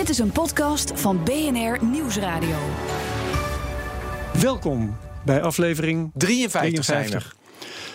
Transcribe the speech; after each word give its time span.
Dit 0.00 0.08
is 0.08 0.18
een 0.18 0.30
podcast 0.32 0.92
van 0.94 1.24
BNR 1.24 1.84
Nieuwsradio. 1.84 2.56
Welkom 4.40 4.96
bij 5.24 5.42
aflevering 5.42 6.10
53, 6.14 6.84
zijn 6.84 7.02
we. 7.04 7.08
53 7.10 7.36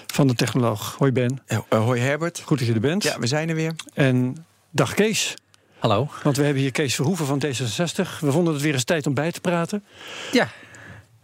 van 0.05 0.27
de 0.27 0.33
Technoloog. 0.35 0.95
Hoi 0.97 1.11
Ben. 1.11 1.41
Eh, 1.45 1.57
eh, 1.69 1.79
hoi 1.83 2.01
Herbert. 2.01 2.41
Goed 2.45 2.57
dat 2.59 2.67
je 2.67 2.73
er 2.73 2.79
bent. 2.79 3.03
Ja, 3.03 3.19
we 3.19 3.27
zijn 3.27 3.49
er 3.49 3.55
weer. 3.55 3.75
En 3.93 4.45
dag 4.71 4.93
Kees. 4.93 5.33
Hallo. 5.79 6.09
Want 6.23 6.37
we 6.37 6.43
hebben 6.43 6.61
hier 6.61 6.71
Kees 6.71 6.95
Verhoeven 6.95 7.25
van 7.25 7.43
D66. 7.45 8.19
We 8.19 8.31
vonden 8.31 8.53
het 8.53 8.61
weer 8.63 8.73
eens 8.73 8.83
tijd 8.83 9.07
om 9.07 9.13
bij 9.13 9.31
te 9.31 9.41
praten. 9.41 9.83
Ja. 10.31 10.47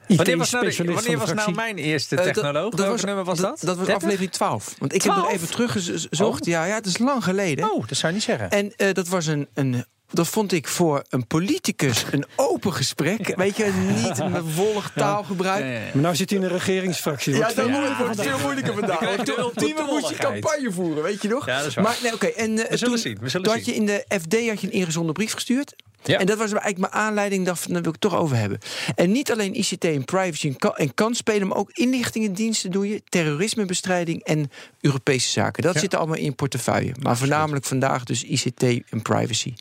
Wanneer 0.08 0.38
was 0.38 0.52
nou, 0.52 0.70
de- 0.70 0.94
wanneer 0.94 1.18
was 1.18 1.34
nou 1.34 1.54
mijn 1.54 1.78
eerste 1.78 2.16
Eh, 2.16 2.24
dat- 2.26 2.34
technoloog? 2.34 2.70
dat 2.70 2.80
Welk 2.80 2.92
was- 2.92 3.04
nummer 3.04 3.24
was 3.24 3.40
dat? 3.40 3.60
Dat 3.62 3.78
was 3.78 3.86
30? 3.86 3.96
aflevering 3.96 4.32
12. 4.32 4.76
Want 4.80 4.94
ik 4.94 5.02
heb 5.04 5.12
12? 5.12 5.28
nog 5.28 5.38
even 5.38 5.48
teruggezocht. 5.52 6.46
Ja, 6.46 6.66
ja, 6.66 6.76
het 6.76 6.86
is 6.86 6.98
lang 6.98 7.24
geleden. 7.24 7.72
Oh, 7.72 7.88
dat 7.88 7.98
zou 7.98 8.08
je 8.08 8.18
niet 8.18 8.28
zeggen. 8.28 8.50
En 8.50 8.74
eh, 8.76 8.94
dat 8.94 9.08
was 9.08 9.26
een, 9.26 9.48
een. 9.54 9.86
Dat 10.12 10.28
vond 10.28 10.52
ik 10.52 10.68
voor 10.68 11.04
een 11.10 11.28
politicus 11.28 12.06
een 12.12 12.26
open 12.36 12.74
gesprek. 12.74 13.34
Weet 13.36 13.58
je, 13.58 13.72
niet 14.04 14.20
een 14.20 14.50
volg 14.50 14.92
taalgebruik. 14.96 15.64
Ja, 15.64 15.70
ja, 15.70 15.78
ja. 15.80 15.90
Maar 15.94 16.02
nou 16.02 16.16
zit 16.16 16.30
hij 16.30 16.40
in 16.40 16.48
de 16.48 16.54
regeringsfractie. 16.54 17.36
Ja, 17.36 17.50
je? 17.56 17.96
wordt 17.98 18.18
het 18.18 18.22
veel 18.28 18.40
moeilijker 18.40 18.74
vandaag. 18.74 19.00
Want 19.16 19.26
de 19.26 19.38
ultieme 19.38 19.84
moest 19.86 20.10
je 20.10 20.16
campagne 20.16 20.72
voeren, 20.72 21.04
weet 21.04 21.22
je 21.22 21.28
nog? 21.28 21.46
Ja, 21.46 21.58
dat 21.58 21.68
is 21.68 21.74
waar. 21.74 21.84
Maar 21.84 21.98
nee, 22.04 22.14
oké. 22.14 22.26
En 22.26 22.50
eh, 22.60 22.70
We 22.70 22.78
zullen 22.78 22.94
toen, 22.94 22.98
zien, 23.04 23.18
we 23.22 23.30
zullen 23.30 23.46
toen 23.48 23.56
had 23.56 23.66
zien. 23.66 23.74
je 23.74 23.80
in 23.80 23.86
de 23.86 24.06
FD 24.22 24.48
had 24.50 24.62
je 24.62 24.68
een 24.68 24.74
ingezonden 24.74 25.14
brief 25.14 25.34
gestuurd. 25.34 25.76
Ja. 26.04 26.20
En 26.20 26.26
dat 26.26 26.38
was 26.38 26.52
eigenlijk 26.52 26.78
mijn 26.94 27.04
aanleiding. 27.06 27.46
Dacht, 27.46 27.60
daar 27.64 27.82
wil 27.82 27.94
ik 27.94 28.02
het 28.02 28.12
toch 28.12 28.16
over 28.16 28.38
hebben. 28.38 28.60
En 28.96 29.12
niet 29.12 29.32
alleen 29.32 29.58
ICT 29.58 29.84
en 29.86 30.06
privacy 30.06 30.48
en, 30.48 30.58
ka- 30.58 30.74
en 30.76 30.94
kansspelen, 30.94 31.48
maar 31.48 31.58
ook 31.58 31.72
inlichtingendiensten 31.74 32.72
doe 32.72 32.90
je, 32.90 33.02
terrorismebestrijding 33.10 34.24
en 34.24 34.52
Europese 34.82 35.30
zaken. 35.30 35.64
Dat 35.64 35.74
Ja. 35.74 35.80
zit 35.80 35.96
allemaal 35.96 36.16
in 36.18 36.24
je 36.24 36.32
portefeuille. 36.32 36.94
Maar 37.02 37.18
voornamelijk 37.18 37.66
vandaag 37.66 38.04
dus 38.04 38.24
ICT 38.24 38.64
en 38.64 39.02
privacy. 39.02 39.54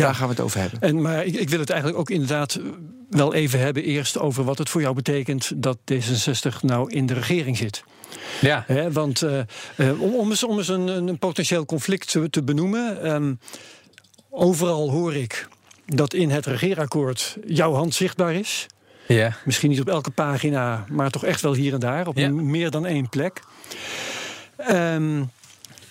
Daar 0.00 0.14
gaan 0.14 0.26
we 0.28 0.34
het 0.34 0.42
over 0.42 0.60
hebben. 0.60 0.80
En, 0.80 1.02
maar 1.02 1.24
ik, 1.24 1.34
ik 1.34 1.48
wil 1.50 1.60
het 1.60 1.70
eigenlijk 1.70 2.00
ook 2.00 2.10
inderdaad 2.10 2.54
eh, 2.54 2.62
wel 3.10 3.34
even 3.34 3.58
hebben 3.58 3.82
eerst 3.82 4.18
over 4.18 4.44
wat 4.44 4.58
het 4.58 4.68
voor 4.68 4.80
jou 4.80 4.94
betekent 4.94 5.52
dat 5.62 5.78
D66 5.92 6.60
nou 6.60 6.90
in 6.90 7.06
de 7.06 7.14
regering 7.14 7.56
zit. 7.56 7.84
Ja. 8.40 8.64
Hè, 8.66 8.92
want 8.92 9.22
eh, 9.22 9.38
eh, 9.76 10.00
om, 10.02 10.14
om 10.14 10.30
eens, 10.30 10.44
om 10.44 10.58
eens 10.58 10.68
een, 10.68 10.86
een 10.88 11.18
potentieel 11.18 11.64
conflict 11.64 12.10
te, 12.10 12.30
te 12.30 12.42
benoemen. 12.42 13.02
ehm, 13.02 13.34
overal 14.30 14.90
hoor 14.90 15.14
ik 15.14 15.48
dat 15.86 16.14
in 16.14 16.30
het 16.30 16.46
regeerakkoord 16.46 17.36
jouw 17.46 17.72
hand 17.72 17.94
zichtbaar 17.94 18.34
is. 18.34 18.66
Ja. 19.06 19.36
Misschien 19.44 19.70
niet 19.70 19.80
op 19.80 19.88
elke 19.88 20.10
pagina, 20.10 20.84
maar 20.88 21.10
toch 21.10 21.24
echt 21.24 21.40
wel 21.40 21.54
hier 21.54 21.72
en 21.72 21.80
daar. 21.80 22.06
Op 22.06 22.16
Ja. 22.16 22.28
meer 22.30 22.70
dan 22.70 22.86
één 22.86 23.08
plek. 23.08 23.42
Ehm, 24.56 25.22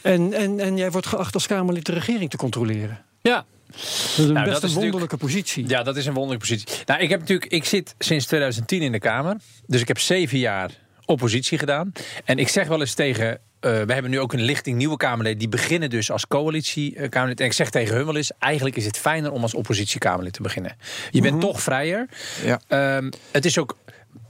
en, 0.02 0.34
en, 0.34 0.60
en 0.60 0.78
jij 0.78 0.92
wordt 0.92 1.08
geacht 1.08 1.34
als 1.34 1.48
Kamerlid 1.48 1.86
de 1.86 1.92
regering 1.94 2.30
te 2.30 2.38
controleren. 2.38 3.02
Ja. 3.22 3.46
Dat 3.72 3.82
is 3.82 4.18
een 4.18 4.34
Nou, 4.34 4.50
best 4.50 4.64
een 4.64 4.74
wonderlijke 4.74 5.18
positie. 5.18 5.68
ja, 5.70 5.84
dat 5.84 5.98
is 5.98 6.06
een 6.06 6.14
wonderlijke 6.14 6.48
positie. 6.48 6.84
Nou, 6.86 7.02
ik 7.02 7.10
heb 7.10 7.20
natuurlijk, 7.20 7.52
ik 7.52 7.66
zit 7.66 7.96
sinds 8.00 8.26
2010 8.26 8.82
in 8.82 8.92
de 8.92 9.00
Kamer. 9.00 9.36
Dus 9.68 9.82
ik 9.82 9.88
heb 9.88 10.00
zeven 10.00 10.38
jaar 10.38 10.72
oppositie 11.06 11.58
gedaan. 11.58 11.92
En 12.26 12.38
ik 12.38 12.48
zeg 12.48 12.68
wel 12.68 12.80
eens 12.80 12.94
tegen. 12.94 13.28
eh, 13.60 13.72
we 13.82 13.94
hebben 13.94 14.12
nu 14.12 14.20
ook 14.20 14.34
een 14.34 14.42
lichting 14.42 14.78
nieuwe 14.78 14.98
Kamerleden. 14.98 15.40
Die 15.40 15.50
beginnen 15.50 15.90
dus 15.90 16.12
als 16.12 16.28
coalitie-Kamerlid. 16.28 17.40
En 17.40 17.46
ik 17.46 17.54
zeg 17.54 17.70
tegen 17.70 17.96
hun 17.96 18.06
wel 18.06 18.16
eens: 18.16 18.32
eigenlijk 18.40 18.76
is 18.76 18.86
het 18.86 18.98
fijner 18.98 19.32
om 19.32 19.42
als 19.42 19.54
oppositie-Kamerlid 19.54 20.34
te 20.34 20.42
beginnen. 20.42 20.76
Je 21.12 21.22
bent 21.22 21.42
toch 21.42 21.62
vrijer. 21.62 22.10
Ja. 22.44 22.62
Ehm, 22.68 23.12
het 23.32 23.46
is 23.46 23.58
ook. 23.58 23.78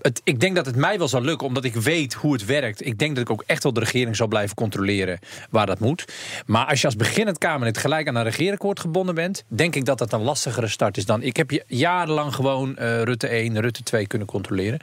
Het, 0.01 0.21
ik 0.23 0.39
denk 0.39 0.55
dat 0.55 0.65
het 0.65 0.75
mij 0.75 0.97
wel 0.97 1.07
zal 1.07 1.21
lukken, 1.21 1.47
omdat 1.47 1.63
ik 1.63 1.73
weet 1.73 2.13
hoe 2.13 2.33
het 2.33 2.45
werkt. 2.45 2.85
Ik 2.85 2.97
denk 2.97 3.15
dat 3.15 3.23
ik 3.23 3.29
ook 3.29 3.43
echt 3.45 3.63
wel 3.63 3.73
de 3.73 3.79
regering 3.79 4.15
zal 4.15 4.27
blijven 4.27 4.55
controleren 4.55 5.19
waar 5.49 5.65
dat 5.65 5.79
moet. 5.79 6.05
Maar 6.45 6.65
als 6.65 6.79
je 6.81 6.85
als 6.85 6.95
beginnend 6.95 7.37
Kamerlid 7.37 7.77
gelijk 7.77 8.07
aan 8.07 8.15
een 8.15 8.23
regeerakkoord 8.23 8.79
gebonden 8.79 9.15
bent, 9.15 9.43
denk 9.47 9.75
ik 9.75 9.85
dat 9.85 9.97
dat 9.97 10.13
een 10.13 10.21
lastigere 10.21 10.67
start 10.67 10.97
is 10.97 11.05
dan. 11.05 11.21
Ik 11.21 11.37
heb 11.37 11.51
je 11.51 11.63
jarenlang 11.67 12.35
gewoon 12.35 12.77
eh, 12.77 13.01
Rutte 13.01 13.27
1, 13.27 13.61
Rutte 13.61 13.83
2 13.83 14.07
kunnen 14.07 14.27
controleren. 14.27 14.79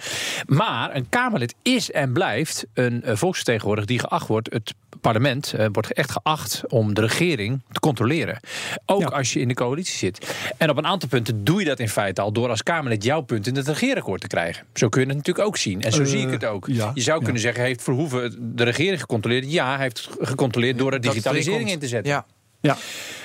Maar 0.46 0.94
een 0.96 1.08
Kamerlid 1.08 1.54
is 1.62 1.90
en 1.90 2.12
blijft 2.12 2.66
een 2.74 3.02
eh, 3.02 3.16
volksvertegenwoordiger 3.16 3.88
die 3.90 3.98
geacht 3.98 4.26
wordt, 4.26 4.52
het 4.52 4.74
parlement 5.00 5.52
eh, 5.52 5.66
wordt 5.72 5.92
echt 5.92 6.10
geacht 6.10 6.62
om 6.68 6.94
de 6.94 7.00
regering 7.00 7.60
te 7.72 7.80
controleren. 7.80 8.40
Ook 8.86 9.00
Ja. 9.00 9.06
als 9.06 9.32
je 9.32 9.40
in 9.40 9.48
de 9.48 9.54
coalitie 9.54 9.96
zit. 9.96 10.34
En 10.56 10.70
op 10.70 10.76
een 10.76 10.86
aantal 10.86 11.08
punten 11.08 11.44
doe 11.44 11.58
je 11.60 11.64
dat 11.64 11.78
in 11.78 11.88
feite 11.88 12.20
al 12.20 12.32
door 12.32 12.48
als 12.48 12.62
Kamerlid 12.62 13.04
jouw 13.04 13.20
punt 13.20 13.46
in 13.46 13.56
het 13.56 13.68
regeerakkoord 13.68 14.20
te 14.20 14.26
krijgen. 14.26 14.64
Zo 14.74 14.88
kun 14.88 15.00
je 15.00 15.06
het 15.08 15.16
natuurlijk 15.16 15.46
ook 15.46 15.56
zien. 15.56 15.82
En 15.82 15.92
zo 15.92 16.02
Eh, 16.02 16.06
zie 16.08 16.20
ik 16.20 16.30
het 16.30 16.44
ook. 16.44 16.66
ja, 16.66 16.90
je 16.94 17.00
zou 17.00 17.18
ja. 17.18 17.24
kunnen 17.24 17.42
zeggen, 17.42 17.64
heeft 17.64 17.82
Verhoeven 17.82 18.54
de 18.56 18.64
regering 18.64 19.00
gecontroleerd? 19.00 19.52
Ja, 19.52 19.74
hij 19.74 19.82
heeft 19.82 20.08
gecontroleerd 20.20 20.78
door 20.78 20.92
er 20.92 21.00
digitalisering 21.00 21.70
in 21.70 21.78
te 21.78 21.88
zetten. 21.88 22.12
Ja. 22.12 22.26
Ja. 22.60 22.76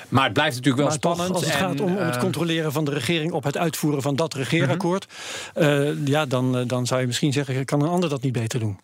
Maar 0.08 0.24
het 0.24 0.32
blijft 0.32 0.56
natuurlijk 0.56 0.82
wel 0.82 0.90
maar 0.90 0.98
toch, 0.98 1.12
spannend. 1.14 1.36
als 1.36 1.44
het 1.44 1.54
en, 1.54 1.60
gaat 1.68 1.80
om, 1.80 1.96
om 1.96 2.02
het 2.02 2.14
eh, 2.14 2.20
controleren 2.20 2.72
van 2.72 2.84
de 2.84 2.90
regering 2.90 3.32
op 3.32 3.44
het 3.44 3.56
uitvoeren 3.56 4.02
van 4.02 4.16
dat 4.16 4.34
regeerakkoord, 4.34 5.06
eh, 5.54 6.06
ja, 6.06 6.26
dan, 6.26 6.56
eh, 6.58 6.62
dan 6.66 6.86
zou 6.86 7.00
je 7.00 7.06
misschien 7.06 7.32
zeggen: 7.32 7.64
kan 7.64 7.82
een 7.82 7.88
ander 7.88 8.08
dat 8.10 8.22
niet 8.22 8.32
beter 8.32 8.58
doen? 8.60 8.78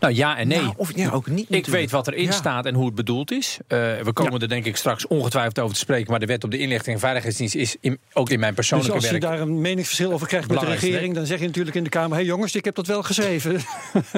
Nou 0.00 0.14
ja 0.14 0.36
en 0.38 0.48
nee. 0.48 0.60
Nou, 0.60 0.72
of 0.76 0.96
ja, 0.96 1.10
ook 1.10 1.26
niet. 1.26 1.38
Ik 1.38 1.48
natuurlijk. 1.50 1.66
weet 1.76 1.90
wat 1.90 2.08
erin 2.08 2.24
Ja. 2.24 2.30
staat 2.32 2.66
en 2.66 2.74
hoe 2.74 2.86
het 2.86 2.94
bedoeld 2.94 3.30
is. 3.30 3.58
Eh, 3.66 3.78
we 4.02 4.12
komen 4.12 4.40
er 4.40 4.48
denk 4.48 4.64
ik 4.64 4.76
straks 4.76 5.06
ongetwijfeld 5.06 5.58
over 5.58 5.74
te 5.74 5.80
spreken. 5.80 6.10
Maar 6.10 6.20
de 6.20 6.26
wet 6.26 6.44
op 6.44 6.50
de 6.50 6.58
inlichting 6.58 6.94
en 6.94 7.00
veiligheidsdienst 7.00 7.54
is 7.54 7.76
in- 7.80 7.98
ook 8.12 8.30
in 8.30 8.40
mijn 8.40 8.54
Dus 8.54 8.68
persoonlijke 8.68 8.94
als 8.96 9.04
je 9.04 9.10
werk. 9.10 9.22
daar 9.22 9.40
een 9.40 9.60
meningsverschil 9.60 10.12
over 10.12 10.26
krijgt 10.26 10.48
met 10.48 10.60
de 10.60 10.66
regering, 10.66 11.14
dan 11.14 11.26
zeg 11.26 11.40
je 11.40 11.46
natuurlijk 11.46 11.76
in 11.76 11.84
de 11.84 11.90
Kamer: 11.90 12.10
hé 12.10 12.14
hey 12.16 12.24
jongens, 12.24 12.54
ik 12.54 12.64
heb 12.64 12.74
dat 12.74 12.86
wel 12.86 13.02
geschreven. 13.02 13.60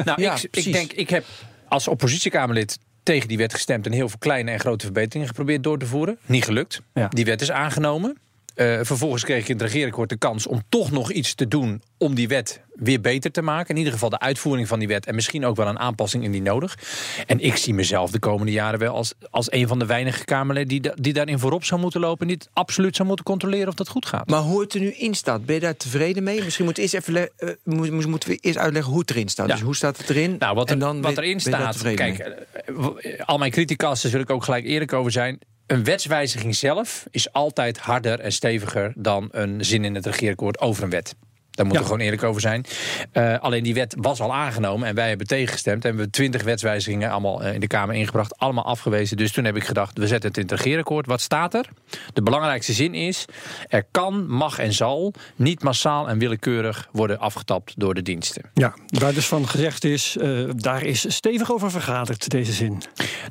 Nou, 0.04 0.20
Ja, 0.22 0.34
ik, 0.50 0.56
ik 0.64 0.72
denk, 0.72 0.92
ik 0.92 1.10
heb 1.10 1.24
als 1.68 1.88
oppositiekamerlid 1.88 2.78
tegen 3.02 3.28
die 3.28 3.36
wet 3.36 3.52
gestemd 3.54 3.86
en 3.86 3.92
heel 3.92 4.08
veel 4.08 4.18
kleine 4.18 4.50
en 4.50 4.60
grote 4.60 4.84
verbeteringen 4.84 5.28
geprobeerd 5.28 5.62
door 5.62 5.78
te 5.78 5.86
voeren. 5.86 6.18
Niet 6.26 6.44
gelukt. 6.44 6.82
Ja. 6.94 7.08
Die 7.08 7.24
wet 7.24 7.40
is 7.40 7.50
aangenomen. 7.50 8.16
Eh, 8.54 8.78
vervolgens 8.82 9.24
kreeg 9.24 9.42
ik 9.42 9.48
in 9.48 9.54
het 9.58 9.62
regeerakkoord 9.62 10.08
de 10.08 10.16
kans 10.16 10.46
om 10.46 10.62
toch 10.68 10.90
nog 10.90 11.12
iets 11.12 11.34
te 11.34 11.48
doen 11.48 11.82
om 11.98 12.14
die 12.14 12.28
wet 12.28 12.60
weer 12.72 13.00
beter 13.00 13.30
te 13.30 13.42
maken. 13.42 13.68
In 13.70 13.76
ieder 13.76 13.92
geval 13.92 14.08
de 14.08 14.18
uitvoering 14.18 14.68
van 14.68 14.78
die 14.78 14.88
wet 14.88 15.06
en 15.06 15.14
misschien 15.14 15.44
ook 15.44 15.56
wel 15.56 15.66
een 15.66 15.78
aanpassing 15.78 16.24
indien 16.24 16.42
nodig. 16.42 16.78
En 17.26 17.40
ik 17.40 17.56
zie 17.56 17.74
mezelf 17.74 18.10
de 18.10 18.18
komende 18.18 18.52
jaren 18.52 18.78
wel 18.78 18.94
als, 18.94 19.14
als 19.30 19.52
een 19.52 19.68
van 19.68 19.78
de 19.78 19.86
weinige 19.86 20.24
Kamerleden 20.24 20.68
die, 20.68 20.80
da- 20.80 20.94
die 20.94 21.12
daarin 21.12 21.38
voorop 21.38 21.64
zou 21.64 21.80
moeten 21.80 22.00
lopen 22.00 22.20
en 22.20 22.26
die 22.26 22.36
het 22.36 22.48
absoluut 22.52 22.96
zou 22.96 23.08
moeten 23.08 23.24
controleren 23.24 23.68
of 23.68 23.74
dat 23.74 23.88
goed 23.88 24.06
gaat. 24.06 24.28
Maar 24.28 24.40
hoe 24.40 24.60
het 24.60 24.74
er 24.74 24.80
nu 24.80 24.90
in 24.92 25.14
staat, 25.14 25.44
ben 25.46 25.54
je 25.54 25.60
daar 25.60 25.76
tevreden 25.76 26.22
mee? 26.22 26.42
Misschien 26.44 26.64
moet 26.64 26.78
eerst 26.78 26.94
even 26.94 27.30
eh, 27.36 27.48
mo- 27.64 27.90
mo- 27.90 28.08
moeten 28.08 28.28
we 28.28 28.36
eerst 28.40 28.58
uitleggen 28.58 28.90
hoe 28.92 29.00
het 29.00 29.10
erin 29.10 29.28
staat. 29.28 29.46
Ja. 29.46 29.52
Dus 29.54 29.62
hoe 29.62 29.76
staat 29.76 29.96
het 29.98 30.10
erin? 30.10 30.36
Nou, 30.38 30.54
wat, 30.54 30.66
er, 30.66 30.72
en 30.72 30.78
dan 30.78 31.00
wat 31.02 31.18
erin 31.18 31.38
daar 31.50 31.74
staat. 31.74 31.94
Kijk, 31.94 32.18
eh, 32.18 33.20
al 33.26 33.38
mijn 33.38 33.50
criticasters 33.50 34.12
wil 34.12 34.22
ik 34.22 34.30
ook 34.30 34.44
gelijk 34.44 34.64
eerlijk 34.64 34.92
over 34.92 35.12
zijn. 35.12 35.38
Een 35.66 35.84
wetswijziging 35.84 36.54
zelf 36.54 37.06
is 37.10 37.32
altijd 37.32 37.78
harder 37.78 38.20
en 38.20 38.32
steviger 38.32 38.92
dan 38.96 39.28
een 39.30 39.64
zin 39.64 39.84
in 39.84 39.94
het 39.94 40.06
regeerakkoord 40.06 40.60
over 40.60 40.82
een 40.82 40.90
wet. 40.90 41.14
Daar 41.52 41.66
moeten 41.66 41.72
Ja. 41.72 41.78
we 41.78 41.84
gewoon 41.84 42.00
eerlijk 42.00 42.22
over 42.22 42.40
zijn. 42.40 42.64
Eh, 43.12 43.38
alleen 43.38 43.62
die 43.62 43.74
wet 43.74 43.94
was 43.98 44.20
al 44.20 44.34
aangenomen 44.34 44.88
en 44.88 44.94
wij 44.94 45.08
hebben 45.08 45.26
tegengestemd. 45.26 45.84
En 45.84 45.90
we 45.90 45.96
hebben 45.96 46.10
twintig 46.10 46.42
wetswijzigingen 46.42 47.10
allemaal 47.10 47.42
eh, 47.42 47.54
in 47.54 47.60
de 47.60 47.66
Kamer 47.66 47.94
ingebracht. 47.94 48.38
Allemaal 48.38 48.64
afgewezen. 48.64 49.16
Dus 49.16 49.32
toen 49.32 49.44
heb 49.44 49.56
ik 49.56 49.64
gedacht, 49.64 49.98
we 49.98 50.06
zetten 50.06 50.28
het 50.28 50.38
in 50.38 50.42
het 50.42 50.52
regeerakkoord. 50.52 51.06
Wat 51.06 51.20
staat 51.20 51.54
er? 51.54 51.68
De 52.12 52.22
belangrijkste 52.22 52.72
zin 52.72 52.94
is... 52.94 53.24
er 53.68 53.84
kan, 53.90 54.26
mag 54.26 54.58
en 54.58 54.72
zal 54.72 55.12
niet 55.36 55.62
massaal 55.62 56.08
en 56.08 56.18
willekeurig 56.18 56.88
worden 56.92 57.18
afgetapt 57.18 57.74
door 57.76 57.94
de 57.94 58.02
diensten. 58.02 58.42
Ja, 58.54 58.74
waar 58.86 59.14
dus 59.14 59.26
van 59.26 59.48
gezegd 59.48 59.84
is, 59.84 60.16
eh, 60.16 60.44
daar 60.56 60.82
is 60.84 61.14
stevig 61.14 61.52
over 61.52 61.70
vergaderd, 61.70 62.30
deze 62.30 62.52
zin. 62.52 62.82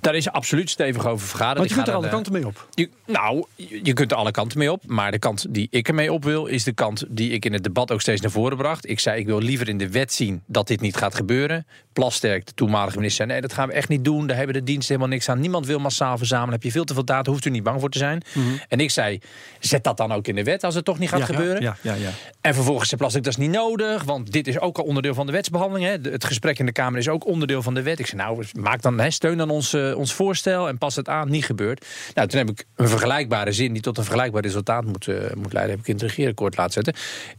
Daar 0.01 0.15
is 0.15 0.29
absoluut 0.29 0.69
stevig 0.69 1.07
over 1.07 1.27
vergaderd. 1.27 1.57
Want 1.57 1.69
je 1.69 1.75
kunt 1.75 1.87
er 1.87 1.93
alle 1.93 2.09
kanten 2.09 2.33
mee 2.33 2.45
op. 2.45 2.67
Je, 2.73 2.89
nou, 3.05 3.45
je 3.55 3.79
je 3.83 3.93
kunt 3.93 4.11
er 4.11 4.17
alle 4.17 4.31
kanten 4.31 4.57
mee 4.57 4.71
op. 4.71 4.83
Maar 4.87 5.11
de 5.11 5.19
kant 5.19 5.45
die 5.49 5.67
ik 5.71 5.87
ermee 5.87 6.13
op 6.13 6.23
wil, 6.23 6.45
is 6.45 6.63
de 6.63 6.73
kant 6.73 7.03
die 7.09 7.31
ik 7.31 7.45
in 7.45 7.53
het 7.53 7.63
debat 7.63 7.91
ook 7.91 8.01
steeds 8.01 8.09
steeds 8.17 8.33
naar 8.33 8.43
voren 8.43 8.57
bracht. 8.57 8.89
Ik 8.89 8.99
zei, 8.99 9.19
ik 9.19 9.25
wil 9.25 9.39
liever 9.39 9.69
in 9.69 9.77
de 9.77 9.89
wet 9.89 10.13
zien 10.13 10.43
dat 10.45 10.67
dit 10.67 10.81
niet 10.81 10.95
gaat 10.95 11.15
gebeuren. 11.15 11.65
Plasterk, 11.93 12.45
de 12.45 12.53
toenmalige 12.53 12.97
minister, 12.97 13.25
zei, 13.25 13.39
nee, 13.39 13.47
dat 13.47 13.57
gaan 13.57 13.67
we 13.67 13.73
echt 13.73 13.89
niet 13.89 14.03
doen. 14.03 14.27
Daar 14.27 14.37
hebben 14.37 14.55
de 14.55 14.63
diensten 14.63 14.87
helemaal 14.87 15.13
niks 15.13 15.29
aan. 15.29 15.39
Niemand 15.39 15.65
wil 15.65 15.79
massaal 15.79 16.17
verzamelen. 16.17 16.53
Heb 16.53 16.63
je 16.63 16.71
veel 16.71 16.83
te 16.83 16.93
veel 16.93 17.05
data, 17.05 17.31
hoeft 17.31 17.45
u 17.45 17.49
niet 17.49 17.63
bang 17.63 17.79
voor 17.79 17.89
te 17.89 17.97
zijn. 17.97 18.23
En 18.67 18.79
ik 18.79 18.91
zei, 18.91 19.19
zet 19.59 19.83
dat 19.83 19.97
dan 19.97 20.11
ook 20.11 20.27
in 20.27 20.35
de 20.35 20.43
wet 20.43 20.63
als 20.63 20.75
het 20.75 20.85
toch 20.85 20.99
niet 20.99 21.09
gaat 21.09 21.19
Ja, 21.19 21.25
gebeuren. 21.25 21.61
Ja, 21.61 21.77
ja, 21.81 21.93
ja. 21.93 22.09
En 22.41 22.53
vervolgens 22.53 22.87
zei 22.89 23.01
Plastic, 23.01 23.23
dat 23.23 23.33
is 23.33 23.39
niet 23.39 23.51
nodig, 23.51 24.03
want 24.03 24.31
dit 24.31 24.47
is 24.47 24.59
ook 24.59 24.77
al 24.77 24.83
onderdeel 24.83 25.13
van 25.13 25.25
de 25.25 25.31
wetsbehandeling. 25.31 25.87
Hè. 25.87 26.11
Het 26.11 26.25
gesprek 26.25 26.59
in 26.59 26.65
de 26.65 26.71
Kamer 26.71 26.99
is 26.99 27.09
ook 27.09 27.25
onderdeel 27.25 27.61
van 27.61 27.73
de 27.73 27.81
wet. 27.81 27.99
Ik 27.99 28.07
zei, 28.07 28.21
nou, 28.21 28.45
maak 28.59 28.81
dan, 28.81 28.99
hè, 28.99 29.09
steun 29.09 29.37
dan 29.37 29.49
ons, 29.49 29.73
eh, 29.73 29.97
ons 29.97 30.13
voorstel 30.13 30.67
en 30.67 30.77
pas 30.77 30.95
het 30.95 31.09
aan. 31.09 31.29
Niet 31.29 31.45
gebeurd. 31.45 31.85
Nou, 32.13 32.27
toen 32.27 32.39
heb 32.39 32.49
ik 32.49 32.65
een 32.75 32.87
vergelijkbare 32.87 33.51
zin 33.51 33.73
die 33.73 33.81
tot 33.81 33.97
een 33.97 34.03
vergelijkbaar 34.03 34.41
resultaat 34.41 34.85
moet, 34.85 35.07
eh, 35.07 35.15
moet 35.35 35.53
leiden, 35.53 35.75
heb 35.75 35.79
ik 35.79 35.87
in 35.87 35.93
het 35.93 36.03
regeerakkoord 36.03 36.57
laten 36.57 36.73
zetten. 36.73 36.93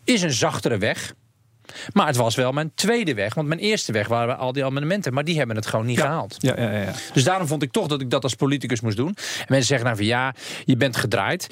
Is 0.04 0.22
een 0.22 0.32
zachtere 0.62 0.78
weg. 0.78 1.14
Maar 1.92 2.06
het 2.06 2.16
was 2.16 2.34
wel 2.34 2.52
mijn 2.52 2.72
tweede 2.74 3.14
weg. 3.14 3.34
Want 3.34 3.48
mijn 3.48 3.60
eerste 3.60 3.92
weg 3.92 4.08
waren 4.08 4.38
al 4.38 4.52
die 4.52 4.64
amendementen. 4.64 5.14
Maar 5.14 5.24
die 5.24 5.38
hebben 5.38 5.56
het 5.56 5.66
gewoon 5.66 5.86
niet 5.86 6.00
gehaald. 6.00 6.36
Ja, 6.38 6.54
ja, 6.56 6.70
ja, 6.70 6.80
ja. 6.82 6.92
Dus 7.12 7.24
daarom 7.24 7.46
vond 7.46 7.62
ik 7.62 7.72
toch 7.72 7.86
dat 7.86 8.00
ik 8.00 8.10
dat 8.10 8.22
als 8.22 8.34
politicus 8.34 8.80
moest 8.80 8.96
doen. 8.96 9.08
En 9.16 9.46
mensen 9.48 9.66
zeggen 9.66 9.86
dan 9.86 9.96
van 9.96 10.06
ja, 10.06 10.34
je 10.64 10.76
bent 10.76 10.96
gedraaid. 10.96 11.46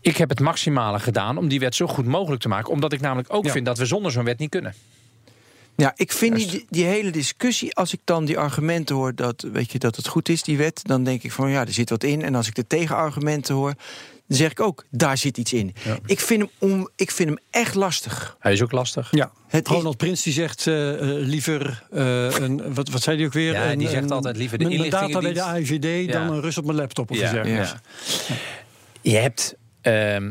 Ik 0.00 0.16
heb 0.16 0.28
het 0.28 0.40
maximale 0.40 0.98
gedaan 0.98 1.38
om 1.38 1.48
die 1.48 1.60
wet 1.60 1.74
zo 1.74 1.86
goed 1.86 2.06
mogelijk 2.06 2.42
te 2.42 2.48
maken. 2.48 2.72
Omdat 2.72 2.92
ik 2.92 3.00
namelijk 3.00 3.32
ook 3.34 3.44
Ja. 3.44 3.52
vind 3.52 3.66
dat 3.66 3.78
we 3.78 3.86
zonder 3.86 4.12
zo'n 4.12 4.24
wet 4.24 4.38
niet 4.38 4.50
kunnen. 4.50 4.74
Ja, 5.76 5.92
ik 5.96 6.12
vind 6.12 6.36
die, 6.36 6.66
die 6.68 6.84
hele 6.84 7.10
discussie, 7.10 7.74
als 7.74 7.92
ik 7.92 8.00
dan 8.04 8.24
die 8.24 8.38
argumenten 8.38 8.96
hoor 8.96 9.14
dat, 9.14 9.46
weet 9.52 9.72
je, 9.72 9.78
dat 9.78 9.96
het 9.96 10.08
goed 10.08 10.28
is, 10.28 10.42
die 10.42 10.56
wet, 10.56 10.80
dan 10.82 11.04
denk 11.04 11.22
ik 11.22 11.32
van 11.32 11.50
ja, 11.50 11.60
er 11.60 11.72
zit 11.72 11.90
wat 11.90 12.04
in. 12.04 12.22
En 12.22 12.34
als 12.34 12.46
ik 12.48 12.54
de 12.54 12.66
tegenargumenten 12.66 13.54
hoor, 13.54 13.74
dan 14.30 14.38
zeg 14.38 14.50
ik 14.50 14.60
ook, 14.60 14.84
daar 14.90 15.18
zit 15.18 15.38
iets 15.38 15.52
in. 15.52 15.74
Ik, 16.06 16.20
vind 16.20 16.40
hem 16.42 16.70
om, 16.70 16.88
ik 16.96 17.10
vind 17.10 17.28
hem 17.28 17.38
echt 17.50 17.74
lastig. 17.74 18.36
Hij 18.40 18.52
is 18.52 18.62
ook 18.62 18.72
lastig. 18.72 19.08
Ja. 19.10 19.32
Het 19.48 19.68
is- 19.68 19.74
Ronald 19.74 19.96
Prins 19.96 20.22
die 20.22 20.32
zegt 20.32 20.66
eh, 20.66 20.92
eh, 20.92 21.26
liever 21.26 21.82
een, 21.90 22.74
wat, 22.74 22.88
wat 22.88 23.02
zei 23.02 23.16
hij 23.16 23.26
ook 23.26 23.32
weer? 23.32 23.52
Ja, 23.52 23.70
Een- 23.72 23.78
die 23.78 23.88
zegt 23.88 24.02
een- 24.02 24.10
altijd 24.10 24.36
liever 24.36 24.58
de 24.58 24.64
mijn- 24.64 24.78
mijn 24.78 24.90
data 24.90 25.20
bij 25.20 25.32
de. 25.32 25.42
AIVD 25.42 26.12
dan 26.12 26.30
een 26.30 26.40
rust 26.40 26.58
op 26.58 26.64
mijn 26.64 26.76
laptop 26.76 27.10
of 27.10 27.16
ja. 27.16 27.44
Je 29.02 29.16
hebt, 29.16 29.54
ehm, 29.80 30.30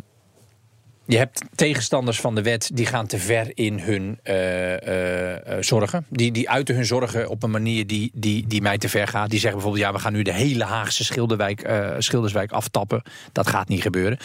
je 1.10 1.18
hebt 1.18 1.42
tegenstanders 1.56 2.20
van 2.20 2.36
de 2.36 2.42
wet 2.42 2.70
die 2.74 2.86
gaan 2.86 3.08
te 3.08 3.18
ver 3.18 3.52
in 3.54 3.80
hun 3.80 4.20
eh, 4.24 4.74
eh, 4.74 5.58
eh, 5.58 5.64
zorgen. 5.64 6.06
Die, 6.10 6.32
die 6.32 6.50
uiten 6.50 6.76
hun 6.76 6.86
zorgen 6.86 7.30
op 7.30 7.44
een 7.44 7.52
manier 7.52 7.88
die, 7.88 8.12
die, 8.14 8.48
die 8.48 8.62
mij 8.62 8.78
te 8.78 8.90
ver 8.90 9.08
gaat. 9.08 9.30
Die 9.30 9.40
zeggen 9.40 9.60
bijvoorbeeld: 9.60 9.86
ja, 9.86 9.94
we 9.94 10.00
gaan 10.00 10.14
nu 10.14 10.22
de 10.22 10.34
hele 10.34 10.64
Haagse 10.64 11.04
Schilderwijk, 11.04 11.72
Schilderswijk 11.98 12.52
aftappen. 12.52 13.02
Dat 13.32 13.48
gaat 13.48 13.68
niet 13.68 13.82
gebeuren. 13.82 14.18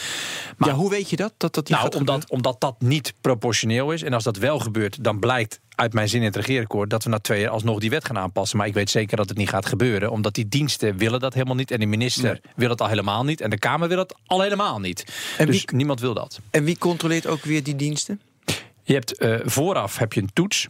Maar 0.56 0.68
ja, 0.68 0.74
hoe 0.74 0.90
weet 0.90 1.10
je 1.10 1.16
dat? 1.16 1.32
Dat 1.36 1.54
dat 1.54 1.68
nou, 1.68 1.82
omdat, 1.82 1.98
gebeuren? 1.98 2.30
omdat 2.30 2.60
dat 2.60 2.80
niet 2.80 3.14
proportioneel 3.20 3.92
is. 3.92 4.02
En 4.02 4.12
als 4.12 4.24
dat 4.24 4.36
wel 4.36 4.58
gebeurt, 4.58 5.04
dan 5.04 5.18
blijkt 5.18 5.60
uit 5.74 5.92
mijn 5.92 6.08
zin 6.08 6.20
in 6.20 6.26
het 6.26 6.36
regeerakkoord 6.36 6.90
dat 6.90 7.04
we 7.04 7.10
na 7.10 7.18
twee 7.18 7.40
jaar 7.40 7.50
alsnog 7.50 7.78
die 7.80 7.90
wet 7.90 8.04
gaan 8.04 8.18
aanpassen. 8.18 8.58
Maar 8.58 8.66
ik 8.66 8.74
weet 8.74 8.90
zeker 8.90 9.16
dat 9.16 9.28
het 9.28 9.38
niet 9.38 9.48
gaat 9.48 9.66
gebeuren. 9.66 10.10
Omdat 10.10 10.34
die 10.34 10.48
diensten 10.48 10.96
willen 10.96 11.20
dat 11.20 11.34
helemaal 11.34 11.54
niet. 11.54 11.70
En 11.70 11.80
de 11.80 11.86
minister 11.86 12.40
wil 12.56 12.70
het 12.70 12.80
al 12.80 12.88
helemaal 12.88 13.24
niet. 13.24 13.40
En 13.40 13.50
de 13.50 13.58
Kamer 13.58 13.88
wil 13.88 13.98
het 13.98 14.14
al 14.26 14.40
helemaal 14.40 14.80
niet. 14.80 15.04
En 15.38 15.46
dus 15.46 15.64
wie- 15.64 15.76
niemand 15.76 16.00
wil 16.00 16.14
dat. 16.14 16.40
En 16.50 16.64
wie 16.64 16.78
controleert 16.78 17.26
ook 17.26 17.42
weer 17.44 17.62
die 17.62 17.76
diensten? 17.76 18.20
Je 18.82 18.94
hebt 18.94 19.18
eh, 19.18 19.36
vooraf 19.44 19.98
heb 19.98 20.12
je 20.12 20.20
een 20.20 20.30
toets. 20.32 20.68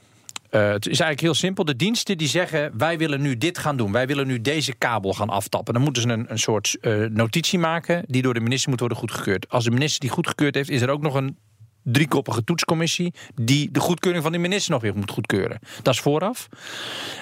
Eh, 0.50 0.60
het 0.68 0.82
is 0.86 0.88
eigenlijk 1.00 1.20
heel 1.20 1.34
simpel. 1.34 1.64
De 1.64 1.76
diensten 1.76 2.18
die 2.18 2.28
zeggen: 2.28 2.72
wij 2.78 2.98
willen 2.98 3.20
nu 3.20 3.38
dit 3.38 3.58
gaan 3.58 3.76
doen. 3.76 3.92
Wij 3.92 4.06
willen 4.06 4.26
nu 4.26 4.40
deze 4.40 4.74
kabel 4.74 5.12
gaan 5.12 5.28
aftappen. 5.28 5.74
Dan 5.74 5.82
moeten 5.82 6.02
ze 6.02 6.08
een, 6.08 6.26
een 6.28 6.38
soort 6.38 6.76
eh, 6.80 6.94
notitie 7.10 7.58
maken 7.58 8.04
die 8.06 8.22
door 8.22 8.34
de 8.34 8.40
minister 8.40 8.70
moet 8.70 8.80
worden 8.80 8.98
goedgekeurd. 8.98 9.48
Als 9.48 9.64
de 9.64 9.70
minister 9.70 10.00
die 10.00 10.10
goedgekeurd 10.10 10.54
heeft, 10.54 10.70
is 10.70 10.80
er 10.80 10.88
ook 10.90 11.02
nog 11.02 11.14
een 11.14 11.36
driekoppige 11.84 12.44
toetscommissie 12.44 13.14
die 13.34 13.70
de 13.70 13.81
goedkeuring 13.81 14.22
van 14.22 14.32
de 14.32 14.38
minister 14.38 14.72
nog 14.72 14.82
weer 14.82 14.96
moet 14.96 15.10
goedkeuren. 15.10 15.58
Dat 15.82 15.94
is 15.94 16.00
vooraf. 16.00 16.48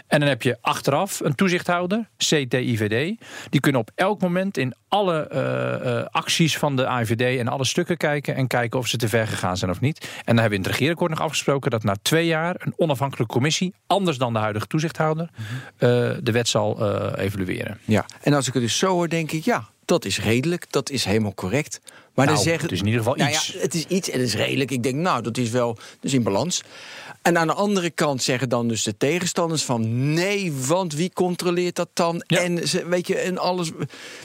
En 0.07 0.21
dan 0.21 0.29
heb 0.29 0.43
je 0.43 0.59
achteraf 0.61 1.21
een 1.21 1.35
toezichthouder, 1.35 2.09
CTIVD. 2.17 3.21
Die 3.51 3.61
kunnen 3.61 3.81
op 3.81 3.91
elk 3.95 4.21
moment 4.21 4.57
in 4.57 4.75
alle 4.89 5.29
eh, 5.29 5.99
eh, 5.99 6.07
acties 6.11 6.59
van 6.59 6.77
de 6.77 6.87
AIVD 6.87 7.39
en 7.39 7.49
alle 7.49 7.65
stukken 7.65 7.97
kijken 7.97 8.35
en 8.35 8.47
kijken 8.47 8.79
of 8.79 8.87
ze 8.87 8.97
te 8.97 9.09
ver 9.09 9.27
gegaan 9.27 9.57
zijn 9.57 9.71
of 9.71 9.81
niet. 9.81 9.99
En 10.01 10.09
dan 10.25 10.37
hebben 10.37 10.51
we 10.51 10.57
in 10.57 10.63
het 10.63 10.71
regeerakkoord 10.71 11.11
nog 11.11 11.21
afgesproken 11.21 11.71
dat 11.71 11.83
na 11.83 11.97
twee 12.03 12.27
jaar 12.27 12.55
een 12.59 12.73
onafhankelijke 12.77 13.33
commissie, 13.33 13.75
anders 13.87 14.19
dan 14.19 14.33
de 14.33 14.39
huidige 14.39 14.67
toezichthouder, 14.67 15.29
eh, 15.77 15.89
de 16.23 16.33
wet 16.33 16.49
zal 16.49 16.71
evalueren. 17.17 17.79
Ja. 17.85 18.07
En 18.21 18.35
als 18.35 18.47
ik 18.47 18.55
het 18.55 18.63
dus 18.63 18.79
zo 18.79 18.89
hoor, 18.89 19.09
denk 19.09 19.33
ik, 19.33 19.45
ja, 19.45 19.69
dat 19.85 20.05
is 20.05 20.21
redelijk, 20.21 20.73
dat 20.73 20.91
is 20.91 21.05
helemaal 21.05 21.35
correct. 21.35 21.81
Maar 22.15 22.27
Nou, 22.27 22.37
dan 22.37 22.47
zeggen, 22.47 22.63
het 22.63 22.73
is 22.73 22.81
in 22.81 22.87
ieder 22.87 23.01
geval 23.01 23.17
Nou 23.17 23.31
iets. 23.31 23.47
Ja, 23.47 23.61
het 23.61 23.75
is 23.75 23.85
iets 23.87 24.11
en 24.11 24.19
het 24.19 24.29
is 24.29 24.35
redelijk. 24.35 24.71
Ik 24.71 24.83
denk, 24.83 24.95
nou, 24.95 25.23
dat 25.23 25.37
is 25.37 25.51
wel 25.51 25.79
dus 26.01 26.13
in 26.13 26.23
balans. 26.23 26.63
En 27.23 27.39
aan 27.39 27.47
de 27.47 27.53
andere 27.53 27.91
kant 27.91 28.23
zeggen 28.23 28.49
dan 28.49 28.69
dus 28.69 28.83
de 28.83 28.97
tegenstanders 28.97 29.63
van... 29.63 30.13
nee, 30.13 30.53
want 30.53 30.95
wie 30.95 31.11
controleert 31.13 31.77
dat 31.77 31.89
dan? 31.93 32.25
Ja. 32.27 32.41
En 32.41 32.69
ze, 32.69 32.89
weet 32.89 33.07
je, 33.07 33.19
en 33.19 33.39
alles... 33.39 33.71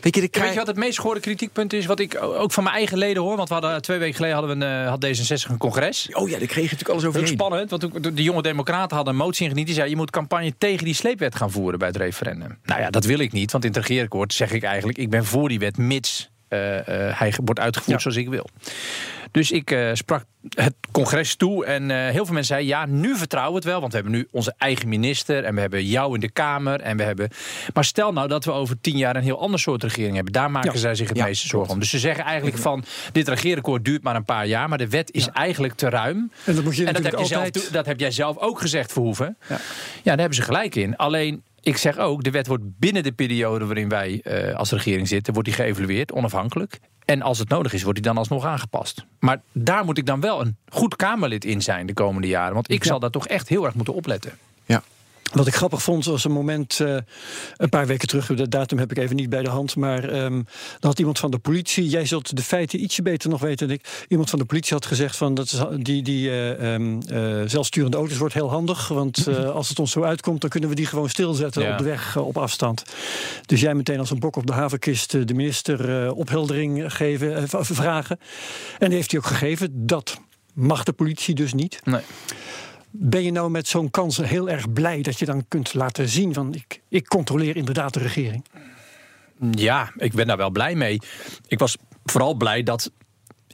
Weet 0.01 0.16
je, 0.16 0.22
de 0.22 0.39
Weet 0.39 0.50
je 0.50 0.56
wat 0.56 0.68
het 0.68 0.75
meest 0.75 1.00
gehoorde 1.00 1.19
kritiekpunt 1.19 1.74
is? 1.74 1.86
Wat 1.86 2.00
ik 2.00 2.22
ook 2.22 2.51
van 2.51 2.63
mijn 2.63 2.75
eigen 2.75 2.98
leden 2.98 3.24
hoor. 3.24 3.36
Want 3.36 3.48
we 3.48 3.54
hadden, 3.54 3.81
twee 3.81 3.98
weken 3.98 4.16
geleden 4.16 4.38
hadden 4.38 4.60
we 4.60 4.66
een, 4.66 4.83
eh, 4.83 4.90
had 4.90 5.06
D66 5.06 5.50
een 5.50 5.57
congres. 5.57 6.10
Oh 6.12 6.30
ja, 6.30 6.38
daar 6.38 6.48
kreeg 6.48 6.56
je 6.56 6.62
natuurlijk 6.62 6.90
alles 6.90 7.06
over 7.06 7.19
Heel 7.19 7.30
spannend, 7.30 7.69
want 7.69 8.04
de, 8.04 8.13
de 8.13 8.24
jonge 8.24 8.42
democraten 8.42 8.95
hadden 8.95 9.13
een 9.13 9.19
motie 9.19 9.44
ingediend. 9.44 9.68
Die 9.68 9.75
zei, 9.75 9.90
je 9.90 9.95
moet 9.95 10.10
campagne 10.10 10.54
tegen 10.57 10.86
die 10.86 10.94
sleepwet 10.94 11.36
gaan 11.36 11.51
voeren 11.51 11.80
bij 11.80 11.88
het 11.88 11.98
referendum. 11.98 12.57
Nou 12.63 12.81
ja, 12.81 12.90
dat 12.90 13.06
wil 13.06 13.19
ik 13.19 13.31
niet, 13.31 13.51
want 13.51 13.63
in 13.63 13.69
het 13.69 13.80
regeerakkoord 13.80 14.33
zeg 14.33 14.51
ik 14.51 14.63
eigenlijk... 14.63 14.98
ik 14.98 15.10
ben 15.10 15.25
voor 15.25 15.50
die 15.50 15.60
wet, 15.60 15.78
mits 15.78 16.30
hij 16.50 17.34
wordt 17.44 17.60
uitgevoerd 17.60 17.96
Ja. 17.96 18.00
zoals 18.12 18.18
ik 18.18 18.30
wil. 18.30 18.50
Dus 19.32 19.52
ik 19.52 19.72
eh, 19.72 19.90
sprak 19.94 20.24
het 20.50 20.74
congres 20.92 21.36
toe 21.36 21.66
en 21.66 21.92
eh, 21.92 21.98
heel 21.98 22.26
veel 22.26 22.34
mensen 22.34 22.44
zeiden... 22.46 22.68
ja, 22.68 22.86
nu 22.86 23.16
vertrouwen 23.16 23.54
we 23.54 23.60
het 23.60 23.68
wel, 23.68 23.80
want 23.80 23.92
we 23.94 24.00
hebben 24.00 24.18
nu 24.18 24.28
onze 24.32 24.54
eigen 24.58 24.88
minister... 24.90 25.44
en 25.44 25.56
we 25.56 25.62
hebben 25.62 25.86
jou 25.86 26.14
in 26.14 26.20
de 26.20 26.32
Kamer 26.32 26.80
en 26.82 26.98
we 26.98 27.04
hebben... 27.04 27.30
Maar 27.74 27.86
stel 27.86 28.14
nou 28.14 28.28
dat 28.28 28.46
we 28.46 28.52
over 28.52 28.82
tien 28.82 28.98
jaar 28.98 29.16
een 29.16 29.24
heel 29.24 29.40
ander 29.40 29.60
soort 29.60 29.84
regering 29.84 30.16
hebben. 30.16 30.34
Daar 30.34 30.52
maken 30.52 30.72
Ja. 30.74 30.78
zij 30.78 30.96
zich 30.96 31.08
het 31.08 31.18
Ja, 31.18 31.24
meeste 31.26 31.48
zorgen 31.48 31.74
om. 31.74 31.80
Dus 31.80 31.90
ze 31.90 32.00
zeggen 32.00 32.24
eigenlijk 32.24 32.58
van... 32.58 32.84
dit 33.12 33.28
regeerakkoord 33.28 33.86
duurt 33.86 34.04
maar 34.04 34.16
een 34.16 34.26
paar 34.26 34.46
jaar... 34.48 34.70
maar 34.70 34.78
de 34.78 34.90
wet 34.90 35.12
is 35.12 35.28
eigenlijk 35.28 35.74
te 35.74 35.90
ruim. 35.90 36.32
En 36.46 36.56
dat 36.56 36.64
moet 36.64 36.76
je 36.76 36.86
En 36.86 36.94
dat 36.94 37.04
heb, 37.04 37.18
je 37.20 37.26
zelf, 37.26 37.46
altijd... 37.46 37.74
dat 37.74 37.86
heb 37.86 38.00
jij 38.00 38.12
zelf 38.12 38.38
ook 38.38 38.60
gezegd, 38.60 38.92
Verhoeven. 38.92 39.38
Ja. 39.50 39.56
Ja. 39.56 39.60
daar 40.04 40.18
hebben 40.18 40.36
ze 40.36 40.42
gelijk 40.42 40.76
in. 40.76 40.96
Alleen, 40.96 41.44
ik 41.68 41.78
zeg 41.78 41.98
ook, 41.98 42.24
de 42.24 42.31
wet 42.31 42.48
wordt 42.48 42.64
binnen 42.80 43.04
de 43.04 43.12
periode 43.12 43.66
waarin 43.66 43.90
wij 43.90 44.22
eh, 44.24 44.56
als 44.56 44.72
regering 44.72 45.08
zitten, 45.08 45.34
wordt 45.34 45.48
die 45.48 45.58
geëvalueerd, 45.58 46.12
onafhankelijk. 46.12 46.80
En 47.06 47.22
als 47.22 47.40
het 47.40 47.50
nodig 47.50 47.74
is, 47.74 47.84
wordt 47.84 47.98
die 47.98 48.08
dan 48.08 48.18
alsnog 48.18 48.46
aangepast. 48.46 49.06
Maar 49.19 49.42
daar 49.52 49.86
moet 49.86 49.98
ik 49.98 50.06
dan 50.06 50.19
wel 50.19 50.42
een 50.42 50.58
goed 50.69 50.96
Kamerlid 50.96 51.46
in 51.46 51.62
zijn 51.62 51.86
de 51.86 51.94
komende 51.94 52.28
jaren. 52.28 52.54
Want 52.54 52.72
ik 52.72 52.84
zal 52.84 53.00
daar 53.00 53.10
toch 53.10 53.28
echt 53.28 53.48
heel 53.48 53.66
erg 53.66 53.74
moeten 53.74 53.94
opletten. 53.94 54.31
Ja. 54.66 54.84
Wat 55.34 55.48
ik 55.48 55.56
grappig 55.56 55.82
vond 55.82 56.06
was 56.06 56.24
een 56.24 56.32
moment, 56.32 56.80
eh, 56.80 56.98
een 57.58 57.70
paar 57.70 57.88
weken 57.88 58.08
terug, 58.08 58.26
de 58.26 58.50
datum 58.50 58.78
heb 58.78 58.92
ik 58.92 58.98
even 58.98 59.16
niet 59.16 59.30
bij 59.30 59.44
de 59.44 59.50
hand, 59.50 59.76
maar 59.76 60.10
ehm 60.10 60.34
dan 60.80 60.90
had 60.90 61.00
iemand 61.00 61.20
van 61.20 61.32
de 61.32 61.38
politie, 61.38 61.88
jij 61.88 62.06
zult 62.06 62.36
de 62.36 62.42
feiten 62.42 62.84
ietsje 62.84 63.02
beter 63.02 63.30
nog 63.30 63.42
weten 63.42 63.68
dan 63.68 63.76
ik, 63.76 64.06
iemand 64.08 64.30
van 64.30 64.40
de 64.40 64.46
politie 64.46 64.74
had 64.74 64.86
gezegd 64.86 65.18
van 65.18 65.34
dat 65.34 65.46
is, 65.46 65.60
die, 65.80 66.04
die 66.04 66.30
eh, 66.30 66.74
ehm, 66.74 67.00
eh, 67.08 67.42
zelfsturende 67.46 67.98
auto's 67.98 68.18
wordt 68.18 68.34
heel 68.34 68.50
handig, 68.50 68.88
want 68.88 69.28
als 69.54 69.70
het 69.70 69.80
ons 69.80 69.92
zo 69.92 70.04
uitkomt, 70.04 70.42
dan 70.42 70.50
kunnen 70.50 70.70
we 70.70 70.76
die 70.76 70.86
gewoon 70.86 71.10
stilzetten 71.10 71.62
Ja. 71.62 71.72
op 71.72 71.78
de 71.78 71.84
weg 71.84 72.18
op 72.18 72.38
afstand. 72.38 72.84
Dus 73.46 73.62
jij 73.62 73.74
meteen 73.74 74.00
als 74.00 74.12
een 74.12 74.20
bok 74.20 74.36
op 74.36 74.48
de 74.48 74.54
havenkist 74.54 75.12
de 75.28 75.34
minister 75.34 76.12
opheldering 76.14 76.94
geven, 76.94 77.50
vragen. 77.50 78.19
En 78.80 78.88
die 78.88 78.98
heeft 78.98 79.12
hij 79.12 79.19
ook 79.19 79.26
gegeven. 79.26 79.88
Dat 79.88 80.18
mag 80.54 80.84
de 80.84 80.94
politie 80.94 81.36
dus 81.36 81.54
niet. 81.54 81.80
Nee. 81.84 82.02
Ben 82.92 83.24
je 83.24 83.32
nou 83.32 83.50
met 83.50 83.68
zo'n 83.68 83.90
kans 83.90 84.18
heel 84.18 84.50
erg 84.50 84.74
blij 84.74 85.02
dat 85.02 85.20
je 85.20 85.26
dan 85.26 85.46
kunt 85.48 85.74
laten 85.74 86.08
zien 86.10 86.34
van 86.34 86.54
ik, 86.54 86.82
ik 86.90 87.08
controleer 87.08 87.56
inderdaad 87.56 87.94
de 87.94 88.00
regering? 88.00 88.46
Ja, 89.52 89.92
ik 89.96 90.14
ben 90.14 90.28
daar 90.28 90.38
wel 90.38 90.50
blij 90.50 90.76
mee. 90.76 91.00
Ik 91.48 91.60
was 91.60 91.78
vooral 92.06 92.34
blij 92.34 92.64
dat. 92.64 92.92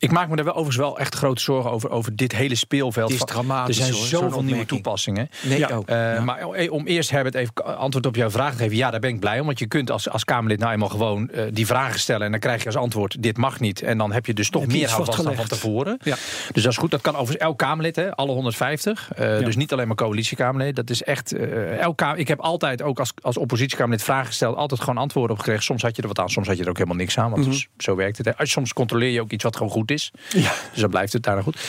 Ik 0.04 0.12
maak 0.12 0.30
me 0.30 0.36
er 0.36 0.44
wel 0.44 0.54
overigens 0.54 0.78
wel 0.78 1.00
echt 1.00 1.16
grote 1.16 1.42
zorgen 1.42 1.72
over, 1.72 1.90
over 1.90 2.16
dit 2.16 2.32
hele 2.32 2.56
speelveld. 2.56 3.12
Het 3.12 3.20
is 3.20 3.26
dramatisch, 3.26 3.78
Er 3.78 3.84
zijn 3.84 3.96
hoor, 3.98 4.06
zoveel 4.08 4.44
nieuwe 4.44 4.66
toepassingen. 4.66 5.30
Nee, 5.42 5.60
Ja. 5.60 5.70
ook. 5.70 5.88
Eh, 5.90 5.96
Ja. 6.14 6.22
Maar 6.22 6.40
eh, 6.40 6.72
om 6.72 6.86
eerst 6.86 7.10
Herbert 7.10 7.36
even 7.36 7.78
antwoord 7.78 8.06
op 8.06 8.16
jouw 8.16 8.30
vraag 8.30 8.52
te 8.52 8.58
geven. 8.58 8.76
Ja, 8.78 8.92
daar 8.92 9.00
ben 9.00 9.10
ik 9.10 9.20
blij 9.20 9.40
om. 9.40 9.46
Want 9.46 9.60
je 9.60 9.68
kunt 9.68 9.92
als, 9.92 10.10
als 10.10 10.24
Kamerlid 10.26 10.60
nou 10.60 10.72
eenmaal 10.72 10.90
gewoon 10.90 11.30
eh, 11.30 11.44
die 11.52 11.66
vragen 11.66 12.00
stellen. 12.00 12.26
En 12.26 12.32
dan 12.32 12.40
krijg 12.40 12.60
je 12.60 12.66
als 12.66 12.76
antwoord: 12.76 13.24
dit 13.24 13.38
mag 13.38 13.60
niet. 13.60 13.82
En 13.82 13.98
dan 13.98 14.12
heb 14.12 14.26
je 14.26 14.34
dus 14.34 14.50
toch 14.50 14.62
Heb 14.62 14.72
meer 14.72 14.90
houvast 14.90 15.24
dan 15.24 15.36
van 15.36 15.46
tevoren. 15.48 15.98
Ja. 16.04 16.16
Dus 16.52 16.64
dat 16.64 16.72
is 16.72 16.78
goed. 16.78 16.92
Dat 16.92 17.02
kan 17.02 17.14
overigens 17.16 17.38
elk 17.44 17.58
Kamerlid, 17.58 17.96
hè, 17.96 18.16
alle 18.16 18.32
150. 18.32 19.12
Eh, 19.16 19.40
Dus 19.40 19.56
niet 19.56 19.74
alleen 19.74 19.88
maar 19.88 19.96
coalitiekamerlid. 19.96 20.76
Dat 20.76 20.90
is 20.90 21.04
echt. 21.04 21.34
elk 21.80 21.98
Kamer, 21.98 22.18
ik 22.18 22.28
heb 22.28 22.40
altijd 22.40 22.82
ook 22.82 23.00
als, 23.00 23.14
als 23.22 23.38
oppositiekamerlid 23.38 24.04
vragen 24.04 24.26
gesteld. 24.28 24.56
Altijd 24.56 24.80
gewoon 24.80 24.98
antwoorden 24.98 25.32
op 25.32 25.38
gekregen. 25.38 25.64
Soms 25.64 25.82
had 25.82 25.96
je 25.96 26.02
er 26.02 26.08
wat 26.08 26.20
aan, 26.20 26.30
soms 26.30 26.48
had 26.48 26.58
je 26.58 26.64
er 26.64 26.70
ook 26.70 26.78
helemaal 26.78 26.98
niks 26.98 27.18
aan. 27.18 27.32
Want 27.32 27.46
dus, 27.46 27.68
zo 27.78 27.96
werkt 27.96 28.18
het. 28.18 28.32
hè. 28.38 28.46
Soms 28.46 28.74
controleer 28.74 29.10
je 29.12 29.22
ook 29.22 29.32
iets 29.32 29.44
wat 29.44 29.56
gewoon 29.56 29.72
goed 29.72 29.92
is. 29.92 29.93
Dus 30.02 30.52
dan 30.76 30.90
blijft 30.90 31.14
het 31.14 31.24
daar 31.24 31.36
nog 31.36 31.44
goed. 31.44 31.60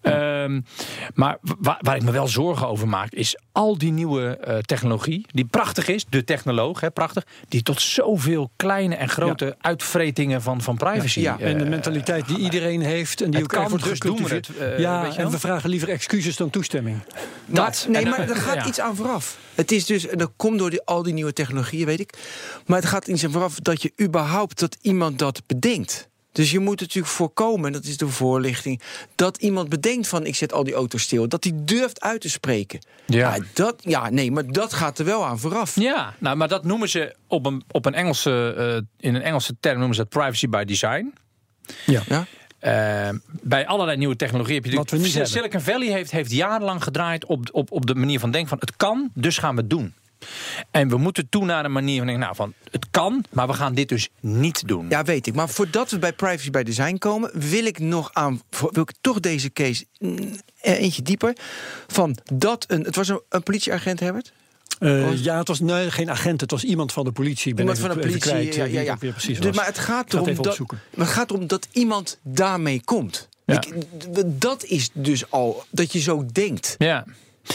Ehm, 0.00 0.60
maar 1.14 1.38
wa- 1.40 1.78
waar, 1.80 1.96
ik 1.96 2.02
me 2.02 2.10
wel 2.10 2.28
zorgen 2.28 2.68
over 2.68 2.88
maak, 2.88 3.12
is 3.12 3.38
al 3.52 3.78
die 3.78 3.92
nieuwe 3.92 4.36
eh, 4.36 4.58
technologie, 4.58 5.26
die 5.32 5.44
prachtig 5.44 5.88
is, 5.88 6.04
de 6.08 6.24
technoloog, 6.24 6.80
hè, 6.80 6.90
prachtig, 6.90 7.24
die 7.48 7.62
tot 7.62 7.80
zoveel 7.80 8.50
kleine 8.56 8.94
en 8.94 9.08
grote 9.08 9.56
uitvretingen 9.60 10.42
van, 10.42 10.60
van 10.60 10.76
privacy. 10.76 11.20
Ja, 11.20 11.38
eh, 11.38 11.50
En 11.50 11.58
de 11.58 11.64
mentaliteit 11.64 12.26
die 12.28 12.38
iedereen 12.38 12.80
heeft 12.80 13.20
en 13.20 13.30
die 13.30 13.42
het 13.42 13.52
ook 13.54 13.60
kan, 13.60 13.68
wordt 13.70 13.84
dus 13.84 13.98
doen 13.98 14.24
we 14.24 14.34
het, 14.34 14.48
eh, 14.56 14.78
ja, 14.78 15.16
en 15.16 15.30
we 15.30 15.38
vragen 15.38 15.70
liever 15.70 15.88
excuses 15.88 16.36
dan 16.36 16.50
toestemming. 16.50 16.98
Maar, 17.46 17.64
Dat. 17.64 17.86
nee, 17.90 18.04
maar 18.06 18.18
eh, 18.18 18.28
er 18.28 18.36
gaat 18.46 18.54
ja. 18.54 18.66
iets 18.66 18.80
aan 18.80 18.96
vooraf. 18.96 19.38
Het 19.54 19.72
is 19.72 19.86
dus, 19.86 20.06
en 20.06 20.18
dat 20.18 20.30
komt 20.36 20.58
door 20.58 20.70
die, 20.70 20.82
al 20.84 21.02
die 21.02 21.12
nieuwe 21.12 21.32
technologieën, 21.32 21.86
weet 21.86 22.00
ik. 22.00 22.12
Maar 22.66 22.78
het 22.78 22.88
gaat 22.88 23.06
iets 23.08 23.24
aan 23.24 23.30
vooraf 23.32 23.60
dat 23.60 23.82
je 23.82 23.92
überhaupt 24.00 24.58
dat 24.60 24.76
iemand 24.80 25.18
dat 25.18 25.42
bedenkt. 25.46 26.08
Dus 26.36 26.50
je 26.50 26.58
moet 26.58 26.80
natuurlijk 26.80 27.14
voorkomen, 27.14 27.72
dat 27.72 27.84
is 27.84 27.96
de 27.96 28.08
voorlichting, 28.08 28.80
dat 29.14 29.36
iemand 29.36 29.68
bedenkt 29.68 30.08
van 30.08 30.26
ik 30.26 30.34
zet 30.34 30.52
al 30.52 30.64
die 30.64 30.74
auto's 30.74 31.02
stil. 31.02 31.28
Dat 31.28 31.44
hij 31.44 31.52
durft 31.56 32.00
uit 32.00 32.20
te 32.20 32.30
spreken. 32.30 32.78
Ja. 33.06 33.38
dat, 33.54 33.74
ja, 33.78 34.10
nee, 34.10 34.32
maar 34.32 34.46
dat 34.46 34.72
gaat 34.72 34.98
er 34.98 35.04
wel 35.04 35.26
aan 35.26 35.38
vooraf. 35.38 35.80
Ja, 35.80 36.14
nou, 36.18 36.36
maar 36.36 36.48
dat 36.48 36.64
noemen 36.64 36.88
ze 36.88 37.14
op 37.26 37.46
een, 37.46 37.64
op 37.70 37.86
een 37.86 37.94
Engelse, 37.94 38.54
eh, 38.56 39.08
in 39.08 39.14
een 39.14 39.22
Engelse 39.22 39.56
term 39.60 39.78
noemen 39.78 39.96
ze 39.96 40.02
dat 40.02 40.10
privacy 40.10 40.48
by 40.48 40.64
design. 40.64 41.14
Ja. 41.86 42.02
Ja? 42.06 42.26
Eh, 42.58 43.14
bij 43.42 43.66
allerlei 43.66 43.96
nieuwe 43.96 44.16
technologie 44.16 44.54
heb 44.54 44.64
je 44.64 44.76
Wat 44.76 44.90
hebben. 44.90 45.26
Silicon 45.26 45.60
Valley 45.60 45.88
heeft, 45.88 46.10
heeft 46.10 46.30
jarenlang 46.30 46.82
gedraaid 46.82 47.24
op, 47.24 47.48
op, 47.52 47.72
op 47.72 47.86
de 47.86 47.94
manier 47.94 48.20
van 48.20 48.30
denken 48.30 48.48
van 48.48 48.58
het 48.60 48.76
kan, 48.76 49.10
dus 49.14 49.38
gaan 49.38 49.54
we 49.54 49.60
het 49.60 49.70
doen. 49.70 49.94
En 50.70 50.88
we 50.88 50.96
moeten 50.96 51.28
toe 51.28 51.44
naar 51.44 51.64
een 51.64 51.72
manier 51.72 51.96
van 51.96 52.06
denken, 52.06 52.24
nou 52.24 52.36
van 52.36 52.52
het 52.70 52.86
kan, 52.90 53.24
maar 53.32 53.46
we 53.46 53.52
gaan 53.52 53.74
dit 53.74 53.88
dus 53.88 54.08
niet 54.20 54.68
doen. 54.68 54.86
Ja, 54.88 55.02
weet 55.04 55.26
ik. 55.26 55.34
Maar 55.34 55.48
voordat 55.48 55.90
we 55.90 55.98
bij 55.98 56.12
privacy 56.12 56.50
by 56.50 56.62
design 56.62 56.98
komen, 56.98 57.30
wil 57.34 57.64
ik 57.64 57.78
nog 57.78 58.10
aan. 58.12 58.42
Wil 58.70 58.82
ik 58.82 58.92
toch 59.00 59.20
deze 59.20 59.52
case 59.52 59.86
mm, 59.98 60.18
eh, 60.60 60.80
eentje 60.80 61.02
dieper. 61.02 61.36
Van 61.86 62.16
dat 62.34 62.64
een. 62.68 62.82
Het 62.82 62.96
was 62.96 63.08
een, 63.08 63.20
een 63.28 63.42
politieagent, 63.42 64.00
Herbert? 64.00 64.32
Eh, 64.78 65.16
ja, 65.24 65.38
het 65.38 65.48
was 65.48 65.60
nee, 65.60 65.90
geen 65.90 66.10
agent, 66.10 66.40
het 66.40 66.50
was 66.50 66.64
iemand 66.64 66.92
van 66.92 67.04
de 67.04 67.12
politie. 67.12 67.50
Ik 67.50 67.56
ben 67.56 67.64
Iemand 67.64 67.78
even- 67.78 67.90
van 67.90 68.00
de 68.02 68.08
politie. 68.08 68.30
kwijt, 68.30 68.54
ja, 68.54 68.64
eh, 68.64 68.72
ja, 68.72 68.80
ja. 68.80 68.96
precies 68.96 69.38
was. 69.38 69.56
maar 69.56 69.66
het 69.66 69.78
gaat 69.78 70.12
erom 70.12 70.34
dat. 70.34 70.58
Maar 70.58 71.06
het 71.06 71.08
gaat 71.08 71.30
erom 71.30 71.46
dat 71.46 71.68
iemand 71.72 72.18
daarmee 72.22 72.80
komt. 72.84 73.28
Ja. 73.44 73.54
Ik, 73.54 73.74
dat 74.26 74.64
is 74.64 74.90
dus 74.92 75.30
al 75.30 75.64
dat 75.70 75.92
je 75.92 76.00
zo 76.00 76.26
denkt. 76.32 76.74
Ja. 76.78 77.04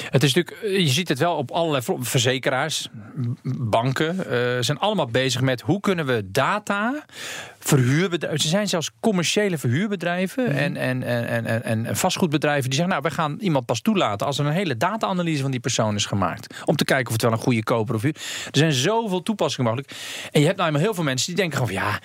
Het 0.09 0.23
is 0.23 0.33
natuurlijk, 0.33 0.63
eh, 0.63 0.79
je 0.79 0.87
ziet 0.87 1.07
het 1.07 1.19
wel 1.19 1.35
op 1.35 1.51
allerlei 1.51 1.83
verzekeraars, 1.99 2.87
banken, 3.43 4.29
eh, 4.29 4.57
zijn 4.59 4.79
allemaal 4.79 5.07
bezig 5.07 5.41
met 5.41 5.61
hoe 5.61 5.79
kunnen 5.79 6.05
we 6.05 6.31
data, 6.31 7.05
verhuurbedrijven, 7.59 8.39
ze 8.39 8.47
zijn 8.47 8.67
zelfs 8.67 8.91
commerciële 8.99 9.57
verhuurbedrijven 9.57 10.47
en, 10.47 10.77
en, 10.77 11.03
en, 11.03 11.27
en, 11.27 11.63
en, 11.63 11.85
en 11.85 11.97
vastgoedbedrijven 11.97 12.69
die 12.69 12.79
zeggen, 12.79 12.89
nou, 12.89 13.01
wij 13.01 13.11
gaan 13.11 13.37
iemand 13.39 13.65
pas 13.65 13.81
toelaten 13.81 14.27
als 14.27 14.39
er 14.39 14.45
een 14.45 14.51
hele 14.51 14.77
data-analyse 14.77 15.41
van 15.41 15.51
die 15.51 15.59
persoon 15.59 15.95
is 15.95 16.05
gemaakt. 16.05 16.55
Om 16.65 16.75
te 16.75 16.85
kijken 16.85 17.05
of 17.05 17.13
het 17.13 17.21
wel 17.21 17.31
een 17.31 17.37
goede 17.37 17.63
koper 17.63 17.95
of 17.95 18.01
huur. 18.01 18.15
Er 18.45 18.57
zijn 18.57 18.71
zoveel 18.71 19.23
toepassingen 19.23 19.71
mogelijk. 19.71 19.95
En 20.31 20.39
je 20.39 20.45
hebt 20.45 20.57
nou 20.57 20.69
eenmaal 20.69 20.83
heel 20.83 20.93
veel 20.93 21.03
mensen 21.03 21.27
die 21.27 21.35
denken 21.35 21.57
gewoon 21.57 21.73
van 21.73 21.83
ja, 21.83 21.99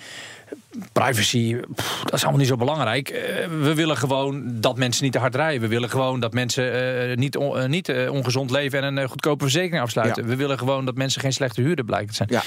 privacy, 0.91 1.55
pff, 1.75 2.01
dat 2.03 2.13
is 2.13 2.21
allemaal 2.21 2.39
niet 2.39 2.47
zo 2.49 2.55
belangrijk. 2.55 3.09
Eh, 3.09 3.47
we 3.61 3.73
willen 3.73 3.97
gewoon 3.97 4.43
dat 4.61 4.77
mensen 4.77 5.03
niet 5.03 5.13
te 5.13 5.19
hard 5.19 5.35
rijden. 5.35 5.61
We 5.61 5.67
willen 5.67 5.89
gewoon 5.89 6.19
dat 6.19 6.33
mensen 6.33 6.73
eh, 7.09 7.15
niet, 7.17 7.37
on- 7.37 7.57
eh, 7.57 7.67
niet 7.67 7.89
ongezond 8.09 8.51
leven 8.51 8.81
en 8.83 8.97
een 8.97 9.09
goedkope 9.09 9.43
verzekering 9.43 9.83
afsluiten. 9.83 10.23
Ja. 10.23 10.29
We 10.29 10.35
willen 10.35 10.57
gewoon 10.57 10.85
dat 10.85 10.95
mensen 10.95 11.21
geen 11.21 11.33
slechte 11.33 11.61
huurder 11.61 11.85
blijken 11.85 12.07
te 12.07 12.13
zijn. 12.15 12.29
Ja. 12.31 12.41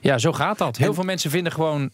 Ja, 0.00 0.18
zo 0.18 0.32
gaat 0.32 0.58
dat. 0.58 0.76
Heel 0.76 0.88
En- 0.88 0.94
veel 0.94 1.04
mensen 1.04 1.30
vinden 1.30 1.52
gewoon 1.52 1.90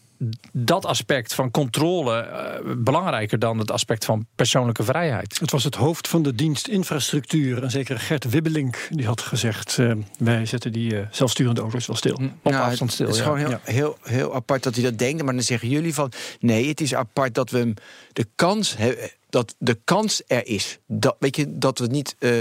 dat 0.51 0.85
aspect 0.85 1.33
van 1.33 1.51
controle 1.51 2.15
eh, 2.15 2.73
belangrijker 2.77 3.39
dan 3.39 3.57
het 3.57 3.71
aspect 3.71 4.05
van 4.05 4.25
persoonlijke 4.35 4.83
vrijheid. 4.83 5.39
Het 5.39 5.51
was 5.51 5.63
het 5.63 5.75
hoofd 5.75 6.07
van 6.07 6.23
de 6.23 6.35
dienst 6.35 6.67
infrastructuur, 6.67 7.63
een 7.63 7.71
zekere 7.71 7.99
Gert 7.99 8.29
Wibbelink, 8.29 8.87
die 8.89 9.05
had 9.05 9.21
gezegd: 9.21 9.77
eh, 9.79 9.91
wij 10.17 10.45
zetten 10.45 10.71
die 10.71 10.97
eh, 10.97 11.07
zelfsturende 11.11 11.61
auto's 11.61 11.87
wel 11.87 11.95
stil. 11.95 12.13
Op 12.13 12.51
Nou, 12.51 12.63
afstand 12.63 12.91
stil. 12.91 13.05
Het 13.05 13.15
is 13.15 13.21
ja. 13.21 13.27
gewoon 13.27 13.39
heel, 13.39 13.49
Ja. 13.49 13.59
heel, 13.63 13.97
heel 14.01 14.35
apart 14.35 14.63
dat 14.63 14.75
hij 14.75 14.83
dat 14.83 14.97
denkt. 14.97 15.23
Maar 15.23 15.33
dan 15.33 15.43
zeggen 15.43 15.69
jullie 15.69 15.93
van 15.93 16.11
nee, 16.39 16.67
het 16.67 16.81
is 16.81 16.95
apart 16.95 17.33
dat 17.35 17.49
we 17.49 17.57
hem 17.57 17.73
de 18.13 18.27
kans 18.35 18.77
hebben. 18.77 19.09
Dat 19.33 19.55
de 19.57 19.79
kans 19.83 20.21
er 20.27 20.47
is. 20.47 20.79
Dat, 20.87 21.15
weet 21.19 21.35
je, 21.35 21.57
dat 21.57 21.79
we 21.79 21.85
niet 21.87 22.15
eh, 22.19 22.31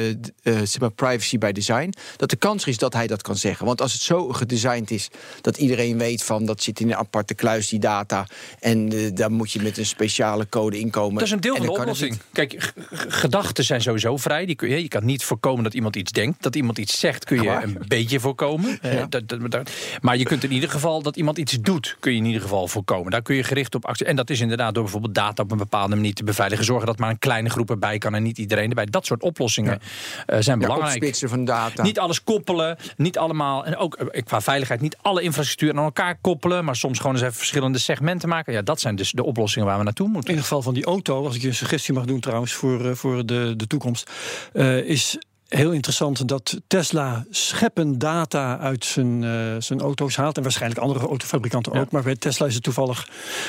zeg 0.42 0.78
maar 0.80 0.90
privacy 0.92 1.38
by 1.38 1.52
design. 1.52 1.92
Dat 2.16 2.30
de 2.30 2.36
kans 2.36 2.62
er 2.62 2.68
is 2.68 2.78
dat 2.78 2.92
hij 2.92 3.06
dat 3.06 3.22
kan 3.22 3.36
zeggen. 3.36 3.66
Want 3.66 3.80
als 3.80 3.92
het 3.92 4.02
zo 4.02 4.28
gedesigned 4.28 4.90
is 4.90 5.08
dat 5.40 5.56
iedereen 5.56 5.98
weet 5.98 6.22
van 6.22 6.44
dat 6.46 6.62
zit 6.62 6.80
in 6.80 6.90
een 6.90 6.96
aparte 6.96 7.34
kluis, 7.34 7.68
die 7.68 7.78
data. 7.78 8.26
En 8.60 8.92
eh, 8.92 9.10
daar 9.14 9.30
moet 9.32 9.52
je 9.52 9.62
met 9.62 9.78
een 9.78 9.86
speciale 9.86 10.48
code 10.48 10.78
inkomen. 10.78 11.14
Dat 11.14 11.22
is 11.22 11.30
een 11.30 11.40
deel 11.40 11.56
van 11.56 11.66
de 11.66 11.72
oplossing. 11.72 12.18
Kijk, 12.32 12.72
gedachten 12.90 13.64
zijn 13.64 13.80
sowieso 13.82 14.16
vrij. 14.16 14.46
Die 14.46 14.54
kun 14.54 14.68
je, 14.68 14.82
je 14.82 14.88
kan 14.88 15.04
niet 15.04 15.24
voorkomen 15.24 15.64
dat 15.64 15.74
iemand 15.74 15.96
iets 15.96 16.12
denkt. 16.12 16.42
Dat 16.42 16.56
iemand 16.56 16.78
iets 16.78 16.98
zegt 16.98 17.24
kun 17.24 17.36
je 17.36 17.42
Ja, 17.42 17.62
een 17.62 17.78
beetje 17.88 18.20
voorkomen. 18.20 18.78
Dat, 19.08 19.28
dat, 19.28 19.50
dat- 19.50 19.70
maar 20.00 20.16
je 20.16 20.24
kunt 20.24 20.44
in 20.44 20.52
ieder 20.52 20.70
geval 20.70 21.02
dat 21.02 21.16
iemand 21.16 21.38
iets 21.38 21.52
doet, 21.60 21.96
kun 22.00 22.12
je 22.12 22.18
in 22.18 22.24
ieder 22.24 22.40
geval 22.42 22.68
voorkomen. 22.68 23.10
Daar 23.10 23.22
kun 23.22 23.36
je 23.36 23.42
gericht 23.42 23.74
op 23.74 23.86
actie. 23.86 24.06
En 24.06 24.16
dat 24.16 24.30
is 24.30 24.40
inderdaad 24.40 24.74
door 24.74 24.82
bijvoorbeeld 24.82 25.14
data 25.14 25.42
op 25.42 25.50
een 25.50 25.58
bepaalde 25.58 25.94
manier 25.94 26.14
te 26.14 26.24
beveiligen. 26.24 26.64
Zorgen 26.82 26.98
dat 26.98 26.98
maar 26.98 27.10
een 27.10 27.28
kleine 27.30 27.50
groep 27.50 27.70
erbij 27.70 27.98
kan 27.98 28.14
en 28.14 28.22
niet 28.22 28.38
iedereen 28.38 28.68
erbij. 28.68 28.84
Dat 28.86 29.06
soort 29.06 29.22
oplossingen 29.22 29.78
eh, 30.26 30.36
zijn 30.40 30.60
Ja, 30.60 30.66
belangrijk. 30.66 30.92
opsplitsen 30.94 31.28
van 31.28 31.44
data. 31.44 31.82
Niet 31.82 31.98
alles 31.98 32.24
koppelen, 32.24 32.76
niet 32.96 33.18
allemaal. 33.18 33.64
En 33.64 33.76
ook 33.76 33.94
eh, 33.94 34.22
qua 34.24 34.40
veiligheid, 34.40 34.80
niet 34.80 34.96
alle 35.02 35.22
infrastructuur 35.22 35.70
aan 35.70 35.84
elkaar 35.84 36.18
koppelen. 36.20 36.64
Maar 36.64 36.76
soms 36.76 36.98
gewoon 36.98 37.12
eens 37.14 37.22
even 37.24 37.34
verschillende 37.36 37.78
segmenten 37.78 38.28
maken. 38.28 38.52
Ja, 38.52 38.62
dat 38.62 38.80
zijn 38.80 38.96
dus 38.96 39.10
de 39.10 39.24
oplossingen 39.24 39.68
waar 39.68 39.78
we 39.78 39.84
naartoe 39.84 40.06
In 40.06 40.12
moeten. 40.12 40.30
ieder 40.30 40.44
geval 40.46 40.62
van 40.62 40.74
die 40.74 40.84
auto, 40.84 41.24
als 41.24 41.34
ik 41.34 41.42
je 41.42 41.48
een 41.48 41.54
suggestie 41.54 41.94
mag 41.94 42.04
doen 42.04 42.20
trouwens 42.20 42.52
voor, 42.52 42.86
eh, 42.88 42.94
voor 42.94 43.26
de, 43.26 43.54
de 43.56 43.66
toekomst, 43.66 44.10
eh, 44.52 44.76
is 44.78 45.18
heel 45.56 45.72
interessant 45.72 46.28
dat 46.28 46.60
Tesla 46.66 47.24
scheppen 47.30 47.98
data 47.98 48.58
uit 48.58 48.84
zijn, 48.84 49.24
eh, 49.24 49.30
zijn 49.58 49.80
auto's 49.80 50.16
haalt. 50.16 50.36
En 50.36 50.42
waarschijnlijk 50.42 50.80
andere 50.80 51.06
autofabrikanten 51.06 51.72
ook. 51.72 51.90
Maar 51.90 52.02
bij 52.02 52.16
Tesla 52.16 52.46
is 52.46 52.54
het 52.54 52.62
toevallig 52.62 53.08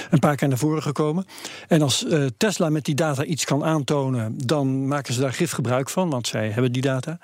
een 0.10 0.20
paar 0.20 0.36
keer 0.36 0.48
naar 0.48 0.58
voren 0.58 0.82
gekomen. 0.82 1.26
En 1.68 1.82
als 1.82 2.06
eh, 2.06 2.26
Tesla 2.38 2.70
met 2.70 2.86
die 2.86 2.96
data 2.96 3.24
iets 3.24 3.46
kan 3.46 3.64
aantonen, 3.64 4.38
dan 4.46 4.88
maken 4.88 5.14
ze 5.14 5.20
daar 5.20 5.34
gif 5.34 5.52
gebruik 5.52 5.90
van, 5.90 6.10
want 6.10 6.28
zij 6.28 6.50
hebben 6.50 6.72
die 6.72 6.82
data. 6.82 7.20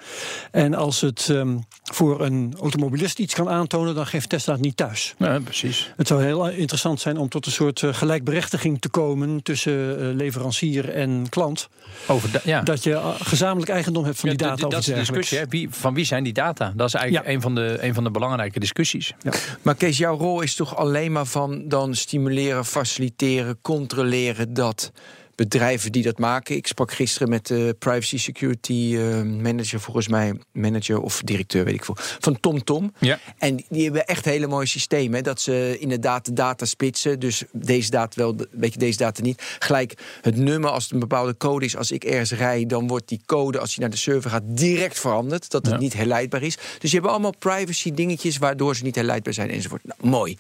En 0.51 0.73
als 0.73 1.01
het 1.01 1.27
ehm, 1.29 1.57
voor 1.83 2.21
een 2.21 2.55
automobilist 2.59 3.19
iets 3.19 3.33
kan 3.33 3.49
aantonen, 3.49 3.95
dan 3.95 4.05
geeft 4.07 4.29
Tesla 4.29 4.53
het 4.53 4.61
niet 4.61 4.77
thuis. 4.77 5.15
Ja, 5.17 5.39
precies. 5.39 5.93
Het 5.95 6.07
zou 6.07 6.23
heel 6.23 6.49
interessant 6.49 6.99
zijn 6.99 7.17
om 7.17 7.29
tot 7.29 7.45
een 7.45 7.51
soort 7.51 7.83
eh, 7.83 7.93
gelijkberechtiging 7.93 8.81
te 8.81 8.89
komen 8.89 9.43
tussen 9.43 9.99
eh, 9.99 10.15
leverancier 10.15 10.89
en 10.89 11.25
klant. 11.29 11.69
Over 12.07 12.31
da- 12.31 12.41
ja. 12.43 12.61
Dat 12.61 12.83
je 12.83 12.93
eh, 12.93 13.09
gezamenlijk 13.19 13.71
eigendom 13.71 14.03
hebt 14.03 14.19
van 14.19 14.29
Ja, 14.29 14.35
die 14.35 14.47
data 14.47 14.67
dat 14.69 14.79
is 14.79 14.85
de 14.85 14.93
discussie. 14.93 15.37
Hè? 15.37 15.45
Wie, 15.49 15.67
van 15.71 15.93
wie 15.93 16.05
zijn 16.05 16.23
die 16.23 16.33
data? 16.33 16.73
Dat 16.75 16.87
is 16.87 16.93
eigenlijk 16.93 17.27
Ja. 17.27 17.33
een, 17.33 17.41
van 17.41 17.55
de, 17.55 17.77
een 17.81 17.93
van 17.93 18.03
de 18.03 18.11
belangrijke 18.11 18.59
discussies. 18.59 19.13
Maar 19.61 19.75
Kees, 19.75 19.97
jouw 19.97 20.17
rol 20.17 20.41
is 20.41 20.55
toch 20.55 20.75
alleen 20.75 21.11
maar 21.11 21.25
van 21.25 21.67
dan 21.67 21.95
stimuleren, 21.95 22.65
faciliteren, 22.65 23.57
controleren 23.61 24.53
dat 24.53 24.91
bedrijven 25.39 25.91
die 25.91 26.03
dat 26.03 26.17
maken. 26.19 26.55
Ik 26.55 26.67
sprak 26.67 26.91
gisteren 26.91 27.29
met 27.29 27.47
de 27.47 27.75
privacy 27.79 28.17
security 28.17 28.95
eh, 28.97 29.21
manager, 29.21 29.79
volgens 29.79 30.07
mij 30.07 30.33
manager 30.51 31.01
of 31.01 31.21
directeur, 31.25 31.65
weet 31.65 31.73
ik 31.73 31.85
veel, 31.85 31.95
van 31.97 32.39
TomTom. 32.39 32.93
Ja. 32.99 33.19
En 33.37 33.63
die 33.69 33.83
hebben 33.83 34.05
echt 34.05 34.25
hele 34.25 34.47
mooie 34.47 34.65
systemen. 34.67 35.23
Dat 35.23 35.41
ze 35.41 35.77
inderdaad 35.79 36.25
de 36.25 36.33
data 36.33 36.65
splitsen. 36.65 37.19
Dus 37.19 37.43
deze 37.51 37.89
data 37.89 38.21
wel, 38.21 38.35
weet 38.51 38.73
je, 38.73 38.79
deze 38.79 38.97
data 38.97 39.21
niet. 39.21 39.41
Gelijk 39.59 39.93
het 40.21 40.35
nummer, 40.35 40.69
als 40.69 40.83
het 40.83 40.91
een 40.93 40.99
bepaalde 40.99 41.37
code 41.37 41.65
is. 41.65 41.75
Als 41.75 41.91
ik 41.91 42.03
ergens 42.03 42.31
rijd, 42.31 42.69
dan 42.69 42.87
wordt 42.87 43.07
die 43.07 43.21
code, 43.25 43.59
als 43.59 43.73
je 43.75 43.81
naar 43.81 43.89
de 43.89 43.97
server 43.97 44.29
gaat, 44.29 44.43
direct 44.45 44.99
veranderd. 44.99 45.49
Dat 45.49 45.65
het 45.65 45.73
Ja. 45.73 45.79
niet 45.79 45.93
herleidbaar 45.93 46.41
is. 46.43 46.57
Dus 46.79 46.91
je 46.91 46.97
hebt 46.97 47.09
allemaal 47.09 47.33
privacy 47.39 47.91
dingetjes 47.91 48.37
waardoor 48.37 48.75
ze 48.75 48.83
niet 48.83 48.95
herleidbaar 48.95 49.33
zijn 49.33 49.49
enzovoort. 49.49 49.83
Nou, 49.83 49.99
mooi. 50.09 50.37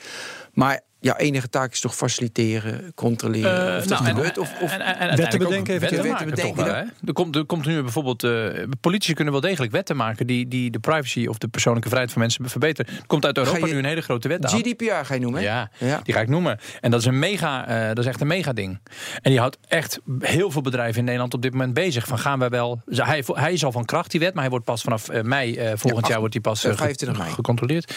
Maar 0.53 0.81
jouw 0.99 1.15
enige 1.15 1.49
taak 1.49 1.71
is 1.71 1.79
toch 1.79 1.95
faciliteren, 1.95 2.91
controleren. 2.95 3.77
of 3.77 3.85
dat 3.85 3.99
nou, 4.01 4.11
gebeurt. 4.15 4.37
Of, 4.37 4.53
of, 4.61 4.71
en, 4.71 4.81
en, 4.81 4.97
en 5.09 5.17
wetten 5.17 5.39
bedenken 5.39 5.73
eventueel. 5.73 5.79
wetten 5.79 5.97
Wetten 5.97 6.09
maken 6.11 6.27
toch 6.27 6.35
bedenken, 6.55 6.65
wel, 6.65 6.75
hè? 7.01 7.07
Er 7.07 7.13
komt, 7.13 7.35
er 7.35 7.45
komt 7.45 7.65
nu 7.65 7.81
bijvoorbeeld... 7.81 8.23
eh 8.23 8.47
politici 8.81 9.13
kunnen 9.13 9.33
wel 9.33 9.41
degelijk 9.41 9.71
wetten 9.71 9.95
maken... 9.95 10.27
die, 10.27 10.47
die 10.47 10.71
de 10.71 10.79
privacy 10.79 11.25
of 11.27 11.37
de 11.37 11.47
persoonlijke 11.47 11.87
vrijheid 11.89 12.11
van 12.13 12.21
mensen 12.21 12.49
verbeteren. 12.49 12.93
Er 12.95 13.05
komt 13.07 13.25
uit 13.25 13.37
Europa 13.37 13.65
je- 13.67 13.73
nu 13.73 13.79
een 13.79 13.85
hele 13.85 14.01
grote 14.01 14.27
wet 14.27 14.45
aan. 14.45 14.59
GDPR 14.59 14.85
ga 15.03 15.13
je 15.13 15.19
noemen, 15.19 15.39
hè? 15.41 15.45
Ja, 15.47 15.69
Ja. 15.77 15.99
die 16.03 16.13
ga 16.13 16.21
ik 16.21 16.27
noemen. 16.29 16.59
En 16.81 16.91
dat 16.91 16.99
is 16.99 17.05
een 17.05 17.19
mega, 17.19 17.67
eh, 17.67 17.87
dat 17.87 17.97
is 17.99 18.05
echt 18.05 18.21
een 18.21 18.27
mega 18.27 18.53
ding. 18.53 18.79
En 19.21 19.29
die 19.31 19.39
houdt 19.39 19.57
echt 19.67 19.99
heel 20.19 20.51
veel 20.51 20.61
bedrijven 20.61 20.97
in 20.99 21.03
Nederland 21.05 21.33
op 21.33 21.41
dit 21.41 21.51
moment 21.51 21.73
bezig. 21.73 22.07
Van 22.07 22.19
gaan 22.19 22.39
wij 22.39 22.49
wel. 22.49 22.81
Hij, 22.85 23.23
hij 23.33 23.53
is 23.53 23.63
al 23.65 23.71
van 23.71 23.85
kracht 23.85 24.11
die 24.11 24.19
wet, 24.19 24.31
maar 24.33 24.41
hij 24.41 24.49
wordt 24.51 24.65
pas 24.65 24.81
vanaf 24.81 25.09
eh, 25.09 25.21
mei 25.21 25.55
eh, 25.55 25.71
volgend 25.75 26.07
jaar 26.07 26.19
wordt 26.19 26.33
hij 26.33 26.41
pas 26.43 26.63
eh, 26.63 26.71
eh, 26.71 26.77
ge- 26.77 26.83
25 26.83 27.17
mei. 27.23 27.31
gecontroleerd. 27.33 27.93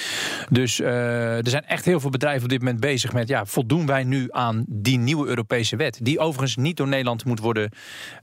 Dus 0.49 0.80
eh, 0.80 1.37
er 1.37 1.49
zijn 1.49 1.66
echt 1.66 1.85
heel 1.85 2.00
veel 2.00 2.11
bedrijven 2.11 2.42
op 2.42 2.49
dit 2.49 2.59
moment 2.59 2.80
bezig. 2.80 2.90
Bezig 2.92 3.12
met, 3.12 3.28
ja, 3.28 3.46
voldoen 3.46 3.87
wij 3.87 4.04
nu 4.04 4.28
aan 4.30 4.64
die 4.68 4.99
nieuwe 4.99 5.28
Europese 5.28 5.76
wet? 5.76 5.99
Die 6.02 6.18
overigens 6.18 6.56
niet 6.56 6.76
door 6.76 6.88
Nederland 6.88 7.25
moet 7.25 7.40
worden 7.40 7.70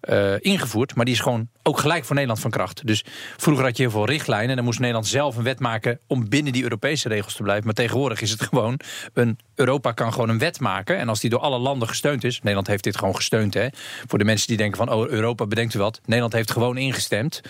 uh, 0.10 0.34
ingevoerd, 0.40 0.96
maar 0.96 1.06
die 1.06 1.14
is 1.14 1.20
gewoon 1.20 1.48
ook 1.64 1.80
gelijk 1.80 2.06
voor 2.06 2.16
Nederland 2.16 2.42
van 2.42 2.52
kracht. 2.52 2.88
Dus 2.88 3.06
vroeger 3.38 3.66
had 3.66 3.78
je 3.78 3.84
heel 3.84 3.92
veel 3.92 4.06
richtlijnen 4.06 4.50
en 4.50 4.56
dan 4.56 4.66
moest 4.66 4.80
Nederland 4.80 5.08
zelf 5.08 5.38
een 5.38 5.44
wet 5.44 5.60
maken 5.60 6.00
om 6.08 6.30
binnen 6.30 6.54
die 6.54 6.64
Europese 6.64 7.10
regels 7.10 7.36
te 7.36 7.44
blijven. 7.44 7.66
Maar 7.66 7.74
tegenwoordig 7.74 8.22
is 8.22 8.32
het 8.32 8.42
gewoon, 8.42 8.80
een 9.14 9.40
Europa 9.56 9.92
kan 9.92 10.14
gewoon 10.14 10.30
een 10.30 10.40
wet 10.40 10.60
maken 10.60 10.98
en 10.98 11.10
als 11.10 11.20
die 11.20 11.30
door 11.30 11.40
alle 11.40 11.58
landen 11.58 11.88
gesteund 11.88 12.24
is, 12.24 12.38
Nederland 12.38 12.68
heeft 12.68 12.84
dit 12.84 12.98
gewoon 12.98 13.16
gesteund, 13.16 13.54
hè, 13.54 13.68
voor 14.08 14.20
de 14.20 14.26
mensen 14.26 14.48
die 14.48 14.58
denken 14.58 14.78
van, 14.78 14.92
oh, 14.92 15.08
Europa 15.08 15.48
bedenkt 15.48 15.74
u 15.74 15.80
wat, 15.80 16.02
Nederland 16.06 16.34
heeft 16.34 16.52
gewoon 16.52 16.78
ingestemd. 16.78 17.42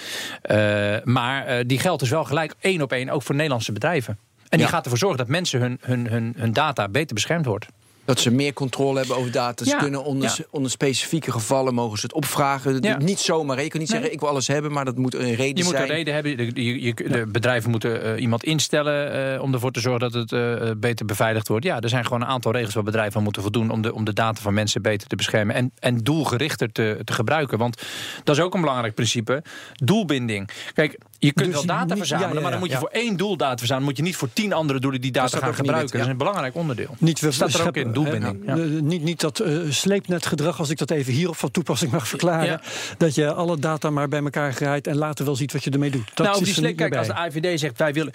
Uh, 0.52 0.58
maar 1.04 1.60
uh, 1.60 1.64
die 1.66 1.80
geldt 1.80 2.00
dus 2.00 2.10
wel 2.10 2.24
gelijk 2.24 2.54
één 2.60 2.82
op 2.82 2.92
één 2.92 3.10
ook 3.10 3.24
voor 3.24 3.36
Nederlandse 3.36 3.72
bedrijven. 3.72 4.18
En 4.50 4.58
die 4.58 4.68
gaat 4.68 4.84
ervoor 4.84 4.98
zorgen 4.98 5.18
dat 5.18 5.28
mensen 5.28 5.60
hun, 5.60 5.78
hun, 5.82 6.08
hun, 6.08 6.34
hun 6.38 6.54
data 6.54 6.90
beter 6.90 7.14
beschermd 7.14 7.46
wordt. 7.46 7.66
Dat 8.06 8.20
ze 8.20 8.32
meer 8.32 8.54
controle 8.54 8.98
hebben 8.98 9.16
over 9.16 9.32
data. 9.32 9.66
Ze 9.66 9.76
kunnen 9.76 10.04
onder, 10.04 10.46
onder 10.50 10.72
specifieke 10.72 11.32
gevallen 11.32 11.74
mogen 11.74 11.98
ze 11.98 12.06
het 12.06 12.16
opvragen. 12.16 12.98
Niet 13.04 13.20
zomaar. 13.20 13.64
Je 13.64 13.68
kunt 13.68 13.82
niet 13.82 13.92
zeggen 13.92 14.12
ik 14.12 14.20
wil 14.20 14.30
alles 14.30 14.48
hebben, 14.48 14.72
maar 14.72 14.86
dat 14.86 14.98
moet 14.98 15.14
een 15.14 15.20
reden 15.20 15.38
zijn. 15.38 15.56
Je 15.56 15.64
moet 15.64 15.74
een 15.74 15.96
reden 15.96 16.14
hebben. 16.14 16.38
De, 16.38 16.82
je, 16.82 16.94
de 16.94 17.26
bedrijven 17.28 17.70
moeten 17.70 18.06
uh, 18.06 18.22
iemand 18.22 18.44
instellen 18.44 19.34
uh, 19.36 19.42
om 19.42 19.54
ervoor 19.54 19.72
te 19.72 19.80
zorgen 19.80 20.12
dat 20.12 20.14
het 20.14 20.32
uh, 20.32 20.72
beter 20.78 21.06
beveiligd 21.06 21.48
wordt. 21.48 21.66
Ja, 21.66 21.80
er 21.80 21.90
zijn 21.90 22.04
gewoon 22.04 22.22
een 22.22 22.28
aantal 22.28 22.52
regels 22.52 22.74
waar 22.74 22.84
bedrijven 22.84 23.18
aan 23.18 23.24
moeten 23.24 23.42
voldoen 23.42 23.70
om 23.70 23.82
de, 23.82 23.94
om 23.94 24.06
de 24.06 24.14
data 24.14 24.42
van 24.42 24.54
mensen 24.54 24.82
beter 24.82 25.08
te 25.08 25.16
beschermen 25.16 25.56
en, 25.56 25.72
en 25.80 25.98
doelgerichter 25.98 26.72
te, 26.72 27.02
te 27.04 27.14
gebruiken. 27.14 27.58
Want 27.58 27.82
dat 28.24 28.36
is 28.38 28.42
ook 28.42 28.54
een 28.54 28.62
belangrijk 28.62 28.96
principe. 28.96 29.44
Doelbinding. 29.74 30.50
Kijk, 30.74 30.98
je 31.20 31.34
kunt 31.34 31.48
dus 31.48 31.56
wel 31.56 31.66
data 31.66 31.96
verzamelen, 31.96 32.30
ja, 32.30 32.36
ja, 32.36 32.42
maar 32.42 32.52
dan 32.52 32.60
moet 32.60 32.72
je 32.72 32.78
voor 32.78 32.90
één 32.90 33.18
doel 33.18 33.38
data 33.38 33.58
verzamelen. 33.58 33.88
Moet 33.88 33.98
je 33.98 34.04
niet 34.04 34.16
voor 34.16 34.30
tien 34.34 34.54
andere 34.54 34.80
doelen 34.80 35.02
die 35.02 35.12
data 35.12 35.38
gaan 35.38 35.54
gebruiken. 35.56 35.92
Dat 35.92 36.02
is 36.02 36.12
een 36.12 36.18
belangrijk 36.18 36.56
onderdeel. 36.56 36.96
Niet, 36.98 37.22
dat 37.22 37.34
staat 37.34 37.54
er 37.54 37.68
ook 37.68 37.78
in 37.78 37.94
doelbinding. 37.94 38.42
Ja. 38.46 38.56
Niet, 38.82 39.04
niet 39.04 39.20
dat 39.20 39.42
uh, 39.42 39.72
sleepnetgedrag, 39.72 40.60
als 40.60 40.70
ik 40.70 40.78
dat 40.78 40.92
even 40.92 41.14
hierop 41.14 41.38
van 41.38 41.52
toepassing 41.52 41.92
mag 41.92 42.08
verklaren. 42.08 42.62
Dat 42.98 43.16
je 43.16 43.34
alle 43.34 43.60
data 43.60 43.90
maar 43.90 44.08
bij 44.08 44.24
elkaar 44.24 44.54
grijpt 44.54 44.88
en 44.88 44.98
later 44.98 45.26
wel 45.26 45.36
ziet 45.36 45.54
wat 45.54 45.64
je 45.64 45.70
ermee 45.70 45.92
doet. 45.92 46.12
Dat 46.14 46.26
nou, 46.26 46.44
die 46.44 46.54
sleep, 46.54 46.78
kijk, 46.78 46.96
als 46.96 47.08
de 47.08 47.14
IVD 47.14 47.60
zegt 47.60 47.78
wij 47.78 47.94
willen 47.94 48.14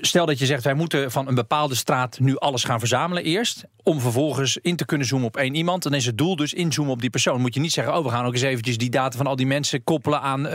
stel 0.00 0.26
dat 0.26 0.38
je 0.38 0.46
zegt 0.46 0.64
wij 0.64 0.74
moeten 0.74 1.10
van 1.10 1.28
een 1.28 1.34
bepaalde 1.34 1.74
straat 1.74 2.18
nu 2.18 2.38
alles 2.38 2.64
gaan 2.64 2.78
verzamelen 2.78 3.24
eerst. 3.24 3.64
Om 3.82 4.00
vervolgens 4.00 4.58
in 4.62 4.76
te 4.76 4.84
kunnen 4.84 5.06
zoomen 5.06 5.26
op 5.26 5.36
één 5.36 5.54
iemand. 5.54 5.82
Dan 5.82 5.94
is 5.94 6.06
het 6.06 6.18
doel 6.18 6.36
dus 6.36 6.52
inzoomen 6.52 6.92
op 6.92 7.00
die 7.00 7.10
persoon. 7.10 7.40
Moet 7.40 7.54
je 7.54 7.60
niet 7.60 7.72
zeggen, 7.72 7.96
oh 7.96 8.04
we 8.04 8.10
gaan 8.10 8.24
ook 8.24 8.32
eens 8.32 8.42
eventjes 8.42 8.78
die 8.78 8.90
data 8.90 9.16
van 9.16 9.26
al 9.26 9.36
die 9.36 9.46
mensen 9.46 9.84
koppelen 9.84 10.20
aan 10.20 10.46
uh, 10.46 10.52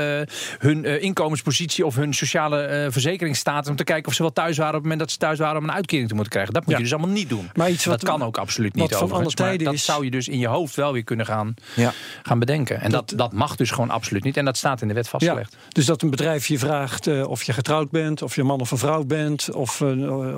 hun 0.57 0.83
uh, 0.83 1.01
inkomenspositie 1.01 1.85
of 1.85 1.95
hun 1.95 2.13
sociale 2.13 2.85
uh, 2.85 2.91
verzekeringsstatus. 2.91 3.69
Om 3.69 3.75
te 3.75 3.83
kijken 3.83 4.07
of 4.07 4.13
ze 4.13 4.21
wel 4.21 4.33
thuis 4.33 4.57
waren 4.57 4.75
op 4.75 4.75
het 4.75 4.83
moment 4.83 4.99
dat 4.99 5.11
ze 5.11 5.17
thuis 5.17 5.39
waren 5.39 5.57
om 5.57 5.63
een 5.63 5.75
uitkering 5.75 6.07
te 6.07 6.13
moeten 6.13 6.31
krijgen. 6.31 6.53
Dat 6.53 6.63
moet 6.63 6.71
ja. 6.71 6.77
je 6.77 6.83
dus 6.83 6.93
allemaal 6.93 7.15
niet 7.15 7.29
doen. 7.29 7.49
Maar 7.53 7.69
iets 7.69 7.85
wat, 7.85 7.99
dat 7.99 8.09
kan 8.09 8.23
ook 8.23 8.37
absoluut 8.37 8.75
niet 8.75 8.95
van 8.95 9.11
alle 9.11 9.33
tijden 9.33 9.65
dat 9.65 9.73
is... 9.73 9.85
zou 9.85 10.03
je 10.03 10.11
dus 10.11 10.27
in 10.27 10.39
je 10.39 10.47
hoofd 10.47 10.75
wel 10.75 10.93
weer 10.93 11.03
kunnen 11.03 11.25
gaan, 11.25 11.53
ja. 11.75 11.93
gaan 12.23 12.39
bedenken. 12.39 12.81
En 12.81 12.91
dat, 12.91 13.09
dat, 13.09 13.17
dat, 13.17 13.33
mag 13.33 13.55
dus 13.55 13.71
gewoon 13.71 13.89
absoluut 13.89 14.23
niet. 14.23 14.37
En 14.37 14.45
dat 14.45 14.57
staat 14.57 14.81
in 14.81 14.87
de 14.87 14.93
wet 14.93 15.09
vastgelegd. 15.09 15.51
Ja. 15.51 15.67
Dus 15.69 15.85
dat 15.85 16.01
een 16.01 16.09
bedrijf 16.09 16.47
je 16.47 16.59
vraagt 16.59 17.25
of 17.25 17.43
je 17.43 17.53
getrouwd 17.53 17.89
bent, 17.89 18.21
of 18.21 18.35
je 18.35 18.43
man 18.43 18.59
of 18.59 18.71
een 18.71 18.77
vrouw 18.77 19.03
bent, 19.03 19.51
of 19.53 19.81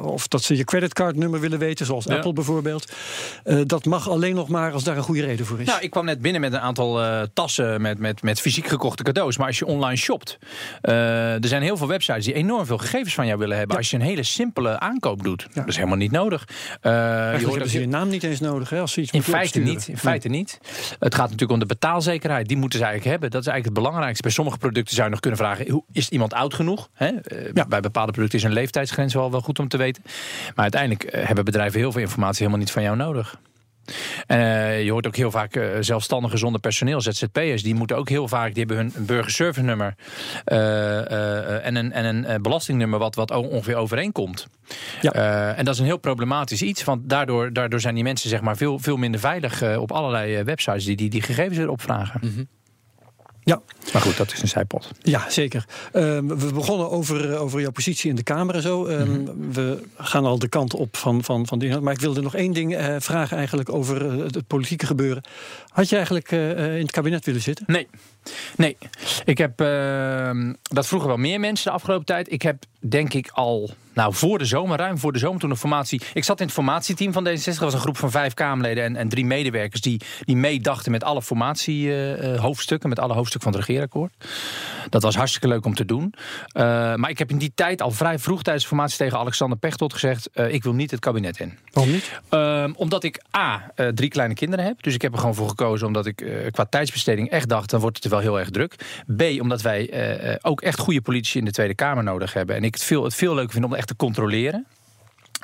of 0.01 0.27
dat 0.27 0.43
ze 0.43 0.57
je 0.57 0.63
creditcardnummer 0.63 1.39
willen 1.39 1.59
weten, 1.59 1.85
zoals 1.85 2.07
Apple 2.07 2.33
bijvoorbeeld. 2.85 3.61
Uh, 3.61 3.67
dat 3.67 3.85
mag 3.85 4.09
alleen 4.09 4.35
nog 4.35 4.47
maar 4.47 4.71
als 4.71 4.83
daar 4.83 4.97
een 4.97 5.03
goede 5.03 5.21
reden 5.21 5.45
voor 5.45 5.59
is. 5.59 5.65
Nou, 5.65 5.81
ik 5.81 5.89
kwam 5.89 6.05
net 6.05 6.21
binnen 6.21 6.41
met 6.41 6.53
een 6.53 6.59
aantal 6.59 7.01
uh, 7.03 7.21
tassen 7.33 7.81
met, 7.81 7.99
met, 7.99 8.21
met 8.21 8.41
fysiek 8.41 8.67
gekochte 8.67 9.03
cadeaus. 9.03 9.37
Maar 9.37 9.47
als 9.47 9.59
je 9.59 9.65
online 9.65 9.95
shopt, 9.95 10.37
uh, 10.81 11.43
er 11.43 11.47
zijn 11.47 11.61
heel 11.61 11.77
veel 11.77 11.87
websites 11.87 12.25
die 12.25 12.33
enorm 12.33 12.65
veel 12.65 12.77
gegevens 12.77 13.13
van 13.13 13.25
jou 13.25 13.39
willen 13.39 13.57
hebben. 13.57 13.75
Ja. 13.75 13.81
Als 13.81 13.91
je 13.91 13.97
een 13.97 14.03
hele 14.03 14.23
simpele 14.23 14.79
aankoop 14.79 15.23
doet, 15.23 15.41
ja. 15.41 15.59
dat 15.59 15.67
is 15.67 15.75
helemaal 15.75 15.97
niet 15.97 16.11
nodig. 16.11 16.47
je 16.81 16.89
hebben 16.89 17.69
ze 17.69 17.79
je 17.79 17.87
naam 17.87 18.09
niet 18.09 18.23
eens 18.23 18.39
nodig, 18.39 18.69
hè, 18.69 18.79
als 18.79 18.91
ze 18.91 19.01
iets 19.01 19.11
in 19.11 19.23
feite 19.23 19.59
niet. 19.59 19.87
In 19.87 19.97
feite 19.97 20.27
niet. 20.27 20.59
Het 20.99 21.15
gaat 21.15 21.23
natuurlijk 21.23 21.51
om 21.51 21.59
de 21.59 21.65
betaalzekerheid. 21.65 22.47
Die 22.47 22.57
moeten 22.57 22.79
ze 22.79 22.85
eigenlijk 22.85 23.11
hebben. 23.11 23.31
Dat 23.31 23.41
is 23.41 23.47
eigenlijk 23.47 23.77
het 23.77 23.85
belangrijkste. 23.85 24.23
Bij 24.23 24.31
sommige 24.31 24.57
producten 24.57 24.93
zou 24.93 25.05
je 25.05 25.11
nog 25.11 25.19
kunnen 25.19 25.39
vragen: 25.39 25.69
hoe, 25.69 25.83
is 25.91 26.09
iemand 26.09 26.33
oud 26.33 26.53
genoeg? 26.53 26.89
Hè? 26.93 27.11
Bij 27.67 27.79
bepaalde 27.79 28.11
producten 28.11 28.39
is 28.39 28.45
een 28.45 28.53
leeftijdsgrens 28.53 29.13
wel, 29.13 29.31
wel 29.31 29.41
goed 29.41 29.59
om 29.59 29.67
te 29.67 29.77
weten. 29.77 30.03
Maar 30.55 30.63
uiteindelijk 30.63 31.03
eh, 31.03 31.25
hebben 31.25 31.45
bedrijven 31.45 31.79
heel 31.79 31.91
veel 31.91 32.01
informatie 32.01 32.37
helemaal 32.37 32.59
niet 32.59 32.68
van 32.71 32.83
jou 32.83 32.95
nodig. 32.95 33.39
Uh, 34.27 34.83
je 34.83 34.91
hoort 34.91 35.07
ook 35.07 35.15
heel 35.15 35.31
vaak 35.31 35.55
uh, 35.55 35.67
zelfstandigen 35.79 36.37
zonder 36.37 36.61
personeel, 36.61 37.01
ZZP'ers, 37.01 37.63
die 37.63 37.75
moeten 37.75 37.97
ook 37.97 38.09
heel 38.09 38.27
vaak, 38.27 38.53
die 38.53 38.65
hebben 38.65 38.77
hun 38.77 39.05
burgerservice 39.05 39.65
nummer 39.65 39.95
uh, 40.45 41.65
en 41.65 41.75
een, 41.75 41.91
en 41.91 42.05
een 42.05 42.41
belastingnummer 42.41 42.99
wat, 42.99 43.15
wat 43.15 43.31
ongeveer 43.31 43.75
overeenkomt. 43.75 44.47
Ja. 45.01 45.11
en 45.55 45.65
dat 45.65 45.73
is 45.73 45.79
een 45.79 45.85
heel 45.85 45.97
problematisch 45.97 46.61
iets, 46.61 46.83
want 46.83 47.09
daardoor, 47.09 47.53
daardoor 47.53 47.79
zijn 47.79 47.95
die 47.95 48.03
mensen 48.03 48.29
zeg 48.29 48.41
maar, 48.41 48.57
veel, 48.57 48.79
veel 48.79 48.97
minder 48.97 49.19
veilig 49.19 49.77
op 49.77 49.91
allerlei 49.91 50.43
websites 50.43 50.85
die 50.85 50.95
die, 50.95 51.09
die 51.09 51.21
gegevens 51.21 51.57
weer 51.57 51.69
opvragen. 51.69 52.19
Mm 52.23 52.47
Ja. 53.49 53.61
Maar 53.93 54.01
goed, 54.01 54.17
dat 54.17 54.33
is 54.33 54.41
een 54.41 54.47
zijpot. 54.47 54.91
Ja, 55.01 55.29
zeker. 55.29 55.65
Um, 55.93 56.39
we 56.39 56.53
begonnen 56.53 56.91
over, 56.91 57.37
over 57.37 57.61
jouw 57.61 57.71
positie 57.71 58.09
in 58.09 58.15
de 58.15 58.23
Kamer 58.23 58.55
en 58.55 58.61
zo. 58.61 58.83
Mm 58.83 58.89
-hmm. 58.89 59.53
We 59.53 59.83
gaan 59.97 60.25
al 60.25 60.39
de 60.39 60.47
kant 60.47 60.73
op 60.73 60.97
van, 60.97 61.23
van, 61.23 61.47
van 61.47 61.59
die. 61.59 61.79
Maar 61.79 61.93
ik 61.93 61.99
wilde 61.99 62.21
nog 62.21 62.35
één 62.35 62.53
ding 62.53 62.79
uh, 62.79 62.95
vragen 62.99 63.37
eigenlijk 63.37 63.73
over 63.73 64.05
uh, 64.05 64.23
het 64.23 64.47
politieke 64.47 64.85
gebeuren. 64.85 65.23
Had 65.79 65.89
je 65.89 65.95
eigenlijk 65.95 66.31
uh, 66.31 66.75
in 66.75 66.81
het 66.81 66.91
kabinet 66.91 67.25
willen 67.25 67.41
zitten? 67.41 67.65
Nee. 67.67 67.87
Nee. 68.55 68.77
Ik 69.25 69.37
heb 69.37 69.61
ehm, 69.61 70.53
dat 70.61 70.87
vroegen 70.87 71.07
wel 71.07 71.17
meer 71.17 71.39
mensen 71.39 71.65
de 71.65 71.71
afgelopen 71.71 72.05
tijd. 72.05 72.31
Ik 72.31 72.41
heb 72.41 72.63
denk 72.79 73.13
ik 73.13 73.29
al 73.33 73.69
nou, 73.93 74.13
voor 74.13 74.37
de 74.37 74.45
zomer, 74.45 74.77
ruim 74.77 74.97
voor 74.97 75.13
de 75.13 75.19
zomer, 75.19 75.39
toen 75.39 75.49
een 75.49 75.57
formatie. 75.57 76.01
Ik 76.13 76.23
zat 76.23 76.39
in 76.39 76.45
het 76.45 76.53
formatieteam 76.53 77.13
van 77.13 77.27
D66. 77.27 77.43
Dat 77.43 77.57
was 77.57 77.73
een 77.73 77.79
groep 77.79 77.97
van 77.97 78.11
vijf 78.11 78.33
Kamerleden 78.33 78.83
en, 78.83 78.95
en 78.95 79.09
drie 79.09 79.25
medewerkers 79.25 79.81
die, 79.81 80.01
die 80.23 80.35
meedachten 80.35 80.91
met 80.91 81.03
alle 81.03 81.21
formatiehoofdstukken, 81.21 82.89
uh, 82.89 82.95
met 82.95 83.03
alle 83.05 83.13
hoofdstukken 83.13 83.51
van 83.51 83.59
het 83.59 83.69
regeerakkoord. 83.69 84.13
Dat 84.89 85.03
was 85.03 85.15
hartstikke 85.15 85.47
leuk 85.47 85.65
om 85.65 85.75
te 85.75 85.85
doen. 85.85 86.13
Uh, 86.13 86.63
maar 86.95 87.09
ik 87.09 87.17
heb 87.17 87.29
in 87.29 87.37
die 87.37 87.51
tijd 87.55 87.81
al 87.81 87.91
vrij 87.91 88.19
vroeg 88.19 88.41
tijdens 88.41 88.63
de 88.63 88.69
formatie 88.69 88.97
tegen 88.97 89.17
Alexander 89.17 89.57
Pechtold 89.57 89.93
gezegd: 89.93 90.29
ik 90.33 90.63
wil 90.63 90.73
niet 90.73 90.91
het 90.91 90.99
kabinet 90.99 91.39
in. 91.39 91.57
Waarom 91.71 91.93
niet? 91.93 92.21
omdat 92.75 93.03
ik 93.03 93.23
A, 93.37 93.71
drie 93.93 94.09
kleine 94.09 94.33
kinderen 94.33 94.65
heb. 94.65 94.83
Dus 94.83 94.93
ik 94.93 95.01
heb 95.01 95.13
er 95.13 95.19
gewoon 95.19 95.35
voor 95.35 95.49
gekozen 95.49 95.68
omdat 95.69 96.05
ik 96.05 96.25
qua 96.51 96.65
tijdsbesteding 96.65 97.29
echt 97.29 97.49
dacht: 97.49 97.69
dan 97.69 97.79
wordt 97.79 97.95
het 97.95 98.05
er 98.05 98.11
wel 98.11 98.19
heel 98.19 98.39
erg 98.39 98.49
druk. 98.49 98.75
B, 99.17 99.21
omdat 99.41 99.61
wij 99.61 100.39
ook 100.41 100.61
echt 100.61 100.79
goede 100.79 101.01
politici 101.01 101.39
in 101.39 101.45
de 101.45 101.51
Tweede 101.51 101.75
Kamer 101.75 102.03
nodig 102.03 102.33
hebben. 102.33 102.55
En 102.55 102.63
ik 102.63 102.73
het 102.73 102.83
veel, 102.83 103.03
het 103.03 103.15
veel 103.15 103.35
leuker 103.35 103.53
vind 103.53 103.65
om 103.65 103.75
echt 103.75 103.87
te 103.87 103.95
controleren. 103.95 104.65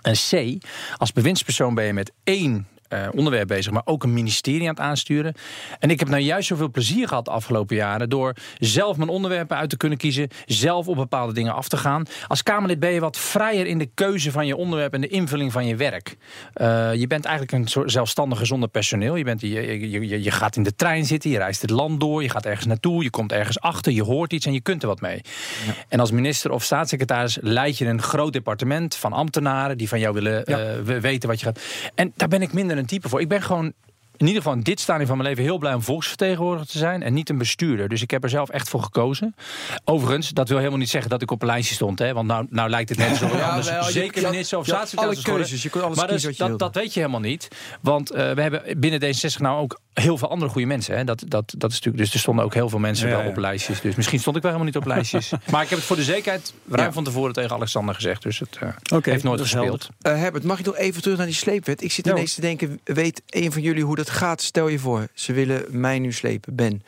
En 0.02 0.14
C, 0.30 0.64
als 0.98 1.14
bewindspersoon 1.14 1.76
ben 1.76 1.86
je 1.86 1.94
met 1.94 2.12
één 2.24 2.68
uh, 2.90 3.08
onderwerp 3.16 3.48
bezig, 3.48 3.72
maar 3.72 3.82
ook 3.86 4.04
een 4.04 4.14
ministerie 4.14 4.62
aan 4.62 4.68
het 4.68 4.80
aansturen. 4.80 5.34
En 5.80 5.90
ik 5.90 6.00
heb 6.00 6.10
nou 6.10 6.22
juist 6.22 6.48
zoveel 6.48 6.70
plezier 6.70 7.08
gehad 7.08 7.26
de 7.26 7.32
afgelopen 7.32 7.76
jaren 7.76 8.10
door 8.10 8.34
zelf 8.60 8.98
mijn 8.98 9.10
onderwerpen 9.10 9.58
uit 9.58 9.70
te 9.70 9.78
kunnen 9.78 9.98
kiezen, 9.98 10.30
zelf 10.46 10.88
op 10.88 10.96
bepaalde 10.96 11.34
dingen 11.34 11.54
af 11.54 11.68
te 11.68 11.78
gaan. 11.78 12.06
Als 12.28 12.44
Kamerlid 12.44 12.80
ben 12.80 12.92
je 12.92 13.00
wat 13.00 13.18
vrijer 13.18 13.66
in 13.66 13.78
de 13.78 13.90
keuze 13.94 14.32
van 14.32 14.48
je 14.48 14.56
onderwerp 14.56 14.94
en 14.94 15.02
de 15.02 15.08
invulling 15.08 15.52
van 15.52 15.66
je 15.66 15.76
werk. 15.76 16.18
Uh, 16.56 16.94
je 16.94 17.08
bent 17.08 17.26
eigenlijk 17.26 17.58
een 17.58 17.68
soort 17.68 17.92
zelfstandige 17.92 18.46
zonder 18.46 18.70
personeel. 18.70 19.16
Je, 19.16 19.24
bent, 19.24 19.42
je, 19.42 19.50
je, 19.90 20.08
je, 20.08 20.24
je 20.24 20.32
gaat 20.32 20.56
in 20.56 20.64
de 20.64 20.76
trein 20.76 21.06
zitten, 21.06 21.30
je 21.30 21.38
reist 21.38 21.62
het 21.62 21.70
land 21.70 22.00
door, 22.00 22.22
je 22.22 22.30
gaat 22.30 22.46
ergens 22.46 22.66
naartoe, 22.66 23.04
je 23.04 23.10
komt 23.10 23.32
ergens 23.32 23.60
achter, 23.60 23.92
je 23.92 24.04
hoort 24.04 24.34
iets 24.34 24.46
en 24.46 24.54
je 24.54 24.62
kunt 24.62 24.82
er 24.82 24.88
wat 24.88 25.02
mee. 25.02 25.22
Ja. 25.66 25.74
En 25.90 26.00
als 26.00 26.12
minister 26.12 26.52
of 26.52 26.64
staatssecretaris 26.64 27.38
leid 27.42 27.78
je 27.78 27.86
een 27.86 28.02
groot 28.02 28.34
departement 28.34 28.96
van 28.96 29.14
ambtenaren 29.14 29.78
die 29.78 29.90
van 29.90 30.00
jou 30.00 30.14
willen 30.14 30.42
ja. 30.46 30.76
uh, 30.76 30.98
weten 30.98 31.30
wat 31.30 31.40
je 31.40 31.46
gaat. 31.46 31.60
En 31.96 32.14
daar 32.16 32.28
ben 32.28 32.42
ik 32.42 32.54
minder 32.54 32.78
een 32.78 32.85
type 32.86 33.10
voor. 33.10 33.22
Ik 33.22 33.28
ben 33.28 33.42
gewoon 33.42 33.74
in 34.18 34.28
ieder 34.28 34.42
geval 34.42 34.58
in 34.58 34.64
dit 34.64 34.80
stadium 34.80 35.08
van 35.08 35.18
mijn 35.18 35.30
leven 35.30 35.44
heel 35.44 35.58
blij 35.58 35.74
om 35.74 35.82
volksvertegenwoordiger 35.82 36.72
te 36.72 36.78
zijn 36.78 37.04
en 37.04 37.14
niet 37.14 37.30
een 37.30 37.38
bestuurder. 37.38 37.90
Dus 37.90 38.02
ik 38.02 38.12
heb 38.12 38.24
er 38.24 38.30
zelf 38.30 38.50
echt 38.50 38.70
voor 38.70 38.82
gekozen. 38.84 39.36
Overigens, 39.84 40.30
dat 40.30 40.50
wil 40.50 40.58
helemaal 40.58 40.80
niet 40.80 40.90
zeggen 40.90 41.10
dat 41.10 41.22
ik 41.22 41.32
op 41.32 41.42
een 41.42 41.48
lijstje 41.48 41.76
stond. 41.76 42.00
Hè? 42.00 42.14
Want 42.14 42.28
nou, 42.28 42.46
nou 42.50 42.70
lijkt 42.70 42.90
het 42.90 42.98
net 42.98 43.18
zo 43.18 43.28
ja, 43.28 43.50
anders. 43.50 43.70
Wel, 43.70 43.84
Zeker 43.84 44.22
je, 44.22 44.30
minister 44.30 44.58
of 44.58 44.66
staatssecretaris. 44.66 45.22
Keuzes, 45.22 45.64
je 45.64 45.70
kunt 45.70 45.84
alles 45.84 45.98
maar 45.98 46.08
kiezen 46.08 46.36
dat, 46.38 46.50
dat, 46.50 46.60
dat, 46.60 46.76
weet 46.76 46.94
je 46.94 47.00
helemaal 47.00 47.20
niet. 47.20 47.48
Want 47.82 48.12
uh, 48.12 48.32
we 48.32 48.42
hebben 48.42 48.80
binnen 48.80 49.02
D66 49.02 49.38
nou 49.38 49.62
ook 49.62 49.80
heel 49.94 50.18
veel 50.18 50.30
andere 50.30 50.52
goede 50.52 50.68
mensen. 50.68 50.98
Hè? 50.98 51.04
Dat, 51.04 51.24
dat, 51.28 51.54
dat 51.58 51.70
is 51.72 51.76
natuurlijk, 51.76 52.04
dus 52.04 52.14
er 52.14 52.20
stonden 52.20 52.46
ook 52.46 52.54
heel 52.54 52.70
veel 52.70 52.80
mensen 52.80 53.10
ja, 53.10 53.18
wel 53.18 53.28
op 53.28 53.38
lijstjes. 53.38 53.82
Dus 53.82 53.96
misschien 53.96 54.20
stond 54.20 54.36
ik 54.36 54.42
wel 54.42 54.52
helemaal 54.52 54.74
niet 54.74 54.84
op 54.84 54.88
lijstjes. 54.88 55.32
maar 55.52 55.64
ik 55.64 55.70
heb 55.70 55.78
het 55.78 55.88
voor 55.88 55.96
de 55.96 56.04
zekerheid 56.04 56.54
ruim 56.70 56.94
van 56.94 57.04
tevoren 57.04 57.34
tegen 57.34 57.52
Alexander 57.52 57.96
gezegd. 57.96 58.22
Dus 58.22 58.40
het 58.40 58.58
uh, 58.64 58.70
okay, 58.94 59.14
heeft 59.14 59.24
nooit 59.24 59.42
gespeeld. 59.42 59.90
Uh, 60.02 60.18
Herbert, 60.18 60.44
mag 60.44 60.60
ik 60.60 60.66
nog 60.66 60.78
even 60.78 61.02
terug 61.02 61.18
naar 61.18 61.26
die 61.26 61.36
sleepwet? 61.36 61.84
Ik 61.84 61.92
zit 61.92 62.08
ineens 62.08 62.34
te 62.34 62.42
denken, 62.42 62.80
weet 62.84 63.22
een 63.30 63.52
van 63.52 63.62
jullie 63.62 63.84
hoe 63.84 63.96
dat 63.96 64.05
gaat? 64.10 64.42
Stel 64.42 64.68
je 64.68 64.80
voor, 64.80 65.08
ze 65.14 65.34
willen 65.34 65.66
mij 65.70 66.00
nu 66.00 66.12
slepen, 66.12 66.56
Ben. 66.56 66.84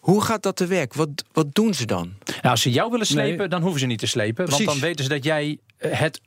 Hoe 0.00 0.22
gaat 0.22 0.42
dat 0.42 0.56
te 0.56 0.66
werk? 0.66 0.94
Wat, 0.94 1.08
wat 1.32 1.54
doen 1.54 1.74
ze 1.74 1.86
dan? 1.86 2.14
Nou, 2.24 2.40
als 2.42 2.62
ze 2.62 2.70
jou 2.70 2.90
willen 2.90 3.06
slepen, 3.06 3.38
nee. 3.38 3.48
dan 3.48 3.62
hoeven 3.62 3.80
ze 3.80 3.86
niet 3.86 3.98
te 3.98 4.06
slepen. 4.06 4.44
Precies. 4.44 4.66
Want 4.66 4.78
dan 4.78 4.88
weten 4.88 5.04
ze 5.04 5.10
dat 5.10 5.24
jij 5.24 5.58
het 5.78 6.20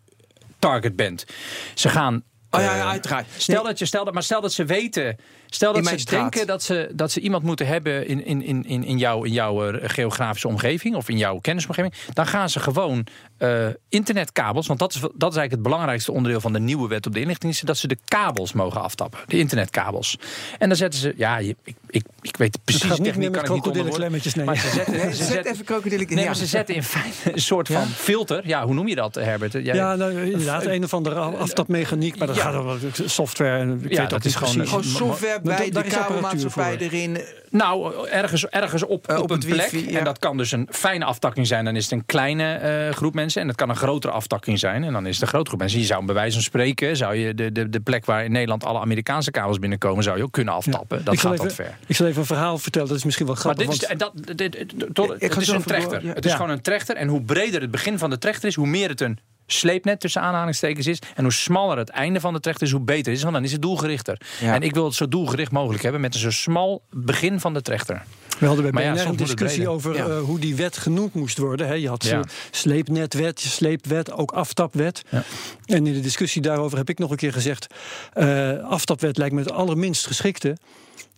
target 0.60 0.96
bent. 0.96 1.26
Ze 1.74 1.90
gaan 1.90 2.24
Oh 2.52 2.62
ja, 2.62 2.72
eh, 2.72 2.78
ja, 2.78 2.90
uiteraard. 2.90 3.28
Stel 3.38 3.56
Nee. 3.56 3.64
dat 3.64 3.80
je, 3.80 3.86
stel 3.86 4.06
dat, 4.06 4.14
maar 4.14 4.24
stel 4.24 4.42
dat 4.42 4.54
ze 4.54 4.66
weten. 4.66 5.18
Stel 5.54 5.74
dat 5.74 5.88
ze 5.88 5.98
straat. 5.98 6.20
denken 6.32 6.48
dat 6.48 6.64
ze, 6.64 6.90
dat 6.94 7.12
ze 7.12 7.20
iemand 7.20 7.44
moeten 7.44 7.68
hebben 7.68 8.08
in, 8.08 8.26
in, 8.26 8.42
in, 8.44 8.66
in, 8.66 8.84
in 8.84 8.98
jouw, 8.98 9.24
in 9.24 9.32
jouw 9.32 9.72
eh, 9.72 9.90
geografische 9.90 10.48
omgeving 10.48 10.96
of 10.96 11.10
in 11.10 11.18
jouw 11.18 11.40
kennisomgeving. 11.40 11.94
Dan 12.14 12.28
gaan 12.28 12.50
ze 12.50 12.60
gewoon 12.60 13.06
eh, 13.38 13.68
internetkabels. 13.90 14.68
Want 14.68 14.80
dat 14.80 14.94
is, 14.94 15.00
dat 15.00 15.10
is 15.12 15.18
eigenlijk 15.20 15.52
het 15.52 15.62
belangrijkste 15.62 16.12
onderdeel 16.12 16.42
van 16.42 16.54
de 16.54 16.60
nieuwe 16.60 16.88
wet 16.88 17.06
op 17.08 17.14
de 17.14 17.20
inlichtingendiensten. 17.20 17.66
Dat 17.68 17.78
ze 17.78 17.88
de 17.88 17.98
kabels 18.08 18.54
mogen 18.54 18.82
aftappen. 18.82 19.20
De 19.28 19.38
internetkabels. 19.38 20.18
En 20.60 20.68
dan 20.68 20.78
zetten 20.78 21.00
ze. 21.00 21.14
Ja, 21.18 21.38
je- 21.38 21.56
ik, 21.64 21.76
ik, 21.88 22.04
ik 22.22 22.38
weet 22.38 22.54
Het 22.54 22.64
precies 22.64 22.84
niet 22.84 22.92
techniek 22.92 23.16
meer 23.16 23.32
met 23.32 23.42
kan 23.42 23.56
ik 23.56 23.64
niet 23.66 24.36
nee. 24.36 24.46
Maar 24.46 24.58
ze 24.58 24.70
zetten, 24.70 24.94
Nee, 24.94 25.14
ze 25.22 25.24
zet 25.24 25.46
even 25.46 25.66
krokodillen 25.66 26.08
in. 26.08 26.16
Nee, 26.16 26.26
maar 26.26 26.36
ze 26.36 26.46
zetten 26.46 26.76
in 26.76 26.84
feite 26.84 27.34
een 27.34 27.42
soort 27.42 27.68
van 27.68 27.88
filter. 27.88 28.48
Ja, 28.48 28.66
hoe 28.66 28.74
noem 28.74 28.88
je 28.88 28.96
dat, 28.96 29.16
Herbert? 29.16 29.52
Jij- 29.54 29.64
Ja, 29.64 29.96
nou, 29.96 30.22
inderdaad, 30.32 30.66
een 30.66 30.84
of 30.84 30.94
andere 30.94 31.16
aftapmechaniek, 31.20 32.18
maar 32.18 32.28
dat 32.28 32.36
Ja. 32.36 32.42
gaat 32.42 32.54
over 32.56 32.80
software. 33.06 33.58
En 33.60 33.72
ik 33.72 33.82
Ja, 33.82 33.88
weet 33.88 33.98
dat 33.98 34.10
dat 34.10 34.20
is 34.26 34.32
is 34.32 34.36
gewoon, 34.36 34.54
precies. 34.56 34.72
Gewoon 34.74 34.84
software 35.10 35.41
bij 35.44 35.70
de 35.70 35.84
kabelmaatschappij 35.84 36.78
erin. 36.78 37.18
Nou, 37.50 38.08
ergens, 38.10 38.46
ergens 38.48 38.84
op, 38.84 39.08
Eh, 39.08 39.18
op, 39.18 39.24
op 39.24 39.30
een 39.32 39.38
het 39.38 39.48
plek. 39.48 39.70
wifi, 39.70 39.92
ja. 39.92 39.98
En 40.00 40.04
dat 40.06 40.20
kan 40.20 40.38
dus 40.38 40.52
een 40.52 40.68
fijne 40.72 41.06
aftakking 41.06 41.48
zijn. 41.48 41.66
Dan 41.66 41.76
is 41.76 41.84
het 41.84 41.92
een 41.92 42.06
kleine 42.06 42.54
eh, 42.54 42.90
groep 42.96 43.14
mensen. 43.14 43.42
En 43.42 43.48
dat 43.48 43.56
kan 43.56 43.70
een 43.70 43.76
grotere 43.76 44.14
aftakking 44.14 44.60
zijn. 44.60 44.84
En 44.84 44.94
dan 44.94 45.06
is 45.06 45.14
het 45.14 45.22
een 45.22 45.28
grote 45.28 45.48
groep 45.48 45.60
mensen. 45.60 45.80
Je 45.80 45.86
zou 45.86 46.06
bij 46.06 46.16
wijze 46.16 46.34
van 46.34 46.42
spreken... 46.44 46.98
zou 46.98 47.16
je 47.16 47.34
de, 47.34 47.52
de, 47.52 47.70
de 47.70 47.80
plek 47.80 48.06
waar 48.06 48.24
in 48.26 48.32
Nederland 48.32 48.64
alle 48.66 48.80
Amerikaanse 48.80 49.32
kabels 49.32 49.60
binnenkomen... 49.60 50.04
zou 50.04 50.18
je 50.18 50.24
ook 50.24 50.32
kunnen 50.32 50.54
aftappen. 50.54 51.04
Dat 51.04 51.14
ik, 51.14 51.20
gaat 51.20 51.32
even, 51.34 51.44
wat 51.46 51.54
ver. 51.54 51.78
ik 51.88 51.96
zal 51.96 52.08
even 52.08 52.20
een 52.20 52.26
verhaal 52.26 52.58
vertellen, 52.58 52.88
dat 52.88 52.98
is 52.98 53.04
misschien 53.04 53.26
wel 53.26 53.36
Maar 53.36 53.44
grappig. 53.44 53.66
dit 53.68 53.82
is, 53.82 53.88
want- 53.88 54.00
dat, 54.00 54.38
dit, 54.38 54.52
dit- 54.52 54.74
tot- 54.96 55.12
Ik 55.12 55.20
ga 55.20 55.28
het 55.28 55.38
is 55.42 55.48
een 55.48 55.54
door, 55.54 55.64
trechter. 55.64 56.06
ja. 56.06 56.14
Het 56.14 56.26
is 56.26 56.32
Ja. 56.32 56.38
gewoon 56.38 56.52
een 56.52 56.62
trechter. 56.62 56.96
En 56.96 57.08
hoe 57.08 57.22
breder 57.22 57.62
het 57.62 57.72
begin 57.72 57.98
van 57.98 58.10
de 58.10 58.18
trechter 58.18 58.48
is... 58.50 58.56
hoe 58.56 58.68
meer 58.68 58.90
het 58.90 59.02
een 59.02 59.20
sleepnet 59.52 60.00
tussen 60.00 60.22
aanhalingstekens 60.22 60.88
is. 60.88 61.00
En 61.16 61.24
hoe 61.24 61.34
smaller 61.34 61.78
het 61.78 61.90
einde 61.90 62.20
van 62.20 62.34
de 62.34 62.40
trechter 62.40 62.66
is, 62.68 62.72
hoe 62.74 62.82
beter 62.82 63.06
het 63.06 63.16
is. 63.16 63.22
Want 63.22 63.34
dan 63.34 63.44
is 63.44 63.52
het 63.52 63.62
doelgerichter. 63.62 64.22
Ja. 64.40 64.54
En 64.54 64.62
ik 64.62 64.74
wil 64.74 64.86
het 64.86 64.94
zo 64.96 65.08
doelgericht 65.08 65.52
mogelijk 65.52 65.84
hebben... 65.84 66.02
met 66.02 66.14
een 66.14 66.20
zo 66.20 66.32
smal 66.32 66.82
begin 66.90 67.40
van 67.40 67.54
de 67.54 67.62
trechter. 67.62 68.04
We 68.40 68.46
hadden 68.48 68.72
bij 68.72 68.84
ja, 68.84 68.94
BNR 68.94 69.06
een 69.06 69.16
discussie 69.16 69.68
over 69.70 69.96
Ja. 69.96 70.06
eh, 70.08 70.20
hoe 70.20 70.40
die 70.40 70.56
wet 70.56 70.78
genoemd 70.78 71.14
moest 71.14 71.38
worden. 71.38 71.68
Hè. 71.68 71.74
Je 71.74 71.88
had 71.88 72.06
Ja. 72.06 72.18
eh, 72.20 72.24
sleepnetwet, 72.52 73.40
sleepwet, 73.40 74.12
ook 74.12 74.32
aftapwet. 74.32 75.02
Ja. 75.10 75.24
En 75.66 75.88
in 75.88 75.94
de 75.94 76.00
discussie 76.00 76.42
daarover 76.42 76.78
heb 76.78 76.90
ik 76.90 77.00
nog 77.00 77.12
een 77.12 77.18
keer 77.18 77.34
gezegd... 77.34 77.68
eh, 78.14 78.58
aftapwet 78.64 79.18
lijkt 79.18 79.34
me 79.34 79.40
het 79.42 79.52
allerminst 79.52 80.08
geschikte. 80.08 80.58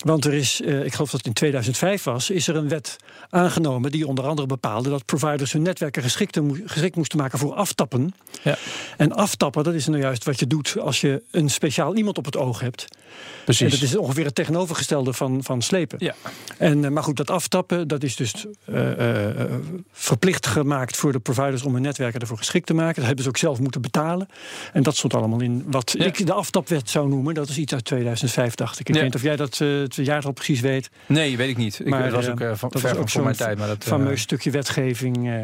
Want 0.04 0.26
er 0.26 0.34
is, 0.34 0.62
eh, 0.62 0.86
ik 0.86 0.92
geloof 0.94 1.10
dat 1.10 1.20
het 1.20 1.26
in 1.28 1.34
2005 1.34 2.04
was, 2.04 2.30
is 2.30 2.48
er 2.48 2.56
een 2.56 2.68
wet 2.70 2.96
aangenomen 3.30 3.92
die 3.92 4.08
onder 4.08 4.26
andere 4.26 4.48
bepaalde 4.48 4.90
dat 4.90 5.06
providers 5.06 5.52
hun 5.52 5.62
netwerken 5.62 6.04
geschikt, 6.04 6.40
geschikt 6.66 6.96
moesten 6.96 7.18
maken 7.18 7.40
voor 7.40 7.54
aftappen. 7.54 8.14
Ja. 8.44 8.58
En 8.98 9.12
aftappen, 9.14 9.64
dat 9.64 9.74
is 9.74 9.88
nou 9.88 10.00
juist 10.02 10.24
wat 10.26 10.40
je 10.40 10.48
doet 10.48 10.76
als 10.80 11.02
je 11.02 11.24
een 11.32 11.50
speciaal 11.50 11.96
iemand 11.96 12.18
op 12.18 12.26
het 12.26 12.38
oog 12.38 12.60
hebt. 12.60 12.86
En 12.90 13.44
Precies. 13.46 13.72
dat 13.72 13.82
is 13.82 13.96
ongeveer 13.96 14.26
het 14.26 14.36
tegenovergestelde 14.36 15.14
van, 15.14 15.44
van 15.44 15.62
slepen. 15.62 15.98
Ja. 16.02 16.16
En, 16.58 16.86
eh, 16.86 16.92
maar 16.92 17.04
goed, 17.04 17.18
dat 17.18 17.30
aftappen, 17.30 17.88
dat 17.88 18.04
is 18.04 18.16
dus 18.16 18.46
eh, 18.66 18.92
verplicht 19.92 20.48
gemaakt 20.48 20.98
voor 20.98 21.12
de 21.12 21.20
providers 21.20 21.64
om 21.64 21.74
hun 21.74 21.82
netwerken 21.82 22.20
ervoor 22.20 22.38
geschikt 22.38 22.66
te 22.68 22.74
maken. 22.74 22.96
Dat 22.96 23.06
hebben 23.06 23.24
ze 23.24 23.30
ook 23.30 23.38
zelf 23.38 23.60
moeten 23.60 23.82
betalen. 23.82 24.28
En 24.74 24.84
dat 24.84 24.96
stond 24.96 25.14
allemaal 25.14 25.42
in 25.42 25.64
wat 25.68 25.96
Ja. 25.98 26.06
ik 26.06 26.26
de 26.26 26.34
aftapwet 26.34 26.90
zou 26.90 27.10
noemen. 27.10 27.34
Dat 27.34 27.50
is 27.50 27.58
iets 27.58 27.74
uit 27.74 27.86
2005, 27.86 28.56
dacht 28.56 28.80
ik. 28.80 28.80
Ik 28.80 28.88
Ja. 28.88 28.94
weet 28.94 29.04
niet 29.04 29.16
of 29.16 29.22
jij 29.22 29.36
dat 29.36 29.62
het 29.96 30.06
jaar 30.06 30.24
al 30.26 30.32
precies 30.32 30.60
weet. 30.60 30.90
Nee, 31.06 31.38
weet 31.38 31.50
ik 31.50 31.58
niet. 31.58 31.80
Ik, 31.80 31.88
Maar, 31.88 32.04
dat 32.04 32.12
was 32.12 32.26
eh, 32.26 32.32
ook 32.32 32.40
eh, 32.40 32.52
van, 32.56 32.70
dat 32.70 32.82
ver 32.82 32.90
is 32.90 32.96
van 32.96 33.04
ook 33.04 33.10
voor 33.10 33.24
mijn 33.24 33.36
tijd. 33.36 33.58
Maar 33.58 33.68
dat, 33.68 33.82
eh, 33.82 33.88
fameus 33.88 34.22
stukje 34.22 34.52
wetgeving. 34.52 35.30
eh. 35.30 35.42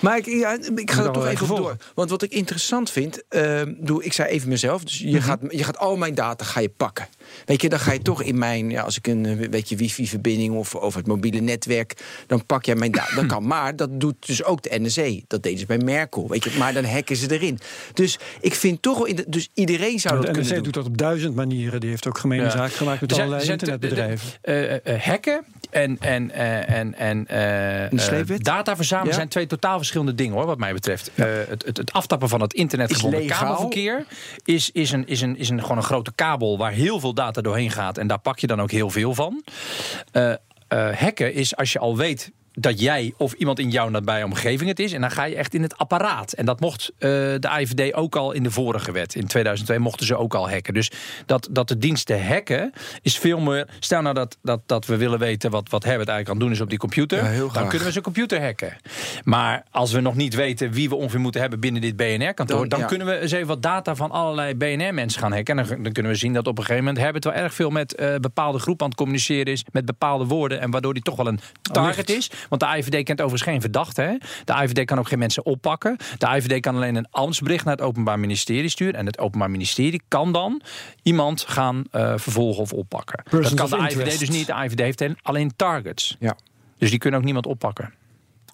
Maar 0.00 0.16
ik, 0.16 0.26
ja, 0.26 0.58
ik 0.74 0.90
ga 0.90 1.04
er 1.04 1.10
toch 1.12 1.26
even 1.26 1.50
op 1.50 1.56
door. 1.56 1.76
Want 1.94 2.10
wat 2.10 2.22
ik 2.22 2.30
interessant 2.32 2.90
vind, 2.90 3.22
ehm, 3.28 3.72
doe, 3.78 4.04
ik 4.04 4.12
zei 4.12 4.28
even 4.28 4.48
mezelf, 4.48 4.84
dus 4.84 5.02
Mhm. 5.02 5.10
je, 5.14 5.20
gaat, 5.20 5.38
je 5.48 5.64
gaat 5.64 5.78
al 5.78 5.96
mijn 5.96 6.14
data 6.14 6.44
ga 6.44 6.60
je 6.60 6.68
pakken. 6.68 7.06
Weet 7.44 7.62
je, 7.62 7.68
dan 7.68 7.78
ga 7.78 7.92
je 7.92 8.02
toch 8.02 8.22
in 8.22 8.38
mijn, 8.38 8.70
ja, 8.70 8.82
als 8.82 8.96
ik 8.96 9.06
een 9.06 9.26
eh, 9.26 9.48
weet 9.48 9.68
je, 9.68 9.76
wifi-verbinding 9.76 10.54
of 10.54 10.74
over 10.76 10.98
het 10.98 11.08
mobiele 11.08 11.40
netwerk, 11.40 11.94
dan 12.26 12.46
pak 12.46 12.64
jij 12.64 12.74
mijn 12.74 12.90
data. 12.92 13.14
Dat 13.14 13.26
kan, 13.26 13.46
maar 13.56 13.76
dat 13.76 14.00
doet 14.00 14.26
dus 14.26 14.44
ook 14.44 14.62
de 14.62 14.78
NSE. 14.80 15.22
Dat 15.26 15.42
deden 15.42 15.58
ze 15.58 15.66
bij 15.66 15.78
Merkel, 15.78 16.28
weet 16.28 16.44
je. 16.44 16.50
Maar 16.58 16.72
dan 16.72 16.84
hacken 16.84 17.16
ze 17.16 17.32
erin. 17.34 17.58
Dus 17.94 18.18
ik 18.40 18.54
vind 18.54 18.82
toch 18.82 18.96
wel, 18.96 19.06
in 19.06 19.16
de, 19.16 19.24
dus 19.28 19.48
iedereen 19.54 20.00
zou 20.00 20.14
de 20.20 20.26
dat 20.26 20.34
NRC 20.34 20.34
kunnen 20.46 20.54
doen. 20.54 20.62
doet 20.64 20.74
dat 20.74 20.86
op 20.86 20.98
duizend 20.98 21.34
manieren. 21.34 21.80
Die 21.80 21.90
heeft 21.90 22.06
ook 22.08 22.18
gemene 22.18 22.42
Ja. 22.42 22.50
zaak 22.50 22.72
gemaakt 22.72 23.00
met 23.00 23.10
Er 23.10 23.16
zijn- 23.16 23.28
allerlei 23.28 23.52
er 23.52 23.58
internetbedrijven. 23.60 24.28
eh, 24.42 24.74
eh, 24.94 25.02
hacken 25.02 25.44
en, 25.70 25.96
en, 26.00 26.30
eh, 26.30 26.78
en, 26.78 26.94
en 26.94 27.26
eh, 27.26 27.84
eh, 27.84 28.26
data 28.38 28.76
verzamelen 28.76 29.10
Ja. 29.10 29.16
zijn 29.16 29.28
twee 29.28 29.46
totaal 29.46 29.76
verschillende 29.76 30.14
dingen 30.14 30.34
hoor, 30.34 30.46
wat 30.46 30.58
mij 30.58 30.72
betreft. 30.72 31.10
Het, 31.14 31.64
het, 31.64 31.76
het 31.76 31.92
aftappen 31.92 32.28
van 32.28 32.40
het 32.40 32.54
internetgebonden 32.54 33.26
kabelverkeer 33.26 34.04
is, 34.44 34.70
is, 34.70 34.90
een, 34.90 35.06
is, 35.06 35.20
een, 35.20 35.36
is 35.36 35.48
een, 35.48 35.60
gewoon 35.60 35.76
een 35.76 35.82
grote 35.82 36.12
kabel 36.14 36.58
waar 36.58 36.72
heel 36.72 37.00
veel 37.00 37.14
data 37.14 37.40
doorheen 37.40 37.70
gaat. 37.70 37.98
En 37.98 38.06
daar 38.06 38.18
pak 38.18 38.38
je 38.38 38.46
dan 38.46 38.60
ook 38.62 38.70
heel 38.70 38.90
veel 38.90 39.14
van. 39.14 39.44
Eh, 40.68 40.98
hacken 40.98 41.34
is 41.34 41.56
als 41.56 41.72
je 41.72 41.78
al 41.78 41.96
weet 41.96 42.32
dat 42.58 42.80
jij 42.80 43.14
of 43.16 43.32
iemand 43.32 43.58
in 43.58 43.70
jouw 43.70 43.88
nabije 43.88 44.24
omgeving 44.24 44.68
het 44.68 44.78
is. 44.78 44.92
En 44.92 45.00
dan 45.00 45.10
ga 45.10 45.24
je 45.24 45.34
echt 45.34 45.54
in 45.54 45.62
het 45.62 45.78
apparaat. 45.78 46.32
En 46.32 46.46
dat 46.46 46.60
mocht 46.60 46.92
eh, 46.98 47.10
de 47.10 47.48
AIVD 47.48 47.94
ook 47.94 48.16
al 48.16 48.32
in 48.32 48.42
de 48.42 48.50
vorige 48.50 48.92
wet. 48.92 49.14
In 49.14 49.26
2002 49.26 49.78
mochten 49.78 50.06
ze 50.06 50.16
ook 50.16 50.34
al 50.34 50.50
hacken. 50.50 50.74
Dus 50.74 50.90
dat, 51.26 51.48
dat 51.50 51.68
de 51.68 51.78
diensten 51.78 52.26
hacken 52.26 52.72
is 53.02 53.18
veel 53.18 53.40
meer... 53.40 53.68
Stel 53.78 54.02
nou 54.02 54.14
dat, 54.14 54.38
dat, 54.42 54.60
dat 54.66 54.86
we 54.86 54.96
willen 54.96 55.18
weten 55.18 55.50
wat, 55.50 55.68
wat 55.68 55.84
Herbert 55.84 56.08
eigenlijk 56.08 56.28
aan 56.28 56.34
het 56.34 56.44
doen 56.44 56.52
is 56.52 56.60
op 56.60 56.70
die 56.70 56.78
computer. 56.78 57.32
Ja, 57.32 57.38
dan 57.52 57.68
kunnen 57.68 57.86
we 57.86 57.92
zijn 57.92 58.04
computer 58.04 58.42
hacken. 58.42 58.76
Maar 59.24 59.64
als 59.70 59.92
we 59.92 60.00
nog 60.00 60.14
niet 60.14 60.34
weten 60.34 60.72
wie 60.72 60.88
we 60.88 60.94
ongeveer 60.94 61.20
moeten 61.20 61.40
hebben 61.40 61.60
binnen 61.60 61.80
dit 61.80 61.96
BNR-kantoor... 61.96 62.58
Dan, 62.58 62.68
Dan- 62.68 62.80
ja. 62.80 62.86
kunnen 62.86 63.06
we 63.06 63.18
eens 63.18 63.32
even 63.32 63.46
wat 63.46 63.62
data 63.62 63.94
van 63.94 64.10
allerlei 64.10 64.54
BNR-mensen 64.54 65.20
gaan 65.20 65.32
hacken. 65.32 65.58
En 65.58 65.66
dan, 65.66 65.82
dan 65.82 65.92
kunnen 65.92 66.12
we 66.12 66.18
zien 66.18 66.32
dat 66.32 66.46
op 66.46 66.58
een 66.58 66.64
gegeven 66.64 66.84
moment 66.84 67.02
Herbert 67.02 67.24
wel 67.24 67.32
erg 67.32 67.54
veel 67.54 67.70
met 67.70 67.94
eh, 67.94 68.14
bepaalde 68.14 68.58
groepen 68.58 68.84
aan 68.84 68.90
het 68.90 68.98
communiceren 68.98 69.52
is. 69.52 69.64
Met 69.72 69.84
bepaalde 69.84 70.24
woorden. 70.24 70.60
En 70.60 70.70
waardoor 70.70 70.94
die 70.94 71.02
toch 71.02 71.16
wel 71.16 71.26
een 71.26 71.40
target 71.62 72.10
is. 72.10 72.30
Want 72.48 72.60
de 72.60 72.66
AIVD 72.66 73.04
kent 73.04 73.20
overigens 73.20 73.50
geen 73.50 73.60
verdachte. 73.60 74.02
Hè? 74.02 74.16
De 74.44 74.52
AIVD 74.52 74.84
kan 74.84 74.98
ook 74.98 75.08
geen 75.08 75.18
mensen 75.18 75.44
oppakken. 75.44 75.96
De 76.18 76.26
AIVD 76.26 76.60
kan 76.60 76.74
alleen 76.76 76.96
een 76.96 77.06
ambtsbericht 77.10 77.64
naar 77.64 77.74
het 77.74 77.84
Openbaar 77.84 78.18
Ministerie 78.18 78.68
sturen. 78.68 78.94
En 78.94 79.06
het 79.06 79.18
Openbaar 79.18 79.50
Ministerie 79.50 80.02
kan 80.08 80.32
dan 80.32 80.62
iemand 81.02 81.44
gaan 81.48 81.84
eh, 81.90 82.12
vervolgen 82.16 82.62
of 82.62 82.72
oppakken. 82.72 83.22
Persons 83.22 83.54
dat 83.54 83.68
kan 83.68 83.78
de 83.78 83.84
AIVD 83.84 83.98
interest. 83.98 84.18
dus 84.18 84.30
niet. 84.30 84.46
De 84.46 84.52
AIVD 84.52 84.78
heeft 84.78 85.04
alleen 85.22 85.52
targets. 85.56 86.16
Ja. 86.18 86.36
Dus 86.78 86.90
die 86.90 86.98
kunnen 86.98 87.18
ook 87.18 87.24
niemand 87.24 87.46
oppakken. 87.46 87.92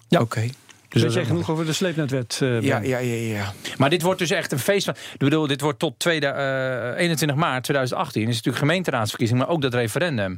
Ja. 0.07 0.19
Oké. 0.19 0.49
Dus 0.93 1.01
Weet 1.01 1.03
dat 1.03 1.13
jij 1.13 1.21
is 1.21 1.27
genoeg 1.27 1.49
over 1.49 1.65
de 1.65 1.73
sleepnetwet? 1.73 2.39
eh, 2.41 2.61
Ja, 2.61 2.77
ja, 2.79 2.97
ja, 2.97 3.13
ja. 3.37 3.53
Maar 3.77 3.89
dit 3.89 4.01
wordt 4.01 4.19
dus 4.19 4.29
echt 4.29 4.51
een 4.51 4.59
feest 4.59 4.85
van. 4.85 4.93
Ik 5.13 5.17
bedoel, 5.19 5.47
dit 5.47 5.61
wordt 5.61 5.79
tot 5.79 5.93
tweede, 5.99 6.27
eh, 6.27 6.99
21 7.01 7.37
maart 7.37 7.63
2018. 7.63 8.21
Is 8.27 8.27
natuurlijk 8.35 8.57
gemeenteraadsverkiezing, 8.57 9.39
maar 9.39 9.49
ook 9.49 9.61
dat 9.61 9.73
referendum. 9.73 10.35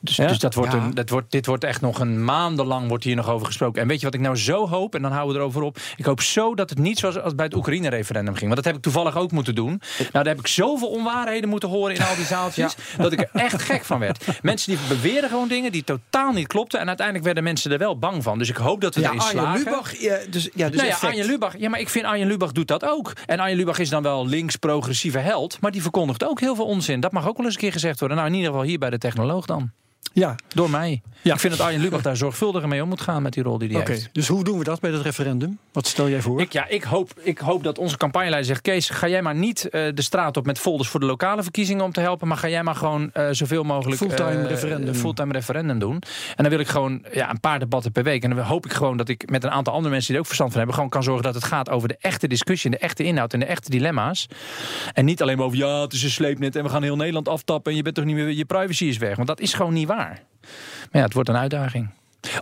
Dus, 0.00 0.16
Ja? 0.16 0.26
dus 0.26 0.38
dat 0.38 0.54
wordt 0.54 0.72
Ja. 0.72 0.78
een, 0.78 0.94
dat 0.94 1.08
wordt, 1.10 1.30
dit 1.30 1.46
wordt 1.46 1.64
echt 1.64 1.80
nog 1.80 2.00
een 2.00 2.24
maandenlang 2.24 2.88
wordt 2.88 3.04
hier 3.04 3.16
nog 3.16 3.28
over 3.28 3.46
gesproken. 3.46 3.82
En 3.82 3.88
weet 3.88 3.98
je 3.98 4.04
wat 4.04 4.14
ik 4.14 4.20
nou 4.20 4.36
zo 4.36 4.68
hoop? 4.68 4.94
En 4.94 5.02
dan 5.02 5.12
houden 5.12 5.34
we 5.36 5.40
erover 5.40 5.62
op. 5.62 5.78
Ik 5.96 6.04
hoop 6.04 6.20
zo 6.22 6.54
dat 6.54 6.70
het 6.70 6.78
niet 6.78 6.98
zoals 6.98 7.18
als 7.20 7.34
bij 7.34 7.44
het 7.44 7.54
Oekraïne-referendum 7.54 8.34
ging. 8.34 8.44
Want 8.44 8.56
dat 8.56 8.64
heb 8.64 8.74
ik 8.76 8.82
toevallig 8.82 9.16
ook 9.16 9.30
moeten 9.32 9.54
doen. 9.54 9.80
Nou, 9.98 10.10
daar 10.12 10.26
heb 10.26 10.38
ik 10.38 10.46
zoveel 10.46 10.88
onwaarheden 10.88 11.48
moeten 11.48 11.68
horen 11.68 11.94
in 11.94 12.02
al 12.02 12.16
die 12.16 12.24
zaaltjes. 12.24 12.74
Dat 12.98 13.12
ik 13.12 13.20
er 13.20 13.28
echt 13.32 13.62
gek 13.62 13.84
van 13.84 13.98
werd. 13.98 14.24
Mensen 14.42 14.70
die 14.76 14.80
beweren 14.88 15.28
gewoon 15.28 15.48
dingen 15.48 15.72
die 15.72 15.84
totaal 15.84 16.32
niet 16.32 16.46
klopten. 16.46 16.80
En 16.80 16.86
uiteindelijk 16.86 17.26
werden 17.26 17.44
mensen 17.44 17.72
er 17.72 17.78
wel 17.78 17.98
bang 17.98 18.22
van. 18.22 18.38
Dus 18.38 18.48
ik 18.48 18.56
hoop 18.56 18.80
dat 18.80 18.94
we 18.94 19.00
Ja, 19.00 19.06
erin 19.08 19.20
slagen. 19.20 19.64
Lubach, 19.64 19.97
ja, 19.98 20.18
dus, 20.30 20.48
ja, 20.54 20.68
dus 20.68 20.76
nou 20.76 20.88
ja, 20.88 20.94
effect. 20.94 21.02
Arjen 21.02 21.26
Lubach. 21.26 21.58
Ja, 21.58 21.68
maar 21.68 21.80
ik 21.80 21.88
vind 21.88 22.04
Arjen 22.04 22.26
Lubach 22.26 22.52
doet 22.52 22.68
dat 22.68 22.84
ook. 22.84 23.12
En 23.26 23.38
Arjen 23.38 23.56
Lubach 23.56 23.78
is 23.78 23.88
dan 23.88 24.02
wel 24.02 24.26
links-progressieve 24.26 25.18
held. 25.18 25.60
Maar 25.60 25.70
die 25.70 25.82
verkondigt 25.82 26.24
ook 26.24 26.40
heel 26.40 26.54
veel 26.54 26.66
onzin. 26.66 27.00
Dat 27.00 27.12
mag 27.12 27.28
ook 27.28 27.36
wel 27.36 27.46
eens 27.46 27.54
een 27.54 27.60
keer 27.60 27.72
gezegd 27.72 27.98
worden. 27.98 28.16
Nou, 28.16 28.28
in 28.28 28.34
ieder 28.34 28.50
geval 28.50 28.66
hier 28.66 28.78
bij 28.78 28.90
de 28.90 28.98
technoloog 28.98 29.46
dan. 29.46 29.70
Ja, 30.12 30.36
Door 30.48 30.70
mij. 30.70 31.02
Ja. 31.22 31.34
Ik 31.34 31.40
vind 31.40 31.56
dat 31.56 31.66
Arjen 31.66 31.80
Lubach 31.80 32.02
daar 32.02 32.16
zorgvuldiger 32.16 32.68
mee 32.68 32.82
om 32.82 32.88
moet 32.88 33.00
gaan 33.00 33.22
met 33.22 33.32
die 33.32 33.42
rol 33.42 33.58
die 33.58 33.68
hij 33.68 33.80
oké. 33.80 33.92
heeft. 33.92 34.08
Dus 34.12 34.28
hoe 34.28 34.44
doen 34.44 34.58
we 34.58 34.64
dat 34.64 34.80
bij 34.80 34.90
het 34.90 35.02
referendum? 35.02 35.58
Wat 35.72 35.86
stel 35.86 36.08
jij 36.08 36.20
voor? 36.20 36.40
Ik, 36.40 36.52
ja, 36.52 36.68
ik, 36.68 36.82
hoop, 36.82 37.10
ik 37.22 37.38
hoop 37.38 37.62
dat 37.62 37.78
onze 37.78 37.96
campagneleider 37.96 38.48
zegt... 38.48 38.60
Kees, 38.62 38.90
ga 38.90 39.08
jij 39.08 39.22
maar 39.22 39.34
niet 39.34 39.68
eh, 39.68 39.82
de 39.94 40.02
straat 40.02 40.36
op 40.36 40.46
met 40.46 40.58
folders 40.58 40.88
voor 40.88 41.00
de 41.00 41.06
lokale 41.06 41.42
verkiezingen 41.42 41.84
om 41.84 41.92
te 41.92 42.00
helpen... 42.00 42.28
maar 42.28 42.36
ga 42.36 42.48
jij 42.48 42.62
maar 42.62 42.74
gewoon 42.74 43.10
eh, 43.12 43.26
zoveel 43.30 43.62
mogelijk... 43.62 44.00
Fulltime 44.00 44.42
eh, 44.42 44.48
referendum. 44.48 44.94
fulltime 44.94 45.32
referendum 45.32 45.78
doen. 45.78 46.02
En 46.36 46.42
dan 46.42 46.48
wil 46.48 46.58
ik 46.58 46.68
gewoon 46.68 47.04
ja, 47.12 47.30
een 47.30 47.40
paar 47.40 47.58
debatten 47.58 47.92
per 47.92 48.02
week. 48.02 48.22
En 48.22 48.30
dan 48.30 48.38
hoop 48.38 48.64
ik 48.64 48.72
gewoon 48.72 48.96
dat 48.96 49.08
ik 49.08 49.30
met 49.30 49.44
een 49.44 49.50
aantal 49.50 49.72
andere 49.72 49.90
mensen... 49.90 50.06
die 50.06 50.14
er 50.14 50.20
ook 50.20 50.26
verstand 50.26 50.50
van 50.50 50.58
hebben... 50.58 50.76
gewoon 50.76 50.90
kan 50.90 51.02
zorgen 51.02 51.24
dat 51.24 51.34
het 51.34 51.44
gaat 51.44 51.70
over 51.70 51.88
de 51.88 51.96
echte 52.00 52.28
discussie... 52.28 52.70
en 52.70 52.76
de 52.76 52.84
echte 52.84 53.02
inhoud 53.02 53.32
en 53.32 53.40
de 53.40 53.46
echte 53.46 53.70
dilemma's. 53.70 54.26
En 54.92 55.04
niet 55.04 55.22
alleen 55.22 55.36
maar 55.36 55.46
over... 55.46 55.58
ja, 55.58 55.80
het 55.80 55.92
is 55.92 56.02
een 56.02 56.10
sleepnet 56.10 56.56
en 56.56 56.62
we 56.62 56.68
gaan 56.68 56.82
heel 56.82 56.96
Nederland 56.96 57.28
aftappen... 57.28 57.70
en 57.70 57.76
je 57.76 57.82
bent 57.82 57.94
toch 57.94 58.04
niet 58.04 58.14
meer... 58.14 58.30
je 58.30 58.44
privacy 58.44 58.84
is 58.84 58.98
weg. 58.98 59.16
Want 59.16 59.28
dat 59.28 59.40
is 59.40 59.54
gewoon 59.54 59.72
niet 59.72 59.88
waar. 59.88 59.97
Maar 60.06 61.00
ja, 61.00 61.02
het 61.02 61.12
wordt 61.12 61.28
een 61.28 61.36
uitdaging. 61.36 61.90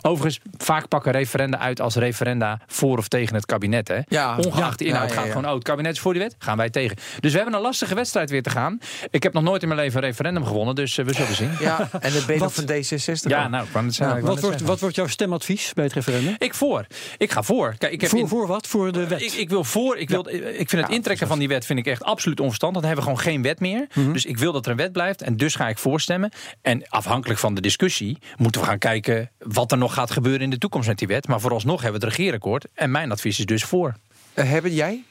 Overigens, 0.02 0.40
vaak 0.56 0.88
pakken 0.88 1.12
referenda 1.12 1.58
uit 1.58 1.80
als 1.80 1.94
referenda 1.94 2.60
voor 2.66 2.98
of 2.98 3.08
tegen 3.08 3.34
het 3.34 3.46
kabinet. 3.46 3.88
Hè? 3.88 3.98
Ja. 4.08 4.36
Ongeacht 4.36 4.78
de 4.78 4.84
inhoud 4.84 5.08
ja, 5.08 5.14
gaat 5.14 5.24
ja. 5.24 5.30
gewoon, 5.30 5.46
oh, 5.46 5.54
het 5.54 5.62
kabinet 5.62 5.92
is 5.92 6.00
voor 6.00 6.12
die 6.12 6.22
wet, 6.22 6.34
gaan 6.38 6.56
wij 6.56 6.70
tegen. 6.70 6.96
Dus 7.20 7.30
we 7.30 7.36
hebben 7.36 7.54
een 7.56 7.60
lastige 7.60 7.94
wedstrijd 7.94 8.30
weer 8.30 8.42
te 8.42 8.50
gaan. 8.50 8.78
Ik 9.10 9.22
heb 9.22 9.32
nog 9.32 9.42
nooit 9.42 9.62
in 9.62 9.68
mijn 9.68 9.80
leven 9.80 10.02
een 10.02 10.08
referendum 10.08 10.44
gewonnen, 10.44 10.74
dus 10.74 10.98
eh, 10.98 11.04
we 11.04 11.12
zullen 11.12 11.34
zien. 11.34 11.50
Ja, 11.60 11.88
en 12.00 12.38
Wat? 12.38 12.52
van 12.52 12.64
D66. 12.64 13.20
Ja, 13.20 13.48
nou, 13.48 13.66
het 13.72 14.20
Wat 14.20 14.40
wordt, 14.40 14.60
wat 14.60 14.80
wordt 14.80 14.96
jouw 14.96 15.06
stemadvies 15.06 15.72
bij 15.72 15.84
het 15.84 15.92
referendum? 15.92 16.34
Ik 16.38 16.54
voor. 16.54 16.86
Ik 17.16 17.32
ga 17.32 17.42
voor. 17.42 17.74
Kijk, 17.78 17.92
ik 17.92 18.00
heb 18.00 18.10
Voor, 18.10 18.18
in- 18.18 18.28
voor 18.28 18.46
wat? 18.46 18.66
Voor 18.66 18.92
de 18.92 19.06
wet? 19.06 19.22
Ik, 19.22 19.32
ik 19.32 19.48
wil 19.48 19.64
voor. 19.64 19.96
Ik, 19.96 20.08
wil, 20.08 20.28
ik 20.28 20.68
vind 20.68 20.82
het 20.82 20.90
intrekken 20.90 21.26
van 21.26 21.38
die 21.38 21.48
wet 21.48 21.66
vind 21.66 21.78
ik 21.78 21.86
echt 21.86 22.04
absoluut 22.04 22.40
onverstandig. 22.40 22.80
Dan 22.80 22.90
hebben 22.90 23.06
we 23.08 23.16
gewoon 23.16 23.32
geen 23.32 23.42
wet 23.42 23.60
meer. 23.60 23.86
Mhm. 23.94 24.12
Dus 24.12 24.24
ik 24.24 24.38
wil 24.38 24.52
dat 24.52 24.64
er 24.64 24.70
een 24.70 24.76
wet 24.76 24.92
blijft. 24.92 25.22
En 25.22 25.36
dus 25.36 25.54
ga 25.54 25.68
ik 25.68 25.78
voorstemmen. 25.78 26.30
En 26.62 26.88
afhankelijk 26.88 27.40
van 27.40 27.54
de 27.54 27.60
discussie 27.60 28.18
moeten 28.36 28.60
we 28.60 28.66
gaan 28.66 28.78
kijken 28.78 29.30
wat 29.38 29.72
er 29.72 29.75
nog 29.78 29.94
gaat 29.94 30.10
gebeuren 30.10 30.42
in 30.42 30.50
de 30.50 30.58
toekomst 30.58 30.88
met 30.88 30.98
die 30.98 31.08
wet. 31.08 31.28
Maar 31.28 31.40
vooralsnog 31.40 31.82
hebben 31.82 32.00
we 32.00 32.06
het 32.06 32.16
regeerakkoord. 32.16 32.66
En 32.74 32.90
mijn 32.90 33.12
advies 33.12 33.38
is 33.38 33.46
dus 33.46 33.64
voor. 33.64 33.94
Eh, 34.34 34.50
hebben 34.50 34.74
jij? 34.74 35.04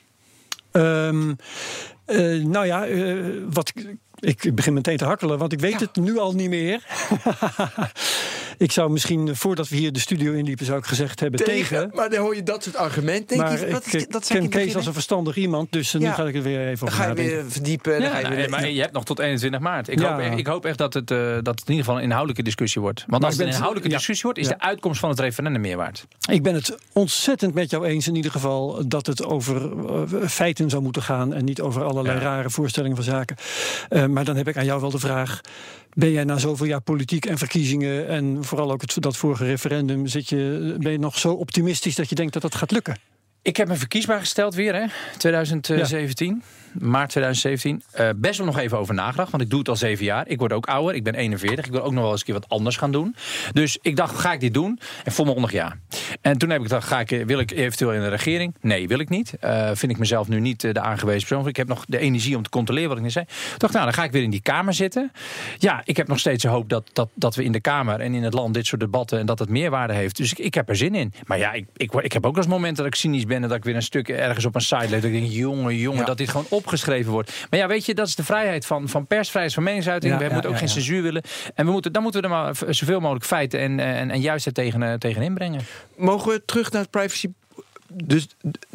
Ehm, 0.71 1.33
eh, 2.05 2.43
nou 2.43 2.65
ja, 2.65 2.85
eh, 2.85 3.15
wat, 3.49 3.71
ik, 4.19 4.43
ik 4.43 4.55
begin 4.55 4.73
meteen 4.73 4.97
te 4.97 5.05
hakkelen, 5.05 5.37
want 5.37 5.53
ik 5.53 5.59
weet 5.59 5.79
het 5.79 5.95
nu 5.95 6.17
al 6.17 6.33
niet 6.33 6.49
meer. 6.49 6.83
ik 8.57 8.71
zou 8.71 8.91
misschien, 8.91 9.35
voordat 9.35 9.67
we 9.69 9.75
hier 9.75 9.91
de 9.91 9.99
studio 9.99 10.33
inliepen, 10.33 10.65
zou 10.65 10.77
ik 10.79 10.85
gezegd 10.85 11.19
hebben 11.19 11.43
tegen. 11.43 11.91
Maar 11.93 12.09
dan 12.09 12.19
hoor 12.19 12.35
je 12.35 12.43
dat 12.43 12.63
soort 12.63 12.75
argumenten. 12.75 13.27
Denk 13.37 13.41
maar 13.49 13.59
je, 13.59 13.71
wat 13.71 13.85
ik 13.87 13.93
is, 13.93 14.07
dat 14.07 14.27
ken 14.27 14.35
ik 14.35 14.41
Kees 14.41 14.49
beginnen. 14.51 14.75
als 14.75 14.85
een 14.85 14.93
verstandig 14.93 15.35
iemand, 15.35 15.71
dus 15.71 15.93
eh, 15.93 16.01
nu 16.01 16.07
ga 16.07 16.23
ik 16.23 16.35
er 16.35 16.41
weer 16.41 16.59
even 16.67 16.85
Dan 16.85 16.87
over 16.95 17.03
ga 17.03 17.09
je 17.09 17.15
weer 17.15 17.43
verdiepen. 17.47 17.91
dan 17.91 18.01
Ja, 18.01 18.09
ga 18.09 18.17
je 18.17 18.23
nou, 18.23 18.35
weer, 18.35 18.49
maar 18.49 18.69
je 18.69 18.81
hebt 18.81 18.93
nog 18.93 19.03
tot 19.05 19.19
21 19.19 19.59
maart. 19.59 19.87
Ik, 19.87 19.99
Ja. 19.99 20.11
hoop, 20.11 20.19
echt- 20.21 20.37
ik 20.37 20.47
hoop 20.47 20.65
echt 20.65 20.77
dat 20.77 20.93
het, 20.93 21.11
eh, 21.11 21.17
dat 21.17 21.35
het 21.47 21.59
in 21.59 21.69
ieder 21.69 21.77
geval 21.77 21.95
een 21.97 22.03
inhoudelijke 22.03 22.43
discussie 22.43 22.81
wordt. 22.81 22.99
Want 22.99 23.11
Maar 23.11 23.21
als 23.29 23.33
het 23.33 23.41
een 23.47 23.47
inhoudelijke 23.53 23.89
ja. 23.89 23.95
discussie 23.95 24.23
wordt, 24.25 24.39
is 24.39 24.47
Ja. 24.47 24.53
de 24.53 24.59
uitkomst 24.61 24.99
van 24.99 25.09
het 25.09 25.19
referendum 25.19 25.61
meer 25.61 25.77
waard. 25.77 26.05
Ik 26.29 26.43
ben 26.43 26.53
het 26.53 26.77
ontzettend 26.93 27.53
met 27.53 27.69
jou 27.69 27.85
eens 27.85 28.07
in 28.07 28.15
ieder 28.15 28.31
geval 28.31 28.87
dat 28.87 29.05
het 29.07 29.25
over 29.25 29.71
eh, 29.87 30.27
feiten 30.27 30.69
zou 30.69 30.81
moeten 30.83 31.01
gaan 31.01 31.33
en 31.33 31.45
niet 31.45 31.61
over 31.61 31.83
allerlei 31.83 32.17
Ja. 32.17 32.23
rare 32.23 32.49
voorstellingen 32.49 32.95
van 32.95 33.05
zaken. 33.05 33.35
Eh, 33.89 34.05
maar 34.05 34.23
dan 34.25 34.35
heb 34.35 34.47
ik 34.47 34.57
aan 34.57 34.65
jou 34.65 34.81
wel 34.81 34.89
de 34.91 34.99
vraag: 34.99 35.41
ben 35.95 36.11
jij 36.11 36.23
na 36.23 36.37
zoveel 36.37 36.65
jaar 36.65 36.81
politiek 36.81 37.25
en 37.25 37.37
verkiezingen 37.37 38.07
en 38.07 38.43
vooral 38.43 38.71
ook 38.71 38.81
het, 38.81 38.95
dat 38.99 39.17
vorige 39.17 39.45
referendum, 39.45 40.07
zit 40.07 40.29
je, 40.29 40.75
ben 40.79 40.91
je 40.91 40.99
nog 40.99 41.17
zo 41.17 41.33
optimistisch 41.33 41.95
dat 41.95 42.09
je 42.09 42.15
denkt 42.15 42.33
dat 42.33 42.41
dat 42.41 42.55
gaat 42.55 42.71
lukken? 42.71 42.97
Ik 43.41 43.57
heb 43.57 43.67
me 43.67 43.75
verkiesbaar 43.75 44.19
gesteld 44.19 44.55
weer, 44.55 44.73
hè? 44.75 44.85
2017. 45.17 46.43
Maart 46.79 47.09
2017. 47.09 47.83
Eh, 47.91 48.09
best 48.15 48.37
wel 48.37 48.47
nog 48.47 48.57
even 48.57 48.77
over 48.77 48.93
nagedacht, 48.93 49.31
want 49.31 49.43
ik 49.43 49.49
doe 49.49 49.59
het 49.59 49.69
al 49.69 49.75
zeven 49.75 50.05
jaar. 50.05 50.27
Ik 50.27 50.39
word 50.39 50.53
ook 50.53 50.65
ouder, 50.65 50.95
ik 50.95 51.03
ben 51.03 51.15
41. 51.15 51.65
Ik 51.65 51.71
wil 51.71 51.81
ook 51.81 51.91
nog 51.91 52.01
wel 52.01 52.11
eens 52.11 52.19
een 52.19 52.25
keer 52.25 52.35
wat 52.35 52.49
anders 52.49 52.77
gaan 52.77 52.91
doen. 52.91 53.15
Dus 53.51 53.77
ik 53.81 53.95
dacht, 53.95 54.17
ga 54.19 54.33
ik 54.33 54.39
dit 54.39 54.53
doen? 54.53 54.79
En 55.03 55.11
volmondig 55.11 55.51
ja. 55.51 55.75
En 56.21 56.37
toen 56.37 56.49
heb 56.49 56.59
ik 56.59 56.67
gedacht, 56.67 56.87
ga 56.87 56.99
ik, 56.99 57.11
eh, 57.11 57.25
wil 57.25 57.39
ik 57.39 57.51
eventueel 57.51 57.93
in 57.93 58.01
de 58.01 58.07
regering? 58.09 58.55
Nee, 58.61 58.87
wil 58.87 58.99
ik 58.99 59.09
niet. 59.09 59.33
Eh, 59.39 59.69
vind 59.73 59.91
ik 59.91 59.97
mezelf 59.97 60.27
nu 60.27 60.39
niet 60.39 60.61
de 60.61 60.79
aangewezen 60.79 61.27
persoon. 61.27 61.47
Ik 61.47 61.55
heb 61.55 61.67
nog 61.67 61.85
de 61.87 61.97
energie 61.97 62.35
om 62.35 62.43
te 62.43 62.49
controleren 62.49 62.89
wat 62.89 62.97
ik 62.97 63.03
net 63.03 63.11
zei. 63.11 63.25
Dacht 63.57 63.73
nou, 63.73 63.85
dan 63.85 63.93
ga 63.93 64.03
ik 64.03 64.11
weer 64.11 64.23
in 64.23 64.29
die 64.29 64.41
Kamer 64.41 64.73
zitten. 64.73 65.11
Ja, 65.57 65.81
ik 65.85 65.97
heb 65.97 66.07
nog 66.07 66.19
steeds 66.19 66.41
de 66.41 66.49
hoop 66.49 66.69
dat, 66.69 66.89
dat, 66.93 67.09
dat 67.13 67.35
we 67.35 67.43
in 67.43 67.51
de 67.51 67.61
Kamer 67.61 67.99
en 67.99 68.13
in 68.13 68.23
het 68.23 68.33
land 68.33 68.53
dit 68.53 68.65
soort 68.65 68.81
debatten... 68.81 69.19
en 69.19 69.25
dat 69.25 69.39
het 69.39 69.49
meerwaarde 69.49 69.93
heeft. 69.93 70.17
Dus 70.17 70.31
ik, 70.31 70.39
ik 70.39 70.53
heb 70.53 70.69
er 70.69 70.75
zin 70.75 70.95
in. 70.95 71.13
Maar 71.25 71.37
ja, 71.37 71.53
ik, 71.53 71.65
ik, 71.75 71.93
ik 71.93 72.13
heb 72.13 72.25
ook 72.25 72.37
als 72.37 72.47
moment 72.47 72.77
dat 72.77 72.85
ik 72.85 72.95
cynisch 72.95 73.25
ben... 73.25 73.43
en 73.43 73.49
dat 73.49 73.57
ik 73.57 73.63
weer 73.63 73.75
een 73.75 73.81
stuk 73.81 74.09
ergens 74.09 74.45
op 74.45 74.55
een 74.55 74.61
site. 74.61 74.87
Dat 74.89 75.03
ik 75.03 75.11
denk, 75.11 75.27
jongen, 75.31 75.75
jongen, 75.75 75.99
Ja. 75.99 76.05
dat 76.05 76.17
dit 76.17 76.29
gewoon 76.29 76.45
opgeschreven 76.65 77.11
wordt. 77.11 77.31
Maar 77.49 77.59
ja, 77.59 77.67
weet 77.67 77.85
je, 77.85 77.93
dat 77.93 78.07
is 78.07 78.15
de 78.15 78.23
vrijheid 78.23 78.65
van, 78.65 78.89
van 78.89 79.07
persvrijheid, 79.07 79.53
van 79.53 79.63
meningsuiting. 79.63 80.13
Ja, 80.13 80.19
we 80.19 80.25
ja, 80.25 80.31
moeten 80.31 80.49
ook 80.49 80.55
ja, 80.55 80.61
geen 80.61 80.75
ja. 80.75 80.81
censuur 80.81 81.01
willen. 81.01 81.23
En 81.55 81.65
we 81.65 81.71
moeten, 81.71 81.91
dan 81.91 82.03
moeten 82.03 82.21
we 82.21 82.27
er 82.27 82.33
maar 82.33 82.55
zoveel 82.69 82.99
mogelijk 82.99 83.25
feiten 83.25 83.59
en, 83.59 83.79
eh, 83.79 83.99
en, 83.99 84.11
en 84.11 84.21
juistheid 84.21 84.55
tegen, 84.55 84.83
eh, 84.83 84.93
tegen 84.93 85.21
inbrengen. 85.21 85.61
Mogen 85.95 86.31
we 86.31 86.45
terug 86.45 86.71
naar 86.71 86.81
het 86.81 86.91
privacy... 86.91 87.27
Dus 88.03 88.27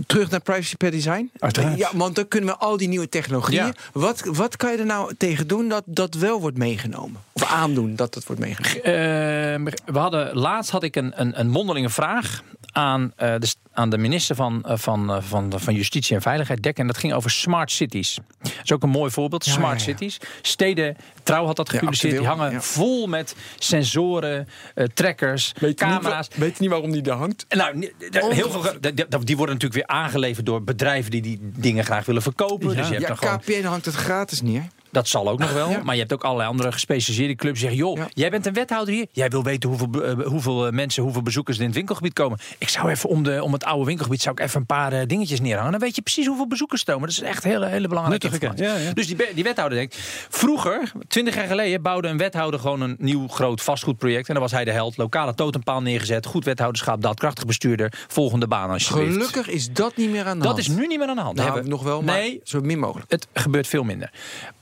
terug 0.06 0.30
naar 0.30 0.40
privacy 0.40 0.76
per 0.76 0.90
design? 0.90 1.30
Uiteraard. 1.38 1.78
Ja, 1.78 1.90
want 1.94 2.14
dan 2.14 2.28
kunnen 2.28 2.48
we 2.48 2.56
al 2.56 2.76
die 2.76 2.88
nieuwe 2.88 3.08
technologieën. 3.08 3.64
Ja. 3.64 3.72
Wat, 3.92 4.22
wat 4.24 4.56
kan 4.56 4.72
je 4.72 4.78
er 4.78 4.86
nou 4.86 5.14
tegen 5.14 5.46
doen 5.46 5.68
dat 5.68 5.82
dat 5.86 6.14
wel 6.14 6.40
wordt 6.40 6.58
meegenomen? 6.58 7.20
Of 7.32 7.44
aandoen 7.44 7.96
dat 7.96 8.14
dat 8.14 8.24
wordt 8.24 8.40
meegenomen? 8.40 8.82
Ehm, 8.82 9.92
we 9.92 9.98
hadden, 9.98 10.36
laatst 10.36 10.70
had 10.70 10.82
ik 10.82 10.96
een, 10.96 11.12
een, 11.20 11.40
een 11.40 11.48
mondelinge 11.48 11.90
vraag 11.90 12.42
aan, 12.72 13.12
eh, 13.16 13.34
de, 13.38 13.54
aan 13.72 13.90
de 13.90 13.98
minister 13.98 14.36
van, 14.36 14.62
eh, 14.64 14.76
van, 14.76 15.12
eh, 15.12 15.22
van, 15.22 15.52
van 15.56 15.74
Justitie 15.74 16.16
en 16.16 16.22
Veiligheid, 16.22 16.62
Dek. 16.62 16.78
En 16.78 16.86
dat 16.86 16.98
ging 16.98 17.12
over 17.12 17.30
smart 17.30 17.70
cities. 17.70 18.18
Dat 18.42 18.52
is 18.64 18.72
ook 18.72 18.82
een 18.82 18.88
mooi 18.88 19.10
voorbeeld. 19.10 19.44
Ja, 19.44 19.52
smart 19.52 19.80
ja, 19.80 19.86
ja. 19.86 19.96
cities. 19.96 20.18
Steden, 20.42 20.96
Trouw 21.22 21.46
had 21.46 21.56
dat 21.56 21.66
Ja, 21.66 21.72
gepubliceerd. 21.78 22.18
die 22.18 22.26
hangen 22.26 22.50
ja. 22.50 22.60
vol 22.60 23.06
met 23.06 23.36
sensoren, 23.58 24.48
trackers, 24.94 25.52
camera's. 25.74 26.28
weet 26.34 26.54
je 26.54 26.60
niet 26.60 26.70
waarom 26.70 26.92
die 26.92 27.02
daar 27.02 27.16
hangt? 27.16 27.46
Nou, 27.48 27.90
heel 28.10 28.50
veel, 28.50 28.62
die 29.24 29.36
worden 29.36 29.54
natuurlijk 29.54 29.74
weer 29.74 29.86
aangeleverd 29.86 30.46
door 30.46 30.62
bedrijven 30.64 31.10
die 31.10 31.22
die 31.22 31.38
dingen 31.42 31.84
graag 31.84 32.04
willen 32.06 32.22
verkopen. 32.22 32.68
Dus 32.68 32.76
je 32.76 32.94
hebt 32.94 33.00
Ja, 33.00 33.08
dan 33.08 33.16
gewoon 33.16 33.38
KPN 33.38 33.64
hangt 33.64 33.84
het 33.84 33.94
gratis 33.94 34.42
neer. 34.42 34.68
Dat 34.90 35.08
zal 35.08 35.28
ook 35.28 35.38
nog 35.38 35.52
wel. 35.52 35.70
Ja. 35.70 35.80
Maar 35.84 35.94
je 35.94 36.00
hebt 36.00 36.12
ook 36.12 36.24
allerlei 36.24 36.48
andere 36.48 36.72
gespecialiseerde 36.72 37.34
clubs 37.34 37.60
die 37.60 37.68
zeggen... 37.68 37.86
joh, 37.86 37.96
Ja. 37.98 38.08
jij 38.12 38.30
bent 38.30 38.46
een 38.46 38.52
wethouder 38.52 38.94
hier. 38.94 39.06
Jij 39.12 39.28
wil 39.28 39.42
weten 39.42 39.68
hoeveel, 39.68 40.02
eh, 40.04 40.26
hoeveel 40.26 40.66
eh, 40.66 40.72
mensen, 40.72 41.02
hoeveel 41.02 41.22
bezoekers 41.22 41.56
er 41.56 41.62
in 41.62 41.68
het 41.68 41.76
winkelgebied 41.76 42.12
komen. 42.12 42.38
Ik 42.58 42.68
zou 42.68 42.90
even 42.90 43.08
om, 43.08 43.22
de, 43.22 43.42
om 43.42 43.52
het 43.52 43.64
oude 43.64 43.84
winkelgebied 43.84 44.22
zou 44.22 44.34
ik 44.38 44.44
even 44.44 44.60
een 44.60 44.66
paar 44.66 44.92
eh, 44.92 45.06
dingetjes 45.06 45.40
neerhangen. 45.40 45.70
Dan 45.72 45.80
weet 45.80 45.94
je 45.96 46.02
precies 46.02 46.26
hoeveel 46.26 46.46
bezoekers 46.48 46.80
er 46.80 46.86
komen. 46.92 47.08
Dat 47.08 47.16
is 47.16 47.22
echt 47.22 47.44
hele, 47.44 47.66
hele 47.66 47.88
belangrijke 47.88 48.26
informatie. 48.32 48.64
ja. 48.64 48.92
Dus 48.94 49.06
die, 49.06 49.16
die 49.34 49.44
wethouder 49.44 49.78
denkt... 49.78 49.96
Vroeger, 50.28 50.92
twintig 51.08 51.34
jaar 51.34 51.46
geleden, 51.46 51.82
bouwde 51.82 52.08
een 52.08 52.16
wethouder 52.18 52.60
gewoon 52.60 52.80
een 52.80 52.96
nieuw 52.98 53.28
groot 53.28 53.62
vastgoedproject. 53.62 54.26
En 54.28 54.34
dan 54.34 54.42
was 54.42 54.52
hij 54.52 54.64
de 54.64 54.70
held. 54.70 54.96
Lokale 54.96 55.34
totempaal 55.34 55.82
neergezet. 55.82 56.26
Goed 56.26 56.44
wethouderschap, 56.44 57.02
daadkrachtig 57.02 57.44
bestuurder. 57.46 57.92
Volgende 58.08 58.46
baan 58.46 58.70
alsjeblieft. 58.70 59.12
Gelukkig 59.12 59.48
is 59.48 59.72
dat 59.72 59.96
niet 59.96 60.10
meer 60.10 60.24
aan 60.26 60.32
de 60.38 60.44
Dat 60.44 60.46
hand. 60.46 60.58
is 60.58 60.68
nu 60.68 60.86
niet 60.86 60.98
meer 60.98 61.08
aan 61.08 61.16
de 61.16 61.22
hand. 61.22 61.36
Nou, 61.36 61.50
Hebben- 61.52 61.70
nog 61.70 61.82
wel, 61.82 62.02
maar 62.02 62.14
Nee, 62.18 62.40
zo 62.44 62.60
min 62.60 62.78
mogelijk. 62.78 63.10
het 63.10 63.26
gebeurt 63.34 63.66
veel 63.66 63.82
minder. 63.82 64.10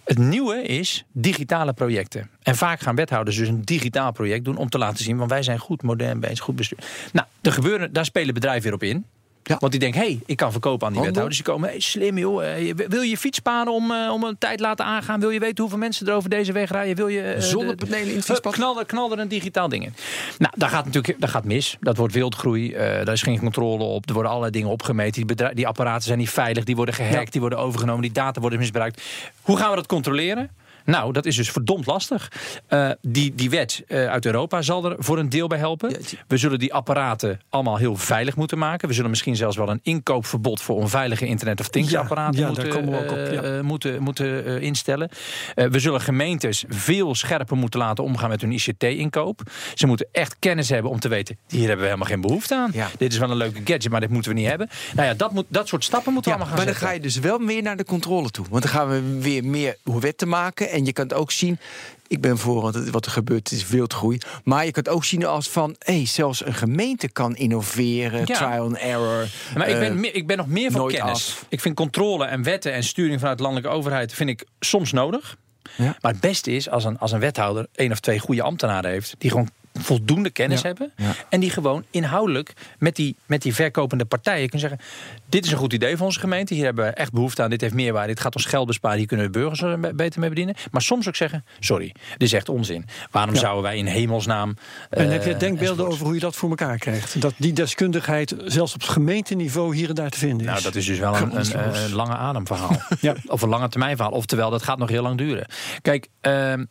Het 0.08 0.18
nieuwe 0.18 0.62
is 0.62 1.04
digitale 1.12 1.72
projecten. 1.72 2.30
En 2.42 2.56
vaak 2.56 2.80
gaan 2.80 2.94
wethouders 2.94 3.36
dus 3.36 3.48
een 3.48 3.62
digitaal 3.62 4.12
project 4.12 4.44
doen 4.44 4.56
om 4.56 4.68
te 4.68 4.78
laten 4.78 5.04
zien, 5.04 5.16
want 5.16 5.30
wij 5.30 5.42
zijn 5.42 5.58
goed 5.58 5.82
modern 5.82 6.20
bezig, 6.20 6.40
goed 6.40 6.56
bestuur. 6.56 6.78
Nou, 7.12 7.26
er 7.40 7.52
gebeuren, 7.52 7.92
daar 7.92 8.04
spelen 8.04 8.34
bedrijven 8.34 8.62
weer 8.62 8.72
op 8.72 8.82
in. 8.82 9.06
Ja. 9.48 9.56
Want 9.58 9.72
die 9.72 9.80
denken, 9.80 10.00
hé, 10.00 10.06
hey, 10.06 10.20
ik 10.26 10.36
kan 10.36 10.52
verkopen 10.52 10.86
aan 10.86 10.92
die 10.92 11.02
Handel. 11.02 11.22
wethouders. 11.22 11.36
Die 11.36 11.52
komen, 11.52 11.68
hey, 11.68 11.80
slim 11.80 12.18
joh, 12.18 12.44
eh, 12.68 12.74
wil 12.88 13.02
je 13.02 13.10
je 13.10 13.16
fiets 13.18 13.36
sparen 13.38 13.72
om, 13.72 13.90
eh, 13.90 14.10
om 14.12 14.22
een 14.24 14.38
tijd 14.38 14.60
laten 14.60 14.84
aangaan? 14.84 15.20
Wil 15.20 15.30
je 15.30 15.38
weten 15.40 15.60
hoeveel 15.60 15.78
mensen 15.78 16.06
er 16.06 16.14
over 16.14 16.30
deze 16.30 16.52
weg 16.52 16.70
rijden? 16.70 16.96
Wil 16.96 17.08
je 17.08 17.20
eh, 17.22 17.34
de- 17.34 17.40
Zonnepanelen 17.40 18.08
in 18.10 18.16
het 18.16 18.24
fietspad? 18.24 18.52
Knal 18.52 18.78
er, 18.78 18.86
knal 18.86 19.12
er 19.12 19.18
een 19.18 19.28
digitaal 19.28 19.68
ding 19.68 19.84
in. 19.84 19.94
Nou, 20.38 20.52
daar 20.56 20.68
gaat 20.68 20.84
natuurlijk 20.84 21.20
dat 21.20 21.30
gaat 21.30 21.44
mis. 21.44 21.76
Dat 21.80 21.96
wordt 21.96 22.14
wildgroei. 22.14 22.72
daar 22.72 23.12
is 23.12 23.22
geen 23.22 23.38
controle 23.38 23.84
op. 23.84 24.06
Er 24.08 24.12
worden 24.12 24.30
allerlei 24.30 24.52
dingen 24.52 24.68
opgemeten. 24.70 25.26
Die, 25.26 25.54
die 25.54 25.66
apparaten 25.66 26.02
zijn 26.02 26.18
niet 26.18 26.30
veilig. 26.30 26.64
Die 26.64 26.76
worden 26.76 26.94
gehackt. 26.94 27.32
Die 27.32 27.40
worden 27.40 27.58
overgenomen. 27.58 28.02
Die 28.02 28.12
data 28.12 28.40
worden 28.40 28.58
misbruikt. 28.58 29.02
Hoe 29.42 29.56
gaan 29.56 29.70
we 29.70 29.76
dat 29.76 29.86
controleren? 29.86 30.50
Nou, 30.88 31.12
dat 31.12 31.26
is 31.26 31.36
dus 31.36 31.50
verdomd 31.50 31.86
lastig. 31.86 32.32
Eh, 32.66 32.90
die, 33.00 33.34
die 33.34 33.50
wet 33.50 33.82
eh, 33.86 34.06
uit 34.06 34.26
Europa 34.26 34.62
zal 34.62 34.84
er 34.84 34.96
voor 34.98 35.18
een 35.18 35.28
deel 35.28 35.46
bij 35.46 35.58
helpen. 35.58 35.96
We 36.28 36.36
zullen 36.36 36.58
die 36.58 36.74
apparaten 36.74 37.40
allemaal 37.48 37.76
heel 37.76 37.96
veilig 37.96 38.36
moeten 38.36 38.58
maken. 38.58 38.88
We 38.88 38.94
zullen 38.94 39.10
misschien 39.10 39.36
zelfs 39.36 39.56
wel 39.56 39.68
een 39.68 39.80
inkoopverbod 39.82 40.60
voor 40.60 40.76
onveilige 40.76 41.26
internet 41.26 41.60
of 41.60 41.68
things 41.68 41.94
apparaten 41.94 42.40
ja, 42.40 42.46
daar 42.46 42.54
moeten, 42.54 42.80
komen 42.80 42.90
we 42.90 42.98
ook 42.98 43.10
op, 43.10 43.16
eh, 43.16 43.56
ja. 43.56 43.62
moeten, 43.62 44.02
moeten 44.02 44.60
instellen. 44.60 45.10
We 45.54 45.78
zullen 45.78 46.00
gemeentes 46.00 46.64
veel 46.68 47.14
scherper 47.14 47.56
moeten 47.56 47.80
laten 47.80 48.04
omgaan 48.04 48.28
met 48.28 48.40
hun 48.40 48.52
ICT-inkoop. 48.52 49.42
Ze 49.74 49.86
moeten 49.86 50.06
echt 50.12 50.36
kennis 50.38 50.68
hebben 50.68 50.90
om 50.90 51.00
te 51.00 51.08
weten, 51.08 51.38
hier 51.48 51.60
hebben 51.60 51.78
we 51.78 51.84
helemaal 51.84 52.08
geen 52.08 52.20
behoefte 52.20 52.54
aan. 52.54 52.72
Dit 52.98 53.12
is 53.12 53.18
wel 53.18 53.30
een 53.30 53.36
leuke 53.36 53.60
gadget, 53.64 53.90
maar 53.90 54.00
dit 54.00 54.10
moeten 54.10 54.32
we 54.32 54.38
niet 54.38 54.48
hebben. 54.48 54.68
Nou 54.94 55.08
ja, 55.08 55.14
dat, 55.14 55.32
moet, 55.32 55.46
dat 55.48 55.68
soort 55.68 55.84
stappen 55.84 56.12
moeten 56.12 56.32
we 56.32 56.36
allemaal 56.38 56.56
maar 56.56 56.66
gaan 56.66 56.74
dan 56.74 56.80
zetten. 56.90 57.02
ga 57.02 57.08
je 57.08 57.22
dus 57.22 57.30
wel 57.30 57.46
meer 57.46 57.62
naar 57.62 57.76
de 57.76 57.84
controle 57.84 58.30
toe. 58.30 58.46
Want 58.50 58.62
dan 58.62 58.72
gaan 58.72 58.88
we 58.88 59.18
weer 59.20 59.44
meer 59.44 59.76
wetten 59.82 60.28
maken. 60.28 60.77
En 60.78 60.84
je 60.84 60.92
kan 60.92 61.04
het 61.04 61.14
ook 61.14 61.30
zien. 61.30 61.58
Ik 62.06 62.20
ben 62.20 62.38
voor, 62.38 62.62
want 62.62 62.90
wat 62.90 63.06
er 63.06 63.10
gebeurt 63.12 63.52
is 63.52 63.68
wildgroei. 63.68 64.18
Maar 64.44 64.64
je 64.64 64.70
kan 64.70 64.82
het 64.82 64.92
ook 64.92 65.04
zien 65.04 65.26
als 65.26 65.48
van... 65.48 65.76
Hey, 65.78 66.06
zelfs 66.06 66.46
een 66.46 66.54
gemeente 66.54 67.08
kan 67.08 67.36
innoveren. 67.36 68.18
Ja. 68.18 68.36
Trial 68.36 68.64
and 68.64 68.76
error. 68.76 69.28
Maar 69.56 69.68
ik 69.68 69.74
eh, 69.74 69.80
ben, 69.80 70.00
meer- 70.00 70.14
ik 70.14 70.26
ben 70.26 70.36
nog 70.36 70.46
meer 70.46 70.70
van 70.70 70.88
kennis. 70.88 71.12
af. 71.12 71.46
Ik 71.48 71.60
vind 71.60 71.74
controle 71.76 72.24
en 72.24 72.42
wetten 72.42 72.72
en 72.72 72.82
sturing 72.84 73.18
vanuit 73.20 73.36
de 73.38 73.42
landelijke 73.44 73.76
overheid 73.76 74.12
vind 74.12 74.30
ik 74.30 74.44
soms 74.60 74.92
nodig. 74.92 75.36
Ja. 75.76 75.96
Maar 76.00 76.12
het 76.12 76.20
beste 76.20 76.50
is 76.50 76.68
als 76.68 76.84
een, 76.84 76.98
als 76.98 77.12
een 77.12 77.20
wethouder 77.20 77.66
één 77.74 77.92
of 77.92 78.00
twee 78.00 78.18
goede 78.18 78.42
ambtenaren 78.42 78.90
heeft. 78.90 79.14
Die 79.18 79.30
gewoon 79.30 79.50
voldoende 79.78 80.30
kennis 80.30 80.60
Ja. 80.60 80.66
hebben. 80.66 80.92
Ja. 80.96 81.14
En 81.28 81.40
die 81.40 81.50
gewoon 81.50 81.84
inhoudelijk 81.90 82.52
met 82.78 82.96
die, 82.96 83.16
met 83.26 83.42
die 83.42 83.54
verkopende 83.54 84.04
partijen 84.04 84.48
kunnen 84.48 84.68
zeggen... 84.68 84.86
dit 85.28 85.44
is 85.44 85.50
een 85.50 85.58
goed 85.58 85.72
idee 85.72 85.96
voor 85.96 86.06
onze 86.06 86.20
gemeente. 86.20 86.54
Hier 86.54 86.64
hebben 86.64 86.84
we 86.84 86.90
echt 86.90 87.12
behoefte 87.12 87.42
aan. 87.42 87.50
Dit 87.50 87.60
heeft 87.60 87.74
meerwaarde. 87.74 88.08
Dit 88.12 88.20
gaat 88.20 88.34
ons 88.34 88.44
geld 88.44 88.66
besparen. 88.66 88.98
Hier 88.98 89.06
kunnen 89.06 89.26
we 89.26 89.32
burgers 89.32 89.62
er 89.62 89.80
be- 89.80 89.94
beter 89.94 90.20
mee 90.20 90.28
bedienen. 90.28 90.54
Maar 90.70 90.82
soms 90.82 91.08
ook 91.08 91.16
zeggen, 91.16 91.44
sorry, 91.60 91.86
dit 92.10 92.22
is 92.22 92.32
echt 92.32 92.48
onzin. 92.48 92.84
Waarom 93.10 93.34
Ja. 93.34 93.40
zouden 93.40 93.62
wij 93.62 93.76
in 93.76 93.86
hemelsnaam... 93.86 94.56
En 94.90 95.04
eh, 95.06 95.10
heb 95.12 95.24
je 95.24 95.36
denkbeelden 95.36 95.68
enzovoort. 95.68 95.92
over 95.92 96.04
hoe 96.04 96.14
je 96.14 96.20
dat 96.20 96.36
voor 96.36 96.48
elkaar 96.48 96.78
krijgt? 96.78 97.20
Dat 97.20 97.34
die 97.36 97.52
deskundigheid 97.52 98.34
zelfs 98.44 98.74
op 98.74 98.82
gemeenteniveau 98.82 99.74
hier 99.76 99.88
en 99.88 99.94
daar 99.94 100.10
te 100.10 100.18
vinden 100.18 100.40
is. 100.40 100.46
Nou, 100.52 100.62
dat 100.62 100.74
is 100.74 100.86
dus 100.86 100.98
wel 100.98 101.16
een, 101.16 101.36
een, 101.38 101.74
een 101.84 101.92
lange 101.92 102.16
ademverhaal. 102.16 102.76
Ja. 103.00 103.14
Of 103.26 103.42
een 103.42 103.48
lange 103.48 103.68
termijn 103.68 103.96
verhaal. 103.96 104.14
Oftewel, 104.14 104.50
dat 104.50 104.62
gaat 104.62 104.78
nog 104.78 104.88
heel 104.88 105.02
lang 105.02 105.18
duren. 105.18 105.46
Kijk, 105.82 106.08
ehm, 106.20 106.64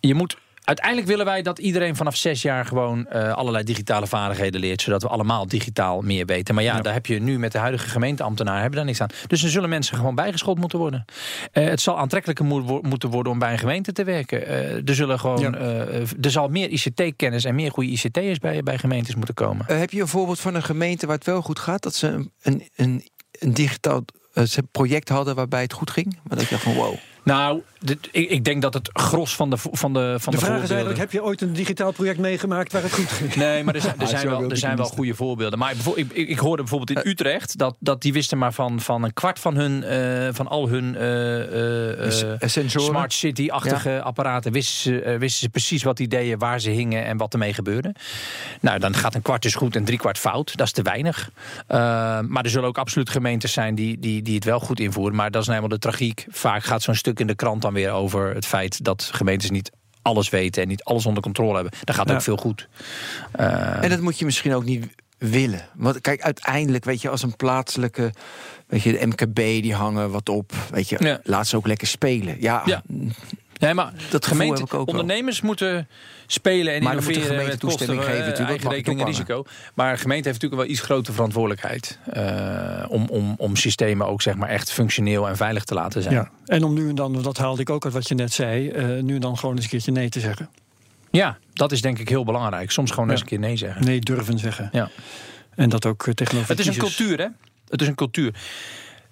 je 0.00 0.14
moet 0.14 0.36
uiteindelijk 0.68 1.06
willen 1.06 1.24
wij 1.24 1.42
dat 1.42 1.58
iedereen 1.58 1.96
vanaf 1.96 2.16
zes 2.16 2.42
jaar 2.42 2.64
gewoon 2.64 3.06
uh, 3.12 3.32
allerlei 3.32 3.64
digitale 3.64 4.06
vaardigheden 4.06 4.60
leert. 4.60 4.82
Zodat 4.82 5.02
we 5.02 5.08
allemaal 5.08 5.46
digitaal 5.46 6.00
meer 6.00 6.26
weten. 6.26 6.54
Maar 6.54 6.64
ja, 6.64 6.80
daar 6.80 6.92
heb 6.92 7.06
je 7.06 7.20
nu 7.20 7.38
met 7.38 7.52
de 7.52 7.58
huidige 7.58 7.88
gemeenteambtenaren 7.88 8.60
hebben 8.60 8.78
daar 8.78 8.86
niks 8.86 9.00
aan. 9.00 9.08
Dus 9.26 9.42
er 9.42 9.50
zullen 9.50 9.68
mensen 9.68 9.96
gewoon 9.96 10.14
bijgeschoold 10.14 10.58
moeten 10.58 10.78
worden. 10.78 11.04
Uh, 11.52 11.64
het 11.64 11.80
zal 11.80 11.98
aantrekkelijker 11.98 12.44
mo 12.44 12.80
moeten 12.82 13.10
worden 13.10 13.32
om 13.32 13.38
bij 13.38 13.52
een 13.52 13.58
gemeente 13.58 13.92
te 13.92 14.04
werken. 14.04 14.42
Uh, 14.42 14.88
er, 14.88 14.94
zullen 14.94 15.18
gewoon, 15.18 15.54
er 15.54 16.30
zal 16.30 16.48
meer 16.48 16.68
ICT-kennis 16.68 17.44
en 17.44 17.54
meer 17.54 17.70
goede 17.70 17.90
ICT'ers 17.90 18.38
bij, 18.38 18.62
bij 18.62 18.78
gemeentes 18.78 19.14
moeten 19.14 19.34
komen. 19.34 19.66
heb 19.66 19.90
je 19.90 20.00
een 20.00 20.08
voorbeeld 20.08 20.40
van 20.40 20.54
een 20.54 20.62
gemeente 20.62 21.06
waar 21.06 21.16
het 21.16 21.26
wel 21.26 21.42
goed 21.42 21.58
gaat? 21.58 21.82
Dat 21.82 21.94
ze 21.94 22.06
een, 22.06 22.30
een, 22.42 22.68
een, 22.76 23.08
een 23.38 23.54
digitaal 23.54 24.04
project 24.70 25.08
hadden 25.08 25.34
waarbij 25.34 25.62
het 25.62 25.72
goed 25.72 25.90
ging? 25.90 26.18
Maar 26.22 26.38
dat 26.38 26.48
je 26.48 26.50
dacht 26.50 26.62
van 26.62 26.74
wow. 26.74 26.94
Nou, 27.22 27.62
ik, 28.10 28.30
ik, 28.30 28.44
denk 28.44 28.62
dat 28.62 28.74
het 28.74 28.90
gros 28.92 29.36
van 29.36 29.50
de 29.50 29.56
van 29.56 29.92
de 29.92 30.16
van 30.18 30.32
de, 30.32 30.38
de 30.38 30.44
vraag 30.44 30.62
is 30.62 30.68
eigenlijk: 30.70 30.98
heb 30.98 31.12
je 31.12 31.22
ooit 31.22 31.40
een 31.40 31.52
digitaal 31.52 31.92
project 31.92 32.18
meegemaakt 32.18 32.72
waar 32.72 32.82
het 32.82 32.92
goed 32.92 33.08
ging? 33.08 33.34
Nee, 33.34 33.64
maar 33.64 33.74
er 33.74 33.80
zijn, 33.80 33.94
er 33.94 34.02
ah, 34.02 34.08
zijn 34.08 34.28
wel, 34.28 34.50
er 34.50 34.56
zijn 34.56 34.76
wel 34.76 34.86
goede 34.86 35.14
voorbeelden. 35.14 35.58
Maar 35.58 35.74
ik, 35.94 36.12
ik, 36.12 36.38
hoorde 36.38 36.62
bijvoorbeeld 36.62 37.04
in 37.04 37.10
Utrecht 37.10 37.58
dat, 37.58 37.76
dat 37.78 38.02
die 38.02 38.12
wisten 38.12 38.38
maar 38.38 38.52
van, 38.52 38.80
van 38.80 39.02
een 39.02 39.12
kwart 39.12 39.38
van 39.38 39.56
hun 39.56 39.82
uh, 39.82 40.28
van 40.32 40.48
al 40.48 40.68
hun 40.68 40.94
uh, 40.94 42.06
uh, 42.06 42.68
smart 42.68 43.12
city-achtige 43.12 44.02
apparaten 44.02 44.52
wisten 44.52 44.76
ze, 44.76 45.16
wisten 45.18 45.40
ze 45.40 45.48
precies 45.48 45.82
wat 45.82 45.96
die 45.96 46.08
deden, 46.08 46.38
waar 46.38 46.60
ze 46.60 46.70
hingen 46.70 47.04
en 47.04 47.16
wat 47.16 47.32
ermee 47.32 47.54
gebeurde. 47.54 47.94
Nou, 48.60 48.78
dan 48.78 48.94
gaat 48.94 49.14
een 49.14 49.22
kwart 49.22 49.42
dus 49.42 49.54
goed 49.54 49.76
en 49.76 49.84
drie 49.84 49.98
kwart 49.98 50.18
fout. 50.18 50.56
Dat 50.56 50.66
is 50.66 50.72
te 50.72 50.82
weinig. 50.82 51.30
maar 52.28 52.44
er 52.44 52.50
zullen 52.50 52.68
ook 52.68 52.78
absoluut 52.78 53.10
gemeentes 53.10 53.52
zijn 53.52 53.74
die, 53.74 53.98
die, 53.98 54.22
die 54.22 54.34
het 54.34 54.44
wel 54.44 54.60
goed 54.60 54.80
invoeren. 54.80 55.16
Maar 55.16 55.30
dat 55.30 55.40
is 55.40 55.46
nou 55.48 55.60
eenmaal 55.60 55.78
de 55.78 55.82
tragiek. 55.88 56.26
Vaak 56.30 56.64
gaat 56.64 56.82
zo'n 56.82 56.94
stuk 56.94 57.17
in 57.20 57.26
de 57.26 57.34
krant 57.34 57.62
dan 57.62 57.72
weer 57.72 57.90
over 57.90 58.34
het 58.34 58.46
feit 58.46 58.84
dat 58.84 59.10
gemeentes 59.12 59.50
niet 59.50 59.70
alles 60.02 60.28
weten 60.28 60.62
en 60.62 60.68
niet 60.68 60.84
alles 60.84 61.06
onder 61.06 61.22
controle 61.22 61.54
hebben. 61.54 61.72
Dan 61.84 61.94
gaat 61.94 62.10
ook 62.10 62.22
veel 62.22 62.36
goed. 62.36 62.68
Uh, 63.40 63.82
en 63.82 63.90
dat 63.90 64.00
moet 64.00 64.18
je 64.18 64.24
misschien 64.24 64.54
ook 64.54 64.64
niet 64.64 64.86
willen. 65.18 65.68
Want 65.74 66.00
kijk, 66.00 66.22
uiteindelijk, 66.22 66.84
weet 66.84 67.02
je, 67.02 67.08
als 67.08 67.22
een 67.22 67.36
plaatselijke, 67.36 68.12
weet 68.66 68.82
je, 68.82 68.92
de 68.92 69.06
MKB 69.06 69.34
die 69.34 69.74
hangen 69.74 70.10
wat 70.10 70.28
op, 70.28 70.52
weet 70.70 70.88
je, 70.88 70.96
ja. 71.00 71.20
laat 71.22 71.46
ze 71.46 71.56
ook 71.56 71.66
lekker 71.66 71.86
spelen. 71.86 72.36
Ja, 72.40 72.62
ja. 72.64 72.82
Nee, 73.58 73.74
maar 73.74 73.92
dat 74.10 74.26
gemeente, 74.26 74.84
ondernemers 74.84 75.40
moeten 75.40 75.88
spelen 76.26 76.74
en 76.74 76.82
maar 76.82 76.92
innoveren 76.92 77.46
met 77.46 77.60
toestemming 77.60 78.00
kosten, 78.00 78.16
geven, 78.16 78.40
uh, 78.40 78.48
eigen 78.48 78.70
rekening 78.70 79.00
en 79.00 79.06
risico. 79.06 79.44
Maar 79.74 79.92
de 79.92 80.00
gemeente 80.00 80.28
heeft 80.28 80.40
natuurlijk 80.40 80.68
wel 80.68 80.78
iets 80.78 80.86
grotere 80.86 81.12
verantwoordelijkheid 81.12 81.98
uh, 82.16 82.84
om, 82.88 83.06
om, 83.08 83.34
om 83.36 83.56
systemen 83.56 84.06
ook 84.06 84.22
zeg 84.22 84.34
maar 84.34 84.48
echt 84.48 84.72
functioneel 84.72 85.28
en 85.28 85.36
veilig 85.36 85.64
te 85.64 85.74
laten 85.74 86.02
zijn. 86.02 86.14
Ja. 86.14 86.30
En 86.46 86.64
om 86.64 86.74
nu 86.74 86.88
en 86.88 86.94
dan, 86.94 87.22
dat 87.22 87.36
haalde 87.36 87.60
ik 87.60 87.70
ook 87.70 87.84
uit 87.84 87.94
wat 87.94 88.08
je 88.08 88.14
net 88.14 88.32
zei, 88.32 88.70
uh, 88.70 89.02
nu 89.02 89.14
en 89.14 89.20
dan 89.20 89.38
gewoon 89.38 89.54
eens 89.54 89.64
een 89.64 89.70
keertje 89.70 89.92
nee 89.92 90.08
te 90.08 90.20
zeggen. 90.20 90.48
Ja, 91.10 91.38
dat 91.52 91.72
is 91.72 91.80
denk 91.80 91.98
ik 91.98 92.08
heel 92.08 92.24
belangrijk. 92.24 92.70
Soms 92.70 92.90
gewoon 92.90 93.10
eens 93.10 93.20
een 93.20 93.26
keer 93.26 93.38
nee 93.38 93.56
zeggen. 93.56 93.84
Nee 93.84 94.00
durven 94.00 94.38
zeggen. 94.38 94.68
Ja. 94.72 94.90
En 95.54 95.68
dat 95.68 95.86
ook 95.86 96.06
tegenover. 96.14 96.48
Het 96.48 96.58
is 96.58 96.66
een 96.66 96.76
cultuur, 96.76 97.18
hè? 97.18 97.26
Het 97.68 97.80
is 97.82 97.88
een 97.88 97.94
cultuur 97.94 98.34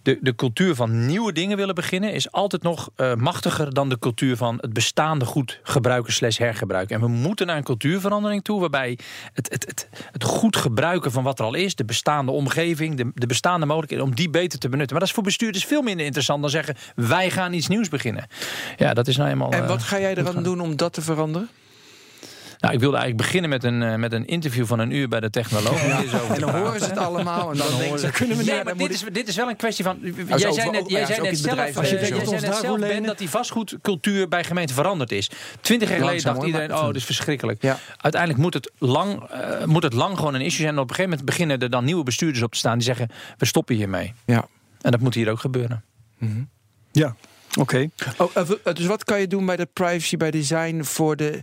de, 0.07 0.19
de 0.21 0.35
cultuur 0.35 0.75
van 0.75 1.07
nieuwe 1.07 1.33
dingen 1.33 1.57
willen 1.57 1.75
beginnen... 1.75 2.13
is 2.13 2.33
altijd 2.33 2.63
nog 2.63 2.91
uh, 2.97 3.15
machtiger 3.15 3.75
dan 3.75 3.89
de 3.89 3.99
cultuur 3.99 4.37
van 4.37 4.59
het 4.61 4.73
bestaande 4.73 5.25
goed 5.25 5.61
gebruiken 5.63 6.13
slash 6.13 6.39
hergebruiken. 6.39 6.97
En 6.97 7.03
we 7.03 7.09
moeten 7.09 7.47
naar 7.47 7.57
een 7.57 7.63
cultuurverandering 7.63 8.45
toe... 8.45 8.61
waarbij 8.61 8.99
het, 9.33 9.53
het, 9.53 9.67
het, 9.67 9.89
het 10.13 10.25
goed 10.25 10.57
gebruiken 10.57 11.13
van 11.13 11.23
wat 11.23 11.39
er 11.39 11.45
al 11.45 11.55
is... 11.55 11.75
de 11.75 11.85
bestaande 11.85 12.33
omgeving, 12.33 12.97
de, 12.97 13.11
de 13.15 13.27
bestaande 13.27 13.67
mogelijkheden... 13.67 14.07
om 14.07 14.15
die 14.15 14.31
beter 14.31 14.59
te 14.59 14.69
benutten. 14.69 14.91
Maar 14.91 15.01
dat 15.01 15.09
is 15.09 15.15
voor 15.15 15.25
bestuurders 15.25 15.65
veel 15.65 15.83
minder 15.83 16.05
interessant 16.05 16.41
dan 16.41 16.51
zeggen... 16.51 16.77
wij 16.95 17.31
gaan 17.31 17.53
iets 17.53 17.69
nieuws 17.69 17.89
beginnen. 17.89 18.27
Ja, 18.77 18.95
dat 18.95 19.09
is 19.09 19.17
nou 19.17 19.31
eenmaal... 19.31 19.51
En 19.51 19.67
wat 19.67 19.83
ga 19.83 20.01
jij 20.01 20.17
eraan 20.17 20.43
doen 20.43 20.61
om 20.61 20.77
dat 20.77 20.93
te 20.93 21.03
veranderen? 21.03 21.49
Nou, 22.59 22.75
ik 22.75 22.81
wilde 22.81 22.97
eigenlijk 22.97 23.17
beginnen 23.17 23.51
met 23.51 23.65
een, 23.65 23.83
uh, 23.83 23.95
met 23.95 24.13
een 24.13 24.27
interview 24.27 24.67
van 24.67 24.79
een 24.79 24.91
uur 24.91 25.09
bij 25.09 25.21
de 25.21 25.31
technoloog. 25.31 25.87
Ja. 25.87 26.03
En 26.35 26.41
dan 26.41 26.51
horen 26.51 26.81
ze 26.81 26.87
het 26.87 26.99
allemaal. 26.99 27.51
En 27.51 27.57
dan, 27.57 27.69
dan 27.69 27.79
denken 27.79 27.99
ze, 27.99 28.11
kunnen 28.11 28.37
we 28.37 28.43
niet. 28.43 28.65
maar 28.65 28.77
dit, 28.77 28.91
is, 28.91 29.05
dit 29.13 29.29
is 29.29 29.37
wel 29.37 29.49
een 29.49 29.57
kwestie 29.57 29.85
van... 29.85 29.99
Jij 30.37 30.53
zei 30.53 30.71
net, 30.71 30.91
jij 30.91 31.07
zei 31.07 31.21
net 31.21 31.39
zelf, 31.39 31.77
als 31.77 31.91
je 31.91 31.97
jij 31.97 32.25
zei 32.25 32.41
net 32.41 32.57
zelf 32.57 32.79
ben, 32.79 33.03
dat 33.03 33.19
die 33.19 33.31
vastgoedcultuur 33.31 34.29
bij 34.29 34.45
gemeenten 34.45 34.75
veranderd 34.75 35.13
is. 35.13 35.31
Twintig 35.61 35.89
jaar 35.89 35.99
geleden 35.99 36.25
dacht 36.25 36.43
iedereen, 36.43 36.75
oh, 36.75 36.85
dat 36.85 36.97
is 36.97 37.05
verschrikkelijk. 37.05 37.65
Uiteindelijk 37.97 38.43
moet 38.43 38.55
het, 38.55 38.71
lang, 38.79 39.31
uh, 39.33 39.65
moet 39.65 39.83
het 39.83 39.93
lang 39.93 40.17
gewoon 40.17 40.35
een 40.35 40.41
issue 40.41 40.61
zijn. 40.61 40.75
En 40.75 40.79
op 40.79 40.89
een 40.89 40.95
gegeven 40.95 41.11
moment 41.11 41.29
beginnen 41.29 41.59
er 41.59 41.71
dan 41.71 41.85
nieuwe 41.85 42.03
bestuurders 42.03 42.43
op 42.43 42.53
te 42.53 42.59
staan... 42.59 42.75
die 42.75 42.87
zeggen, 42.87 43.11
we 43.39 43.47
stoppen 43.47 43.75
hiermee. 43.75 44.13
Ja. 44.25 44.49
En 44.81 44.91
dat 44.91 45.01
moet 45.01 45.15
hier 45.15 45.31
ook 45.31 45.41
gebeuren. 45.41 45.85
Mm 46.19 46.29
-hmm. 46.29 46.49
Ja, 46.93 47.17
oké. 47.59 47.61
Okay. 47.61 47.91
Oh, 48.17 48.75
dus 48.75 48.87
wat 48.87 49.05
kan 49.05 49.21
je 49.21 49.27
doen 49.27 49.47
bij 49.47 49.57
de 49.57 49.69
privacy 49.73 50.17
by 50.17 50.31
design 50.31 50.83
voor 50.83 51.17
de 51.17 51.43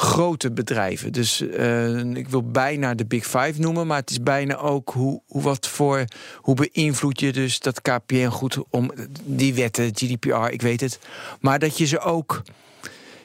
grote 0.00 0.50
bedrijven. 0.52 1.12
Dus 1.12 1.40
uh, 1.40 1.98
ik 1.98 2.28
wil 2.28 2.50
bijna 2.50 2.94
de 2.94 3.06
Big 3.06 3.24
Five 3.24 3.54
noemen, 3.56 3.86
maar 3.86 4.00
het 4.00 4.10
is 4.10 4.22
bijna 4.22 4.56
ook 4.56 4.90
hoe, 4.90 5.20
hoe 5.26 5.42
wat 5.42 5.68
voor 5.68 6.04
hoe 6.36 6.54
beïnvloed 6.54 7.20
je 7.20 7.32
dus 7.32 7.60
dat 7.60 7.82
KPN 7.82 8.26
goed 8.26 8.58
om 8.70 8.90
die 9.24 9.54
wetten, 9.54 9.90
GDPR, 9.94 10.48
ik 10.50 10.62
weet 10.62 10.80
het, 10.80 10.98
maar 11.40 11.58
dat 11.58 11.78
je 11.78 11.86
ze 11.86 11.98
ook. 12.00 12.42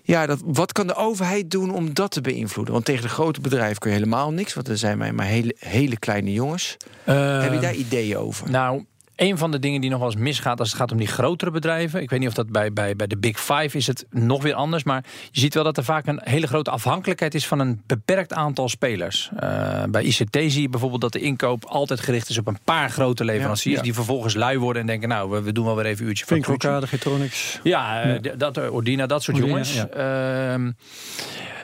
Ja, 0.06 0.26
dat, 0.26 0.42
wat 0.46 0.72
kan 0.72 0.88
de 0.88 0.96
overheid 0.96 1.52
doen 1.52 1.74
om 1.74 1.94
dat 1.94 2.12
te 2.12 2.22
beïnvloeden? 2.22 2.74
Want 2.74 2.86
tegen 2.86 3.02
de 3.02 3.10
grote 3.10 3.42
bedrijven 3.42 3.78
kun 3.78 3.90
je 3.90 3.98
helemaal 3.98 4.32
niks, 4.32 4.54
want 4.54 4.68
er 4.68 4.78
zijn 4.78 4.98
wij 4.98 5.14
maar 5.14 5.26
hele, 5.26 5.56
hele 5.60 5.98
kleine 5.98 6.34
jongens. 6.34 6.78
Uh, 7.10 7.42
Heb 7.42 7.54
je 7.54 7.60
daar 7.60 7.76
ideeën 7.76 8.18
over? 8.18 8.50
Nou, 8.50 8.86
een 9.24 9.38
van 9.38 9.52
de 9.52 9.60
dingen 9.60 9.82
die 9.82 9.90
nog 9.90 10.00
wel 10.00 10.08
eens 10.08 10.20
misgaat 10.20 10.60
als 10.60 10.70
het 10.70 10.78
gaat 10.78 10.92
om 10.92 10.98
die 10.98 11.08
grotere 11.08 11.52
bedrijven. 11.52 12.02
Ik 12.02 12.10
weet 12.10 12.20
niet 12.20 12.28
of 12.28 12.34
dat 12.34 12.50
bij, 12.50 12.74
bij, 12.74 12.96
bij 12.96 13.08
de 13.08 13.18
Big 13.18 13.40
Five 13.40 13.78
is 13.78 13.88
het 13.88 14.06
nog 14.10 14.44
weer 14.44 14.54
anders. 14.54 14.84
Maar 14.84 15.04
je 15.32 15.40
ziet 15.40 15.54
wel 15.54 15.64
dat 15.64 15.78
er 15.78 15.84
vaak 15.84 16.08
een 16.08 16.20
hele 16.24 16.48
grote 16.48 16.72
afhankelijkheid 16.72 17.36
is 17.36 17.48
van 17.48 17.60
een 17.60 17.82
beperkt 17.88 18.34
aantal 18.34 18.70
spelers. 18.70 19.30
Uh, 19.44 19.84
bij 19.90 20.04
ICT 20.04 20.38
zie 20.38 20.62
je 20.62 20.70
bijvoorbeeld 20.70 21.02
dat 21.02 21.12
de 21.12 21.20
inkoop 21.20 21.66
altijd 21.66 22.00
gericht 22.00 22.30
is 22.30 22.38
op 22.38 22.48
een 22.48 22.60
paar 22.64 22.90
grote 22.90 23.26
leveranciers. 23.26 23.82
Die 23.82 23.94
vervolgens 23.94 24.34
lui 24.34 24.58
worden 24.58 24.82
en 24.82 24.88
denken, 24.88 25.10
nou, 25.10 25.44
we, 25.44 25.52
doen 25.52 25.66
wel 25.66 25.76
weer 25.76 25.86
even 25.86 26.04
een 26.04 26.10
uurtje 26.10 26.26
van 26.26 26.44
Getronics. 26.88 27.60
Ja, 27.64 28.06
uh, 28.06 28.20
dat, 28.38 28.58
eh, 28.58 28.74
Ordina, 28.74 29.06
dat 29.06 29.24
soort 29.24 29.38
jongens. 29.38 29.74
Ja. 29.74 30.58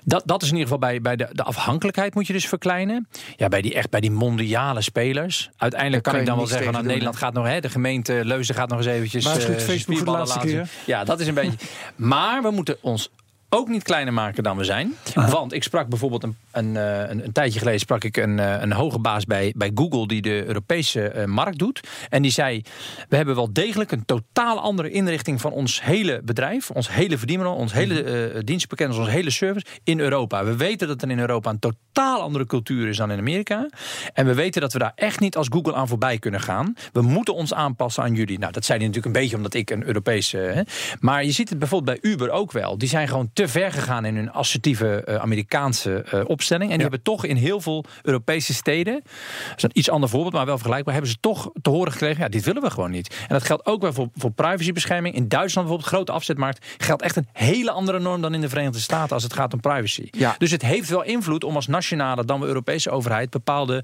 Dat, 0.04 0.24
dat 0.26 0.42
is 0.42 0.48
in 0.48 0.58
ieder 0.58 0.74
geval 0.74 0.90
bij, 0.90 1.02
bij 1.02 1.16
de, 1.16 1.28
de 1.32 1.44
afhankelijkheid 1.44 2.16
moet 2.16 2.28
je 2.28 2.34
dus 2.34 2.48
verkleinen. 2.48 3.08
Ja, 3.36 3.48
bij 3.48 3.62
die 3.62 3.74
echt 3.74 3.90
bij 3.90 4.00
die 4.00 4.12
mondiale 4.12 4.82
spelers. 4.82 5.50
Uiteindelijk 5.58 6.04
kan, 6.04 6.16
ik 6.16 6.26
dan 6.26 6.38
wel 6.38 6.48
zeggen, 6.48 6.72
nou, 6.72 6.86
Nederland 6.86 7.16
gaat 7.16 7.34
nog, 7.34 7.46
hè, 7.46 7.60
de 7.60 7.70
gemeente 7.70 8.22
Leuzen 8.24 8.56
gaat 8.56 8.70
nog 8.70 8.78
eens 8.78 8.88
eventjes. 8.88 9.24
Maar 9.24 9.50
uh, 9.50 9.58
Facebook 9.58 9.98
voor 9.98 10.06
de 10.06 10.12
laatste 10.12 10.40
keer. 10.40 10.70
Ja, 10.86 11.04
dat 11.04 11.20
is 11.20 11.28
een 11.28 11.34
beetje. 11.34 11.58
Maar 11.96 12.42
we 12.42 12.52
moeten 12.52 12.78
ons 12.82 13.10
ook 13.50 13.68
niet 13.68 13.84
kleiner 13.84 14.14
maken 14.14 14.44
dan 14.44 14.58
we 14.58 14.64
zijn. 14.64 14.96
Want 15.14 15.54
ik 15.54 15.64
sprak 15.64 15.88
bijvoorbeeld 15.88 16.24
een, 16.24 16.36
een, 16.52 16.78
eh, 16.78 17.10
een, 17.10 17.24
een, 17.24 17.32
tijdje 17.32 17.60
geleden 17.60 17.80
sprak 17.80 18.04
ik 18.04 18.18
een, 18.18 18.40
eh, 18.40 18.62
een 18.62 18.72
hoge 18.72 19.00
baas 19.00 19.26
bij, 19.26 19.54
bij 19.58 19.72
Google 19.76 20.08
die 20.08 20.22
de 20.22 20.46
Europese 20.46 21.14
uh, 21.16 21.26
markt 21.26 21.58
doet. 21.58 21.88
En 22.10 22.22
die 22.22 22.32
zei: 22.32 22.64
We 23.10 23.16
hebben 23.16 23.36
wel 23.36 23.54
degelijk 23.54 23.92
een 23.92 24.06
totaal 24.06 24.60
andere 24.60 24.90
inrichting 24.90 25.42
van 25.42 25.52
ons 25.52 25.84
hele 25.84 26.22
bedrijf, 26.24 26.72
ons 26.72 26.90
hele 26.90 27.18
verdienmodel, 27.18 27.54
ons 27.54 27.74
hele 27.74 28.34
uh, 28.34 28.40
dienstpakket, 28.44 28.88
onze 28.88 29.10
hele 29.10 29.30
service 29.30 29.66
in 29.84 30.00
Europa. 30.00 30.46
We 30.46 30.56
weten 30.56 30.88
dat 30.88 31.02
er 31.02 31.10
in 31.10 31.20
Europa 31.20 31.50
een 31.50 31.60
totaal 31.60 32.22
andere 32.22 32.46
cultuur 32.46 32.88
is 32.88 32.98
dan 32.98 33.12
in 33.12 33.20
Amerika. 33.20 33.70
En 34.14 34.26
we 34.26 34.34
weten 34.34 34.62
dat 34.62 34.74
we 34.74 34.80
daar 34.80 34.92
echt 34.96 35.20
niet 35.20 35.38
als 35.38 35.48
Google 35.50 35.74
aan 35.74 35.88
voorbij 35.88 36.18
kunnen 36.18 36.42
gaan. 36.42 36.74
We 36.94 37.02
moeten 37.02 37.34
ons 37.34 37.54
aanpassen 37.54 38.04
aan 38.04 38.14
jullie. 38.14 38.40
Nou, 38.40 38.52
dat 38.52 38.66
zei 38.66 38.78
hij 38.78 38.88
natuurlijk 38.88 39.16
een 39.16 39.22
beetje 39.22 39.36
omdat 39.36 39.54
ik 39.54 39.70
een 39.70 39.86
Europese. 39.86 40.66
maar 41.00 41.26
je 41.26 41.32
ziet 41.32 41.50
het 41.50 41.60
bijvoorbeeld 41.60 42.02
bij 42.02 42.12
Uber 42.12 42.30
ook 42.30 42.52
wel. 42.52 42.78
Die 42.78 42.90
zijn 42.90 43.08
gewoon 43.08 43.30
te 43.40 43.48
ver 43.48 43.72
gegaan 43.72 44.06
in 44.06 44.16
hun 44.16 44.32
assertieve 44.32 45.06
uh, 45.06 45.16
Amerikaanse 45.16 46.06
uh, 46.14 46.22
opstelling. 46.26 46.70
En 46.70 46.74
die 46.74 46.82
hebben 46.82 47.02
toch 47.02 47.26
in 47.26 47.36
heel 47.36 47.62
veel 47.62 47.86
Europese 48.02 48.54
steden, 48.54 48.94
dat 48.94 49.58
is 49.58 49.64
een 49.64 49.70
iets 49.74 49.90
ander 49.90 50.10
voorbeeld, 50.10 50.34
maar 50.34 50.46
wel 50.46 50.58
vergelijkbaar, 50.58 50.94
hebben 50.94 51.12
ze 51.12 51.18
toch 51.20 51.52
te 51.62 51.70
horen 51.70 51.92
gekregen, 51.92 52.24
ja, 52.24 52.30
dit 52.30 52.44
willen 52.44 52.62
we 52.62 52.70
gewoon 52.70 52.92
niet. 52.92 53.16
En 53.20 53.28
dat 53.28 53.44
geldt 53.44 53.66
ook 53.66 53.82
wel 53.82 53.94
voor, 53.94 54.10
voor 54.16 54.32
privacybescherming. 54.32 55.16
In 55.16 55.28
Duitsland 55.28 55.68
bijvoorbeeld, 55.68 55.96
grote 55.96 56.12
afzetmarkt, 56.12 56.66
geldt 56.78 57.02
echt 57.02 57.16
een 57.16 57.28
hele 57.34 57.72
andere 57.72 58.00
norm 58.00 58.22
dan 58.22 58.34
in 58.34 58.42
de 58.42 58.50
Verenigde 58.50 58.80
Staten 58.80 59.14
als 59.14 59.24
het 59.24 59.34
gaat 59.34 59.54
om 59.54 59.60
privacy. 59.60 60.08
Ja. 60.12 60.36
Dus 60.38 60.52
het 60.52 60.62
heeft 60.62 60.90
wel 60.90 61.04
invloed 61.04 61.44
om 61.44 61.56
als 61.56 61.68
nationale, 61.68 62.26
dan 62.26 62.40
wel 62.40 62.48
Europese 62.48 62.90
overheid, 62.90 63.30
bepaalde 63.30 63.84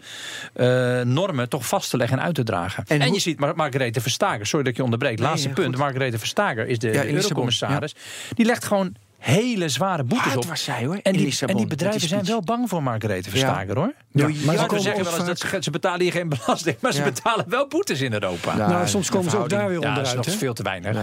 uh, 0.55 1.01
normen 1.01 1.49
toch 1.49 1.67
vast 1.67 1.89
te 1.89 1.97
leggen 1.97 2.17
en 2.17 2.23
uit 2.23 2.35
te 2.35 2.43
dragen. 2.43 2.83
En, 2.87 3.01
en 3.01 3.13
je 3.13 3.19
ziet 3.19 3.39
Mar 3.39 3.55
Margarethe 3.55 4.01
Verstager, 4.01 4.45
sorry 4.45 4.63
dat 4.63 4.71
ik 4.71 4.77
je 4.77 4.83
onderbreek, 4.83 5.19
laatste 5.19 5.49
punt. 5.49 5.77
Margarethe 5.77 6.17
Verstager 6.17 6.67
is 6.67 6.79
de, 6.79 6.91
ja, 6.91 7.01
de 7.01 7.13
eurocommissaris. 7.13 7.95
Die 8.33 8.45
legt 8.45 8.65
gewoon 8.65 8.95
hele 9.25 9.69
zware 9.69 10.03
boetes 10.03 10.25
Hard 10.25 10.37
op. 10.37 10.45
Was 10.45 10.63
zij, 10.63 10.85
hoor, 10.85 10.99
en, 11.03 11.13
die, 11.13 11.37
en 11.45 11.57
die 11.57 11.67
bedrijven 11.67 12.07
zijn 12.07 12.25
wel 12.25 12.41
bang 12.41 12.69
voor 12.69 12.83
Margarethe 12.83 13.29
Verstager, 13.29 13.75
hoor. 13.75 13.93
Ja. 14.11 14.27
maar 14.45 14.57
ze 14.57 14.79
zeggen 14.79 15.03
wel 15.03 15.15
eens 15.15 15.25
dat 15.25 15.39
ze, 15.39 15.57
ze, 15.59 15.71
betalen 15.71 16.01
hier 16.01 16.11
geen 16.11 16.29
belasting, 16.29 16.77
maar 16.81 16.93
ze 16.93 17.01
betalen 17.01 17.49
wel 17.49 17.67
boetes 17.67 18.01
in 18.01 18.13
Europa. 18.13 18.55
nou, 18.55 18.87
soms 18.87 19.09
komen 19.09 19.31
ze 19.31 19.37
ook 19.37 19.49
daar 19.49 19.67
weer 19.67 19.77
onderuit. 19.77 20.07
Ja, 20.07 20.15
dat 20.15 20.25
is 20.25 20.31
nog 20.31 20.39
veel 20.39 20.53
te 20.53 20.63
weinig. 20.63 20.95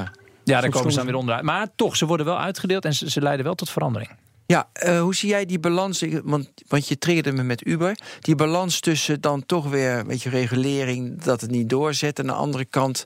Ja, 0.44 0.60
daar 0.60 0.70
komen 0.70 0.90
ze 0.90 0.96
dan 0.96 1.06
weer 1.06 1.14
onderuit. 1.14 1.44
Maar 1.44 1.66
toch, 1.76 1.96
ze 1.96 2.06
worden 2.06 2.26
wel 2.26 2.38
uitgedeeld 2.38 2.84
en 2.84 2.94
ze, 2.94 3.10
ze 3.10 3.20
leiden 3.20 3.44
wel 3.44 3.54
tot 3.54 3.70
verandering. 3.70 4.10
Ja, 4.52 4.68
uh, 4.84 5.00
hoe 5.00 5.14
zie 5.14 5.28
jij 5.28 5.46
die 5.46 5.58
balans? 5.58 6.04
Want, 6.24 6.50
want 6.68 6.88
je 6.88 6.98
triggerde 6.98 7.32
me 7.32 7.42
met 7.42 7.66
Uber. 7.66 7.96
Die 8.20 8.34
balans 8.34 8.80
tussen 8.80 9.20
dan 9.20 9.46
toch 9.46 9.70
weer 9.70 10.06
weet 10.06 10.22
je, 10.22 10.28
regulering, 10.28 11.22
dat 11.22 11.40
het 11.40 11.50
niet 11.50 11.68
doorzet. 11.68 12.18
En 12.18 12.28
aan 12.28 12.36
de 12.36 12.42
andere 12.42 12.64
kant 12.64 13.04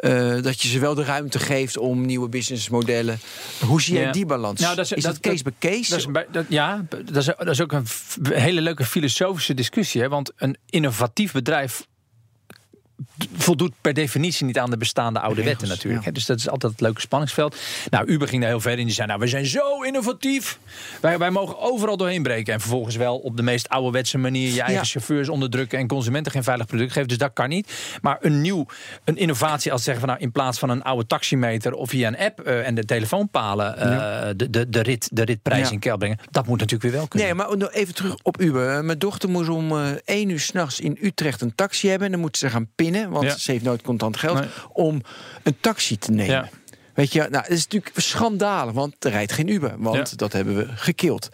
uh, 0.00 0.42
dat 0.42 0.62
je 0.62 0.68
ze 0.68 0.78
wel 0.78 0.94
de 0.94 1.04
ruimte 1.04 1.38
geeft 1.38 1.78
om 1.78 2.06
nieuwe 2.06 2.28
businessmodellen. 2.28 3.18
Hoe 3.60 3.82
zie 3.82 3.94
jij 3.94 4.12
die 4.12 4.26
balans? 4.26 4.60
Nou, 4.60 4.76
dat 4.76 4.84
is, 4.84 4.92
is 4.92 5.02
dat, 5.02 5.20
case 5.20 5.42
by 5.42 5.50
case? 5.58 5.90
Dat 5.90 5.98
is, 5.98 6.06
dat, 6.32 6.44
ja, 6.48 6.84
dat 6.88 7.16
is, 7.16 7.24
dat 7.24 7.48
is 7.48 7.60
ook 7.60 7.72
een 7.72 7.86
hele 8.32 8.60
leuke 8.60 8.84
filosofische 8.84 9.54
discussie. 9.54 10.00
Hè? 10.00 10.08
Want 10.08 10.32
een 10.36 10.56
innovatief 10.66 11.32
bedrijf 11.32 11.86
voldoet 13.36 13.72
per 13.80 13.94
definitie 13.94 14.46
niet 14.46 14.58
aan 14.58 14.70
de 14.70 14.76
bestaande 14.76 15.20
oude 15.20 15.42
wetten 15.42 15.68
natuurlijk. 15.68 16.14
Dus 16.14 16.26
dat 16.26 16.38
is 16.38 16.48
altijd 16.48 16.72
het 16.72 16.80
leuke 16.80 17.00
spanningsveld. 17.00 17.56
Nou, 17.90 18.06
Uber 18.06 18.28
ging 18.28 18.40
daar 18.40 18.50
heel 18.50 18.60
ver 18.60 18.78
in. 18.78 18.84
Die 18.84 18.94
zei, 18.94 19.06
nou, 19.06 19.20
we 19.20 19.26
zijn 19.26 19.46
zo 19.46 19.82
innovatief. 19.82 20.58
Wij, 21.00 21.18
wij 21.18 21.30
mogen 21.30 21.58
overal 21.58 21.96
doorheen 21.96 22.22
breken. 22.22 22.54
En 22.54 22.60
vervolgens 22.60 22.96
wel 22.96 23.18
op 23.18 23.36
de 23.36 23.42
meest 23.42 23.68
ouderwetse 23.68 24.18
manier... 24.18 24.52
je 24.52 24.62
eigen 24.62 24.86
chauffeurs 24.86 25.28
onderdrukken 25.28 25.78
en 25.78 25.86
consumenten 25.86 26.32
geen 26.32 26.42
veilig 26.42 26.66
product 26.66 26.92
geven. 26.92 27.08
Dus 27.08 27.18
dat 27.18 27.32
kan 27.32 27.48
niet. 27.48 27.98
Maar 28.02 28.18
een 28.20 28.40
nieuw, 28.40 28.66
een 29.04 29.16
innovatie 29.16 29.72
als 29.72 29.82
zeggen 29.82 30.04
van... 30.04 30.10
nou, 30.12 30.22
in 30.22 30.32
plaats 30.32 30.58
van 30.58 30.68
een 30.68 30.82
oude 30.82 31.06
taximeter 31.06 31.72
of 31.72 31.88
via 31.88 32.08
een 32.08 32.18
app... 32.18 32.46
Uh, 32.46 32.66
en 32.66 32.74
de 32.74 32.84
telefoonpalen 32.84 33.74
uh, 33.78 34.28
de, 34.36 34.50
de, 34.50 34.68
de, 34.68 34.80
rit, 34.80 35.08
de 35.12 35.22
ritprijs 35.22 35.70
in 35.70 35.78
keil 35.78 35.96
brengen... 35.96 36.18
dat 36.30 36.46
moet 36.46 36.58
natuurlijk 36.58 36.82
weer 36.82 36.92
wel 36.92 37.08
kunnen. 37.08 37.28
Nee, 37.28 37.58
maar 37.58 37.68
even 37.68 37.94
terug 37.94 38.16
op 38.22 38.40
Uber. 38.40 38.84
Mijn 38.84 38.98
dochter 38.98 39.28
moest 39.28 39.48
om 39.48 39.72
uh, 39.72 39.86
één 40.04 40.28
uur 40.28 40.40
s'nachts 40.40 40.80
in 40.80 40.98
Utrecht 41.00 41.40
een 41.40 41.54
taxi 41.54 41.88
hebben... 41.88 42.06
en 42.06 42.12
dan 42.12 42.20
moet 42.20 42.36
ze 42.36 42.50
gaan 42.50 42.68
pinnen, 42.74 43.05
want 43.10 43.32
ze 43.32 43.50
heeft 43.50 43.64
nooit 43.64 43.82
contant 43.82 44.16
geld... 44.16 44.42
om 44.72 45.00
een 45.42 45.56
taxi 45.60 45.98
te 45.98 46.10
nemen. 46.10 46.50
Weet 46.96 47.12
je, 47.12 47.20
nou, 47.30 47.42
het 47.42 47.50
is 47.50 47.62
natuurlijk 47.62 47.92
schandalig, 47.96 48.72
want 48.72 49.04
er 49.04 49.10
rijdt 49.10 49.32
geen 49.32 49.48
Uber. 49.48 49.74
Want 49.78 50.18
dat 50.18 50.32
hebben 50.32 50.56
we 50.56 50.66
gekild. 50.74 51.28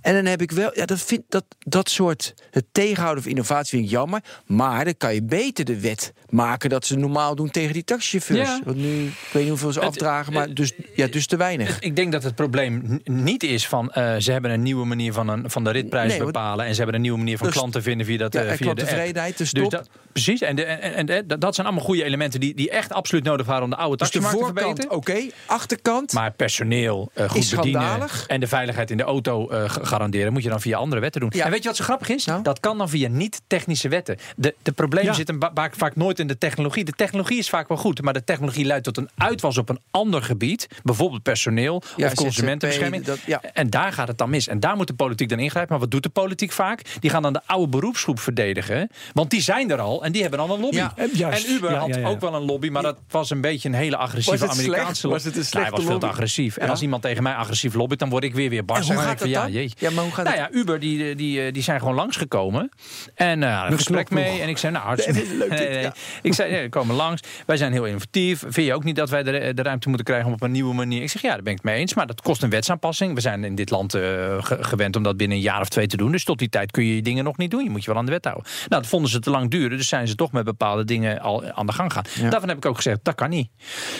En 0.00 0.14
dan 0.14 0.24
heb 0.24 0.42
ik 0.42 0.50
wel, 0.50 0.70
ja, 0.74 0.86
dat, 0.86 1.00
vind, 1.00 1.22
dat, 1.28 1.44
dat 1.58 1.88
soort 1.88 2.34
het 2.50 2.64
tegenhouden 2.72 3.22
van 3.22 3.32
innovatie 3.32 3.70
vind 3.70 3.84
ik 3.84 3.90
jammer. 3.90 4.20
Maar 4.46 4.84
dan 4.84 4.96
kan 4.96 5.14
je 5.14 5.22
beter 5.22 5.64
de 5.64 5.80
wet 5.80 6.12
maken 6.28 6.70
dat 6.70 6.86
ze 6.86 6.96
normaal 6.96 7.34
doen 7.34 7.50
tegen 7.50 7.72
die 7.72 7.84
taxichauffeurs. 7.84 8.48
Ja. 8.48 8.60
Want 8.64 8.76
nu, 8.76 9.04
ik 9.06 9.28
weet 9.32 9.42
niet 9.42 9.50
hoeveel 9.50 9.72
ze 9.72 9.80
afdragen, 9.80 10.32
maar 10.32 10.54
dus, 10.54 10.72
ja, 10.94 11.06
dus 11.06 11.26
te 11.26 11.36
weinig. 11.36 11.78
Ik 11.78 11.96
denk 11.96 12.12
dat 12.12 12.22
het 12.22 12.34
probleem 12.34 13.00
niet 13.04 13.42
is 13.42 13.66
van 13.66 13.92
uh, 13.94 14.14
ze 14.18 14.32
hebben 14.32 14.50
een 14.50 14.62
nieuwe 14.62 14.84
manier 14.84 15.12
van, 15.12 15.28
een, 15.28 15.50
van 15.50 15.64
de 15.64 15.70
ritprijs 15.70 16.16
bepalen. 16.16 16.66
En 16.66 16.70
ze 16.70 16.76
hebben 16.76 16.94
een 16.94 17.02
nieuwe 17.02 17.18
manier 17.18 17.38
van 17.38 17.46
dus, 17.46 17.56
klanten 17.56 17.82
vinden 17.82 18.06
via 18.06 18.18
dat 18.18 18.32
ja, 18.32 18.44
uh, 18.44 18.52
via 18.52 18.74
de 18.74 18.82
tevredenheid, 18.82 19.38
de 19.38 19.44
stop. 19.44 19.70
Dus 19.70 19.80
dat, 19.80 19.88
precies, 20.12 20.40
en, 20.40 20.56
de, 20.56 20.64
en, 20.64 21.06
en, 21.06 21.26
dat 21.26 21.54
zijn 21.54 21.66
allemaal 21.66 21.84
goede 21.84 22.04
elementen 22.04 22.40
die, 22.40 22.54
die 22.54 22.70
echt 22.70 22.92
absoluut 22.92 23.24
nodig 23.24 23.46
waren 23.46 23.62
om 23.62 23.70
de 23.70 23.76
oude 23.76 23.96
taximarkt 23.96 24.38
dus 24.38 24.46
te 24.46 24.54
verbeteren 24.54 24.90
oké. 25.08 25.26
Achterkant. 25.46 26.12
Maar 26.12 26.30
personeel 26.30 27.10
uh, 27.14 27.30
goed 27.30 27.50
bedienen 27.56 28.08
en 28.26 28.40
de 28.40 28.46
veiligheid 28.46 28.90
in 28.90 28.96
de 28.96 29.02
auto 29.02 29.52
uh, 29.52 29.64
garanderen 29.66 30.32
moet 30.32 30.42
je 30.42 30.48
dan 30.48 30.60
via 30.60 30.76
andere 30.76 31.00
wetten 31.00 31.20
doen. 31.20 31.30
En 31.30 31.50
weet 31.50 31.62
je 31.62 31.68
wat 31.68 31.76
zo 31.76 31.84
grappig 31.84 32.08
is? 32.08 32.24
Nou? 32.24 32.42
Dat 32.42 32.60
kan 32.60 32.78
dan 32.78 32.88
via 32.88 33.08
niet-technische 33.08 33.88
wetten. 33.88 34.16
De, 34.36 34.54
de 34.62 34.72
problemen 34.72 35.14
zitten 35.14 35.38
vaak, 35.54 35.74
vaak 35.74 35.96
nooit 35.96 36.18
in 36.18 36.26
de 36.26 36.38
technologie. 36.38 36.84
De 36.84 36.92
technologie 36.92 37.38
is 37.38 37.48
vaak 37.48 37.68
wel 37.68 37.76
goed, 37.76 38.02
maar 38.02 38.12
de 38.12 38.24
technologie 38.24 38.64
leidt 38.64 38.84
tot 38.84 38.96
een 38.96 39.08
uitwas 39.16 39.58
op 39.58 39.68
een 39.68 39.80
ander 39.90 40.22
gebied, 40.22 40.68
bijvoorbeeld 40.82 41.22
personeel 41.22 41.82
of 41.96 42.14
consumentenbescherming. 42.14 43.06
En 43.52 43.70
daar 43.70 43.92
gaat 43.92 44.08
het 44.08 44.18
dan 44.18 44.30
mis. 44.30 44.48
En 44.48 44.60
daar 44.60 44.76
moet 44.76 44.86
de 44.86 44.94
politiek 44.94 45.28
dan 45.28 45.38
ingrijpen. 45.38 45.72
Maar 45.72 45.80
wat 45.80 45.90
doet 45.90 46.02
de 46.02 46.08
politiek 46.08 46.52
vaak? 46.52 46.82
Die 47.00 47.10
gaan 47.10 47.22
dan 47.22 47.32
de 47.32 47.40
oude 47.46 47.68
beroepsgroep 47.68 48.20
verdedigen, 48.20 48.90
want 49.12 49.30
die 49.30 49.40
zijn 49.40 49.70
er 49.70 49.80
al 49.80 50.04
en 50.04 50.12
die 50.12 50.20
hebben 50.20 50.38
dan 50.38 50.50
een 50.50 50.60
lobby. 50.60 50.78
en 50.96 51.50
Uber 51.50 51.74
had 51.74 52.02
ook 52.04 52.20
wel 52.20 52.34
een 52.34 52.44
lobby, 52.44 52.68
maar 52.68 52.82
dat 52.82 52.98
was 53.08 53.30
een 53.30 53.40
beetje 53.40 53.68
een 53.68 53.74
hele 53.74 53.96
agressieve 53.96 54.48
Amerikaanse 54.48 54.93
lobby 55.02 55.22
het 55.22 55.36
een 55.36 55.62
hij 55.62 55.70
was 55.70 55.84
veel 55.84 55.98
te 55.98 56.06
agressief. 56.06 56.56
En 56.56 56.68
als 56.68 56.82
iemand 56.82 57.02
tegen 57.02 57.22
mij 57.22 57.34
agressief 57.34 57.74
lobbyt, 57.74 57.98
dan 57.98 58.08
word 58.08 58.24
ik 58.24 58.34
weer 58.34 58.50
weer 58.50 58.64
barst. 58.64 58.88
En 58.88 58.94
hoe 58.94 59.04
gaat 59.04 59.18
van, 59.18 59.28
ja, 59.28 59.46
ja, 59.46 59.90
maar 59.90 60.04
hoe 60.04 60.12
gaat 60.12 60.24
nou 60.24 60.36
ja, 60.36 60.50
Uber 60.50 60.80
die, 60.80 61.14
die, 61.14 61.52
die 61.52 61.62
zijn 61.62 61.78
gewoon 61.78 61.94
langsgekomen. 61.94 62.70
En 63.14 63.42
uh, 63.42 63.66
een 63.68 63.76
gesprek 63.76 64.10
mee. 64.10 64.40
En 64.40 64.48
ik 64.48 64.58
zei, 64.58 64.72
nou, 64.72 64.84
hartstikke 64.84 65.34
leuk. 65.36 65.50
Nee, 65.50 65.68
nee. 65.68 65.90
Ik 66.22 66.34
zei, 66.34 66.52
nee, 66.52 66.68
komen 66.68 66.96
langs. 66.96 67.22
Wij 67.46 67.56
zijn 67.56 67.72
heel 67.72 67.84
innovatief. 67.84 68.38
Vind 68.48 68.66
je 68.66 68.74
ook 68.74 68.84
niet 68.84 68.96
dat 68.96 69.10
wij 69.10 69.22
de, 69.22 69.52
de 69.54 69.62
ruimte 69.62 69.88
moeten 69.88 70.06
krijgen 70.06 70.28
om 70.28 70.32
op 70.32 70.42
een 70.42 70.50
nieuwe 70.50 70.74
manier? 70.74 71.02
Ik 71.02 71.10
zeg, 71.10 71.22
ja, 71.22 71.32
daar 71.32 71.42
ben 71.42 71.52
ik 71.52 71.58
het 71.58 71.66
mee 71.66 71.78
eens. 71.78 71.94
Maar 71.94 72.06
dat 72.06 72.22
kost 72.22 72.42
een 72.42 72.50
wetsaanpassing. 72.50 73.14
We 73.14 73.20
zijn 73.20 73.44
in 73.44 73.54
dit 73.54 73.70
land 73.70 73.94
uh, 73.94 74.36
gewend 74.40 74.96
om 74.96 75.02
dat 75.02 75.16
binnen 75.16 75.36
een 75.36 75.42
jaar 75.42 75.60
of 75.60 75.68
twee 75.68 75.86
te 75.86 75.96
doen. 75.96 76.12
Dus 76.12 76.24
tot 76.24 76.38
die 76.38 76.48
tijd 76.48 76.70
kun 76.70 76.84
je 76.84 76.94
je 76.94 77.02
dingen 77.02 77.24
nog 77.24 77.36
niet 77.36 77.50
doen. 77.50 77.64
Je 77.64 77.70
moet 77.70 77.84
je 77.84 77.90
wel 77.90 77.98
aan 77.98 78.06
de 78.06 78.12
wet 78.12 78.24
houden. 78.24 78.46
Nou, 78.68 78.82
dat 78.82 78.86
vonden 78.86 79.10
ze 79.10 79.20
te 79.20 79.30
lang 79.30 79.50
duren. 79.50 79.76
Dus 79.76 79.88
zijn 79.88 80.08
ze 80.08 80.14
toch 80.14 80.32
met 80.32 80.44
bepaalde 80.44 80.84
dingen 80.84 81.20
al 81.20 81.44
aan 81.52 81.66
de 81.66 81.72
gang 81.72 81.92
gaan. 81.92 82.04
Daarvan 82.30 82.48
heb 82.48 82.56
ik 82.56 82.66
ook 82.66 82.76
gezegd, 82.76 82.98
dat 83.02 83.14
kan 83.14 83.30
niet. 83.30 83.48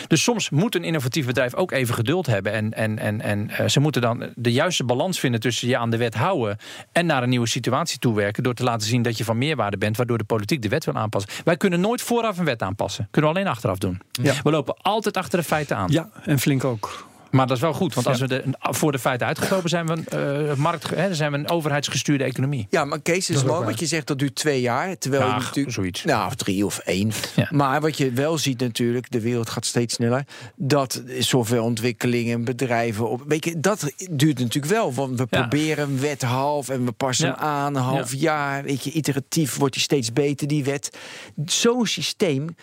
Dus 0.07 0.23
soms 0.23 0.49
moet 0.49 0.75
een 0.75 0.83
innovatief 0.85 1.25
bedrijf 1.25 1.55
ook 1.55 1.71
even 1.71 1.95
geduld 1.95 2.25
hebben. 2.25 2.51
En, 2.51 2.73
en, 2.73 2.99
en, 2.99 3.21
en 3.21 3.49
uh, 3.49 3.67
ze 3.67 3.79
moeten 3.79 4.01
dan 4.01 4.29
de 4.35 4.51
juiste 4.51 4.83
balans 4.83 5.19
vinden 5.19 5.39
tussen 5.39 5.67
je 5.67 5.77
aan 5.77 5.89
de 5.89 5.97
wet 5.97 6.13
houden 6.13 6.57
en 6.91 7.05
naar 7.05 7.23
een 7.23 7.29
nieuwe 7.29 7.47
situatie 7.47 7.99
toewerken. 7.99 8.43
Door 8.43 8.53
te 8.53 8.63
laten 8.63 8.87
zien 8.87 9.01
dat 9.01 9.17
je 9.17 9.23
van 9.23 9.37
meerwaarde 9.37 9.77
bent, 9.77 9.97
waardoor 9.97 10.17
de 10.17 10.23
politiek 10.23 10.61
de 10.61 10.69
wet 10.69 10.85
wil 10.85 10.93
aanpassen. 10.93 11.31
Wij 11.43 11.57
kunnen 11.57 11.79
nooit 11.79 12.01
vooraf 12.01 12.37
een 12.37 12.45
wet 12.45 12.61
aanpassen. 12.61 13.07
Kunnen 13.11 13.31
we 13.31 13.37
alleen 13.37 13.51
achteraf 13.51 13.77
doen. 13.77 14.01
Ja. 14.11 14.33
We 14.43 14.51
lopen 14.51 14.75
altijd 14.81 15.17
achter 15.17 15.39
de 15.39 15.45
feiten 15.45 15.77
aan. 15.77 15.91
Ja, 15.91 16.09
en 16.23 16.39
flink 16.39 16.63
ook. 16.63 17.07
Maar 17.35 17.47
dat 17.47 17.55
is 17.55 17.61
wel 17.61 17.73
goed, 17.73 17.93
want 17.93 18.07
als 18.07 18.19
we 18.19 18.27
de, 18.27 18.43
voor 18.59 18.91
de 18.91 18.99
feiten 18.99 19.27
uitgekomen 19.27 19.69
zijn 19.69 19.85
we, 19.85 20.49
uh, 20.49 20.55
markt, 20.55 20.89
hè, 20.89 21.15
zijn 21.15 21.31
we 21.31 21.37
een 21.37 21.49
overheidsgestuurde 21.49 22.23
economie. 22.23 22.67
Ja, 22.69 22.85
maar 22.85 23.01
Kees, 23.01 23.29
is 23.29 23.43
mooi 23.43 23.65
wat 23.65 23.79
je 23.79 23.85
zegt, 23.85 24.07
dat 24.07 24.19
duurt 24.19 24.35
twee 24.35 24.61
jaar. 24.61 24.97
Terwijl 24.97 25.27
je 25.27 25.33
natuurlijk. 25.33 25.73
Zoiets. 25.75 26.03
Nou, 26.03 26.27
of 26.27 26.35
drie 26.35 26.65
of 26.65 26.77
één. 26.77 27.11
Maar 27.49 27.81
wat 27.81 27.97
je 27.97 28.11
wel 28.11 28.37
ziet 28.37 28.59
natuurlijk, 28.59 29.11
de 29.11 29.21
wereld 29.21 29.49
gaat 29.49 29.65
steeds 29.65 29.93
sneller. 29.93 30.25
Dat 30.55 31.03
softwareontwikkelingen, 31.19 32.43
bedrijven. 32.43 33.09
Op, 33.09 33.23
weet 33.27 33.45
je, 33.45 33.59
dat 33.59 33.91
duurt 34.11 34.39
natuurlijk 34.39 34.73
wel. 34.73 34.93
Want 34.93 35.17
we 35.17 35.25
proberen 35.25 35.89
een 35.89 35.99
wet 35.99 36.21
half 36.21 36.69
en 36.69 36.85
we 36.85 36.91
passen 36.91 37.27
hem 37.27 37.35
aan, 37.35 37.75
een 37.75 37.81
half 37.81 38.13
jaar. 38.13 38.63
Weet 38.63 38.83
je, 38.83 38.91
iteratief 38.91 39.57
wordt 39.57 39.73
die 39.73 39.83
steeds 39.83 40.13
beter, 40.13 40.47
die 40.47 40.63
wet. 40.63 40.97
Zo'n 41.45 41.85
systeem, 41.85 42.55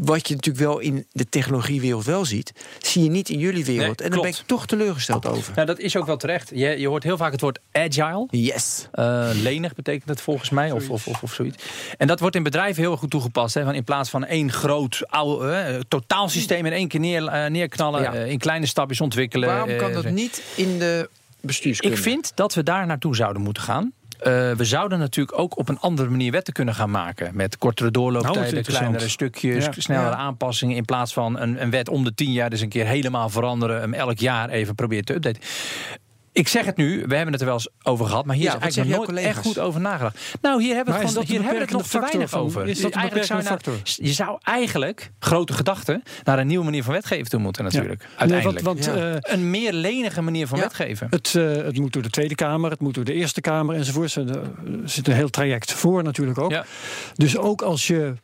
wat 0.00 0.28
je 0.28 0.34
natuurlijk 0.34 0.64
wel 0.64 0.78
in 0.78 1.06
de 1.12 1.28
technologiewereld 1.28 2.04
wel 2.04 2.24
ziet, 2.24 2.52
zie 2.78 3.02
je 3.02 3.10
niet 3.10 3.28
in 3.28 3.38
jullie 3.38 3.64
wereld. 3.64 4.00
en 4.00 4.19
daar 4.22 4.30
ben 4.30 4.40
ik 4.40 4.46
toch 4.46 4.66
teleurgesteld 4.66 5.26
over. 5.26 5.52
Nou, 5.54 5.66
dat 5.66 5.78
is 5.78 5.96
ook 5.96 6.06
wel 6.06 6.16
terecht. 6.16 6.50
Je, 6.54 6.78
je 6.78 6.88
hoort 6.88 7.02
heel 7.02 7.16
vaak 7.16 7.32
het 7.32 7.40
woord 7.40 7.58
agile. 7.72 8.26
Yes. 8.30 8.88
Uh, 8.94 9.28
lenig 9.32 9.74
betekent 9.74 10.08
het 10.08 10.20
volgens 10.20 10.50
mij, 10.50 10.70
of, 10.70 10.90
of, 10.90 11.06
of, 11.06 11.22
of, 11.22 11.32
zoiets. 11.32 11.64
En 11.98 12.06
dat 12.06 12.20
wordt 12.20 12.36
in 12.36 12.42
bedrijven 12.42 12.82
heel 12.82 12.96
goed 12.96 13.10
toegepast. 13.10 13.54
Hè, 13.54 13.64
van 13.64 13.74
in 13.74 13.84
plaats 13.84 14.10
van 14.10 14.24
één 14.24 14.52
groot 14.52 15.02
oude, 15.06 15.72
uh, 15.74 15.80
totaalsysteem 15.88 16.66
in 16.66 16.72
één 16.72 16.88
keer 16.88 17.00
neer, 17.00 17.22
uh, 17.22 17.46
neerknallen, 17.46 18.28
in 18.28 18.38
kleine 18.38 18.66
stapjes 18.66 19.00
ontwikkelen. 19.00 19.48
Waarom 19.48 19.76
kan 19.76 19.92
dat 19.92 20.10
niet 20.10 20.42
in 20.54 20.78
de 20.78 21.08
bestuurskunde? 21.40 21.96
Ik 21.96 22.02
vind 22.02 22.32
dat 22.34 22.54
we 22.54 22.62
daar 22.62 22.86
naartoe 22.86 23.16
zouden 23.16 23.42
moeten 23.42 23.62
gaan. 23.62 23.92
Uh, 24.26 24.52
we 24.52 24.64
zouden 24.64 24.98
natuurlijk 24.98 25.38
ook 25.38 25.58
op 25.58 25.68
een 25.68 25.78
andere 25.78 26.08
manier 26.08 26.32
wetten 26.32 26.52
kunnen 26.52 26.74
gaan 26.74 26.90
maken. 26.90 27.36
Met 27.36 27.58
kortere 27.58 27.90
doorlooptijden, 27.90 28.52
nou, 28.52 28.64
kleinere 28.64 29.08
stukjes, 29.08 29.68
snellere 29.76 30.14
aanpassingen. 30.14 30.76
In 30.76 30.84
plaats 30.84 31.12
van 31.12 31.38
een, 31.38 31.62
een 31.62 31.70
wet 31.70 31.88
om 31.88 32.04
de 32.04 32.14
tien 32.14 32.32
jaar 32.32 32.50
dus 32.50 32.60
een 32.60 32.68
keer 32.68 32.86
helemaal 32.86 33.28
veranderen. 33.28 33.80
Hem 33.80 33.94
elk 33.94 34.18
jaar 34.18 34.48
even 34.48 34.74
proberen 34.74 35.04
te 35.04 35.14
updaten. 35.14 35.42
Ik 36.32 36.48
zeg 36.48 36.64
het 36.64 36.76
nu, 36.76 37.04
we 37.06 37.14
hebben 37.14 37.32
het 37.32 37.40
er 37.40 37.46
wel 37.46 37.56
eens 37.56 37.68
over 37.82 38.06
gehad, 38.06 38.24
maar 38.24 38.36
hier 38.36 38.46
is 38.46 38.54
eigenlijk 38.54 38.96
nog 38.96 39.06
nooit 39.06 39.26
echt 39.26 39.38
goed 39.38 39.58
over 39.58 39.80
nagedacht. 39.80 40.18
Nou, 40.40 40.62
hier 40.62 40.74
hebben 40.74 40.94
we 40.94 41.00
het, 41.00 41.08
gewoon, 41.08 41.24
hier 41.26 41.36
hebben 41.36 41.54
we 41.54 41.60
het 41.60 41.70
nog 41.70 41.86
te 41.86 42.00
weinig 42.00 42.34
over. 42.34 42.68
Is 42.68 42.80
dat 42.80 42.92
eigenlijk 42.92 43.26
zou 43.26 43.42
factor? 43.42 43.74
je 43.82 44.12
zou 44.12 44.38
eigenlijk, 44.42 45.10
grote 45.18 45.52
gedachten, 45.52 46.02
naar 46.24 46.38
een 46.38 46.46
nieuwe 46.46 46.64
manier 46.64 46.82
van 46.84 46.92
wetgeven 46.92 47.30
toe 47.30 47.40
moeten 47.40 47.64
natuurlijk. 47.64 48.06
Uiteindelijk. 48.16 48.64
want, 48.64 48.88
uh, 48.88 49.14
een 49.20 49.50
meer 49.50 49.72
lenige 49.72 50.22
manier 50.22 50.46
van 50.46 50.58
wetgeven. 50.58 51.06
Het, 51.10 51.34
uh, 51.34 51.52
het 51.52 51.78
moet 51.78 51.92
door 51.92 52.02
de 52.02 52.10
Tweede 52.10 52.34
Kamer, 52.34 52.70
het 52.70 52.80
moet 52.80 52.94
door 52.94 53.04
de 53.04 53.12
Eerste 53.12 53.40
Kamer 53.40 53.76
enzovoort. 53.76 54.14
Er 54.14 54.50
zit 54.84 55.08
een 55.08 55.14
heel 55.14 55.30
traject 55.30 55.72
voor 55.72 56.02
natuurlijk 56.02 56.38
ook. 56.38 56.64
Dus 57.14 57.36
ook 57.36 57.62
als 57.62 57.86
je 57.86 58.14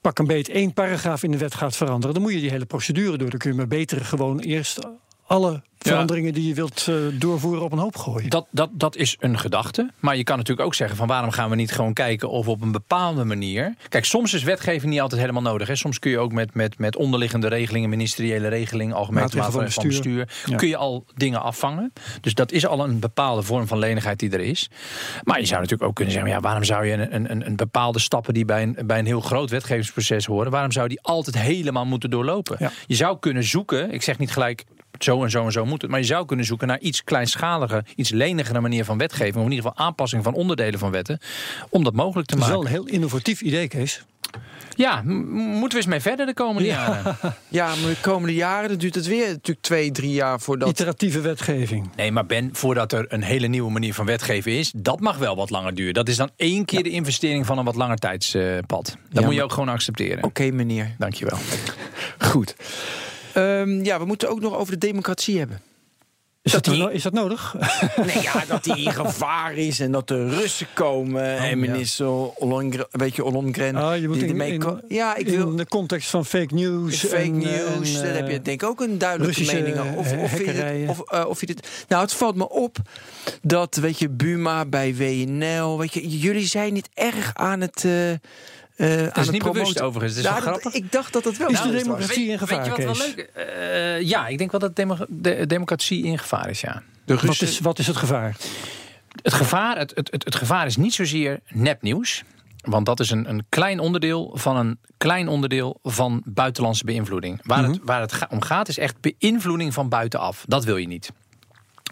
pak 0.00 0.18
een 0.18 0.26
beet 0.26 0.48
één 0.48 0.72
paragraaf 0.72 1.22
in 1.22 1.30
de 1.30 1.38
wet 1.38 1.54
gaat 1.54 1.76
veranderen, 1.76 2.14
dan 2.14 2.22
moet 2.22 2.32
je 2.32 2.40
die 2.40 2.50
hele 2.50 2.66
procedure 2.66 3.16
door. 3.16 3.30
Dan 3.30 3.38
kun 3.38 3.50
je 3.50 3.56
maar 3.56 3.68
beter 3.68 4.04
gewoon 4.04 4.38
eerst 4.38 4.80
alle 5.28 5.62
veranderingen 5.78 6.32
die 6.32 6.48
je 6.48 6.54
wilt 6.54 6.86
uh, 6.90 6.96
doorvoeren 7.12 7.62
op 7.62 7.72
een 7.72 7.78
hoop 7.78 7.96
gooien. 7.96 8.30
Dat, 8.30 8.46
dat, 8.50 8.70
dat 8.72 8.96
is 8.96 9.16
een 9.20 9.38
gedachte. 9.38 9.90
Maar 9.98 10.16
je 10.16 10.24
kan 10.24 10.36
natuurlijk 10.36 10.66
ook 10.66 10.74
zeggen: 10.74 10.96
van 10.96 11.06
waarom 11.06 11.30
gaan 11.30 11.50
we 11.50 11.56
niet 11.56 11.72
gewoon 11.72 11.92
kijken 11.92 12.30
of 12.30 12.48
op 12.48 12.62
een 12.62 12.72
bepaalde 12.72 13.24
manier. 13.24 13.74
Kijk, 13.88 14.04
soms 14.04 14.34
is 14.34 14.42
wetgeving 14.42 14.92
niet 14.92 15.00
altijd 15.00 15.20
helemaal 15.20 15.42
nodig. 15.42 15.68
Hè. 15.68 15.76
Soms 15.76 15.98
kun 15.98 16.10
je 16.10 16.18
ook 16.18 16.32
met, 16.32 16.54
met, 16.54 16.78
met 16.78 16.96
onderliggende 16.96 17.48
regelingen, 17.48 17.88
ministeriële 17.88 18.48
regelingen, 18.48 18.96
algemeen 18.96 19.22
maatregelen 19.22 19.52
van 19.52 19.84
bestuur, 19.84 20.24
bestuur 20.26 20.56
kun 20.56 20.68
je 20.68 20.76
al 20.76 21.04
dingen 21.14 21.42
afvangen. 21.42 21.92
Dus 22.20 22.34
dat 22.34 22.52
is 22.52 22.66
al 22.66 22.84
een 22.84 22.98
bepaalde 22.98 23.42
vorm 23.42 23.66
van 23.66 23.78
lenigheid 23.78 24.18
die 24.18 24.30
er 24.30 24.40
is. 24.40 24.70
Maar 25.24 25.40
je 25.40 25.46
zou 25.46 25.60
natuurlijk 25.60 25.88
ook 25.88 25.94
kunnen 25.94 26.14
zeggen: 26.14 26.32
ja, 26.32 26.40
waarom 26.40 26.64
zou 26.64 26.86
je 26.86 26.92
een, 26.92 27.30
een, 27.30 27.46
een 27.46 27.56
bepaalde 27.56 27.98
stappen 27.98 28.34
die 28.34 28.44
bij 28.44 28.62
een, 28.62 28.76
bij 28.86 28.98
een 28.98 29.06
heel 29.06 29.20
groot 29.20 29.50
wetgevingsproces 29.50 30.26
horen, 30.26 30.50
waarom 30.50 30.72
zou 30.72 30.88
die 30.88 31.02
altijd 31.02 31.38
helemaal 31.38 31.86
moeten 31.86 32.10
doorlopen? 32.10 32.72
Je 32.86 32.94
zou 32.94 33.18
kunnen 33.18 33.44
zoeken, 33.44 33.92
ik 33.92 34.02
zeg 34.02 34.18
niet 34.18 34.30
gelijk 34.30 34.64
zo 35.04 35.22
en 35.22 35.30
zo 35.30 35.44
en 35.44 35.52
zo 35.52 35.66
moet 35.66 35.82
het. 35.82 35.90
Maar 35.90 36.00
je 36.00 36.06
zou 36.06 36.26
kunnen 36.26 36.46
zoeken 36.46 36.66
naar 36.68 36.78
iets 36.80 37.04
kleinschaliger, 37.04 37.84
iets 37.94 38.10
lenigere 38.10 38.60
manier 38.60 38.84
van 38.84 38.98
wetgeving. 38.98 39.36
Of 39.36 39.44
in 39.44 39.50
ieder 39.52 39.70
geval 39.70 39.86
aanpassing 39.86 40.24
van 40.24 40.34
onderdelen 40.34 40.78
van 40.78 40.90
wetten. 40.90 41.18
Om 41.68 41.84
dat 41.84 41.94
mogelijk 41.94 42.28
te 42.28 42.36
maken. 42.36 42.52
Dat 42.54 42.64
is 42.64 42.70
wel 42.70 42.78
een 42.80 42.86
heel 42.86 42.94
innovatief 42.94 43.40
idee, 43.40 43.68
Kees. 43.68 44.02
Ja, 44.76 45.02
moeten 45.02 45.68
we 45.68 45.76
eens 45.76 45.86
mee 45.86 46.00
verder 46.00 46.26
de 46.26 46.34
komende 46.34 46.68
jaren. 46.68 47.16
Ja, 47.48 47.66
maar 47.66 47.90
de 47.90 47.96
komende 48.00 48.34
jaren 48.34 48.68
dan 48.68 48.78
duurt 48.78 48.94
het 48.94 49.06
weer 49.06 49.28
natuurlijk 49.28 49.60
twee, 49.60 49.90
drie 49.90 50.12
jaar 50.12 50.40
voordat... 50.40 50.68
Iteratieve 50.68 51.20
wetgeving. 51.20 51.90
Nee, 51.96 52.12
maar 52.12 52.26
Ben, 52.26 52.50
voordat 52.52 52.92
er 52.92 53.04
een 53.08 53.22
hele 53.22 53.46
nieuwe 53.46 53.70
manier 53.70 53.94
van 53.94 54.06
wetgeven 54.06 54.52
is, 54.52 54.72
dat 54.76 55.00
mag 55.00 55.16
wel 55.16 55.36
wat 55.36 55.50
langer 55.50 55.74
duren. 55.74 55.94
Dat 55.94 56.08
is 56.08 56.16
dan 56.16 56.30
één 56.36 56.64
keer 56.64 56.82
de 56.82 56.90
investering 56.90 57.46
van 57.46 57.58
een 57.58 57.64
wat 57.64 57.74
langer 57.74 57.96
tijdspad. 57.96 58.84
Dat 59.10 59.20
Ja, 59.20 59.26
moet 59.26 59.34
je 59.34 59.42
ook 59.42 59.52
gewoon 59.52 59.68
accepteren. 59.68 60.24
Oké, 60.24 60.50
meneer. 60.50 60.94
Dankjewel. 60.98 61.38
Goed. 62.18 62.56
Ehm, 63.38 63.84
ja, 63.84 63.98
we 63.98 64.04
moeten 64.04 64.28
ook 64.28 64.40
nog 64.40 64.56
over 64.56 64.72
de 64.72 64.86
democratie 64.86 65.38
hebben. 65.38 65.60
Is 66.42 66.52
dat, 66.54 66.64
Dat 66.64 66.74
die- 66.74 66.82
no- 66.82 66.88
is 66.88 67.02
dat 67.02 67.12
nodig? 67.12 67.54
Nee, 68.06 68.22
ja, 68.22 68.44
dat 68.48 68.64
die 68.64 68.76
in 68.76 68.92
gevaar 68.92 69.54
is 69.54 69.80
en 69.80 69.92
dat 69.92 70.08
de 70.08 70.28
Russen 70.28 70.66
komen. 70.74 71.36
en 71.38 71.58
minister 71.58 72.06
Ollongren, 72.34 72.86
weet 72.90 73.16
je, 73.16 73.24
Ollongren. 73.24 73.76
Ah, 73.76 74.00
je 74.00 74.08
moet 74.08 74.20
die 74.20 74.34
in, 74.34 74.80
ja, 74.88 75.16
ik 75.16 75.28
wil... 75.28 75.50
in 75.50 75.56
de 75.56 75.66
context 75.66 76.10
van 76.10 76.24
fake 76.24 76.54
news. 76.54 76.98
Fake 76.98 77.16
en, 77.16 77.38
news, 77.38 77.96
en, 77.96 78.02
daar 78.02 78.14
heb 78.14 78.28
je 78.28 78.36
eh, 78.36 78.44
denk 78.44 78.62
ik 78.62 78.68
ook 78.68 78.80
een 78.80 78.98
duidelijke 78.98 79.34
Russische, 79.34 79.62
mening 79.62 79.78
over. 79.78 80.18
Of, 80.18 80.32
of, 80.32 80.38
je 80.38 80.52
dit, 80.52 80.88
of, 80.88 81.00
eh, 81.10 81.26
of 81.28 81.40
je 81.40 81.46
dit. 81.46 81.68
Nou, 81.88 82.02
het 82.02 82.12
valt 82.12 82.36
me 82.36 82.48
op 82.48 82.76
dat, 83.42 83.76
weet 83.76 83.98
je, 83.98 84.08
Buma 84.08 84.64
bij 84.64 84.94
WNL, 84.94 85.78
weet 85.78 85.94
je, 85.94 86.18
jullie 86.18 86.46
zijn 86.46 86.72
niet 86.72 86.88
erg 86.94 87.30
aan 87.34 87.60
het. 87.60 87.84
Aan 88.78 88.88
Dat 89.04 89.16
is 89.16 89.22
het 89.22 89.30
niet 89.30 89.42
bewust 89.42 89.52
promoten. 89.54 89.84
overigens. 89.84 90.16
Het 90.16 90.24
is 90.24 90.30
wel 90.30 90.40
dat- 90.40 90.48
grappig. 90.60 90.72
Ik 90.82 90.92
dacht 90.92 91.12
dat 91.12 91.24
het 91.24 91.36
wel. 91.36 91.48
Is 91.48 91.52
Nou, 91.54 91.66
de 91.70 91.72
dat 91.76 91.86
was. 91.86 91.94
democratie 91.96 92.28
in 92.28 92.38
gevaar, 92.38 92.56
Weet 92.56 92.64
je 92.66 92.70
wat 92.86 92.96
wel 92.96 93.06
Kees? 93.06 93.14
leuk 93.16 93.30
Eh, 93.34 94.00
Ja, 94.00 94.26
ik 94.26 94.38
denk 94.38 94.50
wel 94.50 94.60
dat 94.60 94.76
demo- 94.76 94.96
de 95.08 95.46
democratie 95.46 96.04
in 96.04 96.18
gevaar 96.18 96.50
is, 96.50 96.60
ja. 96.60 96.82
De 97.04 97.14
Wat 97.16 97.40
is, 97.42 97.58
wat 97.60 97.78
is 97.78 97.86
het 97.86 97.96
gevaar? 97.96 98.36
Het 99.22 99.32
gevaar, 99.34 99.78
het, 99.78 99.92
het, 99.94 100.10
het, 100.10 100.24
het 100.24 100.34
gevaar 100.34 100.66
is 100.66 100.76
niet 100.76 100.94
zozeer 100.94 101.40
nepnieuws. 101.48 102.22
Want 102.58 102.86
dat 102.86 103.00
is 103.00 103.10
een, 103.10 103.28
een 103.28 103.44
klein 103.48 103.78
onderdeel 103.80 104.30
van 104.34 104.56
een 104.56 104.78
klein 104.96 105.28
onderdeel 105.28 105.78
van 105.82 106.22
buitenlandse 106.24 106.84
beïnvloeding. 106.84 107.40
Waar, 107.42 107.64
het, 107.64 107.78
waar 107.82 108.00
het 108.00 108.12
ga- 108.12 108.26
om 108.30 108.42
gaat 108.42 108.68
is 108.68 108.78
echt 108.78 108.94
beïnvloeding 109.00 109.74
van 109.74 109.88
buitenaf. 109.88 110.44
Dat 110.46 110.64
wil 110.64 110.76
je 110.76 110.86
niet. 110.86 111.10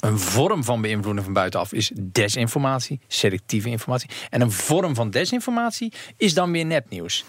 Een 0.00 0.18
vorm 0.18 0.64
van 0.64 0.80
beïnvloeding 0.80 1.24
van 1.24 1.34
buitenaf 1.34 1.72
is 1.72 1.90
desinformatie, 1.94 3.00
selectieve 3.08 3.68
informatie. 3.68 4.08
En 4.30 4.40
een 4.40 4.50
vorm 4.52 4.94
van 4.94 5.10
desinformatie 5.10 5.92
is 6.16 6.34
dan 6.34 6.52
weer 6.52 6.66
nepnieuws. 6.66 7.24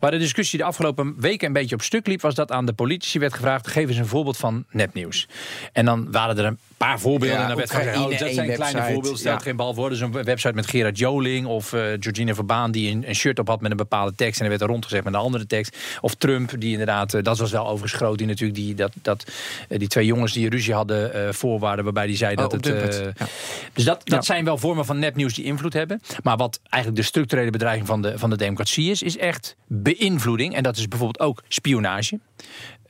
Waar 0.00 0.10
de 0.10 0.18
discussie 0.18 0.58
de 0.58 0.64
afgelopen 0.64 1.14
weken 1.20 1.46
een 1.46 1.52
beetje 1.52 1.74
op 1.74 1.82
stuk 1.82 2.06
liep, 2.06 2.20
was 2.20 2.34
dat 2.34 2.52
aan 2.52 2.66
de 2.66 2.72
politici 2.72 3.18
werd 3.18 3.34
gevraagd: 3.34 3.66
geef 3.66 3.88
eens 3.88 3.96
een 3.96 4.06
voorbeeld 4.06 4.36
van 4.36 4.64
nepnieuws. 4.70 5.28
En 5.72 5.84
dan 5.84 6.12
waren 6.12 6.38
er 6.38 6.44
een 6.44 6.58
paar 6.76 7.00
voorbeelden. 7.00 7.36
Ja, 7.36 7.42
en 7.42 7.48
dan 7.48 7.56
werd 7.56 7.70
gezegd: 7.70 7.96
oh, 7.96 8.08
dat 8.08 8.18
zijn 8.18 8.32
kleine 8.32 8.56
website. 8.56 8.92
voorbeelden. 8.92 9.18
Stelt 9.18 9.38
Ja. 9.38 9.44
geen 9.44 9.56
bal 9.56 9.74
voor. 9.74 9.88
Dus 9.88 10.00
een 10.00 10.12
website 10.12 10.54
met 10.54 10.66
Gerard 10.66 10.98
Joling 10.98 11.46
of 11.46 11.72
eh 11.72 11.80
Georgina 12.00 12.34
Verbaan 12.34 12.70
die 12.70 12.90
een, 12.90 13.08
een 13.08 13.14
shirt 13.14 13.38
op 13.38 13.48
had 13.48 13.60
met 13.60 13.70
een 13.70 13.76
bepaalde 13.76 14.14
tekst. 14.14 14.38
En 14.38 14.42
er 14.44 14.50
werd 14.50 14.62
er 14.62 14.68
rondgezet 14.68 15.04
met 15.04 15.14
een 15.14 15.20
andere 15.20 15.46
tekst. 15.46 15.76
Of 16.00 16.14
Trump, 16.14 16.52
die 16.58 16.70
inderdaad, 16.70 17.14
eh, 17.14 17.22
dat 17.22 17.38
was 17.38 17.50
wel 17.50 17.64
overigens 17.66 17.92
groot, 17.92 18.18
die 18.18 18.26
natuurlijk 18.26 18.58
die, 18.58 18.74
dat, 18.74 18.92
dat, 19.02 19.32
eh, 19.68 19.78
die 19.78 19.88
twee 19.88 20.06
jongens 20.06 20.32
die 20.32 20.48
ruzie 20.48 20.74
hadden 20.74 21.34
voorwaarden 21.34 21.84
waarbij 21.84 22.05
die 22.06 22.16
zei 22.16 22.34
Oh, 22.36 22.38
dat 22.42 22.52
het. 22.52 22.66
Eh, 22.66 23.04
Ja. 23.04 23.26
Dus 23.72 23.84
dat, 23.84 24.00
dat 24.04 24.14
Ja. 24.14 24.20
zijn 24.22 24.44
wel 24.44 24.58
vormen 24.58 24.84
van 24.84 24.98
nepnieuws 24.98 25.34
die 25.34 25.44
invloed 25.44 25.72
hebben. 25.72 26.00
Maar 26.22 26.36
wat 26.36 26.60
eigenlijk 26.68 27.02
de 27.02 27.08
structurele 27.08 27.50
bedreiging 27.50 27.86
van 27.86 28.02
de, 28.02 28.18
van 28.18 28.30
de 28.30 28.36
democratie 28.36 28.90
is, 28.90 29.02
is 29.02 29.16
echt 29.16 29.56
beïnvloeding. 29.66 30.54
En 30.54 30.62
dat 30.62 30.76
is 30.76 30.88
bijvoorbeeld 30.88 31.20
ook 31.28 31.42
spionage. 31.48 32.18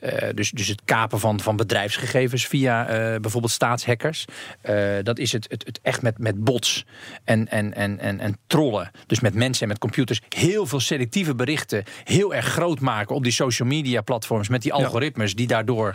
Eh, 0.07 0.29
dus, 0.35 0.51
dus 0.51 0.67
het 0.67 0.81
kapen 0.85 1.19
van, 1.19 1.39
van 1.39 1.55
bedrijfsgegevens 1.55 2.47
via 2.47 2.87
eh, 2.87 3.19
bijvoorbeeld 3.19 3.51
staatshackers. 3.53 4.25
Eh, 4.61 4.75
dat 5.03 5.17
is 5.19 5.31
het, 5.31 5.45
het, 5.49 5.65
het 5.65 5.79
echt 5.81 6.01
met, 6.01 6.17
met 6.17 6.43
bots 6.43 6.85
en, 7.23 7.47
en, 7.47 7.73
en, 7.73 7.99
en, 7.99 8.19
en 8.19 8.37
trollen. 8.47 8.91
Dus 9.07 9.19
met 9.19 9.33
mensen 9.33 9.61
en 9.61 9.67
met 9.67 9.77
computers. 9.77 10.21
Heel 10.29 10.65
veel 10.65 10.79
selectieve 10.79 11.35
berichten 11.35 11.83
heel 12.03 12.33
erg 12.33 12.45
groot 12.45 12.79
maken 12.79 13.15
op 13.15 13.23
die 13.23 13.31
social 13.31 13.67
media 13.67 14.01
platforms. 14.01 14.47
Met 14.49 14.61
die 14.61 14.73
algoritmes 14.73 15.35
die 15.35 15.47
daardoor 15.47 15.93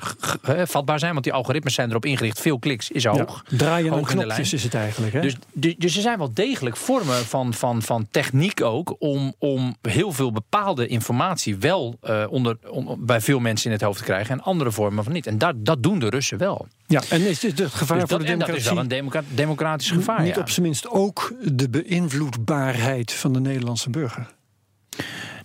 vatbaar 0.65 0.99
zijn. 0.99 1.13
Want 1.13 1.25
die 1.25 1.33
algoritmes 1.33 1.75
zijn 1.75 1.91
erop 1.91 2.05
ingericht. 2.05 2.41
Veel 2.41 2.59
kliks 2.59 2.91
is 2.91 3.05
hoog. 3.05 3.45
Ja, 3.49 3.57
draaien 3.57 3.93
Hoog 3.93 4.13
lijn. 4.15 4.27
knopjes 4.27 4.53
is 4.53 4.63
het 4.63 4.75
eigenlijk. 4.75 5.13
Hè? 5.13 5.21
Dus, 5.21 5.37
dus, 5.53 5.75
dus 5.79 5.97
er 5.97 6.03
zijn 6.03 6.19
wel 6.19 6.35
degelijk 6.35 6.77
vormen 6.77 7.25
van, 7.27 7.55
van, 7.55 7.83
van 7.83 8.07
techniek 8.11 8.63
ook 8.63 8.97
om, 8.99 9.35
om 9.39 9.77
heel 9.83 10.13
veel 10.13 10.33
bepaalde 10.33 10.87
informatie 10.87 11.57
wel 11.57 11.99
onder, 12.29 12.57
om- 12.69 12.97
bij 12.99 13.21
veel 13.21 13.39
mensen 13.39 13.67
in 13.67 13.73
het 13.73 13.83
hoofd 13.83 14.02
te 14.03 14.11
krijgen 14.13 14.35
en 14.39 14.43
andere 14.45 14.71
vormen 14.71 15.05
van 15.05 15.13
niet. 15.13 15.27
En 15.27 15.39
dat, 15.39 15.55
dat 15.65 15.83
doen 15.83 15.99
de 15.99 16.09
Russen 16.09 16.39
wel. 16.39 16.67
ja, 16.87 17.03
en 17.09 17.29
is 17.29 17.41
dit 17.41 17.59
het 17.59 17.75
gevaar 17.75 17.99
Dus 17.99 18.09
voor 18.09 18.19
dat, 18.19 18.27
de 18.27 18.33
en 18.33 18.39
dat 18.39 18.49
is 18.49 18.55
democratie? 18.55 18.75
wel 18.75 18.83
een 18.83 18.89
democra- 18.89 19.35
democratisch 19.35 19.91
gevaar. 19.91 20.23
Niet 20.23 20.35
ja. 20.35 20.41
op 20.41 20.51
zijn 20.51 20.67
minst 20.67 20.89
ook 20.89 21.35
de 21.45 21.69
beïnvloedbaarheid 21.71 23.13
van 23.13 23.33
de 23.33 23.41
Nederlandse 23.41 23.91
burger. 23.91 24.27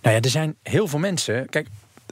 Nou 0.02 0.14
ja, 0.16 0.20
er 0.20 0.30
zijn 0.30 0.56
heel 0.62 0.86
veel 0.88 0.98
mensen. 0.98 1.48
Kijk, 1.48 1.68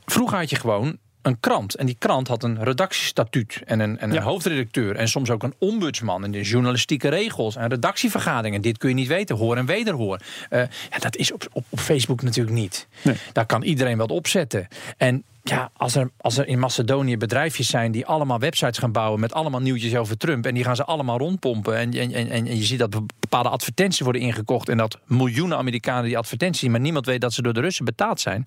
vroeger 0.06 0.38
had 0.38 0.50
je 0.50 0.56
gewoon 0.56 0.96
een 1.22 1.40
krant. 1.40 1.74
En 1.74 1.86
die 1.86 1.96
krant 1.98 2.28
had 2.28 2.42
een 2.42 2.64
redactiestatuut 2.64 3.60
en 3.64 3.80
een, 3.80 3.98
en 3.98 4.08
een 4.08 4.14
Ja. 4.14 4.22
hoofdredacteur. 4.22 4.96
En 4.96 5.08
soms 5.08 5.30
ook 5.30 5.42
een 5.42 5.54
ombudsman. 5.58 6.24
En 6.24 6.30
de 6.30 6.42
journalistieke 6.42 7.08
regels 7.08 7.56
en 7.56 7.68
redactievergaderingen. 7.68 8.60
Dit 8.60 8.78
kun 8.78 8.88
je 8.88 8.94
niet 8.94 9.08
weten. 9.08 9.36
Hoor 9.36 9.56
en 9.56 9.66
wederhoor. 9.66 10.20
Eh, 10.48 10.60
ja, 10.90 10.98
dat 10.98 11.16
is 11.16 11.32
op, 11.32 11.46
op, 11.52 11.64
op 11.68 11.78
Facebook 11.78 12.22
natuurlijk 12.22 12.56
niet. 12.56 12.86
Nee. 13.02 13.16
Daar 13.32 13.46
kan 13.46 13.62
iedereen 13.62 13.96
wat 13.96 14.10
opzetten. 14.10 14.68
En 14.96 15.24
ja, 15.48 15.70
als 15.76 15.94
er, 15.94 16.10
als 16.16 16.38
er 16.38 16.46
in 16.46 16.58
Macedonië 16.58 17.16
bedrijfjes 17.16 17.68
zijn 17.68 17.92
die 17.92 18.06
allemaal 18.06 18.38
websites 18.38 18.78
gaan 18.78 18.92
bouwen 18.92 19.20
met 19.20 19.32
allemaal 19.32 19.60
nieuwtjes 19.60 19.94
over 19.94 20.16
Trump. 20.16 20.46
En 20.46 20.54
die 20.54 20.64
gaan 20.64 20.76
ze 20.76 20.84
allemaal 20.84 21.18
rondpompen. 21.18 21.76
En, 21.76 21.92
en, 21.92 22.12
en, 22.12 22.28
en 22.30 22.56
je 22.56 22.64
ziet 22.64 22.78
dat 22.78 22.90
bepaalde 23.20 23.48
advertenties 23.48 24.00
worden 24.00 24.22
ingekocht. 24.22 24.68
En 24.68 24.76
dat 24.76 24.98
miljoenen 25.04 25.58
Amerikanen 25.58 26.04
die 26.04 26.18
advertenties 26.18 26.60
zien. 26.60 26.70
Maar 26.70 26.80
niemand 26.80 27.06
weet 27.06 27.20
dat 27.20 27.32
ze 27.32 27.42
door 27.42 27.52
de 27.52 27.60
Russen 27.60 27.84
betaald 27.84 28.20
zijn. 28.20 28.46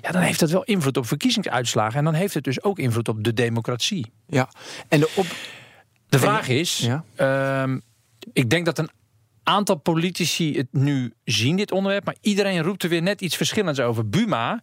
Ja, 0.00 0.10
dan 0.10 0.22
heeft 0.22 0.40
dat 0.40 0.50
wel 0.50 0.64
invloed 0.64 0.96
op 0.96 1.06
verkiezingsuitslagen. 1.06 1.98
En 1.98 2.04
dan 2.04 2.14
heeft 2.14 2.34
het 2.34 2.44
dus 2.44 2.62
ook 2.62 2.78
invloed 2.78 3.08
op 3.08 3.24
de 3.24 3.34
democratie. 3.34 4.12
Ja, 4.26 4.48
en 4.88 5.00
de 5.00 5.10
op. 5.16 5.26
De 6.08 6.18
vraag 6.18 6.48
is, 6.48 6.78
Ja. 6.78 7.04
ehm, 7.14 7.78
ik 8.32 8.50
denk 8.50 8.64
dat 8.64 8.78
een 8.78 8.90
aantal 9.42 9.76
politici 9.76 10.56
het 10.56 10.66
nu 10.70 11.12
zien, 11.24 11.56
dit 11.56 11.72
onderwerp. 11.72 12.04
Maar 12.04 12.16
iedereen 12.20 12.62
roept 12.62 12.82
er 12.82 12.88
weer 12.88 13.02
net 13.02 13.20
iets 13.20 13.36
verschillends 13.36 13.80
over. 13.80 14.08
Buma, 14.08 14.60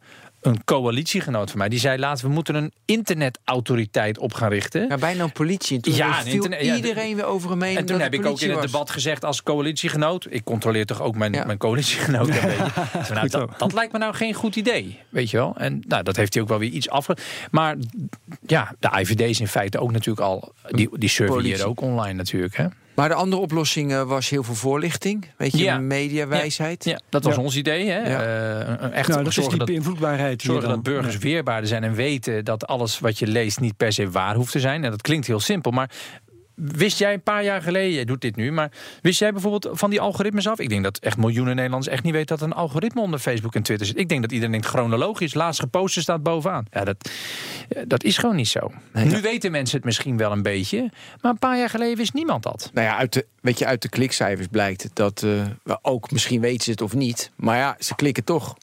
een 0.48 0.64
coalitiegenoot 0.64 1.50
van 1.50 1.60
mij, 1.60 1.70
die 1.70 1.80
zei 1.80 1.98
laten 2.00 2.26
we 2.28 2.32
moeten 2.32 2.56
een 2.56 2.72
internetautoriteit 2.86 4.18
op 4.18 4.34
gaan 4.34 4.50
richten. 4.50 4.88
Ja, 4.88 4.98
bijna 4.98 5.24
een 5.24 5.32
politie. 5.32 5.76
En 5.76 5.82
toen 5.82 5.94
Ja, 5.94 6.14
viel 6.22 6.34
internet- 6.34 6.66
ja, 6.66 6.76
iedereen 6.76 7.16
weer 7.16 7.26
over 7.26 7.50
hem 7.50 7.62
heen. 7.62 7.78
En 7.78 7.86
toen 7.86 8.00
heb 8.00 8.14
ik 8.14 8.26
ook 8.26 8.40
in 8.42 8.50
het 8.50 8.58
was. 8.60 8.72
debat 8.72 8.90
gezegd 8.90 9.26
als 9.26 9.44
coalitiegenoot... 9.44 10.28
ik 10.30 10.44
controleer 10.44 10.86
toch 10.86 11.02
ook 11.02 11.16
mijn, 11.16 11.34
Ja. 11.34 11.46
mijn 11.46 11.58
coalitiegenoot 11.58 12.28
een 12.28 12.34
beetje. 12.42 13.14
Nou, 13.14 13.28
dat, 13.30 13.50
dat 13.60 13.74
lijkt 13.74 13.92
me 13.92 13.98
nou 14.00 14.14
geen 14.14 14.34
goed 14.34 14.56
idee, 14.56 15.00
weet 15.10 15.30
je 15.30 15.38
wel. 15.38 15.54
En 15.58 15.84
nou, 15.88 16.04
dat 16.04 16.16
heeft 16.16 16.34
hij 16.34 16.44
ook 16.44 16.50
wel 16.50 16.60
weer 16.60 16.70
iets 16.72 16.90
afge... 16.90 17.18
Maar 17.52 17.76
ja, 18.48 18.76
de 18.80 18.90
IVD 19.00 19.20
is 19.22 19.40
in 19.40 19.48
feite 19.48 19.80
ook 19.80 19.92
natuurlijk 19.92 20.26
al... 20.28 20.54
die, 20.70 20.90
die 20.98 21.10
surveilleren 21.10 21.68
ook 21.68 21.82
online 21.82 22.14
natuurlijk, 22.14 22.58
hè. 22.58 22.66
Maar 22.98 23.10
de 23.10 23.16
andere 23.16 23.42
oplossing 23.42 23.92
eh, 23.92 24.02
was 24.04 24.30
heel 24.30 24.44
veel 24.44 24.56
voorlichting. 24.56 25.26
Weet 25.38 25.52
je, 25.58 25.64
Ja. 25.64 25.78
mediawijsheid. 25.80 26.84
Ja, 26.84 27.00
dat 27.10 27.24
was 27.24 27.36
Ja. 27.36 27.42
ons 27.42 27.56
idee, 27.56 27.90
hè. 27.90 28.00
Eh, 28.00 28.76
een 28.80 28.92
echt 28.94 29.08
Nou, 29.08 29.20
dat 29.20 29.28
is 29.28 29.34
zorgen 29.34 29.50
die 29.50 29.58
dat, 29.58 29.68
beïnvloedbaarheid. 29.68 30.42
hier 30.42 30.52
zorgen 30.52 30.70
dat 30.70 30.84
burgers 30.84 31.14
Nee. 31.20 31.34
weerbaarder 31.34 31.68
zijn 31.70 31.84
en 31.84 31.94
weten 31.94 32.46
dat 32.46 32.68
alles 32.68 33.00
wat 33.00 33.20
je 33.20 33.28
leest 33.28 33.60
niet 33.60 33.78
per 33.78 33.92
se 33.94 34.10
waar 34.10 34.36
hoeft 34.36 34.52
te 34.52 34.60
zijn. 34.60 34.84
En 34.84 34.92
dat 34.92 35.02
klinkt 35.02 35.28
heel 35.28 35.40
simpel, 35.40 35.72
maar 35.72 35.90
wist 36.58 37.00
jij 37.00 37.14
een 37.14 37.22
paar 37.22 37.44
jaar 37.44 37.62
geleden, 37.62 37.94
jij 37.94 38.06
doet 38.06 38.22
dit 38.22 38.36
nu, 38.36 38.52
maar 38.52 38.72
wist 39.02 39.20
jij 39.20 39.32
bijvoorbeeld 39.32 39.80
van 39.80 39.90
die 39.90 40.02
algoritmes 40.02 40.48
af? 40.48 40.60
Ik 40.60 40.70
denk 40.70 40.84
dat 40.84 40.98
echt 40.98 41.18
miljoenen 41.18 41.56
Nederlanders 41.56 41.94
echt 41.94 42.04
niet 42.04 42.14
weten 42.14 42.38
dat 42.38 42.48
een 42.48 42.54
algoritme 42.54 43.02
onder 43.02 43.20
Facebook 43.20 43.56
en 43.56 43.64
Twitter 43.64 43.88
zit. 43.88 43.98
Ik 43.98 44.10
denk 44.10 44.22
dat 44.22 44.32
iedereen 44.32 44.52
denkt 44.52 44.68
chronologisch, 44.68 45.34
laatst 45.34 45.60
gepost 45.60 46.02
staat 46.02 46.24
bovenaan. 46.24 46.66
Ja, 46.72 46.84
dat, 46.84 47.12
eh, 47.70 47.82
dat 47.88 48.04
is 48.04 48.18
gewoon 48.18 48.36
niet 48.36 48.48
zo. 48.48 48.72
nu 48.94 49.22
weten 49.22 49.52
mensen 49.52 49.78
het 49.78 49.86
misschien 49.86 50.18
wel 50.18 50.32
een 50.32 50.42
beetje, 50.42 50.92
maar 51.22 51.32
een 51.32 51.40
paar 51.40 51.58
jaar 51.58 51.70
geleden 51.70 51.98
wist 51.98 52.14
niemand 52.14 52.44
dat. 52.44 52.70
Nou 52.74 52.88
ja, 52.88 52.98
uit 52.98 53.14
de, 53.14 53.26
weet 53.42 53.60
je, 53.60 53.66
uit 53.66 53.82
de 53.82 53.90
klikcijfers 53.90 54.48
blijkt 54.48 54.90
dat 54.94 55.24
eh, 55.24 55.46
we 55.64 55.80
ook, 55.82 56.12
misschien 56.12 56.42
weten 56.42 56.64
ze 56.64 56.72
het 56.72 56.82
of 56.82 56.94
niet, 56.94 57.32
maar 57.36 57.58
ja, 57.58 57.76
ze 57.80 57.96
klikken 57.96 58.24
toch. 58.24 58.56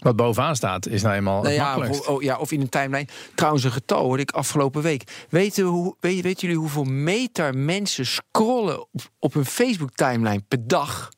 Wat 0.00 0.16
bovenaan 0.16 0.56
staat 0.56 0.86
is 0.86 1.02
nou 1.02 1.14
eenmaal 1.14 1.34
Nou 1.34 1.46
het 1.46 1.54
ja, 1.56 1.64
makkelijkst. 1.64 2.00
of, 2.00 2.08
oh, 2.08 2.22
ja, 2.22 2.36
of 2.38 2.52
in 2.52 2.60
een 2.60 2.68
timeline. 2.68 3.08
Trouwens, 3.34 3.64
een 3.64 3.72
getal 3.72 4.02
hoorde 4.04 4.22
ik 4.22 4.30
afgelopen 4.30 4.82
week. 4.82 5.26
Weten, 5.28 5.64
we 5.64 5.70
hoe, 5.70 5.96
weet, 6.00 6.22
weten 6.22 6.40
jullie 6.40 6.56
hoeveel 6.56 6.84
meter 6.84 7.54
mensen 7.54 8.06
scrollen 8.06 8.80
op, 8.80 8.88
op 9.18 9.34
hun 9.34 9.44
Facebook-timeline 9.46 10.42
per 10.48 10.66
dag? 10.66 11.08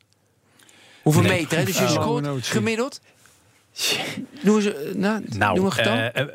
Hoeveel 1.02 1.22
Nee. 1.22 1.30
meter? 1.40 1.58
Hè? 1.58 1.64
Dus 1.64 1.78
je 1.78 1.84
Ah, 1.84 1.90
scrolt 1.90 2.22
notie. 2.22 2.52
gemiddeld. 2.52 3.00
Noem 4.40 4.56
eens, 4.56 4.64
eh, 4.72 4.94
nou, 4.94 5.24
Nou, 5.28 5.56
noem 5.56 5.64
een 5.64 5.72
getal. 5.72 5.96
eh, 5.96 6.20
eh, 6.20 6.28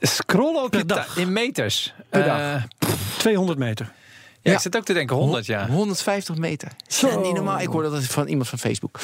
scrollen 0.00 0.62
op 0.62 0.70
Per 0.70 0.86
dag. 0.86 1.16
in 1.16 1.32
meters. 1.32 1.94
Per 2.08 2.20
Eh, 2.20 2.26
dag. 2.52 2.62
200 3.18 3.58
meter. 3.58 3.92
Ja, 4.42 4.52
ik 4.52 4.58
zit 4.58 4.76
ook 4.76 4.84
te 4.84 4.92
denken 4.92 5.16
100, 5.16 5.46
ja. 5.46 5.66
150 5.68 6.36
meter. 6.36 6.68
Zo. 6.86 7.08
Ja, 7.08 7.16
niet 7.18 7.34
normaal. 7.34 7.60
Ik 7.60 7.66
hoorde 7.68 7.90
dat 7.90 8.02
van 8.04 8.26
iemand 8.26 8.48
van 8.48 8.58
Facebook. 8.58 9.00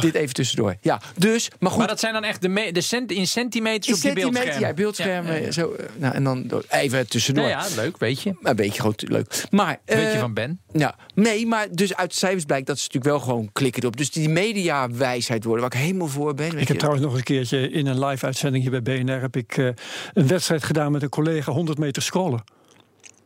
Dit 0.00 0.14
even 0.14 0.34
tussendoor. 0.34 0.76
Ja, 0.80 1.00
dus, 1.16 1.50
maar 1.58 1.70
goed. 1.70 1.78
Maar 1.78 1.88
dat 1.88 2.00
zijn 2.00 2.12
dan 2.12 2.24
echt 2.24 2.42
de, 2.42 2.48
me- 2.48 2.72
de 2.72 2.80
cent 2.80 3.12
in 3.12 3.26
centimeters 3.26 3.96
op 3.96 4.02
je 4.02 4.08
centimeter, 4.08 4.32
beeldscherm. 4.32 4.60
ja, 4.68 4.74
beeldschermen. 4.74 5.42
Ja, 5.42 5.50
Zo, 5.50 5.72
eh, 5.72 5.84
nou, 5.96 6.14
en 6.14 6.24
dan 6.24 6.62
even 6.68 7.08
tussendoor. 7.08 7.44
Nou 7.44 7.68
ja, 7.70 7.74
leuk, 7.76 7.98
weet 7.98 8.22
je. 8.22 8.34
Een 8.42 8.56
beetje 8.56 8.80
gewoon 8.80 8.94
leuk. 8.96 9.44
Maar, 9.50 9.80
Weet 9.84 9.98
je 9.98 10.04
eh, 10.06 10.18
van 10.20 10.34
Ben? 10.34 10.60
Ja, 10.72 10.94
nee, 11.14 11.46
maar 11.46 11.66
dus 11.70 11.94
uit 11.96 12.10
de 12.10 12.16
cijfers 12.16 12.44
blijkt 12.44 12.66
dat 12.66 12.78
ze 12.78 12.82
natuurlijk 12.92 13.12
wel 13.12 13.20
gewoon 13.20 13.50
klikken 13.52 13.82
erop. 13.82 13.96
Dus 13.96 14.10
die 14.10 14.28
mediawijsheid 14.28 15.44
worden, 15.44 15.62
waar 15.62 15.74
ik 15.74 15.80
helemaal 15.86 16.08
voor 16.08 16.34
ben. 16.34 16.50
weet 16.50 16.60
Ik 16.60 16.68
heb 16.68 16.76
trouwens 16.76 17.04
nog 17.04 17.14
een 17.14 17.22
keertje 17.22 17.70
in 17.70 17.86
een 17.86 18.04
live 18.04 18.26
uitzending 18.26 18.62
hier 18.68 18.82
bij 18.82 18.98
BNR 19.02 19.20
heb 19.20 19.36
ik 19.36 19.56
eh, 19.56 19.66
een 20.14 20.26
wedstrijd 20.26 20.64
gedaan 20.64 20.92
met 20.92 21.02
een 21.02 21.08
collega 21.08 21.52
100 21.52 21.78
meter 21.78 22.02
scrollen. 22.02 22.42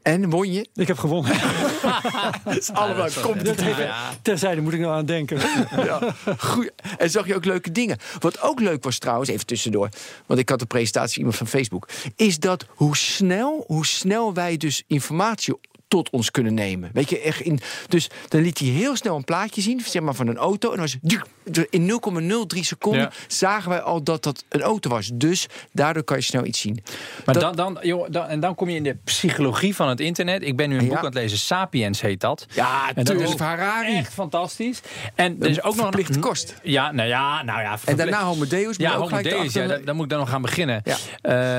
En 0.04 0.30
won 0.30 0.52
je? 0.52 0.68
Ik 0.74 0.86
heb 0.88 0.98
gewonnen. 0.98 1.32
Dat 2.44 2.56
is 2.56 2.70
allemaal 2.72 3.08
competitief. 3.22 3.76
hè? 3.76 3.88
Terzijde 4.22 4.60
moet 4.60 4.72
ik 4.72 4.80
nou 4.80 4.94
aan 4.94 5.06
denken. 5.06 5.38
Ja, 5.84 6.14
goed. 6.38 6.70
En 6.98 7.10
zag 7.10 7.26
je 7.26 7.34
ook 7.34 7.44
leuke 7.44 7.72
dingen. 7.72 7.98
Wat 8.18 8.40
ook 8.40 8.60
leuk 8.60 8.84
was 8.84 8.98
trouwens, 8.98 9.30
even 9.30 9.46
tussendoor, 9.46 9.88
want 10.26 10.40
ik 10.40 10.48
had 10.48 10.60
een 10.60 10.66
presentatie 10.66 11.18
iemand 11.18 11.36
van 11.36 11.46
Facebook, 11.46 11.88
is 12.16 12.38
dat 12.38 12.66
hoe 12.68 12.96
snel, 12.96 13.64
hoe 13.66 13.86
snel 13.86 14.34
wij 14.34 14.56
dus 14.56 14.82
informatie 14.86 15.54
tot 15.94 16.10
ons 16.10 16.30
kunnen 16.30 16.54
nemen. 16.54 16.90
Weet 16.92 17.10
je, 17.10 17.20
echt 17.20 17.40
in. 17.40 17.60
Dus 17.88 18.10
dan 18.28 18.40
liet 18.42 18.58
hij 18.58 18.68
heel 18.68 18.96
snel 18.96 19.16
een 19.16 19.24
plaatje 19.24 19.60
zien, 19.60 19.80
zeg 19.84 20.02
maar 20.02 20.14
van 20.14 20.26
een 20.28 20.36
auto. 20.36 20.72
En 20.72 20.78
was 20.80 20.96
in 21.70 21.86
0,03 21.86 22.64
seconden 22.64 23.00
Ja. 23.00 23.10
zagen 23.26 23.68
wij 23.70 23.80
al 23.80 24.02
dat 24.02 24.22
dat 24.22 24.44
een 24.48 24.60
auto 24.62 24.90
was. 24.90 25.10
Dus 25.14 25.46
daardoor 25.72 26.02
kan 26.02 26.16
je 26.16 26.22
snel 26.22 26.44
iets 26.44 26.60
zien. 26.60 26.82
Maar 27.24 27.34
Dat- 27.34 27.42
dan, 27.56 27.74
dan, 27.74 27.78
joh, 27.86 28.06
dan, 28.10 28.26
en 28.26 28.40
dan 28.40 28.54
kom 28.54 28.68
je 28.68 28.76
in 28.76 28.82
de 28.82 28.96
psychologie 29.04 29.74
van 29.74 29.88
het 29.88 30.00
internet. 30.00 30.42
Ik 30.42 30.56
ben 30.56 30.68
nu 30.68 30.76
een 30.78 30.82
Ja. 30.82 30.88
boek 30.88 30.98
aan 30.98 31.04
het 31.04 31.14
lezen, 31.14 31.38
Sapiens 31.38 32.00
heet 32.00 32.20
dat. 32.20 32.46
Ja, 32.54 32.94
En 32.94 33.04
dat 33.04 33.20
is 33.20 33.34
Harari. 33.34 33.96
Echt 33.96 34.12
fantastisch. 34.12 34.80
En 35.14 35.36
er 35.40 35.48
is 35.48 35.62
ook 35.62 35.76
nog 35.76 35.90
een 35.94 36.20
kost. 36.20 36.54
Ja, 36.62 36.92
nou 36.92 37.08
ja, 37.08 37.42
nou 37.42 37.60
ja. 37.60 37.78
En 37.84 37.96
daarna 37.96 38.22
Homo 38.24 38.46
Deus. 38.46 38.76
Ja, 38.76 38.96
Homo 38.96 39.08
Deus, 39.08 39.22
ja, 39.24 39.30
erachter- 39.32 39.68
daar, 39.68 39.84
daar 39.84 39.94
moet 39.94 40.04
ik 40.04 40.10
dan 40.10 40.18
nog 40.18 40.28
gaan 40.30 40.42
beginnen. 40.42 40.82
Ja. 40.84 40.96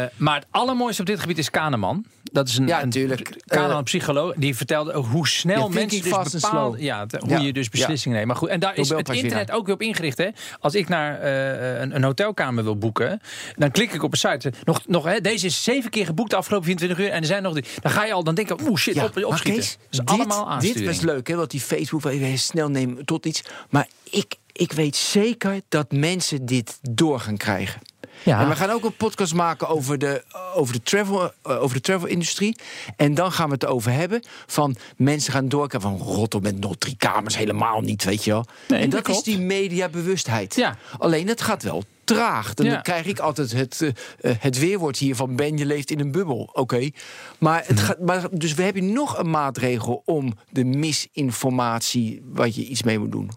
Eh, 0.04 0.10
maar 0.18 0.36
het 0.36 0.46
allermooiste 0.52 1.02
op 1.02 1.08
dit 1.08 1.20
gebied 1.20 1.38
is 1.38 1.50
Kahneman. 1.50 2.06
Dat 2.36 2.48
is 2.48 2.58
een, 2.58 2.68
Ja, 2.68 2.82
een 2.84 2.90
tuurlijk. 2.90 3.38
Kahneman, 3.46 3.72
Eh, 3.72 3.78
een 3.78 3.84
psycholoog, 3.84 4.34
die 4.36 4.56
vertelde 4.56 4.94
ook 4.94 5.06
hoe 5.06 5.28
snel 5.28 5.70
mensen 5.70 6.02
dus 6.02 6.42
bepaalde, 6.42 6.82
ja, 6.84 7.06
hoe 7.20 7.30
Ja, 7.30 7.40
je 7.40 7.54
dus 7.54 7.70
beslissingen 7.70 8.16
neemt. 8.18 8.28
Maar 8.28 8.38
goed, 8.38 8.50
en 8.50 8.60
daar 8.60 8.76
is 8.78 8.90
het 8.90 9.10
internet 9.10 9.52
ook 9.52 9.66
weer 9.66 9.76
op 9.76 9.82
ingericht. 9.82 10.18
Hè? 10.18 10.28
Als 10.60 10.76
ik 10.76 10.88
naar 10.88 11.20
eh, 11.20 11.80
een, 11.82 11.96
een 11.96 12.04
hotelkamer 12.04 12.64
wil 12.64 12.78
boeken, 12.78 13.22
dan 13.56 13.72
klik 13.72 13.94
ik 13.94 14.04
op 14.04 14.12
een 14.12 14.18
site. 14.18 14.54
Nog, 14.64 14.82
nog, 14.88 15.04
hè, 15.06 15.22
deze 15.22 15.46
is 15.46 15.64
zeven 15.64 15.90
keer 15.90 16.06
geboekt 16.06 16.30
de 16.30 16.36
afgelopen 16.36 16.66
24 16.66 17.06
uur 17.06 17.12
en 17.12 17.20
er 17.22 17.28
zijn 17.28 17.44
nog 17.44 17.54
die. 17.54 17.64
Dan 17.82 17.92
ga 17.92 18.06
je 18.06 18.14
al 18.14 18.24
dan 18.24 18.36
denken, 18.36 18.58
oeh 18.68 18.78
shit, 18.80 18.96
op, 19.04 19.24
opschieten. 19.26 19.62
Kees, 19.62 19.78
dat 19.80 19.88
is 19.92 19.98
dit, 19.98 20.10
allemaal 20.10 20.44
Dit 20.44 20.54
aansturing. 20.54 20.86
was 20.88 21.02
leuk, 21.02 21.28
hè, 21.28 21.36
wat 21.36 21.52
die 21.52 21.62
Facebook 21.62 22.02
wel 22.02 22.14
even 22.14 22.38
snel 22.40 22.70
nemen 22.70 23.06
tot 23.06 23.26
iets. 23.26 23.42
Maar 23.70 23.88
ik, 24.10 24.36
ik 24.52 24.72
weet 24.72 24.96
zeker 24.96 25.62
dat 25.70 25.92
mensen 25.92 26.46
dit 26.46 26.80
door 26.82 27.20
gaan 27.20 27.38
krijgen. 27.38 27.82
Ja. 28.24 28.41
En 28.41 28.49
we 28.49 28.55
gaan 28.55 28.70
ook 28.70 28.84
een 28.84 28.95
podcast 28.95 29.34
maken 29.34 29.68
over 29.68 29.97
de, 29.97 30.24
over 30.53 30.74
de 30.74 30.82
travel, 30.82 31.32
eh, 31.43 31.61
over 31.61 31.76
de 31.76 31.82
travel-industrie. 31.82 32.57
En 32.95 33.13
dan 33.13 33.32
gaan 33.32 33.47
we 33.47 33.53
het 33.53 33.66
over 33.66 33.91
hebben 33.91 34.24
van 34.45 34.76
mensen 34.97 35.34
gaan 35.34 35.49
doorkrijgen 35.49 35.89
van 35.89 36.07
rot 36.07 36.36
op 36.36 36.41
met 36.43 36.59
nog 36.59 36.76
drie 36.78 36.95
kamers, 36.97 37.38
helemaal 37.38 37.82
niet, 37.82 38.03
weet 38.03 38.24
je 38.24 38.32
wel. 38.32 38.45
Nee, 38.68 38.82
en 38.82 38.89
dat 38.89 39.05
dat, 39.05 39.16
is 39.16 39.24
die 39.24 39.39
mediabewustheid. 39.39 40.55
Ja. 40.55 40.78
Alleen 40.97 41.28
het 41.28 41.41
gaat 41.41 41.63
wel 41.63 41.84
traag. 42.03 42.53
Dan 42.53 42.66
Ja. 42.66 42.82
krijg 42.82 43.05
ik 43.05 43.20
altijd 43.20 43.51
het, 43.51 43.82
eh, 43.82 43.89
eh, 44.32 44.38
het 44.39 44.59
weerwoord 44.59 44.97
hier 44.97 45.16
van 45.16 45.36
Ben, 45.36 45.57
je 45.57 45.66
leeft 45.66 45.91
in 45.91 45.99
een 45.99 46.11
bubbel. 46.11 46.49
Oké. 46.53 46.89
Maar, 47.38 47.63
het 47.68 47.80
gaat, 47.80 47.99
maar 47.99 48.28
dus 48.32 48.53
we 48.53 48.63
hebben 48.63 48.93
nog 48.93 49.18
een 49.18 49.30
maatregel 49.30 50.01
om 50.05 50.34
de 50.49 50.63
misinformatie 50.63 52.22
wat 52.26 52.55
je 52.55 52.66
iets 52.66 52.84
mee 52.84 52.99
moet 52.99 53.11
doen. 53.11 53.32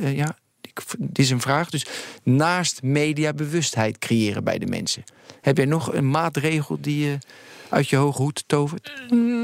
Ja, 0.00 0.36
ik, 0.74 0.84
dit 0.98 1.18
is 1.18 1.30
een 1.30 1.40
vraag. 1.40 1.70
Dus 1.70 1.86
naast 2.22 2.82
mediabewustheid 2.82 3.98
creëren 3.98 4.44
bij 4.44 4.58
de 4.58 4.66
mensen. 4.66 5.04
Heb 5.40 5.56
jij 5.56 5.66
nog 5.66 5.92
een 5.92 6.10
maatregel 6.10 6.80
die 6.80 7.06
je 7.06 7.18
uit 7.74 7.88
je 7.88 7.96
hoge 7.96 8.22
hoed 8.22 8.44
tovert? 8.46 8.92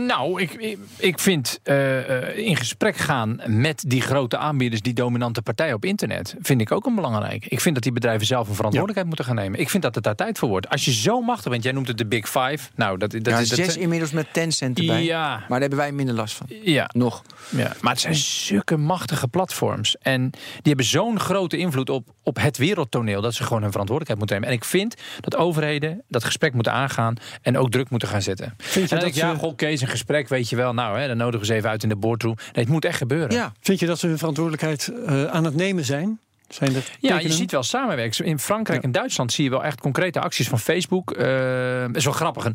Nou, 0.06 0.40
ik, 0.42 0.78
ik, 0.96 1.18
vind 1.18 1.60
eh, 1.62 2.28
eh, 2.28 2.38
in 2.38 2.56
gesprek 2.56 2.96
gaan 2.96 3.40
met 3.46 3.84
die 3.86 4.00
grote 4.00 4.36
aanbieders, 4.36 4.82
die 4.82 4.94
dominante 4.94 5.42
partijen 5.42 5.74
op 5.74 5.84
internet, 5.84 6.36
vind 6.40 6.60
ik 6.60 6.72
ook 6.72 6.86
een 6.86 6.94
belangrijk. 6.94 7.46
Ik 7.46 7.60
vind 7.60 7.74
dat 7.74 7.82
die 7.82 7.92
bedrijven 7.92 8.26
zelf 8.26 8.48
een 8.48 8.54
verantwoordelijkheid 8.54 9.06
moeten 9.06 9.24
gaan 9.24 9.34
nemen. 9.34 9.60
Ik 9.60 9.70
vind 9.70 9.82
dat 9.82 9.94
het 9.94 10.04
daar 10.04 10.14
tijd 10.14 10.38
voor 10.38 10.48
wordt. 10.48 10.68
Als 10.68 10.84
je 10.84 10.92
zo 10.92 11.20
machtig 11.20 11.50
bent, 11.50 11.62
jij 11.62 11.72
noemt 11.72 11.88
het 11.88 11.98
de 11.98 12.06
Big 12.06 12.28
Five. 12.28 12.58
Nou, 12.74 12.98
dat, 12.98 13.10
dat, 13.10 13.26
ja, 13.26 13.38
is 13.38 13.48
dat, 13.48 13.74
inmiddels 13.74 14.10
met 14.10 14.32
Tencent 14.32 14.78
erbij. 14.78 15.04
Ja. 15.04 15.28
Maar 15.28 15.48
daar 15.48 15.60
hebben 15.60 15.78
wij 15.78 15.92
minder 15.92 16.14
last 16.14 16.34
van. 16.34 16.46
Ja, 16.62 16.90
Nog. 16.92 17.22
ja, 17.48 17.72
maar 17.80 17.92
het 17.92 18.00
zijn 18.00 18.14
zulke 18.14 18.76
machtige 18.76 19.28
platforms. 19.28 19.96
En 19.98 20.30
die 20.30 20.40
hebben 20.62 20.84
zo'n 20.84 21.20
grote 21.20 21.56
invloed 21.56 21.90
op, 21.90 22.08
op 22.22 22.36
het 22.40 22.56
wereldtoneel... 22.56 23.20
dat 23.20 23.34
ze 23.34 23.42
gewoon 23.42 23.62
hun 23.62 23.70
verantwoordelijkheid 23.70 24.18
moeten 24.18 24.36
nemen. 24.36 24.48
En 24.48 24.62
ik 24.62 24.64
vind 24.64 24.94
dat 25.20 25.36
overheden 25.36 26.02
dat 26.08 26.24
gesprek 26.24 26.54
moeten 26.54 26.72
aangaan... 26.72 27.14
en 27.42 27.58
ook 27.58 27.70
druk 27.70 27.90
moeten 27.90 28.08
gaan 28.08 28.19
zetten. 28.22 28.54
Vind 28.58 28.88
je 28.88 28.94
en 28.94 29.00
dat 29.00 29.10
ik, 29.10 29.14
ja, 29.14 29.34
goh, 29.34 29.56
Kees, 29.56 29.80
een 29.80 29.88
gesprek, 29.88 30.28
weet 30.28 30.48
je 30.48 30.56
wel. 30.56 30.74
Nou, 30.74 30.98
hè, 30.98 31.06
dan 31.06 31.16
nodigen 31.16 31.40
we 31.40 31.46
ze 31.46 31.54
even 31.54 31.70
uit 31.70 31.82
in 31.82 31.88
de 31.88 31.96
boardroom. 31.96 32.34
Nee, 32.36 32.64
het 32.64 32.68
moet 32.68 32.84
echt 32.84 32.96
gebeuren. 32.96 33.30
Ja. 33.36 33.52
Vind 33.60 33.80
je 33.80 33.86
dat 33.86 33.98
ze 33.98 34.06
hun 34.06 34.18
verantwoordelijkheid 34.18 34.92
eh, 35.06 35.24
aan 35.24 35.44
het 35.44 35.54
nemen 35.54 35.84
zijn? 35.84 36.18
Zijn 36.48 36.72
Ja, 37.00 37.18
je 37.18 37.32
ziet 37.32 37.50
wel 37.50 37.62
samenwerken. 37.62 38.24
In 38.24 38.38
Frankrijk 38.38 38.80
Ja. 38.80 38.86
en 38.86 38.92
Duitsland 38.92 39.32
zie 39.32 39.44
je 39.44 39.50
wel 39.50 39.64
echt 39.64 39.80
concrete 39.80 40.20
acties 40.20 40.48
van 40.48 40.58
Facebook. 40.58 41.10
Eh 41.10 41.84
is 41.92 42.04
wel 42.04 42.12
grappig. 42.12 42.44
Een, 42.44 42.54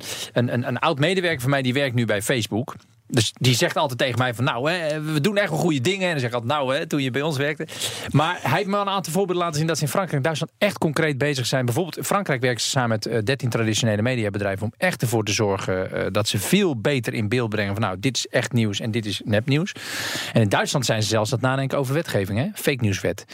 een, 0.53 0.67
een 0.67 0.79
oud 0.79 0.99
medewerker 0.99 1.41
van 1.41 1.49
mij 1.49 1.61
die 1.61 1.73
werkt 1.73 1.95
nu 1.95 2.05
bij 2.05 2.21
Facebook. 2.21 2.75
Dus 3.07 3.33
die 3.33 3.55
zegt 3.55 3.77
altijd 3.77 3.99
tegen 3.99 4.17
mij 4.17 4.33
van 4.33 4.43
nou, 4.43 4.71
hè, 4.71 5.01
we 5.01 5.21
doen 5.21 5.37
echt 5.37 5.49
wel 5.49 5.59
goede 5.59 5.81
dingen. 5.81 6.03
En 6.05 6.09
dan 6.11 6.19
zeg 6.19 6.29
ik 6.29 6.35
altijd 6.35 6.51
nou, 6.53 6.75
hè, 6.75 6.85
toen 6.87 7.01
je 7.01 7.11
bij 7.11 7.21
ons 7.21 7.37
werkte. 7.37 7.67
Maar 8.11 8.37
hij 8.41 8.57
heeft 8.57 8.69
me 8.69 8.77
een 8.77 8.89
aantal 8.89 9.13
voorbeelden 9.13 9.43
laten 9.43 9.57
zien 9.57 9.67
dat 9.67 9.77
ze 9.77 9.83
in 9.83 9.89
Frankrijk 9.89 10.17
en 10.17 10.23
Duitsland 10.23 10.51
echt 10.57 10.77
concreet 10.77 11.17
bezig 11.17 11.45
zijn. 11.45 11.65
Bijvoorbeeld 11.65 11.97
in 11.97 12.03
Frankrijk 12.03 12.41
werken 12.41 12.61
ze 12.61 12.69
samen 12.69 12.89
met 12.89 13.05
eh, 13.05 13.19
13 13.23 13.49
traditionele 13.49 14.01
mediabedrijven 14.01 14.65
om 14.65 14.73
echt 14.77 15.01
ervoor 15.01 15.23
te 15.23 15.31
zorgen 15.31 15.91
eh, 15.91 16.05
dat 16.11 16.27
ze 16.27 16.39
veel 16.39 16.79
beter 16.79 17.13
in 17.13 17.29
beeld 17.29 17.49
brengen 17.49 17.73
van 17.73 17.81
nou, 17.81 17.99
dit 17.99 18.17
is 18.17 18.27
echt 18.27 18.51
nieuws 18.53 18.79
en 18.79 18.91
dit 18.91 19.05
is 19.05 19.21
nepnieuws. 19.25 19.71
En 20.33 20.41
in 20.41 20.49
Duitsland 20.49 20.85
zijn 20.85 21.03
ze 21.03 21.09
zelfs 21.09 21.31
het 21.31 21.41
nadenken 21.41 21.77
over 21.77 21.93
wetgeving, 21.93 22.39
hè? 22.39 22.47
fake 22.53 22.81
nieuwswet. 22.81 23.25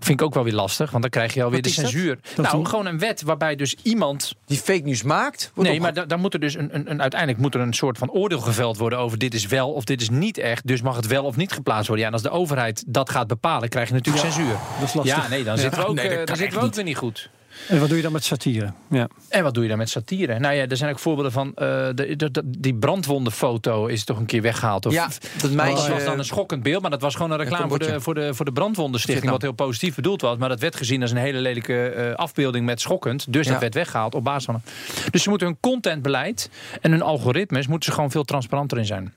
Vind 0.00 0.20
ik 0.20 0.22
ook 0.22 0.34
wel 0.34 0.44
weer 0.44 0.52
lastig, 0.54 0.90
want 0.90 1.02
dan 1.02 1.10
krijg 1.10 1.34
je 1.34 1.42
alweer 1.42 1.62
de 1.62 1.68
dat? 1.68 1.78
censuur. 1.78 2.18
Dat 2.34 2.36
nou, 2.44 2.56
doen- 2.56 2.66
gewoon 2.68 2.86
een 2.86 2.98
wet 2.98 3.22
waarbij 3.22 3.56
dus 3.56 3.76
iemand 3.82 4.34
Die 4.46 4.58
fake 4.58 4.82
news 4.84 5.02
maakt. 5.02 5.50
Nee, 5.54 5.80
maar 5.80 5.94
da- 5.94 6.04
dan 6.04 6.20
moet 6.20 6.34
er 6.34 6.40
dus 6.40 6.54
een, 6.54 6.74
een, 6.74 6.90
een- 6.90 7.00
uiteindelijk 7.00 7.40
moet 7.40 7.54
er 7.54 7.60
een 7.60 7.72
soort 7.74 7.98
van 7.98 8.10
oordeel 8.10 8.40
geveld 8.40 8.76
worden 8.76 8.98
over 8.98 9.05
dit 9.14 9.34
is 9.34 9.46
wel 9.46 9.72
of 9.72 9.84
dit 9.84 10.00
is 10.00 10.10
niet 10.10 10.38
echt. 10.38 10.66
Dus 10.66 10.82
mag 10.82 10.96
het 10.96 11.06
wel 11.06 11.24
of 11.24 11.36
niet 11.36 11.52
geplaatst 11.52 11.86
worden. 11.86 12.04
Ja, 12.04 12.10
en 12.10 12.12
als 12.12 12.30
de 12.30 12.30
overheid 12.38 12.84
dat 12.86 13.10
gaat 13.10 13.26
bepalen, 13.26 13.68
krijg 13.68 13.88
je 13.88 13.94
natuurlijk 13.94 14.24
censuur. 14.24 14.56
dat 14.78 14.88
is 14.88 14.94
lastig. 14.94 15.16
Ja, 15.16 15.28
nee, 15.28 15.44
dan 15.44 15.58
zitten 15.58 15.80
we 15.80 15.86
ook, 15.86 15.94
Nee, 15.94 16.08
eh, 16.08 16.26
dan 16.26 16.36
zitten 16.36 16.58
we 16.60 16.66
ook 16.66 16.74
weer 16.74 16.84
niet 16.84 16.96
goed. 16.96 17.30
En 17.68 17.78
wat 17.80 17.88
doe 17.88 17.96
je 17.96 18.02
dan 18.02 18.12
met 18.12 18.24
satire? 18.24 18.72
Ja. 18.90 19.08
En 19.28 19.42
wat 19.42 19.54
doe 19.54 19.62
je 19.62 19.68
dan 19.68 19.78
met 19.78 19.88
satire? 19.90 20.38
Nou 20.38 20.54
ja, 20.54 20.66
er 20.66 20.76
zijn 20.76 20.90
ook 20.90 20.98
voorbeelden 20.98 21.32
van. 21.32 21.52
eh, 21.54 21.66
de, 21.94 22.14
de, 22.16 22.30
de- 22.30 22.42
die 22.58 22.74
brandwondenfoto 22.74 23.86
is 23.86 24.04
toch 24.04 24.18
een 24.18 24.26
keer 24.26 24.42
weggehaald. 24.42 24.86
Of, 24.86 24.92
Ja, 24.92 25.08
dat 25.40 25.50
meisje. 25.50 25.90
Was 25.90 26.04
dan 26.04 26.18
een 26.18 26.24
schokkend 26.24 26.62
beeld, 26.62 26.82
maar 26.82 26.90
dat 26.90 27.00
was 27.00 27.14
gewoon 27.14 27.30
een 27.30 27.36
reclame 27.38 27.68
voor 27.68 27.78
de, 27.78 28.00
voor, 28.00 28.14
de, 28.14 28.34
voor 28.34 28.44
de 28.44 28.52
brandwondenstichting. 28.52 29.30
Vietnam. 29.30 29.32
Wat 29.50 29.56
heel 29.58 29.66
positief 29.66 29.94
bedoeld 29.94 30.20
was. 30.20 30.36
Maar 30.38 30.48
dat 30.48 30.60
werd 30.60 30.76
gezien 30.76 31.02
als 31.02 31.10
een 31.10 31.16
hele 31.16 31.38
lelijke 31.38 31.88
eh, 31.88 32.14
afbeelding 32.14 32.66
met 32.66 32.80
schokkend. 32.80 33.32
Dus 33.32 33.44
Ja. 33.46 33.52
dat 33.52 33.60
werd 33.60 33.74
weggehaald 33.74 34.14
op 34.14 34.24
basis 34.24 34.44
van. 34.44 34.62
Dus 35.10 35.22
ze 35.22 35.28
moeten 35.28 35.46
hun 35.46 35.56
contentbeleid 35.60 36.50
en 36.80 36.90
hun 36.90 37.02
algoritmes 37.02 37.66
moeten 37.66 37.88
ze 37.88 37.94
gewoon 37.94 38.10
veel 38.10 38.24
transparanter 38.24 38.78
in 38.78 38.86
zijn. 38.86 39.14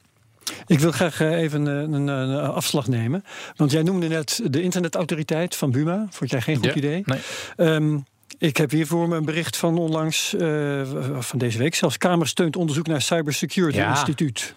Ik 0.67 0.79
wil 0.79 0.91
graag 0.91 1.21
eh, 1.21 1.31
even 1.31 1.65
een, 1.65 1.93
een, 1.93 2.07
een 2.07 2.39
afslag 2.51 2.87
nemen. 2.87 3.23
Want 3.55 3.71
jij 3.71 3.83
noemde 3.83 4.07
net 4.07 4.39
de 4.43 4.61
internetautoriteit 4.61 5.55
van 5.55 5.71
Buma. 5.71 6.07
Vond 6.09 6.29
jij 6.31 6.41
geen 6.41 6.55
goed 6.55 6.65
Ja. 6.65 6.73
idee? 6.73 7.03
Nee. 7.05 7.19
Ehm, 7.55 7.97
ik 8.37 8.57
heb 8.57 8.71
hier 8.71 8.87
voor 8.87 9.07
me 9.07 9.15
een 9.15 9.25
bericht 9.25 9.57
van 9.57 9.77
onlangs, 9.77 10.33
eh, 10.35 10.81
van 11.19 11.39
deze 11.39 11.57
week 11.57 11.75
zelfs. 11.75 11.97
Kamer 11.97 12.27
steunt 12.27 12.55
onderzoek 12.55 12.87
naar 12.87 13.01
Cybersecurity 13.01 13.77
Ja. 13.77 13.89
Instituut. 13.89 14.53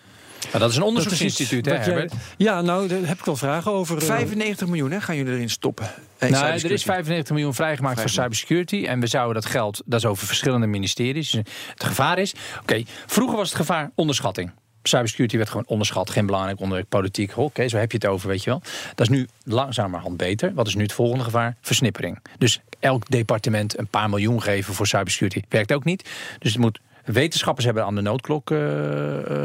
Maar 0.53 0.61
dat 0.61 0.71
is 0.71 0.77
een 0.77 0.83
is 0.83 0.89
onderzoeksinstituut, 0.89 1.67
hè, 1.67 1.75
Herbert? 1.75 2.13
Ja, 2.37 2.61
nou, 2.61 2.89
daar 2.89 2.99
heb 3.03 3.19
ik 3.19 3.25
wel 3.25 3.37
vragen 3.37 3.73
over. 3.73 3.99
eh, 3.99 4.05
95 4.05 4.67
miljoen 4.69 4.91
hè, 4.91 5.01
gaan 5.01 5.17
jullie 5.17 5.33
erin 5.35 5.51
stoppen. 5.51 5.85
Eh, 5.87 5.91
Nou, 6.31 6.31
er 6.31 6.31
is 6.31 6.39
cybersecurity. 6.39 6.85
95 6.85 7.35
miljoen 7.35 7.55
vrijgemaakt 7.55 8.01
voor 8.01 8.09
cybersecurity. 8.09 8.85
En 8.87 9.01
we 9.01 9.07
zouden 9.07 9.35
dat 9.43 9.51
geld, 9.51 9.83
dat 9.87 9.99
is 9.99 10.07
over 10.07 10.27
verschillende 10.27 10.67
ministeries. 10.67 11.31
Dus 11.31 11.43
Het 11.75 11.85
gevaar 11.85 12.19
is, 12.19 12.35
oké, 12.61 12.83
vroeger 13.07 13.37
was 13.37 13.49
het 13.49 13.57
gevaar 13.57 13.91
onderschatting. 13.95 14.51
Cybersecurity 14.83 15.37
werd 15.37 15.49
gewoon 15.49 15.67
onderschat, 15.67 16.11
geen 16.11 16.27
belangrijk 16.27 16.61
onderwerp, 16.61 16.89
politiek. 16.89 17.37
Oké, 17.37 17.69
zo 17.69 17.77
heb 17.77 17.93
je 17.93 17.99
het 18.01 18.07
over, 18.07 18.29
weet 18.29 18.45
je 18.45 18.51
wel. 18.51 18.63
Dat 18.95 19.11
is 19.11 19.17
nu 19.17 19.29
langzamerhand 19.45 20.17
beter. 20.17 20.55
Wat 20.55 20.67
is 20.67 20.75
nu 20.75 20.83
het 20.83 20.93
volgende 20.93 21.25
gevaar? 21.25 21.57
Versnippering. 21.61 22.19
Dus 22.39 22.61
elk 22.79 23.11
departement 23.11 23.79
een 23.79 23.87
paar 23.87 24.09
miljoen 24.09 24.43
geven 24.43 24.75
voor 24.75 24.87
cybersecurity 24.87 25.43
werkt 25.49 25.73
ook 25.73 25.85
niet. 25.85 26.11
Dus 26.39 26.53
het 26.53 26.61
moet 26.61 26.81
Wetenschappers 27.05 27.65
hebben 27.65 27.85
aan 27.85 27.95
de 27.95 28.01
noodklok 28.01 28.51
uh, 28.51 28.59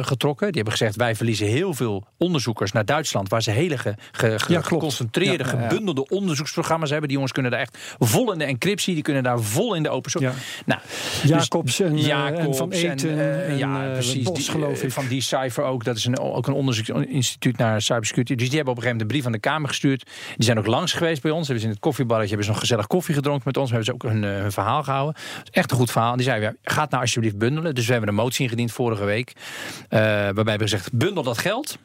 getrokken. 0.01 0.47
Die 0.47 0.55
hebben 0.55 0.71
gezegd: 0.71 0.95
wij 0.95 1.15
verliezen 1.15 1.47
heel 1.47 1.73
veel 1.73 2.07
onderzoekers 2.17 2.71
naar 2.71 2.85
Duitsland, 2.85 3.29
waar 3.29 3.41
ze 3.41 3.51
hele 3.51 3.77
ge, 3.77 3.95
ge, 4.11 4.39
ge, 4.39 4.63
geconcentreerde, 4.63 5.43
ja, 5.43 5.49
gebundelde 5.49 6.07
onderzoeksprogramma's 6.07 6.89
hebben. 6.89 7.07
Die 7.07 7.15
jongens 7.15 7.33
kunnen 7.33 7.51
daar 7.51 7.59
echt 7.59 7.77
vol 7.99 8.31
in 8.31 8.37
de 8.37 8.45
encryptie, 8.45 8.93
die 8.93 9.03
kunnen 9.03 9.23
daar 9.23 9.39
vol 9.39 9.75
in 9.75 9.83
de 9.83 9.89
open 9.89 10.11
source. 10.11 10.31
Nou, 10.65 10.81
Jacobs, 11.23 11.77
dus, 11.77 11.87
en, 11.87 11.97
Jacobs 11.97 12.47
en 12.47 12.55
Van 12.55 12.71
Eten 12.71 13.45
en, 13.45 13.57
ja, 13.57 13.89
precies. 13.91 14.23
Bos, 14.23 14.51
die, 14.51 14.85
ik. 14.85 14.91
Van 14.91 15.07
Decipher 15.07 15.63
ook. 15.63 15.83
Dat 15.83 15.97
is 15.97 16.05
een, 16.05 16.19
ook 16.19 16.47
een 16.47 16.53
onderzoeksinstituut 16.53 17.57
naar 17.57 17.81
cybersecurity. 17.81 18.35
Dus 18.35 18.47
die 18.47 18.55
hebben 18.55 18.73
op 18.73 18.79
een 18.79 18.83
gegeven 18.83 18.97
moment 18.97 19.01
een 19.01 19.07
brief 19.07 19.25
aan 19.25 19.31
de 19.31 19.39
Kamer 19.39 19.69
gestuurd. 19.69 20.09
Die 20.35 20.45
zijn 20.45 20.57
ook 20.59 20.65
langs 20.65 20.93
geweest 20.93 21.21
bij 21.21 21.31
ons. 21.31 21.47
Hebben 21.47 21.59
ze 21.59 21.65
in 21.65 21.73
het 21.73 21.81
koffiebarretje 21.81 22.27
hebben 22.27 22.45
ze 22.45 22.51
nog 22.51 22.59
gezellig 22.59 22.87
koffie 22.87 23.15
gedronken 23.15 23.43
met 23.45 23.57
ons. 23.57 23.69
Hebben 23.69 23.85
ze 23.85 23.93
ook 23.93 24.03
hun, 24.03 24.23
hun 24.23 24.51
verhaal 24.51 24.83
gehouden. 24.83 25.15
Echt 25.51 25.71
een 25.71 25.77
goed 25.77 25.91
verhaal. 25.91 26.15
Die 26.15 26.25
zei: 26.25 26.41
ja, 26.41 26.53
gaat 26.63 26.89
nou 26.89 27.01
alsjeblieft 27.01 27.37
Dus 27.55 27.85
we 27.85 27.91
hebben 27.91 28.09
een 28.09 28.15
motie 28.15 28.43
ingediend 28.43 28.71
vorige 28.71 29.05
week. 29.05 29.33
Uh, 29.35 29.99
waarbij 30.09 30.57
we 30.57 30.63
gezegd: 30.63 30.93
bundel 30.93 31.23
dat 31.23 31.37
geld. 31.37 31.77